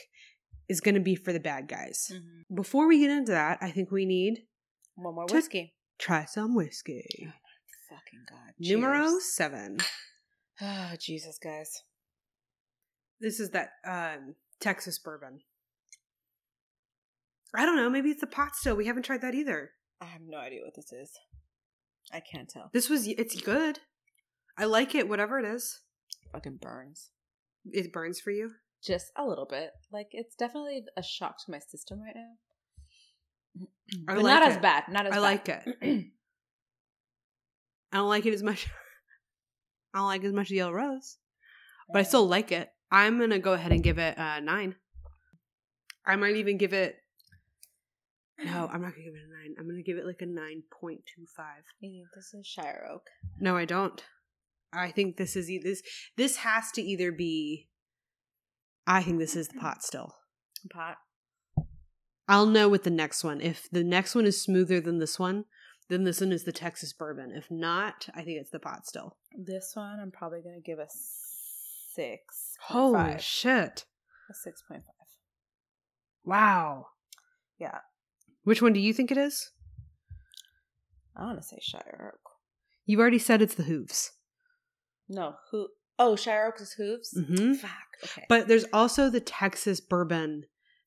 is 0.69 0.79
going 0.81 0.95
to 0.95 1.01
be 1.01 1.15
for 1.15 1.33
the 1.33 1.39
bad 1.39 1.67
guys. 1.67 2.09
Mhm. 2.11 2.55
Before 2.55 2.87
we 2.87 2.99
get 2.99 3.11
into 3.11 3.31
that, 3.33 3.57
I 3.61 3.69
think 3.71 3.91
we 3.91 4.05
need 4.05 4.47
One 4.95 5.15
more 5.15 5.25
whiskey. 5.29 5.75
try 5.99 6.25
some 6.25 6.55
whiskey. 6.55 7.05
Fucking 7.89 8.23
god. 8.29 8.53
Numero 8.59 9.03
Cheers. 9.09 9.35
seven. 9.35 9.77
Oh, 10.61 10.93
Jesus, 10.99 11.37
guys. 11.39 11.81
This 13.23 13.39
is 13.39 13.51
that 13.51 13.69
um, 13.87 14.35
Texas 14.59 14.99
bourbon. 14.99 15.39
I 17.55 17.65
don't 17.65 17.77
know. 17.77 17.89
Maybe 17.89 18.09
it's 18.09 18.19
the 18.19 18.27
pot 18.27 18.53
still. 18.53 18.75
We 18.75 18.85
haven't 18.87 19.03
tried 19.03 19.21
that 19.21 19.33
either. 19.33 19.71
I 20.01 20.05
have 20.05 20.23
no 20.27 20.37
idea 20.37 20.59
what 20.65 20.75
this 20.75 20.91
is. 20.91 21.09
I 22.11 22.19
can't 22.19 22.49
tell. 22.49 22.69
This 22.73 22.89
was. 22.89 23.07
It's 23.07 23.39
good. 23.39 23.79
I 24.57 24.65
like 24.65 24.93
it. 24.93 25.07
Whatever 25.07 25.39
it 25.39 25.45
is, 25.45 25.79
fucking 26.33 26.57
burns. 26.57 27.11
it 27.71 27.93
burns 27.93 28.19
for 28.19 28.31
you. 28.31 28.51
Just 28.83 29.13
a 29.15 29.25
little 29.25 29.47
bit. 29.49 29.71
Like 29.89 30.09
it's 30.11 30.35
definitely 30.35 30.83
a 30.97 31.01
shock 31.01 31.37
to 31.45 31.51
my 31.51 31.59
system 31.59 32.01
right 32.01 32.15
now. 32.15 33.65
I 34.09 34.15
but 34.15 34.23
like 34.23 34.33
not 34.33 34.43
as 34.51 34.57
bad. 34.57 34.83
Not 34.89 35.05
as 35.05 35.13
I 35.13 35.15
bad. 35.15 35.21
like 35.21 35.47
it. 35.47 35.63
I 37.93 37.97
don't 37.97 38.09
like 38.09 38.25
it 38.25 38.33
as 38.33 38.43
much. 38.43 38.67
I 39.93 39.99
don't 39.99 40.07
like 40.07 40.25
as 40.25 40.33
much 40.33 40.47
as 40.47 40.51
Yellow 40.57 40.73
Rose, 40.73 41.19
but 41.89 41.99
I 41.99 42.03
still 42.03 42.27
like 42.27 42.51
it. 42.51 42.72
I'm 42.91 43.19
gonna 43.19 43.39
go 43.39 43.53
ahead 43.53 43.71
and 43.71 43.83
give 43.83 43.97
it 43.97 44.15
a 44.17 44.41
nine. 44.41 44.75
I 46.05 46.15
might 46.15 46.35
even 46.35 46.57
give 46.57 46.73
it. 46.73 46.97
No, 48.43 48.69
I'm 48.71 48.81
not 48.81 48.91
gonna 48.91 49.05
give 49.05 49.15
it 49.15 49.27
a 49.27 49.31
nine. 49.31 49.55
I'm 49.57 49.67
gonna 49.67 49.83
give 49.83 49.97
it 49.97 50.05
like 50.05 50.21
a 50.21 50.25
nine 50.25 50.63
point 50.79 51.01
two 51.05 51.25
five. 51.35 51.63
This 52.15 52.33
is 52.33 52.45
Shire 52.45 52.87
Oak. 52.91 53.09
No, 53.39 53.55
I 53.55 53.65
don't. 53.65 54.03
I 54.73 54.91
think 54.91 55.17
this 55.17 55.35
is 55.35 55.47
this. 55.63 55.81
This 56.17 56.37
has 56.37 56.71
to 56.71 56.81
either 56.81 57.11
be. 57.11 57.69
I 58.85 59.01
think 59.01 59.19
this 59.19 59.35
is 59.35 59.47
the 59.47 59.53
mm-hmm. 59.53 59.65
pot 59.65 59.83
still. 59.83 60.15
Pot. 60.71 60.97
I'll 62.27 62.45
know 62.45 62.69
with 62.69 62.83
the 62.83 62.89
next 62.89 63.23
one. 63.23 63.41
If 63.41 63.69
the 63.71 63.83
next 63.83 64.15
one 64.15 64.25
is 64.25 64.41
smoother 64.41 64.81
than 64.81 64.99
this 64.99 65.19
one, 65.19 65.45
then 65.89 66.03
this 66.03 66.21
one 66.21 66.31
is 66.31 66.43
the 66.43 66.51
Texas 66.51 66.93
bourbon. 66.93 67.31
If 67.35 67.51
not, 67.51 68.07
I 68.15 68.23
think 68.23 68.39
it's 68.39 68.49
the 68.49 68.59
pot 68.59 68.87
still. 68.87 69.17
This 69.37 69.71
one, 69.73 69.99
I'm 69.99 70.11
probably 70.11 70.41
gonna 70.41 70.59
give 70.59 70.79
a 70.79 70.87
six. 71.95 72.55
Holy 72.61 72.93
five. 72.95 73.21
shit! 73.21 73.85
A 74.29 74.33
six 74.33 74.61
point 74.67 74.83
five. 74.85 74.93
Wow. 76.25 76.87
Yeah, 77.59 77.79
Which 78.43 78.61
one 78.61 78.73
do 78.73 78.79
you 78.79 78.93
think 78.93 79.11
it 79.11 79.17
is? 79.17 79.51
I 81.15 81.23
want 81.23 81.37
to 81.41 81.43
say 81.47 81.59
Shire 81.61 82.13
Oak. 82.13 82.31
You've 82.85 82.99
already 82.99 83.19
said 83.19 83.41
it's 83.41 83.55
the 83.55 83.63
hooves. 83.63 84.11
No, 85.07 85.35
who? 85.51 85.67
Oh, 85.99 86.15
Shire 86.15 86.47
Oak 86.47 86.59
is 86.59 86.73
hooves. 86.73 87.13
Mhm. 87.17 87.55
Fuck. 87.57 87.71
Okay. 88.03 88.25
But 88.27 88.47
there's 88.47 88.65
also 88.73 89.09
the 89.09 89.21
Texas 89.21 89.79
bourbon 89.79 90.45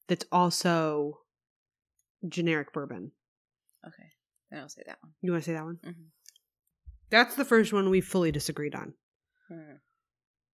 that's 0.09 0.27
also 0.33 1.21
generic 2.29 2.73
bourbon. 2.73 3.13
okay, 3.87 4.09
then 4.51 4.61
I'll 4.61 4.69
say 4.69 4.83
that 4.87 4.99
one. 5.03 5.13
You 5.23 5.31
want 5.33 5.45
to 5.45 5.51
say 5.51 5.55
that 5.55 5.65
one? 5.65 5.79
Mhm. 5.85 6.07
That's 7.11 7.37
the 7.37 7.45
first 7.45 7.73
one 7.73 7.89
we 7.89 8.01
fully 8.01 8.33
disagreed 8.33 8.75
on. 8.75 8.95
Mm. 9.51 9.79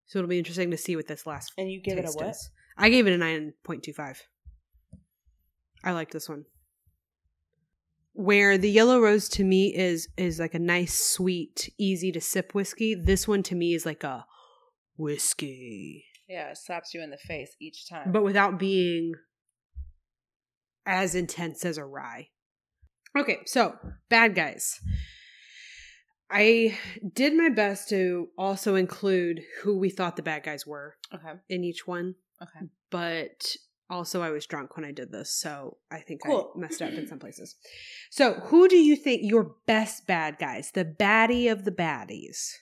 So 0.07 0.19
it'll 0.19 0.29
be 0.29 0.39
interesting 0.39 0.71
to 0.71 0.77
see 0.77 0.95
what 0.97 1.07
this 1.07 1.27
last 1.27 1.53
And 1.57 1.71
you 1.71 1.81
give 1.81 1.99
it 1.99 2.05
a 2.05 2.13
what? 2.13 2.29
is. 2.29 2.51
I 2.77 2.89
gave 2.91 3.07
it 3.07 3.15
a 3.15 3.19
9.25. 3.19 4.19
I 5.85 5.93
like 5.93 6.11
this 6.11 6.29
one. 6.29 6.45
Where 8.15 8.59
the 8.59 8.71
yellow 8.71 9.01
rose 9.01 9.29
to 9.31 9.45
me 9.45 9.75
is 9.75 10.09
is 10.19 10.39
like 10.39 10.53
a 10.55 10.59
nice 10.59 11.03
sweet 11.03 11.73
easy 11.79 12.13
to 12.13 12.21
sip 12.21 12.55
whiskey, 12.55 12.95
this 12.95 13.27
one 13.27 13.43
to 13.45 13.55
me 13.55 13.73
is 13.75 13.87
like 13.87 14.05
a 14.05 14.27
whiskey. 14.99 16.05
Yeah, 16.29 16.51
it 16.51 16.59
slaps 16.59 16.93
you 16.93 17.03
in 17.03 17.11
the 17.11 17.17
face 17.17 17.57
each 17.61 17.89
time. 17.89 18.13
but 18.13 18.23
without 18.23 18.59
being 18.59 19.15
as 20.85 21.15
intense 21.15 21.65
as 21.65 21.79
a 21.79 21.85
rye. 21.85 22.29
Okay, 23.19 23.39
so 23.47 23.77
bad 24.09 24.35
guys. 24.35 24.81
I 26.33 26.79
did 27.15 27.35
my 27.35 27.51
best 27.51 27.89
to 27.91 28.29
also 28.39 28.75
include 28.75 29.43
who 29.63 29.79
we 29.79 29.91
thought 29.91 30.17
the 30.17 30.23
bad 30.23 30.45
guys 30.45 30.67
were 30.67 30.97
okay, 31.15 31.35
in 31.49 31.63
each 31.63 31.87
one, 31.87 32.15
okay. 32.43 32.67
but 32.91 33.55
also 33.91 34.23
I 34.23 34.31
was 34.31 34.47
drunk 34.47 34.77
when 34.77 34.87
I 34.87 34.93
did 34.93 35.13
this, 35.13 35.31
so 35.31 35.77
I 35.91 36.01
think 36.01 36.23
Cool. 36.25 36.53
I 36.57 36.59
messed 36.59 36.81
up 36.81 36.91
in 36.93 37.07
some 37.07 37.19
places. 37.19 37.57
So, 38.11 38.35
who 38.35 38.67
do 38.67 38.77
you 38.77 38.97
think 38.97 39.23
your 39.25 39.57
best 39.67 40.07
bad 40.07 40.39
guys, 40.39 40.71
the 40.73 40.85
baddie 40.85 41.53
of 41.53 41.65
the 41.65 41.73
baddies? 41.73 42.53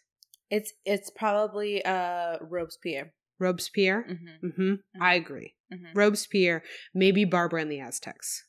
It's 0.50 0.72
it's 0.84 1.10
probably 1.10 1.84
uh 1.84 2.38
Robespierre. 2.40 3.12
Robespierre? 3.38 4.04
Mm-hmm. 4.10 4.46
Mm-hmm. 4.46 5.02
I 5.02 5.14
agree. 5.14 5.54
Mm-hmm. 5.72 5.96
Robespierre, 5.96 6.62
maybe 6.92 7.24
Barbara 7.24 7.62
and 7.62 7.70
the 7.70 7.80
Aztecs. 7.80 8.44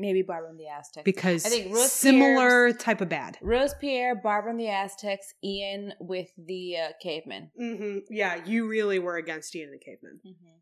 Maybe 0.00 0.22
Barbara 0.22 0.50
and 0.50 0.58
the 0.58 0.66
Aztecs. 0.66 1.04
because 1.04 1.44
I 1.46 1.50
think 1.50 1.66
Robespierre's- 1.66 1.92
similar 1.92 2.72
type 2.72 3.00
of 3.02 3.08
bad. 3.10 3.36
Robespierre, 3.42 4.14
Barbara 4.16 4.50
and 4.52 4.58
the 4.60 4.68
Aztecs, 4.68 5.34
Ian 5.44 5.92
with 6.00 6.28
the 6.38 6.76
uh, 6.78 6.88
cavemen. 7.02 7.50
Mm-hmm. 7.60 7.98
Yeah, 8.10 8.42
you 8.44 8.66
really 8.66 8.98
were 8.98 9.16
against 9.16 9.54
Ian 9.54 9.70
the 9.72 9.78
Caveman. 9.78 10.20
Mm-hmm. 10.26 10.56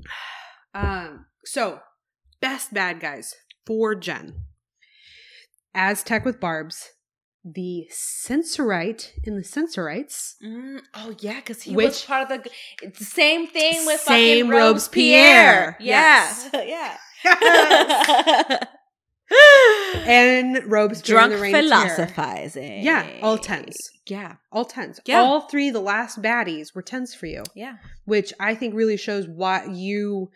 Um, 0.74 1.26
so 1.44 1.80
best 2.40 2.72
bad 2.72 2.98
guys 2.98 3.34
for 3.66 3.94
Jen. 3.94 4.44
Aztec 5.74 6.24
with 6.24 6.40
barbs, 6.40 6.88
the 7.44 7.88
Sensorite 7.90 9.10
in 9.24 9.36
the 9.36 9.42
Sensorites, 9.44 10.36
Mm, 10.44 10.80
oh 10.94 11.14
yeah, 11.20 11.36
because 11.36 11.62
he 11.62 11.74
Which- 11.74 11.86
was 11.86 12.04
part 12.04 12.30
of 12.30 12.42
the. 12.42 12.50
It's 12.82 12.98
the 13.00 13.04
same 13.04 13.46
thing 13.48 13.84
with 13.86 14.00
Same 14.00 14.46
fucking 14.46 14.58
Robespierre. 14.58 15.76
Robespierre. 15.78 15.78
Yeah, 15.80 16.34
yeah. 17.24 18.58
and 20.06 20.70
Robespierre 20.70 21.18
Drunk 21.28 21.32
and 21.32 21.38
the 21.38 21.42
Reign 21.42 21.54
of 21.54 21.60
philosophizing. 21.62 22.82
Yeah, 22.82 23.06
all 23.22 23.38
tens. 23.38 23.76
Yeah, 24.06 24.34
All 24.50 24.64
tens. 24.64 25.00
Yeah. 25.06 25.20
All 25.20 25.42
three, 25.42 25.70
the 25.70 25.80
last 25.80 26.20
baddies, 26.20 26.74
were 26.74 26.82
tens 26.82 27.14
for 27.14 27.26
you, 27.26 27.44
yeah. 27.54 27.76
which 28.04 28.32
I 28.40 28.54
think 28.56 28.74
really 28.74 28.96
shows 28.96 29.26
what 29.28 29.70
you 29.70 30.30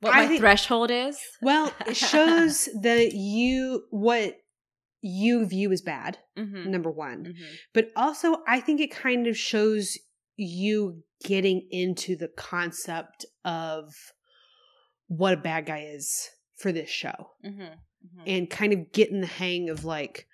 What 0.00 0.14
I 0.14 0.22
my 0.22 0.26
think- 0.28 0.40
threshold 0.40 0.90
is? 0.90 1.18
Well, 1.40 1.72
it 1.86 1.96
shows 2.12 2.68
that 2.82 3.12
you 3.14 3.84
what 3.90 4.36
you 5.00 5.46
view 5.46 5.72
as 5.72 5.82
bad, 5.82 6.18
Mm-hmm. 6.38 6.70
number 6.70 6.90
one. 6.90 7.24
Mm-hmm. 7.24 7.44
But 7.72 7.90
also 7.96 8.42
I 8.46 8.60
think 8.60 8.80
it 8.80 8.90
kind 8.90 9.26
of 9.26 9.36
shows 9.36 9.98
you 10.36 11.02
getting 11.24 11.66
into 11.70 12.14
the 12.16 12.28
concept 12.28 13.24
of 13.44 13.94
what 15.08 15.32
a 15.34 15.36
bad 15.38 15.66
guy 15.66 15.88
is 15.94 16.28
for 16.56 16.72
this 16.72 16.90
show 16.90 17.30
Mm-hmm. 17.44 17.72
and 18.26 18.50
kind 18.50 18.72
of 18.72 18.92
getting 18.92 19.20
the 19.20 19.26
hang 19.26 19.70
of 19.70 19.84
like 19.84 20.26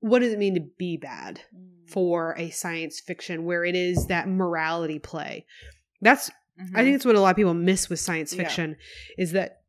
what 0.00 0.20
does 0.20 0.32
it 0.32 0.38
mean 0.38 0.54
to 0.54 0.66
be 0.78 0.96
bad 0.96 1.40
for 1.86 2.34
a 2.38 2.50
science 2.50 3.00
fiction 3.00 3.44
where 3.44 3.64
it 3.64 3.74
is 3.76 4.06
that 4.06 4.28
morality 4.28 4.98
play. 4.98 5.44
That's 6.00 6.30
I 6.74 6.82
think 6.82 6.94
it's 6.96 7.04
what 7.04 7.14
a 7.16 7.20
lot 7.20 7.30
of 7.30 7.36
people 7.36 7.54
miss 7.54 7.88
with 7.90 8.00
science 8.00 8.32
Yeah. 8.34 8.42
fiction 8.44 8.76
is 9.18 9.32
that 9.32 9.59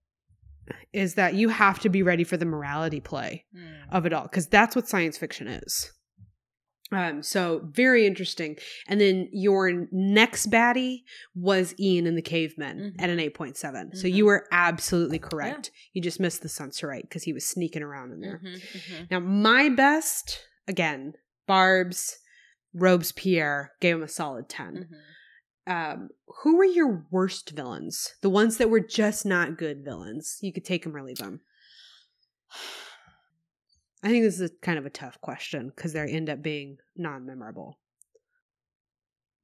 is 0.94 1.16
that 1.16 1.34
you 1.34 1.50
have 1.50 1.80
to 1.80 1.90
be 1.90 2.04
ready 2.04 2.24
for 2.24 2.38
the 2.38 2.46
morality 2.46 3.00
play 3.00 3.46
Mm-hmm. 3.56 3.96
of 3.96 4.06
it 4.06 4.14
all 4.14 4.24
because 4.24 4.48
that's 4.48 4.76
what 4.76 4.88
science 4.88 5.18
fiction 5.18 5.48
is. 5.48 5.92
Um, 6.94 7.24
so 7.24 7.62
very 7.72 8.06
interesting. 8.06 8.58
And 8.90 9.00
then 9.00 9.30
your 9.32 9.88
next 9.94 10.50
baddie 10.52 11.04
was 11.34 11.74
Ian 11.80 12.06
and 12.06 12.18
the 12.18 12.22
Cavemen 12.22 12.80
Mhm. 12.98 13.02
at 13.02 13.10
an 13.10 13.18
eight 13.20 13.34
point 13.34 13.56
seven. 13.56 13.96
So 13.96 14.08
you 14.08 14.26
were 14.26 14.46
absolutely 14.52 15.18
correct. 15.20 15.72
You 15.94 16.02
just 16.02 16.20
missed 16.20 16.42
the 16.42 16.50
Sensorite 16.50 17.04
because 17.04 17.24
he 17.24 17.32
was 17.32 17.46
sneaking 17.46 17.82
around 17.82 18.12
in 18.12 18.20
there. 18.20 18.42
Mm-hmm. 18.44 19.04
Now 19.10 19.20
my 19.22 19.70
best 19.70 20.46
again, 20.68 21.14
Barb's 21.48 22.18
Robespierre 22.74 23.72
gave 23.80 23.96
him 23.96 24.04
a 24.04 24.08
solid 24.08 24.50
10 24.50 24.66
Mm-hmm. 24.74 24.94
Um, 25.68 26.10
who 26.42 26.58
were 26.58 26.66
your 26.66 27.06
worst 27.12 27.52
villains? 27.52 28.16
The 28.22 28.30
ones 28.30 28.58
that 28.58 28.70
were 28.70 28.80
just 28.80 29.26
not 29.26 29.58
good 29.58 29.84
villains. 29.84 30.40
You 30.42 30.52
could 30.52 30.66
take 30.66 30.84
them 30.84 30.96
or 30.96 31.04
leave 31.04 31.18
them. 31.18 31.42
I 34.04 34.10
think 34.10 34.24
this 34.24 34.40
is 34.40 34.50
a, 34.50 34.54
kind 34.62 34.80
of 34.80 34.86
a 34.86 34.90
tough 34.90 35.22
question 35.22 35.72
because 35.76 35.94
they 35.94 36.00
end 36.00 36.30
up 36.30 36.42
being 36.42 36.78
non-memorable. 36.96 37.78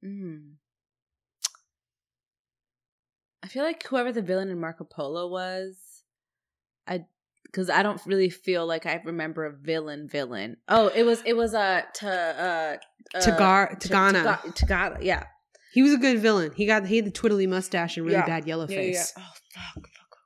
Mm. 0.04 0.54
I 3.42 3.46
feel 3.48 3.62
like 3.62 3.84
whoever 3.86 4.12
the 4.12 4.22
villain 4.22 4.48
in 4.48 4.60
Marco 4.60 4.84
Polo 4.84 5.28
was, 5.28 6.02
I 6.86 7.04
because 7.44 7.70
I 7.70 7.82
don't 7.82 8.04
really 8.04 8.28
feel 8.28 8.66
like 8.66 8.84
I 8.84 9.00
remember 9.04 9.46
a 9.46 9.52
villain 9.52 10.08
villain. 10.08 10.56
Oh, 10.68 10.88
it 10.88 11.04
was 11.04 11.22
it 11.24 11.36
was 11.36 11.54
uh 11.54 11.82
to 11.94 12.08
uh, 12.08 13.16
uh 13.16 13.20
Tagar- 13.20 13.80
Tegana. 13.80 14.22
Taga- 14.22 14.56
Tegana, 14.56 14.98
yeah. 15.02 15.24
He 15.72 15.82
was 15.82 15.92
a 15.92 15.98
good 15.98 16.18
villain. 16.20 16.52
He 16.56 16.66
got 16.66 16.86
he 16.86 16.96
had 16.96 17.04
the 17.06 17.10
twiddly 17.10 17.48
mustache 17.48 17.96
and 17.96 18.06
really 18.06 18.18
Yeah. 18.18 18.26
bad 18.26 18.46
yellow 18.46 18.66
Yeah, 18.68 18.76
yeah, 18.80 18.82
face. 18.92 19.12
yeah. 19.16 19.22
Oh 19.24 19.32
fuck, 19.54 19.88
fuck. 19.88 20.16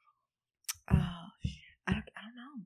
Oh 0.90 1.28
shit. 1.44 1.52
I 1.86 1.92
don't 1.92 2.04
I 2.16 2.20
don't 2.22 2.36
know. 2.36 2.64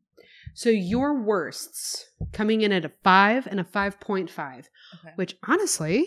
So 0.54 0.70
your 0.70 1.20
worsts 1.22 2.04
coming 2.32 2.60
in 2.62 2.72
at 2.72 2.84
a 2.84 2.90
five 3.02 3.46
and 3.46 3.60
a 3.60 3.64
five 3.64 4.00
point 4.00 4.30
five, 4.30 4.68
Okay. 5.00 5.12
which 5.16 5.36
honestly, 5.46 6.06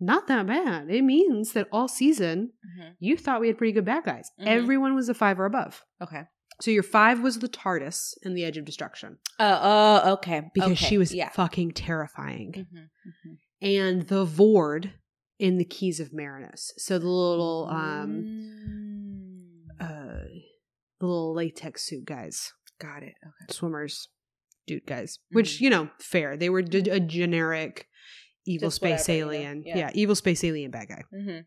not 0.00 0.26
that 0.28 0.46
bad. 0.46 0.90
It 0.90 1.02
means 1.02 1.52
that 1.52 1.68
all 1.72 1.88
season 1.88 2.52
Mhm. 2.78 2.94
you 3.00 3.16
thought 3.16 3.40
we 3.40 3.48
had 3.48 3.58
pretty 3.58 3.72
good 3.72 3.84
bad 3.84 4.04
guys. 4.04 4.30
Mhm. 4.40 4.46
Everyone 4.46 4.94
was 4.94 5.08
a 5.08 5.14
five 5.14 5.38
or 5.40 5.44
above. 5.46 5.84
Okay. 6.00 6.22
So 6.60 6.72
your 6.72 6.82
five 6.82 7.20
was 7.20 7.38
the 7.38 7.48
TARDIS 7.48 8.14
and 8.24 8.36
the 8.36 8.44
Edge 8.44 8.56
of 8.56 8.64
Destruction 8.64 9.18
Oh, 9.38 9.60
oh, 10.04 10.12
okay. 10.14 10.50
because 10.54 10.72
Okay, 10.72 10.86
she 10.88 10.98
was 10.98 11.14
yeah. 11.14 11.28
fucking 11.30 11.70
terrifying, 11.72 12.66
Mm-hmm. 12.74 13.34
and 13.62 14.08
the 14.08 14.26
Vord 14.26 14.90
in 15.38 15.58
the 15.58 15.64
Keys 15.64 16.00
of 16.00 16.12
Marinus. 16.12 16.72
So 16.78 16.98
the 16.98 17.08
little 17.08 17.68
um 17.70 18.22
Mm. 18.24 19.80
uh 19.80 20.24
the 21.00 21.06
little 21.06 21.34
latex 21.34 21.84
suit 21.86 22.04
guys, 22.04 22.52
Got 22.80 23.02
it. 23.02 23.14
Okay. 23.24 23.52
swimmers, 23.52 24.08
dude 24.66 24.86
guys, 24.86 25.18
which 25.30 25.58
Mhm. 25.58 25.60
you 25.60 25.70
know, 25.70 25.90
fair. 26.00 26.36
They 26.36 26.48
were 26.50 26.62
d- 26.62 26.90
a 26.90 27.00
generic 27.00 27.88
evil 28.46 28.68
Just 28.68 28.76
space 28.76 29.08
whatever, 29.08 29.32
alien, 29.32 29.62
Yeah. 29.66 29.76
yeah, 29.78 29.90
evil 29.94 30.14
space 30.14 30.42
alien 30.44 30.70
bad 30.70 30.88
guy. 30.88 31.02
Mm-hmm. 31.14 31.40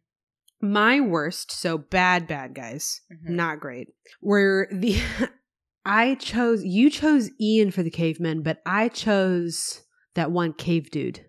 My 0.69 0.99
worst, 1.01 1.51
so 1.51 1.77
bad 1.77 2.27
bad 2.27 2.53
guys, 2.53 3.01
Mhm. 3.11 3.29
not 3.31 3.59
great. 3.59 3.87
Were 4.21 4.67
the 4.71 4.95
I 5.85 6.15
chose 6.15 6.63
you 6.63 6.89
chose 6.89 7.31
Ian 7.39 7.71
for 7.71 7.81
the 7.83 7.89
cavemen, 7.89 8.43
but 8.43 8.61
I 8.65 8.87
chose 8.89 9.81
that 10.13 10.31
one 10.31 10.53
cave 10.53 10.91
dude 10.91 11.25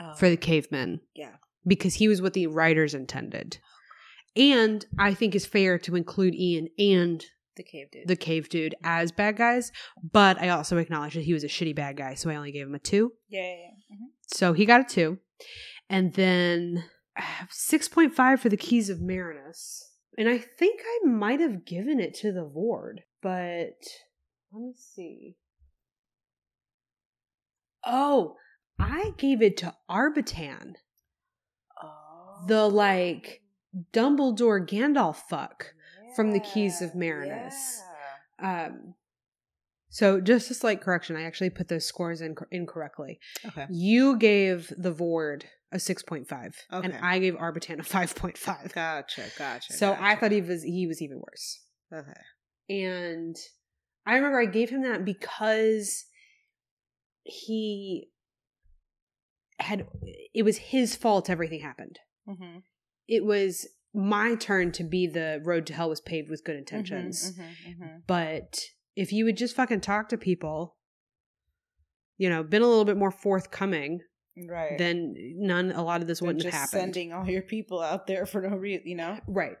Oh. 0.00 0.14
for 0.14 0.28
the 0.28 0.36
cavemen. 0.36 1.00
Yeah. 1.14 1.33
Because 1.66 1.94
he 1.94 2.08
was 2.08 2.20
what 2.22 2.34
the 2.34 2.46
writers 2.46 2.94
intended. 2.94 3.58
And 4.36 4.84
I 4.98 5.14
think 5.14 5.34
it's 5.34 5.46
fair 5.46 5.78
to 5.80 5.94
include 5.96 6.34
Ian 6.34 6.68
and 6.78 7.24
The 7.56 7.62
cave 7.62 7.90
dude. 7.92 8.08
the 8.08 8.16
cave 8.16 8.48
dude 8.48 8.74
as 8.82 9.12
bad 9.12 9.36
guys, 9.36 9.70
but 10.02 10.40
I 10.40 10.48
also 10.48 10.76
acknowledge 10.78 11.14
that 11.14 11.22
he 11.24 11.32
was 11.32 11.44
a 11.44 11.48
shitty 11.48 11.74
bad 11.76 11.96
guy, 11.96 12.14
so 12.14 12.30
I 12.30 12.34
only 12.36 12.50
gave 12.52 12.66
him 12.66 12.74
a 12.74 12.78
two. 12.80 13.12
yeah, 13.28 13.42
yeah, 13.42 13.56
yeah. 13.90 13.96
Mhm. 13.96 14.08
So 14.34 14.52
he 14.54 14.64
got 14.64 14.80
a 14.80 14.84
two. 14.84 15.18
And 15.88 16.14
then 16.14 16.84
I 17.16 17.20
have 17.22 17.50
6.5 17.50 18.40
for 18.40 18.48
the 18.48 18.56
Keys 18.56 18.90
of 18.90 19.00
Marinus. 19.00 19.82
And 20.18 20.28
I 20.28 20.38
think 20.38 20.80
I 20.84 21.06
might 21.06 21.40
have 21.40 21.64
given 21.64 22.00
it 22.00 22.14
to 22.20 22.32
the 22.32 22.44
Vord, 22.48 23.00
but 23.22 23.78
let 24.52 24.60
me 24.62 24.72
see. 24.76 25.36
Oh, 27.84 28.36
I 28.78 29.12
gave 29.18 29.42
it 29.42 29.56
to 29.58 29.74
Arbitan. 29.90 30.74
The 32.46 32.68
like 32.68 33.42
Dumbledore 33.92 34.66
Gandalf 34.66 35.16
fuck. 35.16 35.74
from 36.14 36.32
the 36.32 36.40
Keys 36.40 36.80
of 36.80 36.94
Marinus. 36.94 37.82
yeah. 38.40 38.66
Um, 38.66 38.94
so 39.94 40.20
just 40.20 40.50
a 40.50 40.54
slight 40.54 40.80
correction, 40.80 41.14
I 41.16 41.22
actually 41.22 41.50
put 41.50 41.68
those 41.68 41.86
scores 41.86 42.20
in 42.20 42.34
incorrectly. 42.50 43.20
Okay. 43.46 43.66
You 43.70 44.16
gave 44.16 44.72
the 44.76 44.92
Vord 44.92 45.44
a 45.70 45.76
6.5 45.76 46.54
and 46.70 46.98
I 47.00 47.18
gave 47.20 47.34
Arbitan 47.34 47.78
a 47.78 47.82
5.5. 47.82 48.72
Gotcha. 48.72 49.22
Gotcha. 49.38 49.72
So 49.72 49.96
I 49.98 50.16
thought 50.16 50.32
he 50.32 50.40
was 50.40 50.62
he 50.62 50.86
was 50.88 51.00
even 51.00 51.20
worse. 51.20 51.60
Okay. 51.92 52.74
And 52.76 53.36
I 54.06 54.14
remember 54.14 54.40
I 54.40 54.46
gave 54.46 54.70
him 54.70 54.82
that 54.82 55.04
because 55.04 56.06
he 57.22 58.08
had 59.60 59.86
it 60.34 60.44
was 60.44 60.56
his 60.56 60.96
fault 60.96 61.30
everything 61.30 61.60
happened. 61.60 61.98
Mm-hmm. 62.28 62.58
It 63.08 63.24
was 63.24 63.66
my 63.94 64.34
turn 64.34 64.72
to 64.72 64.84
be 64.84 65.06
the 65.06 65.40
road 65.44 65.66
to 65.66 65.72
hell 65.74 65.88
was 65.88 66.00
paved 66.00 66.30
with 66.30 66.44
good 66.44 66.56
intentions. 66.56 67.32
Mm-hmm. 67.38 67.98
But 68.06 68.58
if 68.96 69.12
you 69.12 69.24
would 69.24 69.36
just 69.36 69.54
fucking 69.54 69.80
talk 69.82 70.08
to 70.08 70.18
people, 70.18 70.76
you 72.18 72.28
know, 72.28 72.42
been 72.42 72.62
a 72.62 72.66
little 72.66 72.84
bit 72.84 72.96
more 72.96 73.10
forthcoming, 73.10 74.00
Right. 74.36 74.76
then 74.78 75.14
none 75.36 75.70
a 75.70 75.84
lot 75.84 76.00
of 76.00 76.08
this 76.08 76.20
wouldn't 76.20 76.42
just 76.42 76.52
have 76.54 76.62
happened. 76.70 76.80
sending 76.94 77.12
all 77.12 77.28
your 77.28 77.42
people 77.42 77.80
out 77.80 78.08
there 78.08 78.26
for 78.26 78.40
no 78.42 78.56
reason, 78.56 78.82
you 78.84 78.96
know. 78.96 79.20
Right. 79.28 79.56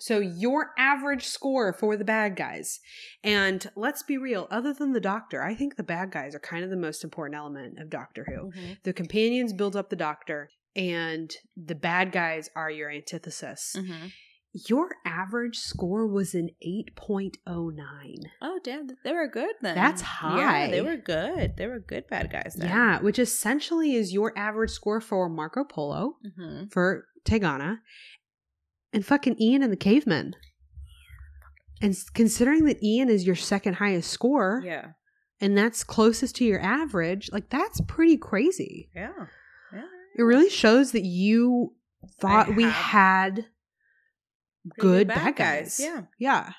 So 0.00 0.18
your 0.18 0.70
average 0.78 1.24
score 1.26 1.72
for 1.72 1.96
the 1.96 2.04
bad 2.04 2.36
guys. 2.36 2.80
And 3.22 3.68
let's 3.76 4.02
be 4.02 4.18
real, 4.18 4.46
other 4.50 4.72
than 4.72 4.92
the 4.92 5.00
doctor, 5.00 5.42
I 5.42 5.54
think 5.54 5.76
the 5.76 5.82
bad 5.84 6.10
guys 6.12 6.34
are 6.34 6.40
kind 6.40 6.62
of 6.64 6.70
the 6.70 6.76
most 6.76 7.02
important 7.04 7.36
element 7.36 7.78
of 7.80 7.90
Doctor 7.90 8.24
Who. 8.28 8.52
The 8.82 8.92
companions 8.92 9.52
build 9.52 9.74
up 9.76 9.90
the 9.90 9.96
doctor 9.96 10.50
and 10.76 11.34
the 11.56 11.74
bad 11.74 12.12
guys 12.12 12.50
are 12.56 12.70
your 12.70 12.90
antithesis. 12.90 13.74
Mm-hmm. 13.78 14.06
Your 14.68 14.90
average 15.04 15.56
score 15.58 16.06
was 16.06 16.32
an 16.34 16.50
8.09. 16.64 17.34
Oh, 18.40 18.60
damn! 18.62 18.86
They 19.04 19.12
were 19.12 19.26
good 19.28 19.50
then. 19.62 19.74
That's 19.74 20.00
Yeah, 20.02 20.06
high. 20.06 20.70
they 20.70 20.80
were 20.80 20.96
good. 20.96 21.56
They 21.56 21.66
were 21.66 21.80
good 21.80 22.04
bad 22.08 22.30
guys. 22.30 22.54
Then. 22.56 22.68
Yeah, 22.68 23.00
which 23.00 23.18
essentially 23.18 23.94
is 23.94 24.12
your 24.12 24.32
average 24.38 24.70
score 24.70 25.00
for 25.00 25.28
Marco 25.28 25.64
Polo, 25.64 26.16
Mm-hmm. 26.24 26.66
for 26.70 27.06
Tegana, 27.26 27.78
and 28.92 29.04
fucking 29.04 29.40
Ian 29.40 29.62
and 29.64 29.72
the 29.72 29.76
Cavemen. 29.76 30.34
And 31.82 31.96
considering 32.14 32.64
that 32.66 32.82
Ian 32.82 33.08
is 33.08 33.26
your 33.26 33.34
second 33.36 33.74
highest 33.74 34.08
score, 34.10 34.62
Yeah. 34.64 34.90
and 35.40 35.58
that's 35.58 35.82
closest 35.82 36.36
to 36.36 36.44
your 36.44 36.60
average, 36.60 37.28
like 37.32 37.50
that's 37.50 37.80
pretty 37.88 38.16
crazy. 38.16 38.88
Yeah. 38.94 39.12
It 40.16 40.22
really 40.22 40.50
shows 40.50 40.92
that 40.92 41.04
you 41.04 41.74
thought 42.20 42.54
we 42.56 42.64
had 42.64 43.46
good 44.78 45.08
bad, 45.08 45.36
guys. 45.36 45.78
Yeah. 45.80 46.02
Yeah. 46.18 46.52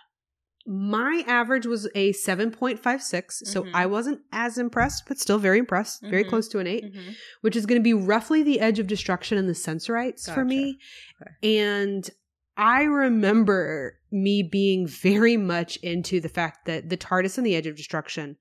My 0.68 1.24
average 1.28 1.68
was 1.68 1.88
a 1.94 2.12
7.56, 2.14 3.44
so 3.46 3.64
Mhm. 3.64 3.72
I 3.76 3.86
wasn't 3.86 4.22
as 4.32 4.58
impressed, 4.58 5.04
but 5.08 5.20
still 5.20 5.38
very 5.38 5.60
impressed. 5.60 6.02
Very 6.02 6.24
Mhm. 6.24 6.30
close 6.30 6.48
to 6.50 6.60
an 6.60 6.66
8. 6.68 6.86
Mm-hmm. 6.86 7.12
which 7.42 7.56
is 7.56 7.68
going 7.68 7.80
to 7.80 7.84
be 7.84 7.94
roughly 7.94 8.42
the 8.42 8.60
edge 8.60 8.80
of 8.80 8.88
destruction 8.88 9.38
and 9.38 9.48
the 9.48 9.54
sensorites 9.56 10.28
for 10.28 10.44
me. 10.44 10.80
Okay. 11.22 11.60
And 11.60 12.10
I 12.58 12.84
remember 12.84 14.00
me 14.12 14.42
being 14.42 14.88
very 14.88 15.38
much 15.38 15.76
into 15.78 16.20
the 16.20 16.30
fact 16.30 16.66
that 16.66 16.90
the 16.90 16.98
TARDIS 16.98 17.38
and 17.38 17.46
the 17.46 17.56
edge 17.56 17.68
of 17.68 17.76
destruction 17.76 18.38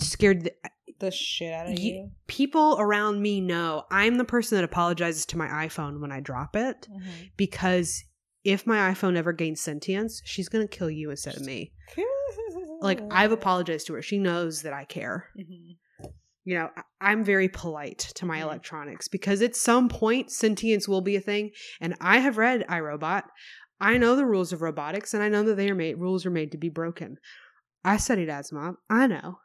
scared 0.00 0.42
the, 0.44 0.52
The 1.02 1.10
shit 1.10 1.52
out 1.52 1.66
of 1.70 1.78
you. 1.78 2.10
people 2.26 2.76
around 2.80 3.20
me 3.20 3.40
know 3.40 3.84
I'm 3.90 4.16
the 4.16 4.24
person 4.24 4.56
that 4.56 4.64
apologizes 4.64 5.26
to 5.26 5.36
my 5.38 5.46
iPhone 5.66 6.00
when 6.00 6.10
I 6.12 6.20
drop 6.20 6.56
it 6.56 6.88
Mm-hmm. 6.90 7.10
because 7.36 8.04
if 8.44 8.66
my 8.66 8.92
iPhone 8.92 9.16
ever 9.16 9.32
gains 9.32 9.60
sentience, 9.60 10.20
she's 10.24 10.48
going 10.48 10.66
to 10.66 10.76
kill 10.78 10.90
you 10.90 11.10
instead 11.10 11.36
of 11.36 11.44
me. 11.44 11.72
Like 12.80 13.00
I've 13.12 13.30
apologized 13.30 13.86
to 13.86 13.94
her. 13.94 14.02
She 14.02 14.18
knows 14.18 14.62
that 14.62 14.72
I 14.72 14.84
care. 14.84 15.28
Mm-hmm. 15.38 16.06
you 16.44 16.54
know, 16.56 16.68
I- 16.76 16.82
I'm 17.10 17.22
very 17.24 17.48
polite 17.48 17.98
to 18.16 18.26
my 18.26 18.38
Mhm. 18.38 18.42
electronics 18.42 19.06
because 19.06 19.40
at 19.42 19.54
some 19.54 19.88
point 19.88 20.32
sentience 20.32 20.88
will 20.88 21.00
be 21.00 21.14
a 21.14 21.20
thing. 21.20 21.52
And 21.80 21.94
I 22.00 22.18
have 22.18 22.38
read 22.38 22.66
iRobot. 22.68 23.22
I 23.80 23.98
know 23.98 24.16
the 24.16 24.26
rules 24.26 24.52
of 24.52 24.62
robotics 24.62 25.14
and 25.14 25.22
I 25.22 25.28
know 25.28 25.44
that 25.44 25.54
they 25.56 25.70
are 25.70 25.76
made 25.76 25.98
rules 25.98 26.26
are 26.26 26.30
made 26.30 26.50
to 26.52 26.58
be 26.58 26.68
broken. 26.68 27.18
I 27.84 27.96
studied 27.98 28.28
Asimov. 28.28 28.74
I 28.90 29.06
know. 29.06 29.38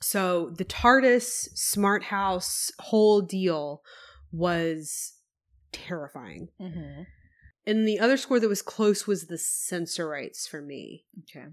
So 0.00 0.50
the 0.56 0.64
TARDIS 0.64 1.48
smart 1.56 2.04
house 2.04 2.70
whole 2.78 3.22
deal 3.22 3.82
was 4.32 5.14
terrifying. 5.72 6.48
Mm-hmm. 6.60 7.02
And 7.66 7.88
the 7.88 7.98
other 7.98 8.16
score 8.16 8.38
that 8.38 8.48
was 8.48 8.62
close 8.62 9.06
was 9.06 9.26
the 9.26 9.38
sensorites 9.38 10.46
for 10.46 10.62
me. 10.62 11.04
Okay. 11.24 11.46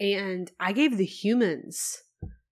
And 0.00 0.50
I 0.58 0.72
gave 0.72 0.96
the 0.96 1.04
humans 1.04 2.02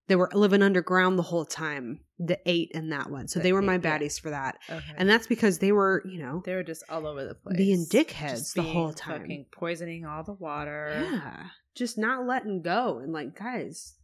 that 0.08 0.18
were 0.18 0.30
living 0.34 0.62
underground 0.62 1.18
the 1.18 1.22
whole 1.24 1.44
time 1.44 2.00
the 2.18 2.38
eight 2.46 2.70
in 2.74 2.90
that 2.90 3.10
one. 3.10 3.26
So 3.28 3.38
The 3.38 3.44
they 3.44 3.52
were 3.52 3.62
eight, 3.62 3.66
my 3.66 3.74
yeah. 3.74 3.78
baddies 3.98 4.20
for 4.20 4.30
that. 4.30 4.58
Okay. 4.68 4.84
And 4.96 5.08
that's 5.08 5.26
because 5.26 5.58
they 5.58 5.72
were, 5.72 6.02
you 6.06 6.20
know, 6.20 6.42
they 6.44 6.54
were 6.54 6.62
just 6.62 6.84
all 6.88 7.06
over 7.06 7.24
the 7.24 7.34
place, 7.34 7.56
being 7.56 7.86
dickheads 7.86 8.30
Just 8.30 8.54
the 8.56 8.62
being 8.62 8.74
whole 8.74 8.92
time. 8.92 9.46
poisoning 9.52 10.04
all 10.04 10.22
the 10.22 10.32
water. 10.34 11.08
yeah. 11.10 11.46
Just 11.74 11.96
not 11.98 12.26
letting 12.26 12.62
go. 12.62 12.98
And 12.98 13.12
like, 13.12 13.36
guys, 13.38 13.94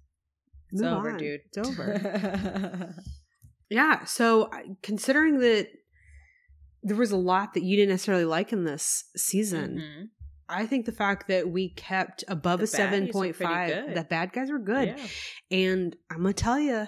It's 0.72 0.82
move 0.82 0.92
over, 0.92 1.10
on. 1.12 1.18
dude. 1.18 1.40
It's 1.46 1.58
over. 1.58 2.94
yeah. 3.70 4.04
So 4.04 4.50
considering 4.82 5.38
that 5.40 5.68
there 6.82 6.96
was 6.96 7.10
a 7.12 7.16
lot 7.16 7.54
that 7.54 7.62
you 7.62 7.76
didn't 7.76 7.90
necessarily 7.90 8.24
like 8.24 8.52
in 8.52 8.64
this 8.64 9.04
season, 9.16 9.78
Mhm. 9.78 10.08
I 10.48 10.66
think 10.66 10.86
the 10.86 10.92
fact 10.92 11.26
that 11.28 11.48
we 11.50 11.70
kept 11.70 12.22
above 12.28 12.60
The 12.60 12.64
a 12.64 12.68
seven 12.68 13.08
point 13.08 13.34
five, 13.34 13.94
the 13.94 14.04
bad 14.04 14.32
guys 14.32 14.50
were 14.50 14.60
good. 14.60 14.88
Yeah. 14.96 15.06
And 15.50 15.96
I'm 16.10 16.18
gonna 16.18 16.32
tell 16.34 16.60
you, 16.60 16.86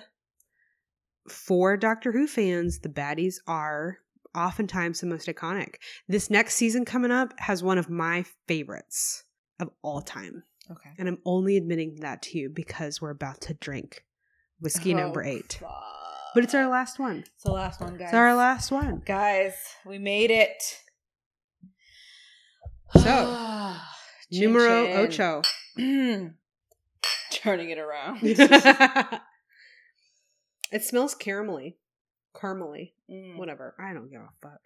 for 1.28 1.76
Doctor 1.76 2.12
Who 2.12 2.26
fans, 2.26 2.78
the 2.80 2.88
baddies 2.88 3.34
are 3.46 3.98
oftentimes 4.34 5.00
the 5.00 5.06
most 5.06 5.26
iconic. 5.26 5.76
This 6.06 6.30
next 6.30 6.55
season 6.55 6.84
coming 6.84 7.10
up 7.10 7.34
has 7.40 7.62
one 7.62 7.78
of 7.78 7.90
my 7.90 8.24
favorites 8.46 9.24
of 9.59 9.70
all 9.82 10.02
time, 10.02 10.44
Okay. 10.70 10.90
and 10.98 11.08
I'm 11.08 11.18
only 11.24 11.56
admitting 11.56 11.96
that 12.00 12.20
to 12.22 12.38
you 12.38 12.50
because 12.50 13.00
we're 13.00 13.10
about 13.10 13.40
to 13.42 13.54
drink 13.54 14.04
whiskey 14.60 14.92
number 14.94 15.22
eight. 15.22 15.58
fuck. 15.60 15.84
But 16.34 16.44
it's 16.44 16.54
our 16.54 16.68
last 16.68 16.98
one. 16.98 17.24
It's 17.34 17.44
the 17.44 17.52
last 17.52 17.80
one, 17.80 17.96
guys. 17.96 18.08
It's 18.08 18.14
our 18.14 18.34
last 18.34 18.70
one. 18.70 19.02
Guys, 19.06 19.54
we 19.86 19.98
made 19.98 20.30
it. 20.30 20.62
So, 22.94 23.74
Numero 24.30 24.86
Chin 24.86 24.96
ocho. 25.06 25.42
Turning 27.32 27.70
it 27.70 27.78
around. 27.78 28.18
it 28.22 29.20
smells 30.82 31.14
caramelly. 31.14 31.76
Caramely. 32.36 32.92
Mm. 33.10 33.38
Whatever. 33.38 33.74
I 33.78 33.92
don't 33.94 34.10
give 34.10 34.20
a 34.20 34.28
fuck. 34.42 34.60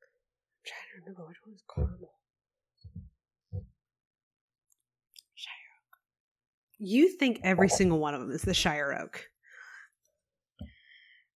I'm 0.00 0.64
trying 0.64 0.88
to 0.94 1.00
remember 1.00 1.26
which 1.26 1.36
one 1.44 1.54
is 1.54 1.62
caramel. 1.74 2.12
Shire 5.34 5.70
Oak. 5.78 5.98
You 6.78 7.08
think 7.16 7.40
every 7.42 7.68
single 7.68 7.98
one 7.98 8.14
of 8.14 8.20
them 8.20 8.30
is 8.30 8.42
the 8.42 8.54
Shire 8.54 8.92
Oak. 9.02 9.22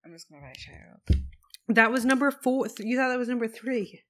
I'm 0.05 0.11
just 0.13 0.29
gonna 0.29 0.41
write 0.41 0.57
Shire 0.59 0.97
Oak. 1.09 1.17
That 1.69 1.91
was 1.91 2.05
number 2.05 2.31
four. 2.31 2.67
You 2.79 2.97
thought 2.97 3.09
that 3.09 3.19
was 3.19 3.29
number 3.29 3.47
three. 3.47 4.01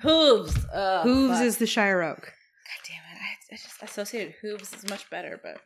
Hooves. 0.00 0.54
Oh, 0.72 1.02
Hooves 1.02 1.38
fuck. 1.38 1.44
is 1.46 1.58
the 1.58 1.66
Shire 1.66 2.02
Oak. 2.02 2.20
God 2.20 2.86
damn 2.86 2.96
it! 2.96 3.20
I, 3.20 3.54
I 3.54 3.56
just 3.56 3.82
associated 3.82 4.34
hooves 4.42 4.72
is 4.74 4.88
much 4.90 5.08
better, 5.10 5.40
but 5.42 5.60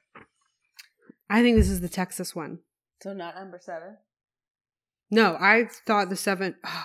I 1.28 1.42
think 1.42 1.56
this 1.56 1.68
is 1.70 1.80
the 1.80 1.88
Texas 1.88 2.34
one. 2.34 2.60
so 3.02 3.12
not 3.12 3.34
number 3.34 3.58
seven. 3.60 3.96
No, 5.10 5.36
I 5.40 5.68
thought 5.86 6.08
the 6.10 6.16
seven 6.16 6.54
oh 6.64 6.84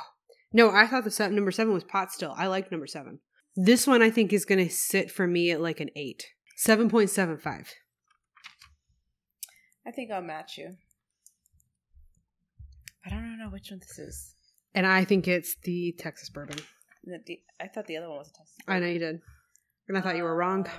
no, 0.53 0.69
I 0.71 0.87
thought 0.87 1.03
the 1.03 1.11
seven, 1.11 1.35
number 1.35 1.51
seven 1.51 1.73
was 1.73 1.83
pot 1.83 2.11
still. 2.11 2.33
I 2.37 2.47
like 2.47 2.71
number 2.71 2.87
seven. 2.87 3.19
This 3.55 3.85
one 3.87 4.01
I 4.01 4.09
think 4.09 4.31
is 4.33 4.45
going 4.45 4.63
to 4.65 4.71
sit 4.73 5.11
for 5.11 5.27
me 5.27 5.51
at 5.51 5.61
like 5.61 5.79
an 5.79 5.89
eight, 5.95 6.25
seven 6.55 6.89
point 6.89 7.09
seven 7.09 7.37
five. 7.37 7.71
I 9.85 9.91
think 9.91 10.11
I'll 10.11 10.21
match 10.21 10.57
you. 10.57 10.75
I 13.05 13.09
don't 13.09 13.37
know 13.37 13.49
which 13.49 13.69
one 13.71 13.79
this 13.79 13.99
is. 13.99 14.35
And 14.73 14.87
I 14.87 15.03
think 15.05 15.27
it's 15.27 15.55
the 15.63 15.93
Texas 15.99 16.29
bourbon. 16.29 16.57
The- 17.03 17.21
the- 17.25 17.41
I 17.59 17.67
thought 17.67 17.85
the 17.87 17.97
other 17.97 18.09
one 18.09 18.19
was 18.19 18.29
a 18.29 18.33
Texas. 18.33 18.55
I 18.67 18.79
know 18.79 18.87
you 18.87 18.99
did. 18.99 19.21
And 19.87 19.97
I 19.97 20.01
thought 20.01 20.15
you 20.15 20.23
were 20.23 20.35
wrong. 20.35 20.65
Um, 20.67 20.73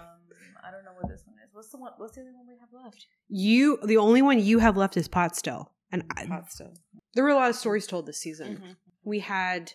I 0.67 0.71
don't 0.71 0.85
know 0.85 0.95
what 0.99 1.09
this 1.11 1.23
one 1.27 1.37
is. 1.45 1.51
What's 1.53 1.69
the 1.71 1.77
one? 1.79 1.93
What's 1.99 2.15
the 2.15 2.23
other 2.23 2.33
one 2.33 2.47
we 2.49 2.55
have 2.59 2.73
left? 2.73 3.07
You, 3.29 3.79
the 3.85 3.99
only 3.99 4.23
one 4.23 4.41
you 4.41 4.59
have 4.59 4.77
left 4.77 4.97
is 4.97 5.07
pot 5.09 5.37
still. 5.37 5.73
And 5.93 6.03
I, 6.17 6.25
Hot 6.25 6.51
still. 6.51 6.75
there 7.15 7.23
were 7.23 7.31
a 7.31 7.35
lot 7.35 7.51
of 7.51 7.57
stories 7.57 7.87
told 7.87 8.07
this 8.07 8.19
season. 8.21 8.57
Mhm. 8.57 8.77
We 9.05 9.21
had, 9.21 9.75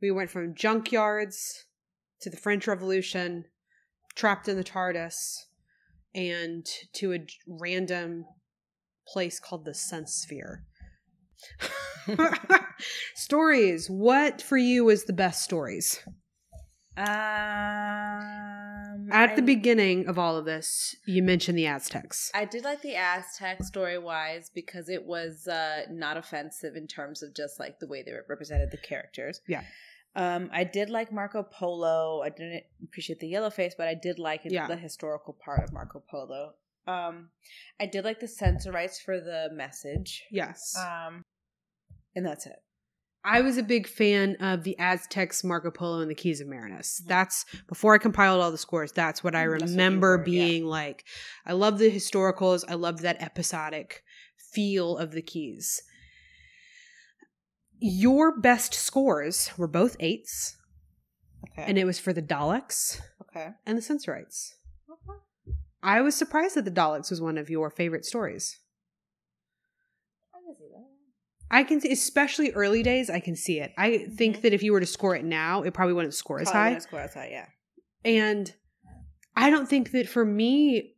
we 0.00 0.10
went 0.12 0.30
from 0.30 0.54
junkyards 0.54 1.64
to 2.20 2.30
the 2.30 2.36
French 2.36 2.66
Revolution, 2.68 3.44
trapped 4.14 4.48
in 4.48 4.56
the 4.56 4.64
TARDIS, 4.64 5.46
and 6.14 6.64
to 6.94 7.12
a 7.12 7.26
random 7.46 8.24
place 9.12 9.40
called 9.40 9.64
the 9.64 9.74
Sense 9.74 10.12
Sphere. 10.14 10.64
stories. 13.14 13.88
What 13.88 14.40
for 14.42 14.56
you 14.56 14.88
is 14.90 15.04
the 15.04 15.12
best 15.12 15.42
stories? 15.42 16.00
Um, 16.96 17.06
At 19.12 19.36
the 19.36 19.42
I- 19.42 19.46
beginning 19.46 20.08
of 20.08 20.18
all 20.18 20.36
of 20.36 20.44
this, 20.44 20.96
you 21.06 21.22
mentioned 21.22 21.56
the 21.56 21.66
Aztecs. 21.66 22.30
I 22.34 22.44
did 22.44 22.64
like 22.64 22.82
the 22.82 22.96
Aztec 22.96 23.62
story 23.62 23.98
wise 23.98 24.50
because 24.54 24.88
it 24.88 25.04
was 25.04 25.46
uh, 25.46 25.82
not 25.90 26.16
offensive 26.16 26.74
in 26.76 26.86
terms 26.88 27.22
of 27.22 27.34
just 27.34 27.60
like 27.60 27.78
the 27.78 27.86
way 27.86 28.02
they 28.02 28.12
represented 28.28 28.70
the 28.70 28.78
characters. 28.78 29.40
Yeah. 29.46 29.62
Um, 30.16 30.50
I 30.52 30.64
did 30.64 30.90
like 30.90 31.12
Marco 31.12 31.42
Polo. 31.44 32.22
I 32.22 32.30
didn't 32.30 32.64
appreciate 32.82 33.20
the 33.20 33.28
yellow 33.28 33.50
face, 33.50 33.74
but 33.78 33.86
I 33.86 33.94
did 33.94 34.18
like 34.18 34.40
Yeah. 34.44 34.66
the 34.66 34.76
historical 34.76 35.34
part 35.44 35.62
of 35.62 35.72
Marco 35.72 36.02
Polo. 36.10 36.54
Um, 36.88 37.28
I 37.80 37.86
did 37.86 38.04
like 38.04 38.18
the 38.20 38.28
Sensorites 38.28 38.98
for 39.00 39.20
the 39.20 39.48
message. 39.52 40.24
Yes. 40.30 40.74
Um, 40.76 41.22
and 42.16 42.24
that's 42.24 42.46
it. 42.46 42.56
I 43.24 43.42
was 43.42 43.58
a 43.58 43.62
big 43.62 43.86
fan 43.86 44.36
of 44.40 44.62
the 44.64 44.78
Aztecs, 44.78 45.44
Marco 45.44 45.70
Polo, 45.70 46.00
and 46.00 46.10
the 46.10 46.14
Keys 46.14 46.40
of 46.40 46.46
Marinus. 46.48 47.02
Mhm. 47.02 47.08
That's 47.08 47.44
before 47.68 47.94
I 47.94 47.98
compiled 47.98 48.40
all 48.40 48.50
the 48.50 48.56
scores. 48.56 48.92
That's 48.92 49.22
what 49.22 49.34
I 49.34 49.44
Mm, 49.44 49.50
that's 49.50 49.62
what 49.62 49.68
you 49.70 49.74
remember 49.76 50.16
yeah. 50.18 50.24
being 50.24 50.64
like. 50.64 51.04
I 51.44 51.52
love 51.52 51.78
the 51.78 51.90
historicals. 51.90 52.64
I 52.68 52.74
love 52.74 53.02
that 53.02 53.20
episodic 53.20 54.02
feel 54.52 54.96
of 54.96 55.10
the 55.10 55.20
Keys. 55.22 55.82
Your 57.80 58.40
best 58.40 58.72
scores 58.74 59.50
were 59.58 59.68
both 59.68 59.96
eights, 60.00 60.56
Okay. 61.50 61.64
and 61.68 61.78
it 61.78 61.84
was 61.84 61.98
for 61.98 62.12
the 62.12 62.22
Daleks 62.22 63.00
okay. 63.22 63.50
and 63.66 63.76
the 63.78 63.82
Sensorites. 63.82 64.56
I 65.82 66.00
was 66.00 66.14
surprised 66.14 66.56
that 66.56 66.64
the 66.64 66.70
Daleks 66.70 67.10
was 67.10 67.20
one 67.20 67.38
of 67.38 67.48
your 67.50 67.70
favorite 67.70 68.04
stories. 68.04 68.58
I 70.34 70.38
can 70.44 70.54
see 70.56 70.68
that. 70.72 70.84
I 71.56 71.64
can 71.64 71.80
see, 71.80 71.92
especially 71.92 72.50
early 72.52 72.82
days, 72.82 73.08
I 73.08 73.20
can 73.20 73.36
see 73.36 73.60
it. 73.60 73.72
I 73.78 74.06
think 74.16 74.38
Mhm. 74.38 74.40
that 74.42 74.52
if 74.54 74.62
you 74.62 74.72
were 74.72 74.80
to 74.80 74.86
score 74.86 75.14
it 75.14 75.24
now, 75.24 75.62
it 75.62 75.72
probably 75.74 75.94
wouldn't 75.94 76.14
score 76.14 76.40
as 76.40 76.50
Probably 76.50 76.58
high. 76.60 76.68
wouldn't 76.70 76.82
score 76.82 77.00
as 77.00 77.14
high, 77.14 77.28
yeah. 77.30 77.46
And 78.04 78.54
I 79.36 79.50
don't 79.50 79.68
think 79.68 79.92
that 79.92 80.08
for 80.08 80.24
me, 80.24 80.94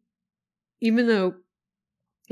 even 0.80 1.06
though 1.06 1.34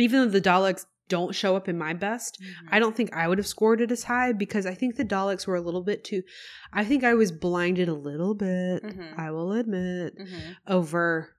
even 0.01 0.21
though 0.21 0.29
the 0.31 0.41
Daleks 0.41 0.87
don't 1.09 1.35
show 1.35 1.57
up 1.57 1.69
in 1.69 1.77
my 1.77 1.93
best, 1.93 2.39
Mm-hmm. 2.41 2.69
I 2.71 2.79
don't 2.79 2.95
think 2.95 3.13
I 3.13 3.27
would 3.27 3.39
have 3.39 3.47
scored 3.49 3.81
it 3.81 3.91
as 3.91 4.05
high 4.05 4.33
because 4.33 4.65
I 4.65 4.75
think 4.75 4.95
the 4.95 5.05
Daleks 5.05 5.45
were 5.47 5.57
a 5.57 5.61
little 5.61 5.83
bit 5.83 6.05
too 6.05 6.23
I 6.73 6.85
think 6.85 7.03
I 7.05 7.15
was 7.15 7.33
blinded 7.33 7.89
a 7.89 7.95
little 7.95 8.35
bit, 8.35 8.83
Mhm. 8.85 9.19
I 9.19 9.31
will 9.33 9.53
admit, 9.53 10.17
Mhm. 10.19 10.57
over 10.69 11.37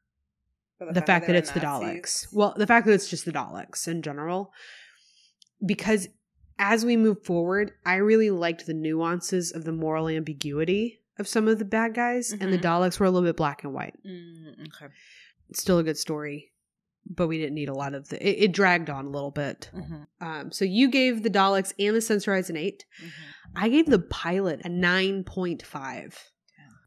For 0.80 0.93
the, 0.93 1.01
fact 1.01 1.27
that, 1.27 1.34
were 1.34 1.38
it's 1.38 1.51
the 1.51 1.60
Daleks. 1.60 2.27
Well, 2.34 2.53
the 2.57 2.65
fact 2.65 2.85
that 2.88 2.93
it's 2.93 3.10
just 3.10 3.26
the 3.26 3.31
Daleks 3.34 3.88
in 3.88 4.01
general. 4.01 4.51
Because 5.65 6.07
as 6.57 6.85
we 6.85 6.95
move 6.97 7.23
forward, 7.23 7.73
I 7.85 7.95
really 7.95 8.31
liked 8.31 8.65
the 8.65 8.73
nuances 8.73 9.51
of 9.51 9.65
the 9.65 9.72
moral 9.72 10.07
ambiguity 10.07 11.01
of 11.18 11.27
some 11.27 11.47
of 11.49 11.60
the 11.60 11.65
bad 11.65 11.93
guys, 11.93 12.31
and 12.31 12.53
the 12.53 12.57
Mhm. 12.57 12.61
Daleks 12.61 12.99
were 12.99 13.06
a 13.06 13.11
little 13.11 13.27
bit 13.27 13.35
black 13.35 13.64
and 13.65 13.73
white. 13.73 13.93
Mm, 14.06 14.68
okay. 14.68 14.93
It's 15.49 15.61
still 15.61 15.77
a 15.80 15.84
good 15.84 15.97
story, 15.97 16.53
but 17.06 17.27
we 17.27 17.38
didn't 17.38 17.56
need 17.56 17.68
a 17.68 17.73
lot 17.73 17.93
of 17.93 18.07
the. 18.07 18.26
It, 18.26 18.43
it 18.45 18.51
dragged 18.53 18.89
on 18.89 19.06
a 19.06 19.10
little 19.10 19.31
bit. 19.31 19.69
Mhm. 19.73 20.07
Um, 20.22 20.51
so 20.53 20.64
you 20.64 20.88
gave 20.89 21.23
the 21.23 21.30
Daleks 21.30 21.73
and 21.77 21.93
the 21.95 22.01
Sensorites 22.01 22.49
an 22.49 22.56
eight. 22.56 22.85
Mhm. 23.03 23.11
I 23.56 23.68
gave 23.68 23.88
the 23.88 23.99
pilot 23.99 24.61
a 24.64 24.69
nine 24.69 25.26
point 25.26 25.61
five, 25.65 26.31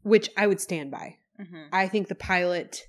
which 0.01 0.29
I 0.35 0.47
would 0.47 0.59
stand 0.61 0.89
by. 0.89 1.17
Mhm. 1.39 1.67
I 1.71 1.87
think 1.87 2.07
the 2.07 2.15
pilot. 2.15 2.87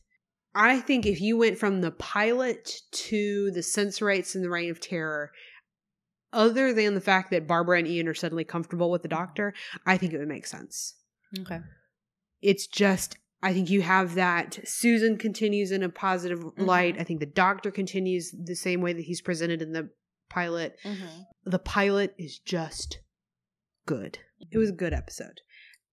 I 0.54 0.80
think 0.80 1.04
if 1.06 1.20
you 1.20 1.36
went 1.36 1.58
from 1.58 1.80
the 1.80 1.90
pilot 1.90 2.72
to 2.92 3.50
the 3.50 3.62
Sensorites 3.62 4.34
and 4.34 4.44
the 4.44 4.50
Reign 4.50 4.70
of 4.70 4.80
Terror, 4.80 5.32
other 6.32 6.72
than 6.72 6.94
the 6.94 7.00
fact 7.00 7.30
that 7.30 7.46
Barbara 7.46 7.78
and 7.78 7.88
Ian 7.88 8.08
are 8.08 8.14
suddenly 8.14 8.44
comfortable 8.44 8.90
with 8.90 9.02
the 9.02 9.08
Doctor, 9.08 9.54
I 9.86 9.96
think 9.96 10.12
it 10.12 10.18
would 10.18 10.28
make 10.28 10.46
sense. 10.46 10.94
Okay. 11.40 11.60
It's 12.42 12.66
just, 12.66 13.16
I 13.42 13.52
think 13.52 13.70
you 13.70 13.82
have 13.82 14.14
that. 14.14 14.60
Susan 14.64 15.16
continues 15.16 15.70
in 15.70 15.82
a 15.82 15.88
positive 15.88 16.44
light. 16.56 16.96
I 16.98 17.04
think 17.04 17.20
the 17.20 17.26
Doctor 17.26 17.70
continues 17.70 18.30
the 18.32 18.56
same 18.56 18.80
way 18.80 18.92
that 18.92 19.04
he's 19.04 19.20
presented 19.20 19.62
in 19.62 19.72
the 19.72 19.90
pilot. 20.28 20.76
Mm-hmm. 20.84 21.50
The 21.50 21.58
pilot 21.58 22.14
is 22.18 22.38
just 22.38 23.00
good. 23.86 24.18
It 24.50 24.58
was 24.58 24.70
a 24.70 24.74
good 24.74 24.92
episode. 24.92 25.40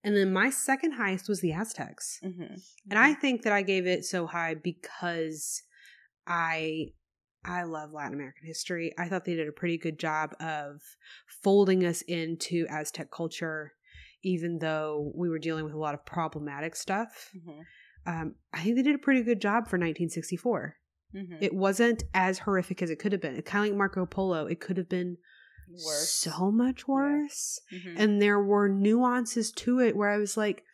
And 0.03 0.17
then 0.17 0.33
my 0.33 0.51
second 0.51 0.93
highest 0.93 1.29
was 1.29 1.41
the 1.41 1.53
Aztecs. 1.53 2.21
Mm-hmm. 2.25 2.55
And 2.89 2.99
I 2.99 3.13
think 3.15 3.43
that 3.43 3.53
I 3.53 3.63
gave 3.63 3.87
it 3.87 4.05
so 4.05 4.27
high 4.27 4.55
because 4.55 5.63
I 6.27 6.89
I 7.45 7.63
love 7.63 7.93
Latin 7.93 8.15
American 8.15 8.47
history. 8.47 8.93
I 8.99 9.09
thought 9.09 9.25
they 9.25 9.35
did 9.35 9.49
a 9.49 9.53
pretty 9.53 9.79
good 9.79 9.99
job 9.99 10.35
of 10.41 10.81
folding 11.43 11.85
us 11.85 12.03
into 12.03 12.67
Aztec 12.69 13.11
culture, 13.11 13.73
even 14.23 14.59
though 14.59 15.13
we 15.15 15.29
were 15.29 15.39
dealing 15.39 15.65
with 15.65 15.73
a 15.73 15.79
lot 15.79 15.95
of 15.95 16.05
problematic 16.05 16.77
stuff. 16.77 17.31
Mm-hmm. 17.37 17.61
Um, 18.07 18.35
I 18.53 18.63
think 18.63 18.77
they 18.77 18.83
did 18.83 18.95
a 18.95 18.99
pretty 18.99 19.23
good 19.23 19.41
job 19.41 19.65
for 19.65 19.77
1964. 19.77 20.77
Mm-hmm. 21.15 21.35
It 21.41 21.55
wasn't 21.55 22.05
as 22.15 22.41
horrific 22.41 22.83
as 22.83 22.91
it 22.91 22.99
could 22.99 23.13
have 23.13 23.21
been. 23.21 23.41
Kind 23.43 23.65
of 23.65 23.71
like 23.71 23.79
Marco 23.79 24.07
Polo, 24.07 24.47
it 24.47 24.61
could 24.61 24.77
have 24.77 24.89
been 24.89 25.17
Worse. 25.73 26.11
so 26.11 26.51
much 26.51 26.87
worse. 26.89 27.61
Mhm. 27.73 27.95
And 27.97 28.23
there 28.23 28.41
were 28.41 28.69
nuances 28.69 29.53
to 29.53 29.79
it 29.81 29.97
where 29.97 30.09
I 30.11 30.17
was 30.19 30.37
like, 30.37 30.65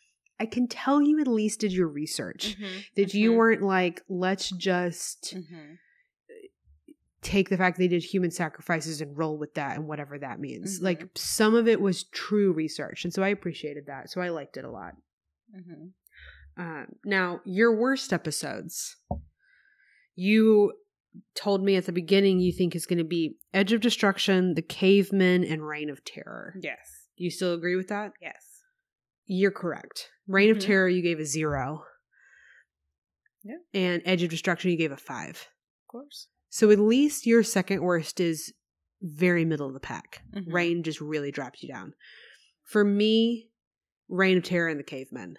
I 0.40 0.46
can 0.46 0.68
tell 0.68 1.00
you 1.02 1.18
at 1.20 1.26
least 1.26 1.60
did 1.60 1.72
your 1.72 1.88
research 1.88 2.56
Mhm. 2.58 2.84
that 2.96 3.14
you 3.14 3.32
Mhm. 3.32 3.36
weren't 3.36 3.62
like 3.62 4.02
let's 4.08 4.50
just 4.50 5.34
Mhm. 5.36 5.78
take 7.22 7.48
the 7.48 7.56
fact 7.56 7.78
they 7.78 7.88
did 7.88 8.04
human 8.04 8.30
sacrifices 8.30 9.00
and 9.00 9.16
roll 9.16 9.36
with 9.36 9.54
that 9.54 9.76
and 9.76 9.88
whatever 9.88 10.18
that 10.18 10.38
means 10.38 10.78
Mhm. 10.78 10.84
like 10.84 11.08
some 11.16 11.54
of 11.54 11.66
it 11.66 11.80
was 11.80 12.04
true 12.04 12.52
research 12.52 13.04
and 13.04 13.12
so 13.12 13.22
i 13.22 13.28
appreciated 13.28 13.86
that 13.86 14.10
so 14.10 14.20
i 14.20 14.28
liked 14.28 14.56
it 14.56 14.64
a 14.64 14.70
lot 14.70 14.94
Mhm. 15.52 15.92
um, 16.56 16.96
now 17.04 17.40
your 17.44 17.74
worst 17.74 18.12
episodes 18.12 18.96
you 20.14 20.72
told 21.34 21.62
me 21.62 21.76
at 21.76 21.86
the 21.86 21.92
beginning 21.92 22.38
you 22.40 22.52
think 22.52 22.74
is 22.74 22.86
going 22.86 22.98
to 22.98 23.04
be 23.04 23.36
edge 23.54 23.72
of 23.72 23.80
destruction 23.80 24.54
the 24.54 24.62
cavemen 24.62 25.44
and 25.44 25.66
reign 25.66 25.88
of 25.90 26.04
terror 26.04 26.54
Yes. 26.60 27.08
you 27.16 27.30
still 27.30 27.54
agree 27.54 27.76
with 27.76 27.88
that 27.88 28.12
Yes. 28.20 28.62
You're 29.28 29.50
correct. 29.50 30.10
Reign 30.28 30.50
of 30.50 30.58
Mhm. 30.58 30.66
Terror, 30.66 30.88
you 30.88 31.02
gave 31.02 31.18
a 31.18 31.24
zero. 31.24 31.82
Yeah. 33.42 33.56
And 33.74 34.02
Edge 34.04 34.22
of 34.22 34.30
Destruction, 34.30 34.70
you 34.70 34.76
gave 34.76 34.92
a 34.92 34.96
five. 34.96 35.48
Of 35.82 35.88
course. 35.88 36.28
So 36.48 36.70
at 36.70 36.78
least 36.78 37.26
your 37.26 37.42
second 37.42 37.82
worst 37.82 38.20
is 38.20 38.52
very 39.02 39.44
middle 39.44 39.66
of 39.66 39.74
the 39.74 39.80
pack. 39.80 40.22
Mhm. 40.32 40.52
Reign 40.52 40.82
just 40.84 41.00
really 41.00 41.30
drops 41.32 41.62
you 41.62 41.68
down. 41.68 41.94
For 42.64 42.84
me, 42.84 43.50
Reign 44.08 44.38
of 44.38 44.44
Terror 44.44 44.68
and 44.68 44.78
the 44.78 44.84
Cavemen. 44.84 45.38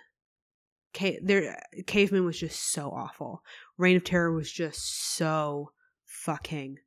Ca- 0.97 1.19
their 1.21 1.59
Cavemen 1.85 2.25
was 2.25 2.39
just 2.39 2.71
so 2.71 2.89
awful. 2.89 3.43
Reign 3.77 3.97
of 3.97 4.03
Terror 4.03 4.33
was 4.33 4.51
just 4.51 5.15
so 5.15 5.71
fucking 6.05 6.77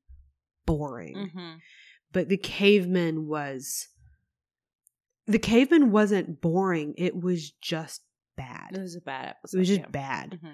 boring. 0.66 1.16
Mm-hmm. 1.16 1.54
But 2.12 2.28
the 2.28 2.36
caveman 2.36 3.26
was 3.26 3.88
the 5.26 5.38
caveman 5.38 5.92
wasn't 5.92 6.40
boring. 6.40 6.94
It 6.98 7.20
was 7.20 7.52
just 7.52 8.02
bad. 8.36 8.70
It 8.72 8.80
was 8.80 8.96
a 8.96 9.00
bad 9.00 9.28
episode. 9.28 9.56
It 9.56 9.60
was 9.60 9.68
just 9.68 9.80
yeah. 9.80 9.86
bad. 9.88 10.40
Mhm. 10.42 10.52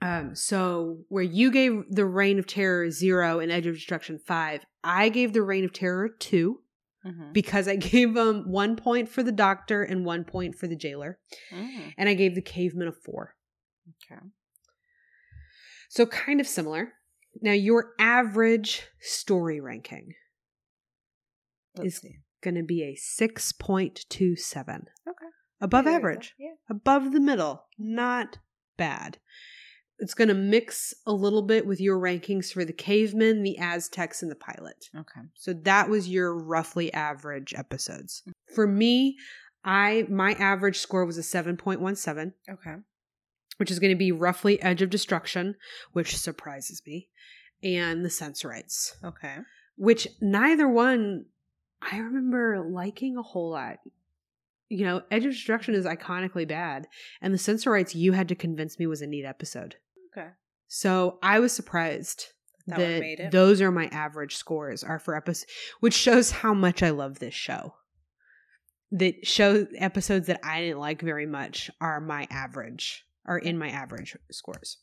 Um, 0.00 0.34
so 0.34 0.98
where 1.08 1.24
you 1.24 1.50
gave 1.50 1.84
the 1.90 2.04
Reign 2.04 2.38
of 2.38 2.46
Terror 2.46 2.90
zero 2.90 3.40
and 3.40 3.50
Edge 3.50 3.66
of 3.66 3.74
Destruction 3.74 4.18
five, 4.18 4.64
I 4.84 5.08
gave 5.08 5.32
the 5.32 5.42
Reign 5.42 5.64
of 5.64 5.72
Terror 5.72 6.08
two 6.08 6.60
Mhm. 7.06 7.32
because 7.32 7.68
I 7.68 7.76
gave 7.92 8.14
them 8.14 8.50
one 8.50 8.76
point 8.76 9.08
for 9.08 9.22
the 9.22 9.32
Doctor 9.32 9.82
and 9.82 10.04
one 10.04 10.24
point 10.24 10.54
for 10.56 10.66
the 10.66 10.76
Jailer, 10.76 11.18
Mm. 11.52 11.94
and 11.96 12.08
I 12.08 12.14
gave 12.14 12.34
the 12.34 12.42
Caveman 12.42 12.88
a 12.88 12.92
four. 12.92 13.36
Okay. 14.10 14.20
So 15.88 16.04
kind 16.06 16.40
of 16.40 16.46
similar. 16.46 16.92
Now 17.40 17.52
your 17.52 17.92
average 17.98 18.86
story 19.00 19.60
ranking 19.60 20.14
Let's 21.76 22.02
Is- 22.02 22.12
going 22.42 22.56
to 22.56 22.62
be 22.64 22.82
a 22.82 22.94
six 22.96 23.52
point 23.52 24.04
two 24.08 24.34
seven, 24.36 24.86
Okay. 25.06 25.26
above 25.60 25.84
Yeah, 25.86 25.92
average. 25.92 26.34
Yeah. 26.38 26.54
above 26.68 27.12
the 27.12 27.20
middle. 27.20 27.66
Not 27.78 28.38
bad. 28.76 29.18
It's 29.98 30.14
going 30.14 30.28
to 30.28 30.34
mix 30.34 30.94
a 31.06 31.12
little 31.12 31.42
bit 31.42 31.66
with 31.66 31.80
your 31.80 31.98
rankings 31.98 32.52
for 32.52 32.64
the 32.64 32.72
cavemen, 32.72 33.42
the 33.42 33.58
Aztecs, 33.58 34.22
and 34.22 34.30
the 34.30 34.36
pilot. 34.36 34.88
Okay. 34.96 35.20
So 35.34 35.52
that 35.52 35.88
was 35.88 36.08
your 36.08 36.36
roughly 36.36 36.92
average 36.92 37.52
episodes. 37.56 38.22
For 38.54 38.66
me, 38.66 39.16
I 39.64 40.06
my 40.08 40.32
average 40.34 40.78
score 40.78 41.04
was 41.04 41.18
a 41.18 41.22
7.17, 41.22 42.32
Okay. 42.48 42.76
which 43.56 43.70
is 43.70 43.78
going 43.80 43.90
to 43.92 43.96
be 43.98 44.12
roughly 44.12 44.62
Edge 44.62 44.82
of 44.82 44.90
Destruction, 44.90 45.56
which 45.92 46.16
surprises 46.16 46.80
me, 46.86 47.08
and 47.62 48.04
the 48.04 48.10
Sensorites, 48.10 48.96
Okay. 49.02 49.38
which 49.76 50.06
neither 50.20 50.68
one 50.68 51.26
I 51.82 51.98
remember 51.98 52.64
liking 52.68 53.16
a 53.16 53.22
whole 53.22 53.50
lot. 53.50 53.78
You 54.68 54.84
know, 54.84 55.02
Edge 55.10 55.24
of 55.24 55.32
Destruction 55.32 55.74
is 55.74 55.86
iconically 55.86 56.46
bad, 56.46 56.86
and 57.20 57.32
the 57.32 57.38
Sensorites 57.38 57.94
you 57.94 58.12
had 58.12 58.28
to 58.28 58.34
convince 58.34 58.78
me 58.78 58.86
was 58.86 59.00
a 59.02 59.06
neat 59.06 59.24
episode. 59.24 59.76
So 60.68 61.18
I 61.22 61.40
was 61.40 61.52
surprised 61.52 62.26
That 62.66 62.78
that, 62.78 63.00
made 63.00 63.20
it. 63.20 63.30
those 63.32 63.60
are 63.60 63.70
my 63.72 63.86
average 63.86 64.36
scores 64.36 64.84
are 64.84 64.98
for 64.98 65.16
episodes, 65.16 65.50
which 65.80 65.94
shows 65.94 66.30
how 66.30 66.54
much 66.54 66.82
I 66.82 66.90
love 66.90 67.18
this 67.18 67.34
show. 67.34 67.74
That 68.92 69.26
show 69.26 69.66
episodes 69.76 70.26
that 70.28 70.40
I 70.42 70.60
didn't 70.60 70.78
like 70.78 71.00
very 71.02 71.26
much 71.26 71.70
are 71.80 72.00
my 72.00 72.26
average, 72.30 73.04
are 73.26 73.38
in 73.38 73.58
my 73.58 73.68
average 73.70 74.16
scores. 74.30 74.78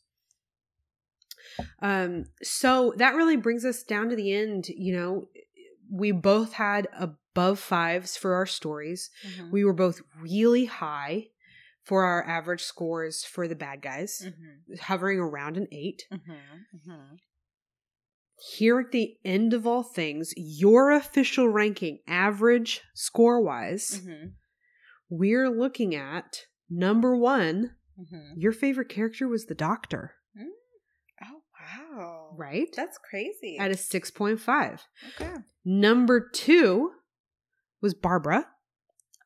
Um, 1.80 2.24
so 2.42 2.92
that 2.98 3.14
really 3.14 3.36
brings 3.36 3.64
us 3.64 3.82
down 3.82 4.08
to 4.10 4.16
the 4.16 4.32
end. 4.32 4.68
You 4.68 4.96
know, 4.96 5.28
we 5.90 6.10
both 6.12 6.52
had 6.52 6.88
above 6.98 7.58
fives 7.58 8.16
for 8.16 8.34
our 8.34 8.46
stories. 8.46 9.10
Mhm. 9.24 9.50
We 9.52 9.64
were 9.64 9.72
both 9.72 10.00
really 10.20 10.64
high 10.66 11.28
for 11.86 12.04
our 12.04 12.22
average 12.26 12.62
scores 12.62 13.24
for 13.24 13.46
the 13.48 13.54
bad 13.54 13.80
guys, 13.80 14.20
Mhm. 14.26 14.80
hovering 14.80 15.18
around 15.20 15.56
an 15.56 15.68
eight. 15.72 16.02
Mhm. 16.12 16.40
Mhm. 16.86 17.18
here 18.58 18.78
at 18.80 18.92
the 18.92 19.16
end 19.24 19.54
of 19.54 19.66
all 19.66 19.82
things, 19.82 20.34
your 20.36 20.90
official 20.90 21.48
ranking, 21.48 22.02
average 22.06 22.82
score 22.94 23.40
wise, 23.42 24.02
Mhm. 24.04 24.34
we're 25.08 25.48
looking 25.48 25.94
at 25.94 26.42
number 26.68 27.16
one. 27.16 27.76
Mhm. 27.98 28.34
Your 28.36 28.52
favorite 28.52 28.90
character 28.90 29.26
was 29.26 29.46
the 29.46 29.54
doctor, 29.54 30.16
Oh 31.22 31.42
wow! 31.58 32.34
right? 32.36 32.68
That's 32.76 32.98
crazy. 32.98 33.56
At 33.58 33.70
a 33.70 33.76
6.5. 33.76 34.82
okay. 35.14 35.34
Number 35.64 36.20
two 36.28 36.92
was 37.80 37.94
Barbara 37.94 38.52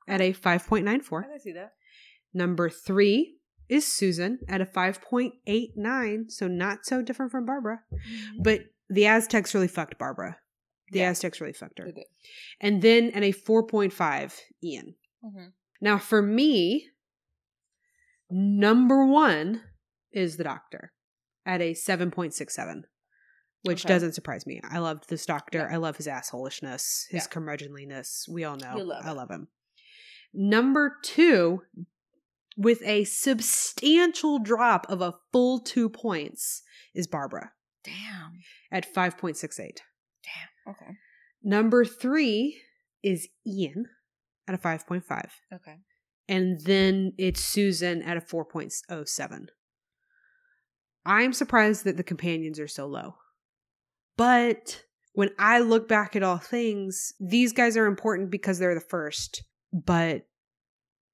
at 0.06 0.20
a 0.20 0.32
5.94. 0.32 1.24
I 1.34 1.38
see 1.38 1.52
that. 1.52 1.74
Number 2.32 2.70
three 2.70 3.36
is 3.68 3.86
Susan 3.86 4.40
at 4.48 4.60
a 4.60 4.64
5.89. 4.66 6.30
So 6.30 6.48
not 6.48 6.84
so 6.84 7.02
different 7.02 7.30
from 7.32 7.46
Barbara. 7.46 7.82
But 8.42 8.62
the 8.88 9.06
Aztecs 9.06 9.54
really 9.54 9.68
fucked 9.68 9.98
Barbara. 9.98 10.38
The 10.92 11.00
Yeah. 11.00 11.10
Aztecs 11.10 11.40
really 11.40 11.52
fucked 11.52 11.78
her. 11.78 11.92
And 12.60 12.82
then 12.82 13.10
at 13.12 13.22
a 13.22 13.30
4.5, 13.32 14.40
Ian. 14.62 14.96
Mhm. 15.24 15.52
Now, 15.80 15.98
for 15.98 16.20
me, 16.20 16.90
number 18.30 19.06
one 19.06 19.62
is 20.12 20.36
the 20.36 20.44
doctor 20.44 20.92
at 21.46 21.60
a 21.60 21.74
7.67, 21.74 22.84
which 23.62 23.84
Okay. 23.84 23.94
doesn't 23.94 24.14
surprise 24.14 24.46
me. 24.46 24.60
I 24.64 24.78
loved 24.78 25.08
this 25.08 25.24
doctor. 25.26 25.58
Yeah. 25.58 25.68
I 25.74 25.76
love 25.76 25.96
his 25.96 26.06
assholishness, 26.06 27.06
his 27.10 27.24
Yeah. 27.24 27.28
curmudgeonliness. 27.30 28.28
We 28.28 28.44
all 28.44 28.56
know. 28.56 28.76
Love 28.78 29.06
I 29.06 29.12
love 29.12 29.30
him. 29.30 29.48
Number 30.32 30.96
two, 31.02 31.62
with 32.60 32.82
a 32.84 33.04
substantial 33.04 34.38
drop 34.38 34.84
of 34.90 35.00
a 35.00 35.14
full 35.32 35.60
two 35.60 35.88
points, 35.88 36.62
is 36.94 37.06
Barbara 37.06 37.52
Damn. 37.84 38.40
at 38.70 38.92
5.68. 38.92 39.56
Damn. 39.56 40.74
Okay. 40.74 40.92
Number 41.42 41.84
three 41.84 42.60
is 43.02 43.28
Ian 43.46 43.86
at 44.46 44.54
a 44.54 44.58
5.5. 44.58 45.02
Okay. 45.54 45.76
and 46.28 46.60
then 46.60 47.12
it's 47.16 47.40
Susan 47.40 48.02
at 48.02 48.16
a 48.16 48.20
4.07. 48.20 49.46
I'm 51.06 51.32
surprised 51.32 51.84
that 51.84 51.96
the 51.96 52.02
companions 52.02 52.60
are 52.60 52.68
so 52.68 52.86
low. 52.86 53.14
But 54.16 54.82
when 55.14 55.30
I 55.38 55.60
look 55.60 55.88
back 55.88 56.14
at 56.14 56.22
all 56.22 56.36
things, 56.36 57.14
these 57.18 57.52
guys 57.52 57.76
are 57.76 57.86
important 57.86 58.30
because 58.30 58.58
they're 58.58 58.74
the 58.74 58.80
first, 58.80 59.42
but 59.72 60.26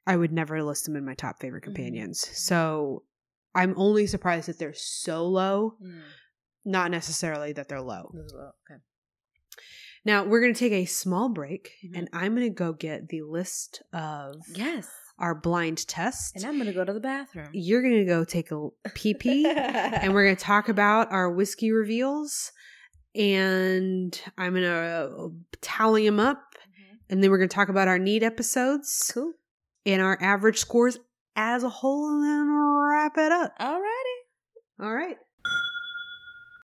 I 0.07 0.17
would 0.17 0.33
never 0.33 0.63
list 0.63 0.85
them 0.85 0.97
in 0.97 1.05
my 1.05 1.15
top 1.15 1.41
favorite 1.41 1.63
Mhm. 1.63 1.75
companions. 1.75 2.21
So 2.39 3.05
I'm 3.55 3.75
only 3.77 4.07
surprised 4.07 4.49
that 4.49 4.59
they're 4.59 4.75
so 4.75 5.27
low, 5.27 5.77
Mm. 5.83 6.03
not 6.65 6.91
necessarily 6.91 7.53
that 7.55 7.69
they're 7.69 7.81
low. 7.81 8.11
Low. 8.13 8.53
Okay. 8.71 8.81
Now, 10.05 10.25
we're 10.25 10.41
going 10.41 10.55
to 10.55 10.59
take 10.59 10.73
a 10.73 10.85
small 10.85 11.29
break 11.29 11.73
Mhm. 11.85 11.97
and 11.99 12.09
I'm 12.13 12.35
going 12.37 12.47
to 12.47 12.55
go 12.55 12.73
get 12.73 13.09
the 13.09 13.23
list 13.23 13.83
of 13.93 14.37
Yes. 14.55 14.89
our 15.19 15.35
blind 15.35 15.87
test. 15.89 16.37
And 16.37 16.45
I'm 16.45 16.59
gonna 16.59 16.75
go 16.75 16.85
to 16.85 16.93
the 16.93 17.01
bathroom. 17.01 17.49
you're 17.55 17.81
gonna 17.83 18.05
go 18.05 18.23
take 18.23 18.51
a 18.51 18.69
pee 18.95 19.15
pee 19.15 19.47
and 19.49 20.13
we're 20.13 20.25
gonna 20.25 20.37
talk 20.37 20.69
about 20.69 21.11
our 21.11 21.31
whiskey 21.31 21.73
reveals 21.73 22.53
and 23.15 24.21
i'm 24.37 24.53
gonna 24.53 24.67
uh, 24.69 25.29
tally 25.63 26.05
them 26.05 26.21
up 26.21 26.43
and 27.09 27.23
then 27.23 27.31
we're 27.31 27.39
gonna 27.39 27.49
talk 27.49 27.71
about 27.71 27.89
our 27.89 27.99
neat 27.99 28.23
episodes 28.23 29.11
Cool. 29.15 29.33
And 29.87 30.03
our 30.03 30.19
average 30.21 30.59
scores 30.59 30.99
as 31.37 31.63
a 31.63 31.69
whole 31.69 32.11
and 32.11 32.23
then 32.25 32.51
wrap 32.51 33.17
it 33.17 33.33
up 33.33 33.59
Alrighty. 33.59 34.83
all 34.83 34.93
right 34.93 35.17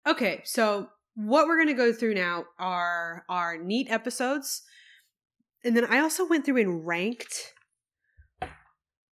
okay 0.07 0.43
so 0.45 0.89
what 1.15 1.47
we're 1.47 1.59
gonna 1.59 1.73
go 1.75 1.93
through 1.93 2.15
now 2.15 2.45
are 2.59 3.25
our 3.29 3.57
neat 3.57 3.87
episodes 3.91 4.63
and 5.65 5.75
then 5.77 5.85
i 5.87 6.01
also 6.01 6.27
went 6.27 6.45
through 6.45 6.61
and 6.61 6.87
ranked 6.87 7.53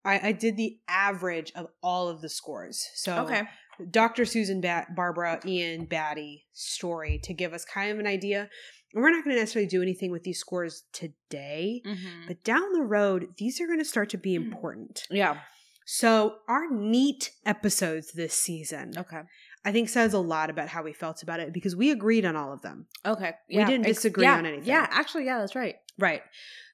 I, 0.05 0.29
I 0.29 0.33
did 0.33 0.57
the 0.57 0.79
average 0.89 1.53
of 1.55 1.67
all 1.83 2.09
of 2.09 2.23
the 2.23 2.31
scores. 2.31 2.87
So 2.95 3.25
Okay. 3.25 3.43
Dr. 3.91 4.25
Susan 4.25 4.61
Bat- 4.61 4.95
Barbara 4.97 5.39
Ian 5.45 5.85
Batty 5.85 6.47
story 6.53 7.21
to 7.25 7.35
give 7.35 7.53
us 7.53 7.65
kind 7.67 7.91
of 7.93 7.99
an 7.99 8.07
idea. 8.07 8.49
And 8.95 9.03
we're 9.03 9.11
not 9.11 9.23
going 9.25 9.37
to 9.37 9.41
necessarily 9.41 9.69
do 9.69 9.83
anything 9.83 10.11
with 10.11 10.23
these 10.25 10.39
scores 10.39 10.85
today, 10.93 11.83
Mm-hmm. 11.87 12.27
but 12.27 12.43
down 12.45 12.73
the 12.73 12.83
road, 12.83 13.29
these 13.37 13.61
are 13.61 13.67
going 13.67 13.79
to 13.81 13.85
start 13.85 14.09
to 14.11 14.19
be 14.19 14.37
Hmm. 14.37 14.45
important. 14.45 15.03
Yeah. 15.11 15.41
So, 15.91 16.37
our 16.49 16.71
neat 16.71 17.31
episodes 17.47 18.13
this 18.13 18.35
season, 18.35 18.93
Okay. 18.97 19.21
I 19.65 19.73
think, 19.73 19.89
says 19.89 20.13
a 20.15 20.19
lot 20.19 20.51
about 20.51 20.69
how 20.69 20.83
we 20.83 20.93
felt 20.93 21.23
about 21.23 21.41
it 21.41 21.53
because 21.53 21.75
we 21.75 21.91
agreed 21.91 22.25
on 22.27 22.37
all 22.37 22.53
of 22.53 22.61
them. 22.63 22.87
Okay. 23.07 23.33
We 23.49 23.65
didn't 23.65 23.87
disagree 23.87 24.25
yeah, 24.25 24.37
on 24.37 24.45
anything. 24.47 24.69
Yeah. 24.69 24.87
Actually, 24.91 25.25
yeah. 25.27 25.39
That's 25.39 25.57
right. 25.57 25.77
Right. 25.99 26.23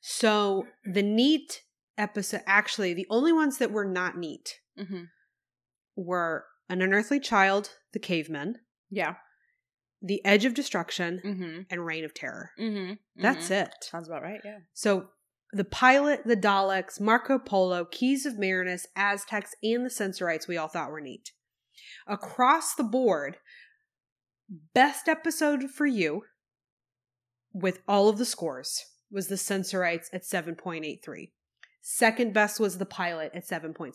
So, 0.00 0.66
the 0.84 1.02
neat 1.02 1.62
episode, 1.96 2.42
actually, 2.46 2.92
the 2.94 3.06
only 3.08 3.32
ones 3.32 3.58
that 3.58 3.70
were 3.72 3.84
not 3.86 4.16
neat 4.18 4.60
Mm-hmm. 4.78 5.04
were 5.96 6.46
An 6.68 6.82
Unearthly 6.82 7.20
Child, 7.20 7.70
The 7.92 7.98
Cavemen, 8.00 8.56
Yeah. 8.90 9.14
The 10.06 10.24
Edge 10.24 10.44
of 10.44 10.52
Destruction, 10.54 11.20
Mm-hmm. 11.24 11.60
and 11.70 11.86
Reign 11.86 12.04
of 12.04 12.12
Terror. 12.12 12.50
Mm-hmm. 12.60 12.94
That's 13.16 13.50
it. 13.50 13.70
Sounds 13.80 14.06
about 14.06 14.22
right. 14.22 14.40
Yeah. 14.44 14.58
So 14.74 15.06
the 15.52 15.64
pilot, 15.64 16.22
the 16.26 16.36
Daleks, 16.36 17.00
Marco 17.00 17.38
Polo, 17.38 17.86
Keys 17.86 18.26
of 18.26 18.38
Marinus, 18.38 18.86
Aztecs, 18.94 19.52
and 19.62 19.86
the 19.86 19.90
Sensorites 19.90 20.46
we 20.46 20.56
all 20.58 20.68
thought 20.68 20.90
were 20.90 21.00
neat. 21.00 21.30
Across 22.06 22.74
the 22.74 22.84
board, 22.84 23.38
best 24.74 25.08
episode 25.08 25.70
for 25.70 25.86
you 25.86 26.22
with 27.52 27.80
all 27.88 28.08
of 28.08 28.18
the 28.18 28.24
scores 28.26 28.84
was 29.10 29.28
the 29.28 29.36
Sensorites 29.38 30.10
at 30.12 30.22
7.83. 30.22 31.30
Second 31.80 32.34
best 32.34 32.58
was 32.60 32.78
the 32.78 32.86
pilot 32.86 33.30
at 33.34 33.46
7.6. 33.46 33.94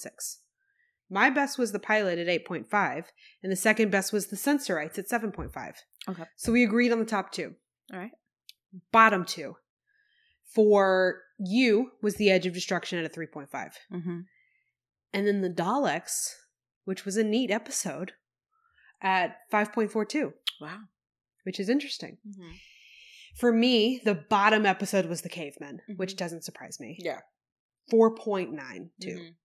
My 1.10 1.30
best 1.30 1.57
was 1.57 1.72
the 1.72 1.80
pilot 1.80 2.19
at 2.19 2.27
8.5, 2.45 3.06
and 3.44 3.52
the 3.52 3.56
second 3.56 3.90
best 3.91 4.14
was 4.14 4.27
the 4.27 4.36
Sensorites 4.38 4.98
at 4.99 5.10
7.5. 5.10 5.73
Okay. 6.07 6.23
So 6.35 6.51
we 6.51 6.63
agreed 6.63 6.91
on 6.91 6.99
the 6.99 7.05
top 7.05 7.31
two. 7.31 7.55
All 7.93 7.99
right. 7.99 8.11
Bottom 8.91 9.26
two 9.26 9.55
for 10.53 11.21
you 11.38 11.91
was 12.01 12.15
the 12.15 12.30
Edge 12.30 12.45
of 12.45 12.53
Destruction 12.53 12.99
at 12.99 13.05
a 13.05 13.09
3.5. 13.09 13.47
Mm-hmm. 13.93 14.19
And 15.13 15.27
then 15.27 15.41
the 15.41 15.49
Daleks, 15.49 16.34
which 16.85 17.05
was 17.05 17.17
a 17.17 17.23
neat 17.23 17.51
episode, 17.51 18.13
at 19.01 19.38
5.42, 19.51 20.34
Wow. 20.59 20.80
which 21.43 21.59
is 21.59 21.69
interesting. 21.69 22.17
Mm-hmm. 22.27 22.51
For 23.35 23.51
me, 23.51 24.01
the 24.03 24.15
bottom 24.15 24.65
episode 24.65 25.05
was 25.05 25.21
the 25.21 25.30
Cavemen, 25.30 25.81
which 25.95 26.13
Mhm. 26.15 26.17
doesn't 26.17 26.43
surprise 26.43 26.80
me. 26.80 26.97
Yeah. 26.99 27.21
4.92. 27.89 28.89
Mhm. 28.99 29.35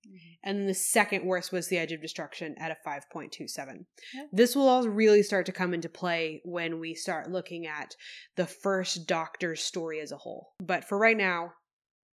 And 0.43 0.59
then 0.59 0.67
the 0.67 0.75
second 0.75 1.25
worst 1.25 1.53
was 1.53 1.69
the 1.69 1.79
Edge 1.79 1.93
of 1.93 2.03
Destruction 2.03 2.55
at 2.59 2.71
a 2.71 2.77
5.27. 2.87 3.87
Yeah. 4.13 4.27
This 4.33 4.55
will 4.55 4.69
all 4.69 4.87
really 4.89 5.23
start 5.23 5.47
to 5.47 5.53
come 5.53 5.73
into 5.73 5.89
play 5.89 6.43
when 6.45 6.79
we 6.81 6.95
start 6.95 7.31
looking 7.31 7.67
at 7.67 7.97
the 8.37 8.47
first 8.47 9.07
Doctor's 9.07 9.63
story 9.63 10.01
as 10.01 10.13
a 10.13 10.19
whole. 10.19 10.53
But 10.61 10.85
for 10.85 10.99
right 10.99 11.17
now, 11.17 11.55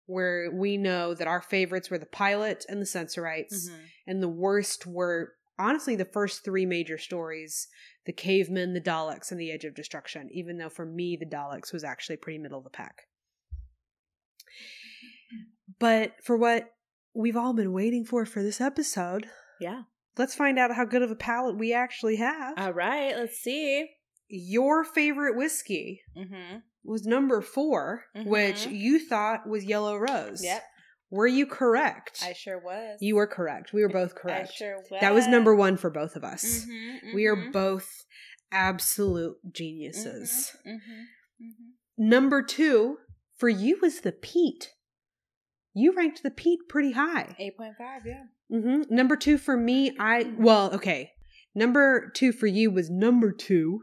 where 0.06 0.50
we 0.50 0.76
know 0.76 1.14
that 1.14 1.26
our 1.28 1.40
favorites 1.42 1.90
were 1.90 1.98
the 1.98 2.06
pilot 2.06 2.64
and 2.68 2.80
the 2.80 2.86
Sensorites, 2.86 3.68
Mhm. 3.68 3.80
and 4.06 4.22
the 4.22 4.28
worst 4.28 4.86
were 4.86 5.34
honestly 5.58 5.96
the 5.96 6.04
first 6.04 6.44
three 6.44 6.64
major 6.66 6.98
stories 6.98 7.68
the 8.04 8.12
cavemen, 8.12 8.72
the 8.72 8.80
Daleks, 8.80 9.30
and 9.30 9.38
the 9.38 9.50
Edge 9.52 9.66
of 9.66 9.74
Destruction, 9.74 10.30
even 10.32 10.56
though 10.56 10.70
for 10.70 10.86
me, 10.86 11.14
the 11.14 11.26
Daleks 11.26 11.74
was 11.74 11.84
actually 11.84 12.16
pretty 12.16 12.38
middle 12.38 12.56
of 12.56 12.64
the 12.64 12.70
pack. 12.70 13.02
But 15.78 16.12
for 16.24 16.36
what 16.36 16.72
we've 17.14 17.36
all 17.36 17.52
been 17.52 17.72
waiting 17.72 18.04
for 18.04 18.24
for 18.26 18.42
this 18.42 18.60
episode, 18.60 19.26
Yeah. 19.60 19.82
let's 20.16 20.34
find 20.34 20.58
out 20.58 20.74
how 20.74 20.84
good 20.84 21.02
of 21.02 21.10
a 21.10 21.16
palate 21.16 21.56
we 21.56 21.72
actually 21.72 22.16
have. 22.16 22.58
All 22.58 22.72
right. 22.72 23.14
Let's 23.16 23.38
see. 23.38 23.90
Your 24.28 24.84
favorite 24.84 25.36
whiskey 25.36 26.02
Mm-hmm. 26.16 26.58
was 26.84 27.06
number 27.06 27.40
4 27.40 28.04
which 28.26 28.66
Mhm. 28.66 28.78
you 28.78 28.98
thought 28.98 29.48
was 29.48 29.64
Yellow 29.64 29.96
Rose. 29.96 30.42
Yep. 30.44 30.62
Were 31.10 31.26
you 31.26 31.46
correct? 31.46 32.20
I 32.22 32.34
sure 32.34 32.58
was. 32.58 32.98
you 33.00 33.16
were 33.16 33.26
correct. 33.26 33.72
We 33.72 33.80
were 33.82 33.88
both 33.88 34.14
correct. 34.14 34.50
I 34.50 34.52
sure 34.52 34.76
was. 34.90 35.00
That 35.00 35.14
was 35.14 35.26
number 35.26 35.54
one 35.54 35.76
for 35.78 35.88
both 35.88 36.16
of 36.16 36.24
us. 36.24 36.66
Mhm, 36.66 37.14
We 37.14 37.24
are 37.26 37.36
mhm, 37.36 37.50
both 37.52 38.04
absolute 38.52 39.36
geniuses. 39.50 40.54
mhm, 40.66 40.72
mhm, 40.74 41.06
mhm. 41.40 41.52
Number 41.96 42.42
two 42.42 42.98
for 43.36 43.48
you 43.48 43.78
was 43.80 44.00
the 44.02 44.12
peat. 44.12 44.74
You 45.78 45.92
ranked 45.94 46.22
the 46.24 46.30
peat 46.30 46.60
pretty 46.68 46.92
high. 46.92 47.36
8.5, 47.40 47.74
yeah. 48.04 48.24
hmm 48.50 48.82
Number 48.90 49.16
two 49.16 49.38
for 49.38 49.56
me, 49.56 49.96
I 49.98 50.32
well, 50.38 50.74
okay. 50.74 51.12
Number 51.54 52.10
two 52.14 52.32
for 52.32 52.46
you 52.46 52.70
was 52.70 52.90
number 52.90 53.30
two, 53.32 53.82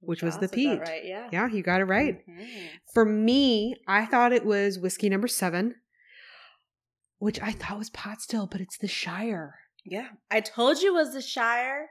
which 0.00 0.22
was 0.22 0.38
the 0.38 0.48
peat. 0.48 0.80
Right, 0.80 1.04
yeah. 1.04 1.28
Yeah, 1.32 1.48
you 1.48 1.62
got 1.62 1.80
it 1.80 1.84
right. 1.84 2.18
Mhm. 2.28 2.68
For 2.94 3.04
me, 3.04 3.76
I 3.88 4.06
thought 4.06 4.32
it 4.32 4.44
was 4.44 4.78
whiskey 4.78 5.08
number 5.08 5.28
seven, 5.28 5.74
which 7.18 7.40
I 7.40 7.52
thought 7.52 7.78
was 7.78 7.90
pot 7.90 8.20
still, 8.20 8.46
but 8.46 8.60
it's 8.60 8.78
the 8.78 8.88
Shire. 8.88 9.56
Yeah. 9.84 10.08
I 10.30 10.40
told 10.40 10.80
you 10.80 10.90
it 10.96 10.98
was 11.04 11.12
the 11.14 11.22
Shire. 11.22 11.88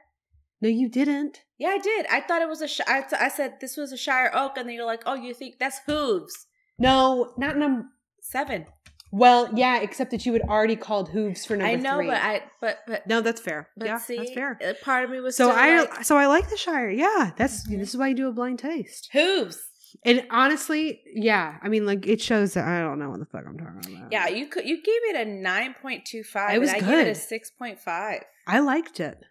No, 0.62 0.68
you 0.68 0.88
didn't. 0.88 1.40
Yeah, 1.58 1.68
I 1.70 1.78
did. 1.78 2.06
I 2.10 2.20
thought 2.20 2.42
it 2.42 2.48
was 2.48 2.60
a. 2.62 2.68
I, 2.90 3.00
t- 3.02 3.16
I 3.18 3.28
said 3.28 3.54
this 3.60 3.76
was 3.76 3.92
a 3.92 3.96
Shire 3.96 4.30
Oak, 4.34 4.56
and 4.58 4.68
then 4.68 4.74
you're 4.76 4.84
like, 4.86 5.02
oh, 5.06 5.14
you 5.14 5.32
think 5.34 5.58
that's 5.58 5.80
hooves. 5.86 6.46
No, 6.78 7.32
not 7.38 7.56
number. 7.56 7.86
Seven. 8.22 8.66
Well, 9.12 9.50
yeah, 9.54 9.80
except 9.80 10.10
that 10.12 10.24
you 10.24 10.32
had 10.32 10.42
already 10.42 10.76
called 10.76 11.08
hooves 11.10 11.44
for 11.44 11.56
number 11.56 11.72
I 11.72 11.74
know, 11.76 11.96
three. 11.96 12.06
but 12.06 12.16
I, 12.22 12.42
but, 12.60 12.78
but, 12.86 13.06
no, 13.06 13.20
that's 13.20 13.40
fair. 13.40 13.68
but 13.76 13.86
yeah, 13.86 13.98
see, 13.98 14.16
that's 14.18 14.32
fair. 14.32 14.58
Part 14.82 15.04
of 15.04 15.10
me 15.10 15.20
was 15.20 15.36
So 15.36 15.50
I, 15.50 15.80
like, 15.80 16.04
so 16.04 16.16
I 16.16 16.26
like 16.26 16.48
the 16.48 16.56
Shire. 16.56 16.90
Yeah, 16.90 17.32
that's 17.36 17.66
Mhm. 17.66 17.78
this 17.80 17.88
is 17.90 17.96
why 17.96 18.08
you 18.08 18.14
do 18.14 18.28
a 18.28 18.32
blind 18.32 18.58
taste. 18.60 19.08
hooves. 19.12 19.60
And 20.04 20.24
honestly, 20.30 21.02
yeah, 21.12 21.56
I 21.62 21.68
mean, 21.68 21.84
like 21.84 22.06
it 22.06 22.20
shows 22.20 22.54
that 22.54 22.64
I 22.68 22.78
don't 22.80 23.00
know 23.00 23.10
what 23.10 23.18
the 23.18 23.26
fuck 23.26 23.42
I'm 23.44 23.58
talking 23.58 23.96
about. 23.96 24.12
Yeah, 24.12 24.28
you 24.28 24.46
could 24.46 24.64
you 24.64 24.76
gave 24.76 25.02
it 25.10 25.16
a 25.16 25.24
nine 25.28 25.74
point 25.82 26.04
two 26.04 26.22
five. 26.22 26.54
It 26.54 26.60
was 26.60 26.72
and 26.72 26.76
I 26.84 26.88
gave 26.88 26.98
it 26.98 27.02
a 27.02 27.04
good. 27.06 27.16
six 27.16 27.50
point 27.50 27.80
five. 27.80 28.22
I 28.46 28.60
liked 28.60 29.00
it. 29.00 29.24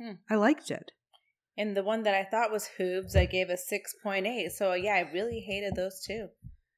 Hmm. 0.00 0.12
I 0.30 0.36
liked 0.36 0.70
it. 0.70 0.92
And 1.58 1.76
the 1.76 1.82
one 1.82 2.02
that 2.04 2.14
I 2.14 2.24
thought 2.24 2.50
was 2.50 2.68
hooves, 2.78 3.14
I 3.14 3.26
gave 3.26 3.50
a 3.50 3.58
six 3.58 3.94
point 4.02 4.26
eight. 4.26 4.52
So 4.52 4.72
yeah, 4.72 4.94
I 4.94 5.10
really 5.12 5.40
hated 5.40 5.74
those 5.76 6.02
two. 6.06 6.28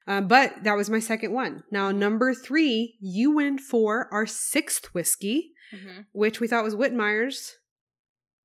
Um, 0.08 0.26
but 0.26 0.64
that 0.64 0.74
was 0.76 0.88
my 0.90 1.00
second 1.00 1.32
one. 1.32 1.62
Now, 1.70 1.90
number 1.92 2.32
three, 2.34 2.96
you 3.00 3.34
went 3.36 3.60
for 3.60 4.08
our 4.12 4.26
sixth 4.26 4.86
whiskey, 4.94 5.52
Mm-hmm. 5.74 6.00
which 6.12 6.40
we 6.40 6.48
thought 6.48 6.64
was 6.64 6.74
Whitmeyer's. 6.74 7.56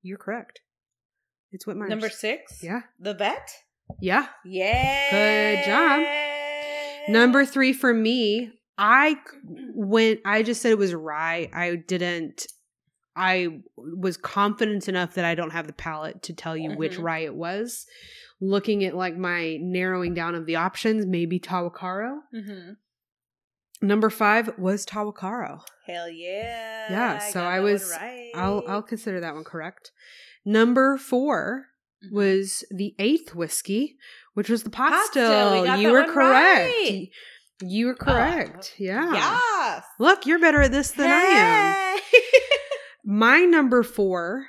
You're 0.01 0.17
correct. 0.17 0.59
It's 1.53 1.65
Whitmeyer's. 1.65 1.89
Number 1.89 2.09
six, 2.09 2.61
Yeah. 2.61 2.81
the 2.99 3.13
vet. 3.13 3.49
Yeah. 4.01 4.27
Yeah, 4.43 5.61
Good 5.61 5.65
job. 5.65 7.13
Number 7.13 7.45
three 7.45 7.71
for 7.71 7.93
me, 7.93 8.51
I 8.77 9.15
went, 9.73 10.19
I 10.25 10.43
just 10.43 10.61
said 10.61 10.71
it 10.73 10.77
was 10.77 10.93
rye. 10.93 11.49
I 11.53 11.75
didn't, 11.75 12.45
I 13.15 13.59
was 13.77 14.17
confident 14.17 14.87
enough 14.89 15.13
that 15.15 15.25
I 15.25 15.35
don't 15.35 15.51
have 15.51 15.67
the 15.67 15.73
palate 15.73 16.23
to 16.23 16.33
tell 16.33 16.57
you 16.57 16.71
which 16.71 16.97
Mhm. 16.97 17.03
rye 17.03 17.19
it 17.19 17.35
was. 17.35 17.85
Looking 18.41 18.83
at 18.83 18.95
like 18.95 19.15
my 19.15 19.57
narrowing 19.61 20.13
down 20.13 20.35
of 20.35 20.45
the 20.45 20.55
options, 20.55 21.05
maybe 21.05 21.39
Tahwahkaro. 21.39 22.19
Mm-hmm. 22.33 22.71
Number 23.87 24.09
five 24.09 24.57
was 24.57 24.85
Tahwahkaro. 24.85 25.61
Hell 25.85 26.09
yeah. 26.09 26.87
Yeah, 26.91 27.19
so 27.19 27.41
I 27.43 27.59
was- 27.59 27.91
right. 27.91 28.31
I'll 28.35 28.63
I'll 28.67 28.81
consider 28.81 29.19
that 29.19 29.35
one 29.35 29.43
correct. 29.43 29.91
Number 30.45 30.97
four 30.97 31.67
Mhm. 32.05 32.11
was 32.13 32.63
the 32.71 32.95
eighth 32.99 33.35
whiskey, 33.35 33.97
which 34.33 34.49
was 34.49 34.63
the 34.63 34.69
pot, 34.69 34.91
Pot 34.91 35.05
still. 35.05 35.61
We 35.63 35.81
you 35.83 35.91
were 35.91 36.03
correct. 36.05 36.15
right. 36.73 37.07
You 37.61 37.85
were 37.87 37.95
correct. 37.95 38.75
yeah. 38.77 39.13
Yes. 39.13 39.83
Look, 39.99 40.25
you're 40.25 40.39
better 40.39 40.61
at 40.61 40.71
this 40.71 40.91
than 40.91 41.09
I 41.09 41.21
am. 41.21 41.99
My 43.03 43.39
number 43.41 43.83
four 43.83 44.45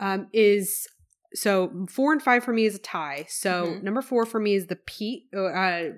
um, 0.00 0.28
is 0.32 0.86
so 1.34 1.86
four 1.88 2.12
and 2.12 2.22
five 2.22 2.42
for 2.44 2.52
me 2.52 2.64
is 2.66 2.74
a 2.74 2.78
tie. 2.78 3.26
So 3.28 3.66
Mhm. 3.66 3.82
number 3.82 4.02
four 4.02 4.24
for 4.26 4.40
me 4.40 4.54
is 4.54 4.66
the 4.66 4.76
peat. 4.76 5.28
Uh, 5.34 5.90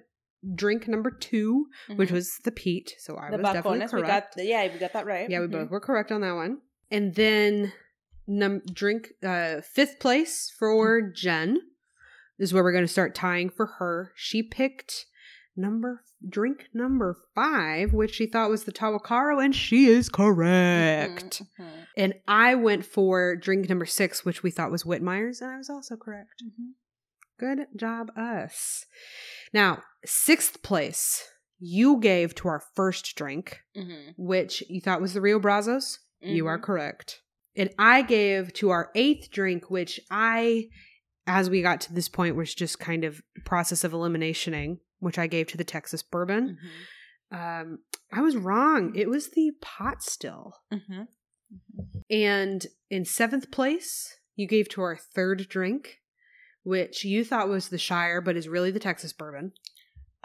drink 0.55 0.89
number 0.89 1.11
2 1.11 1.66
which 1.97 2.09
Mhm. 2.09 2.12
was 2.12 2.39
the 2.44 2.51
peat. 2.51 2.94
So 2.98 3.16
I 3.19 3.31
the 3.31 3.36
was 3.36 3.44
definitely 3.52 3.81
Balcones. 3.81 3.93
We 3.93 4.01
correct. 4.02 4.36
got 4.36 4.44
yeah, 4.44 4.73
we 4.73 4.78
got 4.78 4.94
that 4.94 5.05
right. 5.07 5.28
Yeah, 5.28 5.40
we 5.40 5.47
Mhm. 5.47 5.52
both 5.52 5.70
were 5.70 5.81
correct 5.81 6.11
on 6.11 6.23
that 6.23 6.32
one. 6.35 6.62
And 6.90 7.15
then 7.15 7.73
num 8.27 8.61
drink 8.73 9.12
uh 9.23 9.61
fifth 9.61 9.98
place 10.01 10.51
for 10.59 11.02
Mm-hmm. 11.02 11.12
Jen 11.15 11.59
is 12.39 12.55
where 12.55 12.62
we're 12.62 12.73
going 12.73 12.85
to 12.85 12.89
start 12.89 13.15
tying 13.15 13.51
for 13.51 13.66
her. 13.66 14.12
She 14.16 14.43
picked 14.43 15.05
number 15.56 16.02
drink 16.28 16.64
number 16.74 17.16
5, 17.35 17.93
which 17.93 18.14
she 18.14 18.27
thought 18.27 18.51
was 18.51 18.64
the 18.64 18.72
Tahwahkaro 18.72 19.43
and 19.43 19.55
she 19.55 19.86
is 19.86 20.09
correct. 20.09 21.43
Mhm, 21.59 21.64
mhm, 21.64 21.86
And 21.97 22.14
I 22.28 22.55
went 22.55 22.85
for 22.85 23.36
drink 23.36 23.68
number 23.68 23.86
6, 23.86 24.24
which 24.24 24.43
we 24.43 24.51
thought 24.51 24.70
was 24.70 24.85
Whitmeyer's 24.85 25.40
and 25.40 25.51
I 25.51 25.56
was 25.56 25.70
also 25.70 25.97
correct. 25.97 26.43
mhm. 26.44 26.72
Good 27.39 27.68
job 27.74 28.10
us. 28.16 28.85
Now, 29.55 29.82
sixth 30.05 30.62
place 30.62 31.27
you 31.59 31.98
gave 31.98 32.35
to 32.36 32.48
our 32.48 32.62
first 32.74 33.16
drink 33.16 33.60
Mhm, 33.77 34.14
which 34.18 34.62
you 34.68 34.81
thought 34.81 35.01
was 35.01 35.14
the 35.14 35.20
Rio 35.22 35.39
Brazos. 35.39 36.01
You 36.20 36.47
are 36.47 36.59
mhm. 36.59 36.62
correct. 36.62 37.22
And 37.56 37.70
I 37.78 38.02
gave 38.02 38.52
to 38.55 38.70
our 38.70 38.90
eighth 38.94 39.31
drink, 39.31 39.70
which 39.70 39.98
I, 40.10 40.68
as 41.27 41.48
we 41.51 41.62
got 41.62 41.81
to 41.82 41.94
this 41.94 42.09
point, 42.10 42.36
was 42.36 42.55
just 42.55 42.78
kind 42.78 43.05
of 43.05 43.22
process 43.47 43.85
of 43.85 43.93
eliminationing, 43.93 44.81
which 45.01 45.18
I 45.18 45.27
gave 45.27 45.48
to 45.48 45.56
the 45.59 45.64
Texas 45.64 46.02
bourbon. 46.02 46.56
Mhm, 47.32 47.60
Um, 47.62 47.78
I 48.12 48.20
was 48.22 48.36
wrong. 48.36 48.94
It 48.97 49.09
was 49.09 49.31
the 49.31 49.52
pot 49.60 50.02
still. 50.02 50.55
mhm. 50.72 51.09
And 52.09 52.66
in 52.90 53.05
seventh 53.05 53.51
place, 53.51 54.18
you 54.36 54.47
gave 54.47 54.68
to 54.70 54.82
our 54.82 54.97
third 54.97 55.48
drink, 55.48 56.01
which 56.62 57.05
you 57.05 57.24
thought 57.24 57.48
was 57.48 57.68
the 57.68 57.78
Shire, 57.78 58.20
but 58.20 58.36
is 58.36 58.48
really 58.48 58.70
the 58.70 58.81
Texas 58.81 59.12
bourbon. 59.12 59.52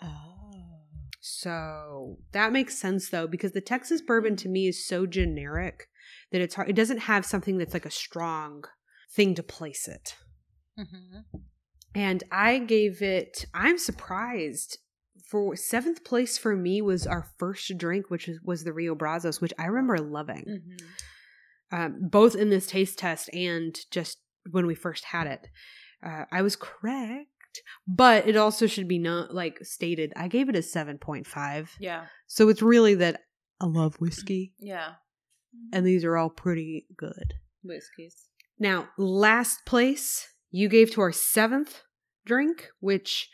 Oh. 0.02 0.84
So 1.22 2.18
that 2.32 2.52
makes 2.52 2.78
sense 2.78 3.10
though, 3.10 3.28
because 3.28 3.54
the 3.54 3.62
Texas 3.62 4.02
bourbon 4.02 4.36
to 4.38 4.50
me 4.50 4.68
is 4.68 4.86
so 4.86 5.06
generic 5.06 5.90
that 6.32 6.42
it's 6.42 6.56
hard. 6.56 6.70
It 6.70 6.76
doesn't 6.76 7.00
have 7.00 7.26
something 7.26 7.58
that's 7.58 7.74
like 7.74 7.86
a 7.86 7.92
strong 7.92 8.64
thing 9.12 9.34
to 9.36 9.44
place 9.44 9.88
it. 9.88 10.16
Mhm. 10.78 11.24
And 11.96 12.24
I 12.32 12.60
gave 12.60 13.02
it. 13.02 13.46
I'm 13.54 13.78
surprised. 13.78 14.78
For 15.30 15.56
seventh 15.56 16.04
place 16.04 16.38
for 16.38 16.56
me 16.56 16.82
was 16.82 17.08
our 17.08 17.26
first 17.40 17.76
drink, 17.78 18.10
which 18.12 18.30
was 18.44 18.64
the 18.64 18.74
Rio 18.74 18.94
Brazos, 18.94 19.42
which 19.42 19.54
I 19.58 19.66
remember 19.66 19.98
loving, 19.98 20.46
Mhm. 20.46 20.82
um, 21.72 22.10
both 22.10 22.36
in 22.36 22.50
this 22.52 22.68
taste 22.68 23.00
test 23.00 23.34
and 23.34 23.76
just 23.92 24.20
when 24.52 24.68
we 24.68 24.76
first 24.76 25.06
had 25.06 25.26
it. 25.26 25.48
Uh, 26.06 26.26
I 26.32 26.44
was 26.44 26.56
correct, 26.56 27.30
but 27.88 28.28
it 28.28 28.36
also 28.36 28.68
should 28.68 28.88
be 28.88 29.00
not 29.00 29.34
like 29.34 29.58
stated. 29.66 30.14
I 30.16 30.28
gave 30.28 30.48
it 30.48 30.56
a 30.56 30.62
seven 30.62 31.00
point 31.00 31.26
five. 31.26 31.72
Yeah. 31.80 32.06
So 32.28 32.50
it's 32.50 32.62
really 32.62 32.94
that 32.96 33.22
I 33.60 33.66
love 33.66 33.96
whiskey, 33.96 34.54
Yeah. 34.60 34.96
and 35.74 35.86
these 35.88 36.04
are 36.04 36.18
all 36.18 36.30
pretty 36.30 36.86
good. 36.96 37.34
Whiskeys. 37.64 38.30
Now, 38.60 38.90
last 38.98 39.66
place 39.66 40.28
you 40.52 40.70
gave 40.70 40.92
to 40.92 41.02
our 41.02 41.12
seventh 41.12 41.82
drink, 42.26 42.70
which 42.80 43.30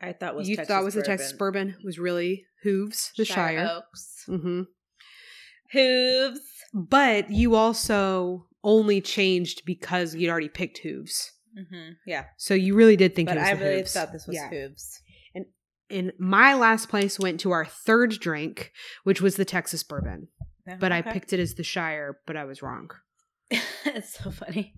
I 0.00 0.12
thought 0.12 0.34
was 0.36 0.48
you 0.48 0.56
Texas 0.56 0.74
thought 0.74 0.84
was 0.84 0.94
the 0.94 1.00
bourbon. 1.00 1.16
Texas 1.18 1.32
bourbon, 1.32 1.76
was 1.84 1.98
really 1.98 2.46
Hooves, 2.62 3.12
the 3.16 3.24
Shire. 3.24 3.68
Oaks. 3.70 4.24
hmm 4.26 4.62
Hooves. 5.72 6.40
But 6.74 7.30
you 7.30 7.54
also 7.54 8.46
only 8.64 9.00
changed 9.00 9.62
because 9.64 10.14
you'd 10.14 10.30
already 10.30 10.48
picked 10.48 10.78
Hooves. 10.78 11.32
hmm 11.70 11.90
Yeah. 12.06 12.24
So 12.36 12.54
you 12.54 12.74
really 12.74 12.96
did 12.96 13.14
think 13.14 13.28
But 13.28 13.36
it 13.36 13.40
was 13.40 13.48
Hooves. 13.50 13.60
I 13.60 13.64
really 13.64 13.78
Hooves. 13.78 13.92
thought 13.92 14.12
this 14.12 14.26
was 14.26 14.36
Yeah. 14.36 14.48
hooves. 14.48 15.00
And 15.90 16.12
my 16.18 16.54
last 16.54 16.88
place 16.88 17.18
went 17.18 17.38
to 17.40 17.50
our 17.50 17.66
third 17.66 18.12
drink, 18.12 18.72
which 19.04 19.20
was 19.20 19.36
the 19.36 19.44
Texas 19.44 19.82
bourbon. 19.82 20.28
But 20.80 20.90
I 20.90 21.02
picked 21.02 21.34
it 21.34 21.40
as 21.40 21.54
the 21.54 21.62
Shire, 21.64 22.18
but 22.26 22.34
I 22.34 22.44
was 22.44 22.62
wrong. 22.62 22.88
it's 23.50 24.14
so 24.18 24.30
funny. 24.30 24.74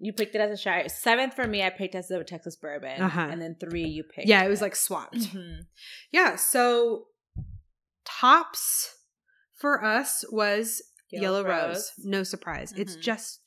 You 0.00 0.12
picked 0.12 0.34
it 0.34 0.40
as 0.40 0.50
a 0.50 0.56
Shire. 0.56 0.88
Seventh 0.88 1.34
for 1.34 1.46
me, 1.46 1.62
I 1.62 1.70
picked 1.70 1.94
as 1.94 2.08
the 2.08 2.22
Texas 2.24 2.56
bourbon. 2.56 3.00
Uh-huh. 3.02 3.28
And 3.30 3.40
then 3.42 3.56
three 3.58 3.84
you 3.84 4.04
picked. 4.04 4.28
Yeah, 4.28 4.44
it 4.44 4.48
was 4.48 4.62
like 4.62 4.76
swapped. 4.76 5.16
Mhm. 5.18 5.66
Yeah, 6.12 6.36
so 6.36 7.06
tops 8.04 8.94
for 9.58 9.84
us 9.84 10.24
was 10.30 10.82
Yellow, 11.10 11.42
Rose. 11.44 11.92
No 11.98 12.22
surprise. 12.22 12.72
It's 12.76 12.96
Mhm. 12.96 13.00
just 13.02 13.40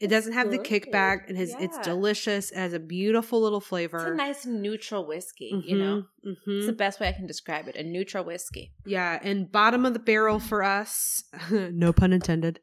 it 0.00 0.08
doesn't 0.08 0.32
have 0.32 0.50
the 0.50 0.58
kickback 0.58 1.28
and 1.28 1.38
has 1.38 1.54
it's 1.60 1.78
delicious. 1.78 2.50
It 2.50 2.56
has 2.56 2.72
a 2.72 2.80
beautiful 2.80 3.40
little 3.40 3.60
flavor. 3.60 3.98
It's 3.98 4.06
a 4.10 4.14
nice 4.14 4.44
neutral 4.44 5.06
whiskey, 5.06 5.52
you 5.64 5.78
know? 5.78 6.02
Mhm, 6.26 6.36
It's 6.58 6.66
the 6.66 6.72
best 6.72 6.98
way 6.98 7.06
I 7.06 7.12
can 7.12 7.28
describe 7.28 7.68
it. 7.68 7.76
A 7.76 7.84
neutral 7.84 8.24
whiskey. 8.24 8.74
Yeah, 8.84 9.20
and 9.22 9.50
bottom 9.52 9.86
of 9.86 9.92
the 9.92 10.00
barrel 10.00 10.40
for 10.40 10.64
us, 10.64 11.22
no 11.52 11.92
pun 11.92 12.12
intended, 12.12 12.58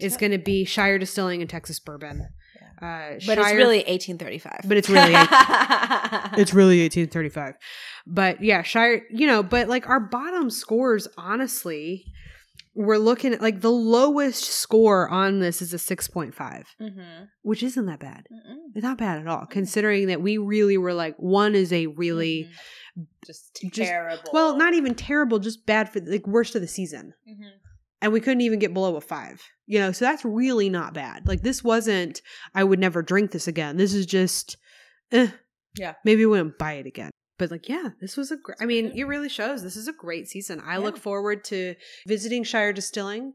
is 0.00 0.16
going 0.16 0.32
to 0.32 0.38
be 0.38 0.64
Shire 0.64 0.98
Distilling 0.98 1.40
and 1.42 1.48
Texas 1.48 1.78
Bourbon. 1.78 2.26
Uh, 2.80 3.18
But 3.26 3.38
it's 3.38 3.52
really 3.52 3.78
1835. 3.78 4.60
But 4.66 4.76
it's 4.76 4.88
really 4.88 5.12
it's 6.40 6.54
really 6.54 6.80
1835. 6.82 7.54
But 8.06 8.42
yeah, 8.42 8.62
Shire, 8.62 9.02
you 9.10 9.26
know, 9.26 9.42
but 9.42 9.68
like 9.68 9.88
our 9.88 10.00
bottom 10.00 10.50
scores, 10.50 11.08
honestly, 11.16 12.04
we're 12.74 12.98
looking 12.98 13.32
at 13.34 13.40
like 13.42 13.60
the 13.60 13.70
lowest 13.72 14.44
score 14.44 15.08
on 15.08 15.40
this 15.40 15.60
is 15.60 15.74
a 15.74 15.76
6.5, 15.78 16.32
mm-hmm. 16.34 17.24
which 17.42 17.62
isn't 17.62 17.86
that 17.86 17.98
bad. 17.98 18.26
Mm-mm. 18.32 18.56
It's 18.74 18.84
not 18.84 18.98
bad 18.98 19.18
at 19.20 19.26
all, 19.26 19.46
considering 19.46 20.06
that 20.06 20.20
we 20.22 20.38
really 20.38 20.78
were 20.78 20.94
like, 20.94 21.16
one 21.16 21.54
is 21.56 21.72
a 21.72 21.86
really, 21.86 22.48
Mhm. 22.98 23.06
just 23.26 23.58
just- 23.72 23.74
terrible. 23.90 24.22
well, 24.32 24.56
not 24.56 24.74
even 24.74 24.94
terrible, 24.94 25.38
just 25.40 25.66
bad 25.66 25.92
for 25.92 26.00
like 26.00 26.26
worst 26.26 26.54
of 26.54 26.60
the 26.62 26.68
season. 26.68 27.14
Mhm. 27.28 27.50
And 28.00 28.12
we 28.12 28.20
couldn't 28.20 28.42
even 28.42 28.58
get 28.60 28.72
below 28.74 28.96
a 28.96 29.00
five. 29.00 29.42
You 29.66 29.80
know, 29.80 29.92
so 29.92 30.04
that's 30.04 30.24
really 30.24 30.68
not 30.70 30.94
bad. 30.94 31.26
Like 31.26 31.42
this 31.42 31.62
wasn't. 31.64 32.22
I 32.54 32.64
would 32.64 32.78
never 32.78 33.02
drink 33.02 33.32
this 33.32 33.48
again. 33.48 33.76
This 33.76 33.92
is 33.94 34.06
just, 34.06 34.56
eh, 35.12 35.28
Yeah. 35.76 35.94
Maybe 36.04 36.24
we 36.24 36.30
wouldn't 36.30 36.58
buy 36.58 36.74
it 36.74 36.86
again. 36.86 37.10
But 37.38 37.50
like, 37.52 37.68
yeah, 37.68 37.90
this 38.00 38.16
was 38.16 38.30
a 38.32 38.36
great. 38.36 38.58
I 38.60 38.64
mean, 38.66 38.92
it 38.96 39.04
really 39.04 39.28
shows. 39.28 39.62
This 39.62 39.76
is 39.76 39.86
a 39.88 39.92
great 39.92 40.26
season. 40.28 40.60
I 40.64 40.72
Yeah. 40.74 40.78
look 40.78 40.96
forward 40.96 41.44
to 41.44 41.74
visiting 42.06 42.42
Shire 42.44 42.72
Distilling. 42.72 43.34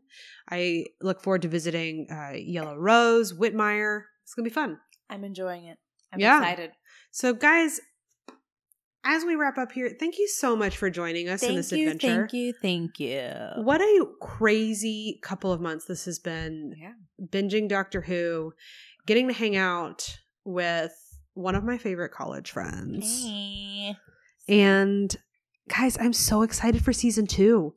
I 0.49 0.88
look 1.02 1.22
forward 1.22 1.41
to 1.44 1.48
visiting 1.48 2.07
uh, 2.11 2.34
Yellow 2.35 2.76
Rose, 2.76 3.31
Whitmeyer. 3.34 4.02
It's 4.23 4.34
gonna 4.34 4.44
be 4.44 4.49
fun. 4.53 4.80
I'm 5.10 5.23
enjoying 5.23 5.65
it. 5.65 5.77
I'm 6.11 6.19
Yeah. 6.19 6.40
excited. 6.40 6.72
So, 7.11 7.34
guys, 7.34 7.80
as 9.06 9.24
we 9.26 9.36
wrap 9.36 9.58
up 9.58 9.72
here, 9.72 9.96
thank 10.00 10.18
you 10.18 10.28
so 10.28 10.56
much 10.56 10.78
for 10.78 10.90
joining 10.90 11.30
us 11.30 11.44
in 11.44 11.56
this 11.56 11.72
you, 11.72 11.90
adventure. 11.90 12.28
thank 12.28 12.34
you, 12.34 12.54
thank 12.62 13.00
you. 13.00 13.32
What 13.58 13.82
a 13.82 14.06
crazy 14.22 15.20
couple 15.22 15.52
of 15.52 15.60
months 15.62 15.86
this 15.86 16.06
has 16.06 16.20
been. 16.20 16.74
Yeah. 16.78 16.94
binging 17.22 17.68
Doctor 17.70 18.02
Who, 18.02 18.54
getting 19.06 19.28
to 19.28 19.34
hang 19.34 19.56
out 19.56 20.18
with 20.46 20.94
one 21.34 21.56
of 21.56 21.64
my 21.64 21.78
favorite 21.78 22.12
college 22.12 22.52
friends. 22.52 23.24
Hey. 23.24 23.96
And 24.48 25.16
guys, 25.70 25.98
I'm 26.00 26.14
so 26.14 26.42
excited 26.42 26.84
for 26.84 26.94
season 26.94 27.28
two. 27.28 27.76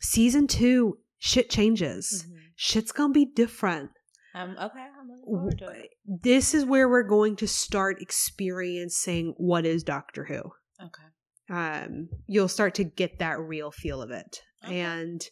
Season 0.00 0.46
two, 0.46 0.98
shit 1.18 1.48
changes. 1.50 2.26
Mhm. 2.28 2.36
Shit's 2.56 2.92
gonna 2.92 3.12
be 3.12 3.24
different. 3.24 3.90
Um, 4.34 4.50
okay, 4.60 4.80
I'm 4.80 5.08
looking 5.08 5.24
forward 5.24 5.58
to 5.58 5.68
it. 5.68 5.90
This 6.04 6.54
is 6.54 6.64
where 6.64 6.88
we're 6.88 7.02
going 7.04 7.36
to 7.36 7.46
start 7.46 8.02
experiencing 8.02 9.34
what 9.36 9.64
is 9.64 9.82
Doctor 9.84 10.24
Who. 10.24 10.42
Okay. 10.84 11.04
um, 11.50 12.08
you'll 12.26 12.48
start 12.48 12.74
to 12.74 12.84
get 12.84 13.18
that 13.20 13.38
real 13.38 13.70
feel 13.70 14.02
of 14.02 14.10
it. 14.10 14.40
Okay. 14.64 14.80
And 14.80 15.22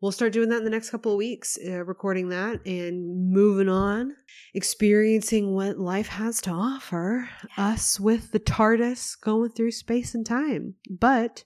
we'll 0.00 0.10
start 0.10 0.32
doing 0.32 0.48
that 0.48 0.58
in 0.58 0.64
the 0.64 0.70
next 0.70 0.90
couple 0.90 1.12
of 1.12 1.18
weeks, 1.18 1.58
uh, 1.68 1.84
recording 1.84 2.30
that 2.30 2.64
and 2.66 3.30
moving 3.30 3.68
on, 3.68 4.14
experiencing 4.54 5.54
what 5.54 5.78
life 5.78 6.08
has 6.08 6.40
to 6.42 6.50
offer 6.50 7.28
us 7.58 8.00
with 8.00 8.32
the 8.32 8.40
TARDIS 8.40 9.20
going 9.22 9.50
through 9.50 9.72
space 9.72 10.14
and 10.14 10.24
time. 10.26 10.74
But 10.90 11.44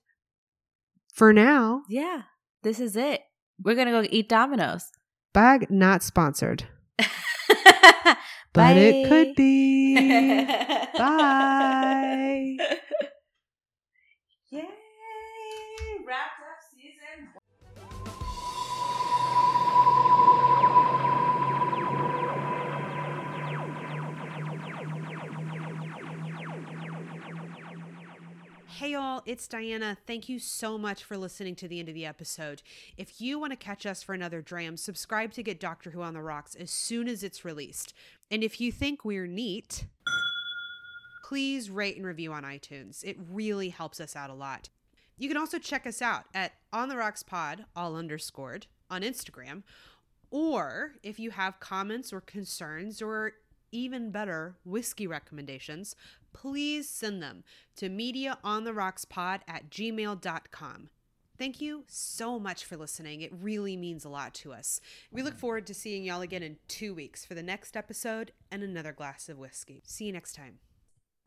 for 1.12 1.32
now, 1.32 1.82
Yeah, 1.88 2.22
this 2.62 2.78
is 2.80 2.96
it. 2.96 3.20
We're 3.62 3.74
gonna 3.74 3.90
go 3.90 4.06
eat 4.10 4.28
Domino's. 4.28 4.84
bag 5.32 5.66
not 5.70 6.02
sponsored, 6.04 6.66
but 8.52 8.76
it 8.76 9.02
could 9.02 9.34
be. 9.34 10.44
Bye. 10.96 12.58
Yay! 14.50 14.83
Hey 28.84 28.90
y'all, 28.90 29.22
it's 29.24 29.48
Diana. 29.48 29.96
Thank 30.06 30.28
you 30.28 30.38
so 30.38 30.76
much 30.76 31.04
for 31.04 31.16
listening 31.16 31.56
to 31.56 31.66
the 31.66 31.78
end 31.80 31.88
of 31.88 31.94
the 31.94 32.04
episode. 32.04 32.60
If 32.98 33.18
you 33.18 33.38
want 33.38 33.52
to 33.52 33.56
catch 33.56 33.86
us 33.86 34.02
for 34.02 34.12
another 34.12 34.42
dram, 34.42 34.76
subscribe 34.76 35.32
to 35.32 35.42
get 35.42 35.58
Doctor 35.58 35.92
Who 35.92 36.02
on 36.02 36.12
the 36.12 36.20
Rocks 36.20 36.54
as 36.54 36.70
soon 36.70 37.08
as 37.08 37.22
it's 37.22 37.46
released. 37.46 37.94
And 38.30 38.44
if 38.44 38.60
you 38.60 38.70
think 38.70 39.02
we're 39.02 39.26
neat, 39.26 39.86
please 41.22 41.70
rate 41.70 41.96
and 41.96 42.04
review 42.04 42.34
on 42.34 42.42
iTunes. 42.42 43.02
It 43.02 43.16
really 43.32 43.70
helps 43.70 44.00
us 44.00 44.14
out 44.14 44.28
a 44.28 44.34
lot. 44.34 44.68
You 45.16 45.28
can 45.28 45.38
also 45.38 45.58
check 45.58 45.86
us 45.86 46.02
out 46.02 46.24
at 46.34 46.52
On 46.70 46.90
the 46.90 46.98
Rocks 46.98 47.22
Pod, 47.22 47.64
all 47.74 47.96
underscored, 47.96 48.66
on 48.90 49.00
Instagram. 49.00 49.62
Or 50.30 50.92
if 51.02 51.18
you 51.18 51.30
have 51.30 51.58
comments 51.58 52.12
or 52.12 52.20
concerns 52.20 53.00
or 53.00 53.32
even 53.72 54.10
better, 54.10 54.56
whiskey 54.62 55.06
recommendations, 55.06 55.96
please 56.34 56.88
send 56.88 57.22
them 57.22 57.44
to 57.76 57.88
mediaontherockspod 57.88 59.40
at 59.48 59.70
gmail.com. 59.70 60.90
Thank 61.36 61.60
you 61.60 61.84
so 61.88 62.38
much 62.38 62.64
for 62.64 62.76
listening. 62.76 63.22
It 63.22 63.32
really 63.32 63.76
means 63.76 64.04
a 64.04 64.08
lot 64.08 64.34
to 64.34 64.52
us. 64.52 64.80
We 65.10 65.22
look 65.22 65.36
forward 65.36 65.66
to 65.66 65.74
seeing 65.74 66.04
y'all 66.04 66.20
again 66.20 66.42
in 66.42 66.58
two 66.68 66.94
weeks 66.94 67.24
for 67.24 67.34
the 67.34 67.42
next 67.42 67.76
episode 67.76 68.32
and 68.52 68.62
another 68.62 68.92
glass 68.92 69.28
of 69.28 69.38
whiskey. 69.38 69.82
See 69.86 70.04
you 70.04 70.12
next 70.12 70.34
time. 70.34 70.58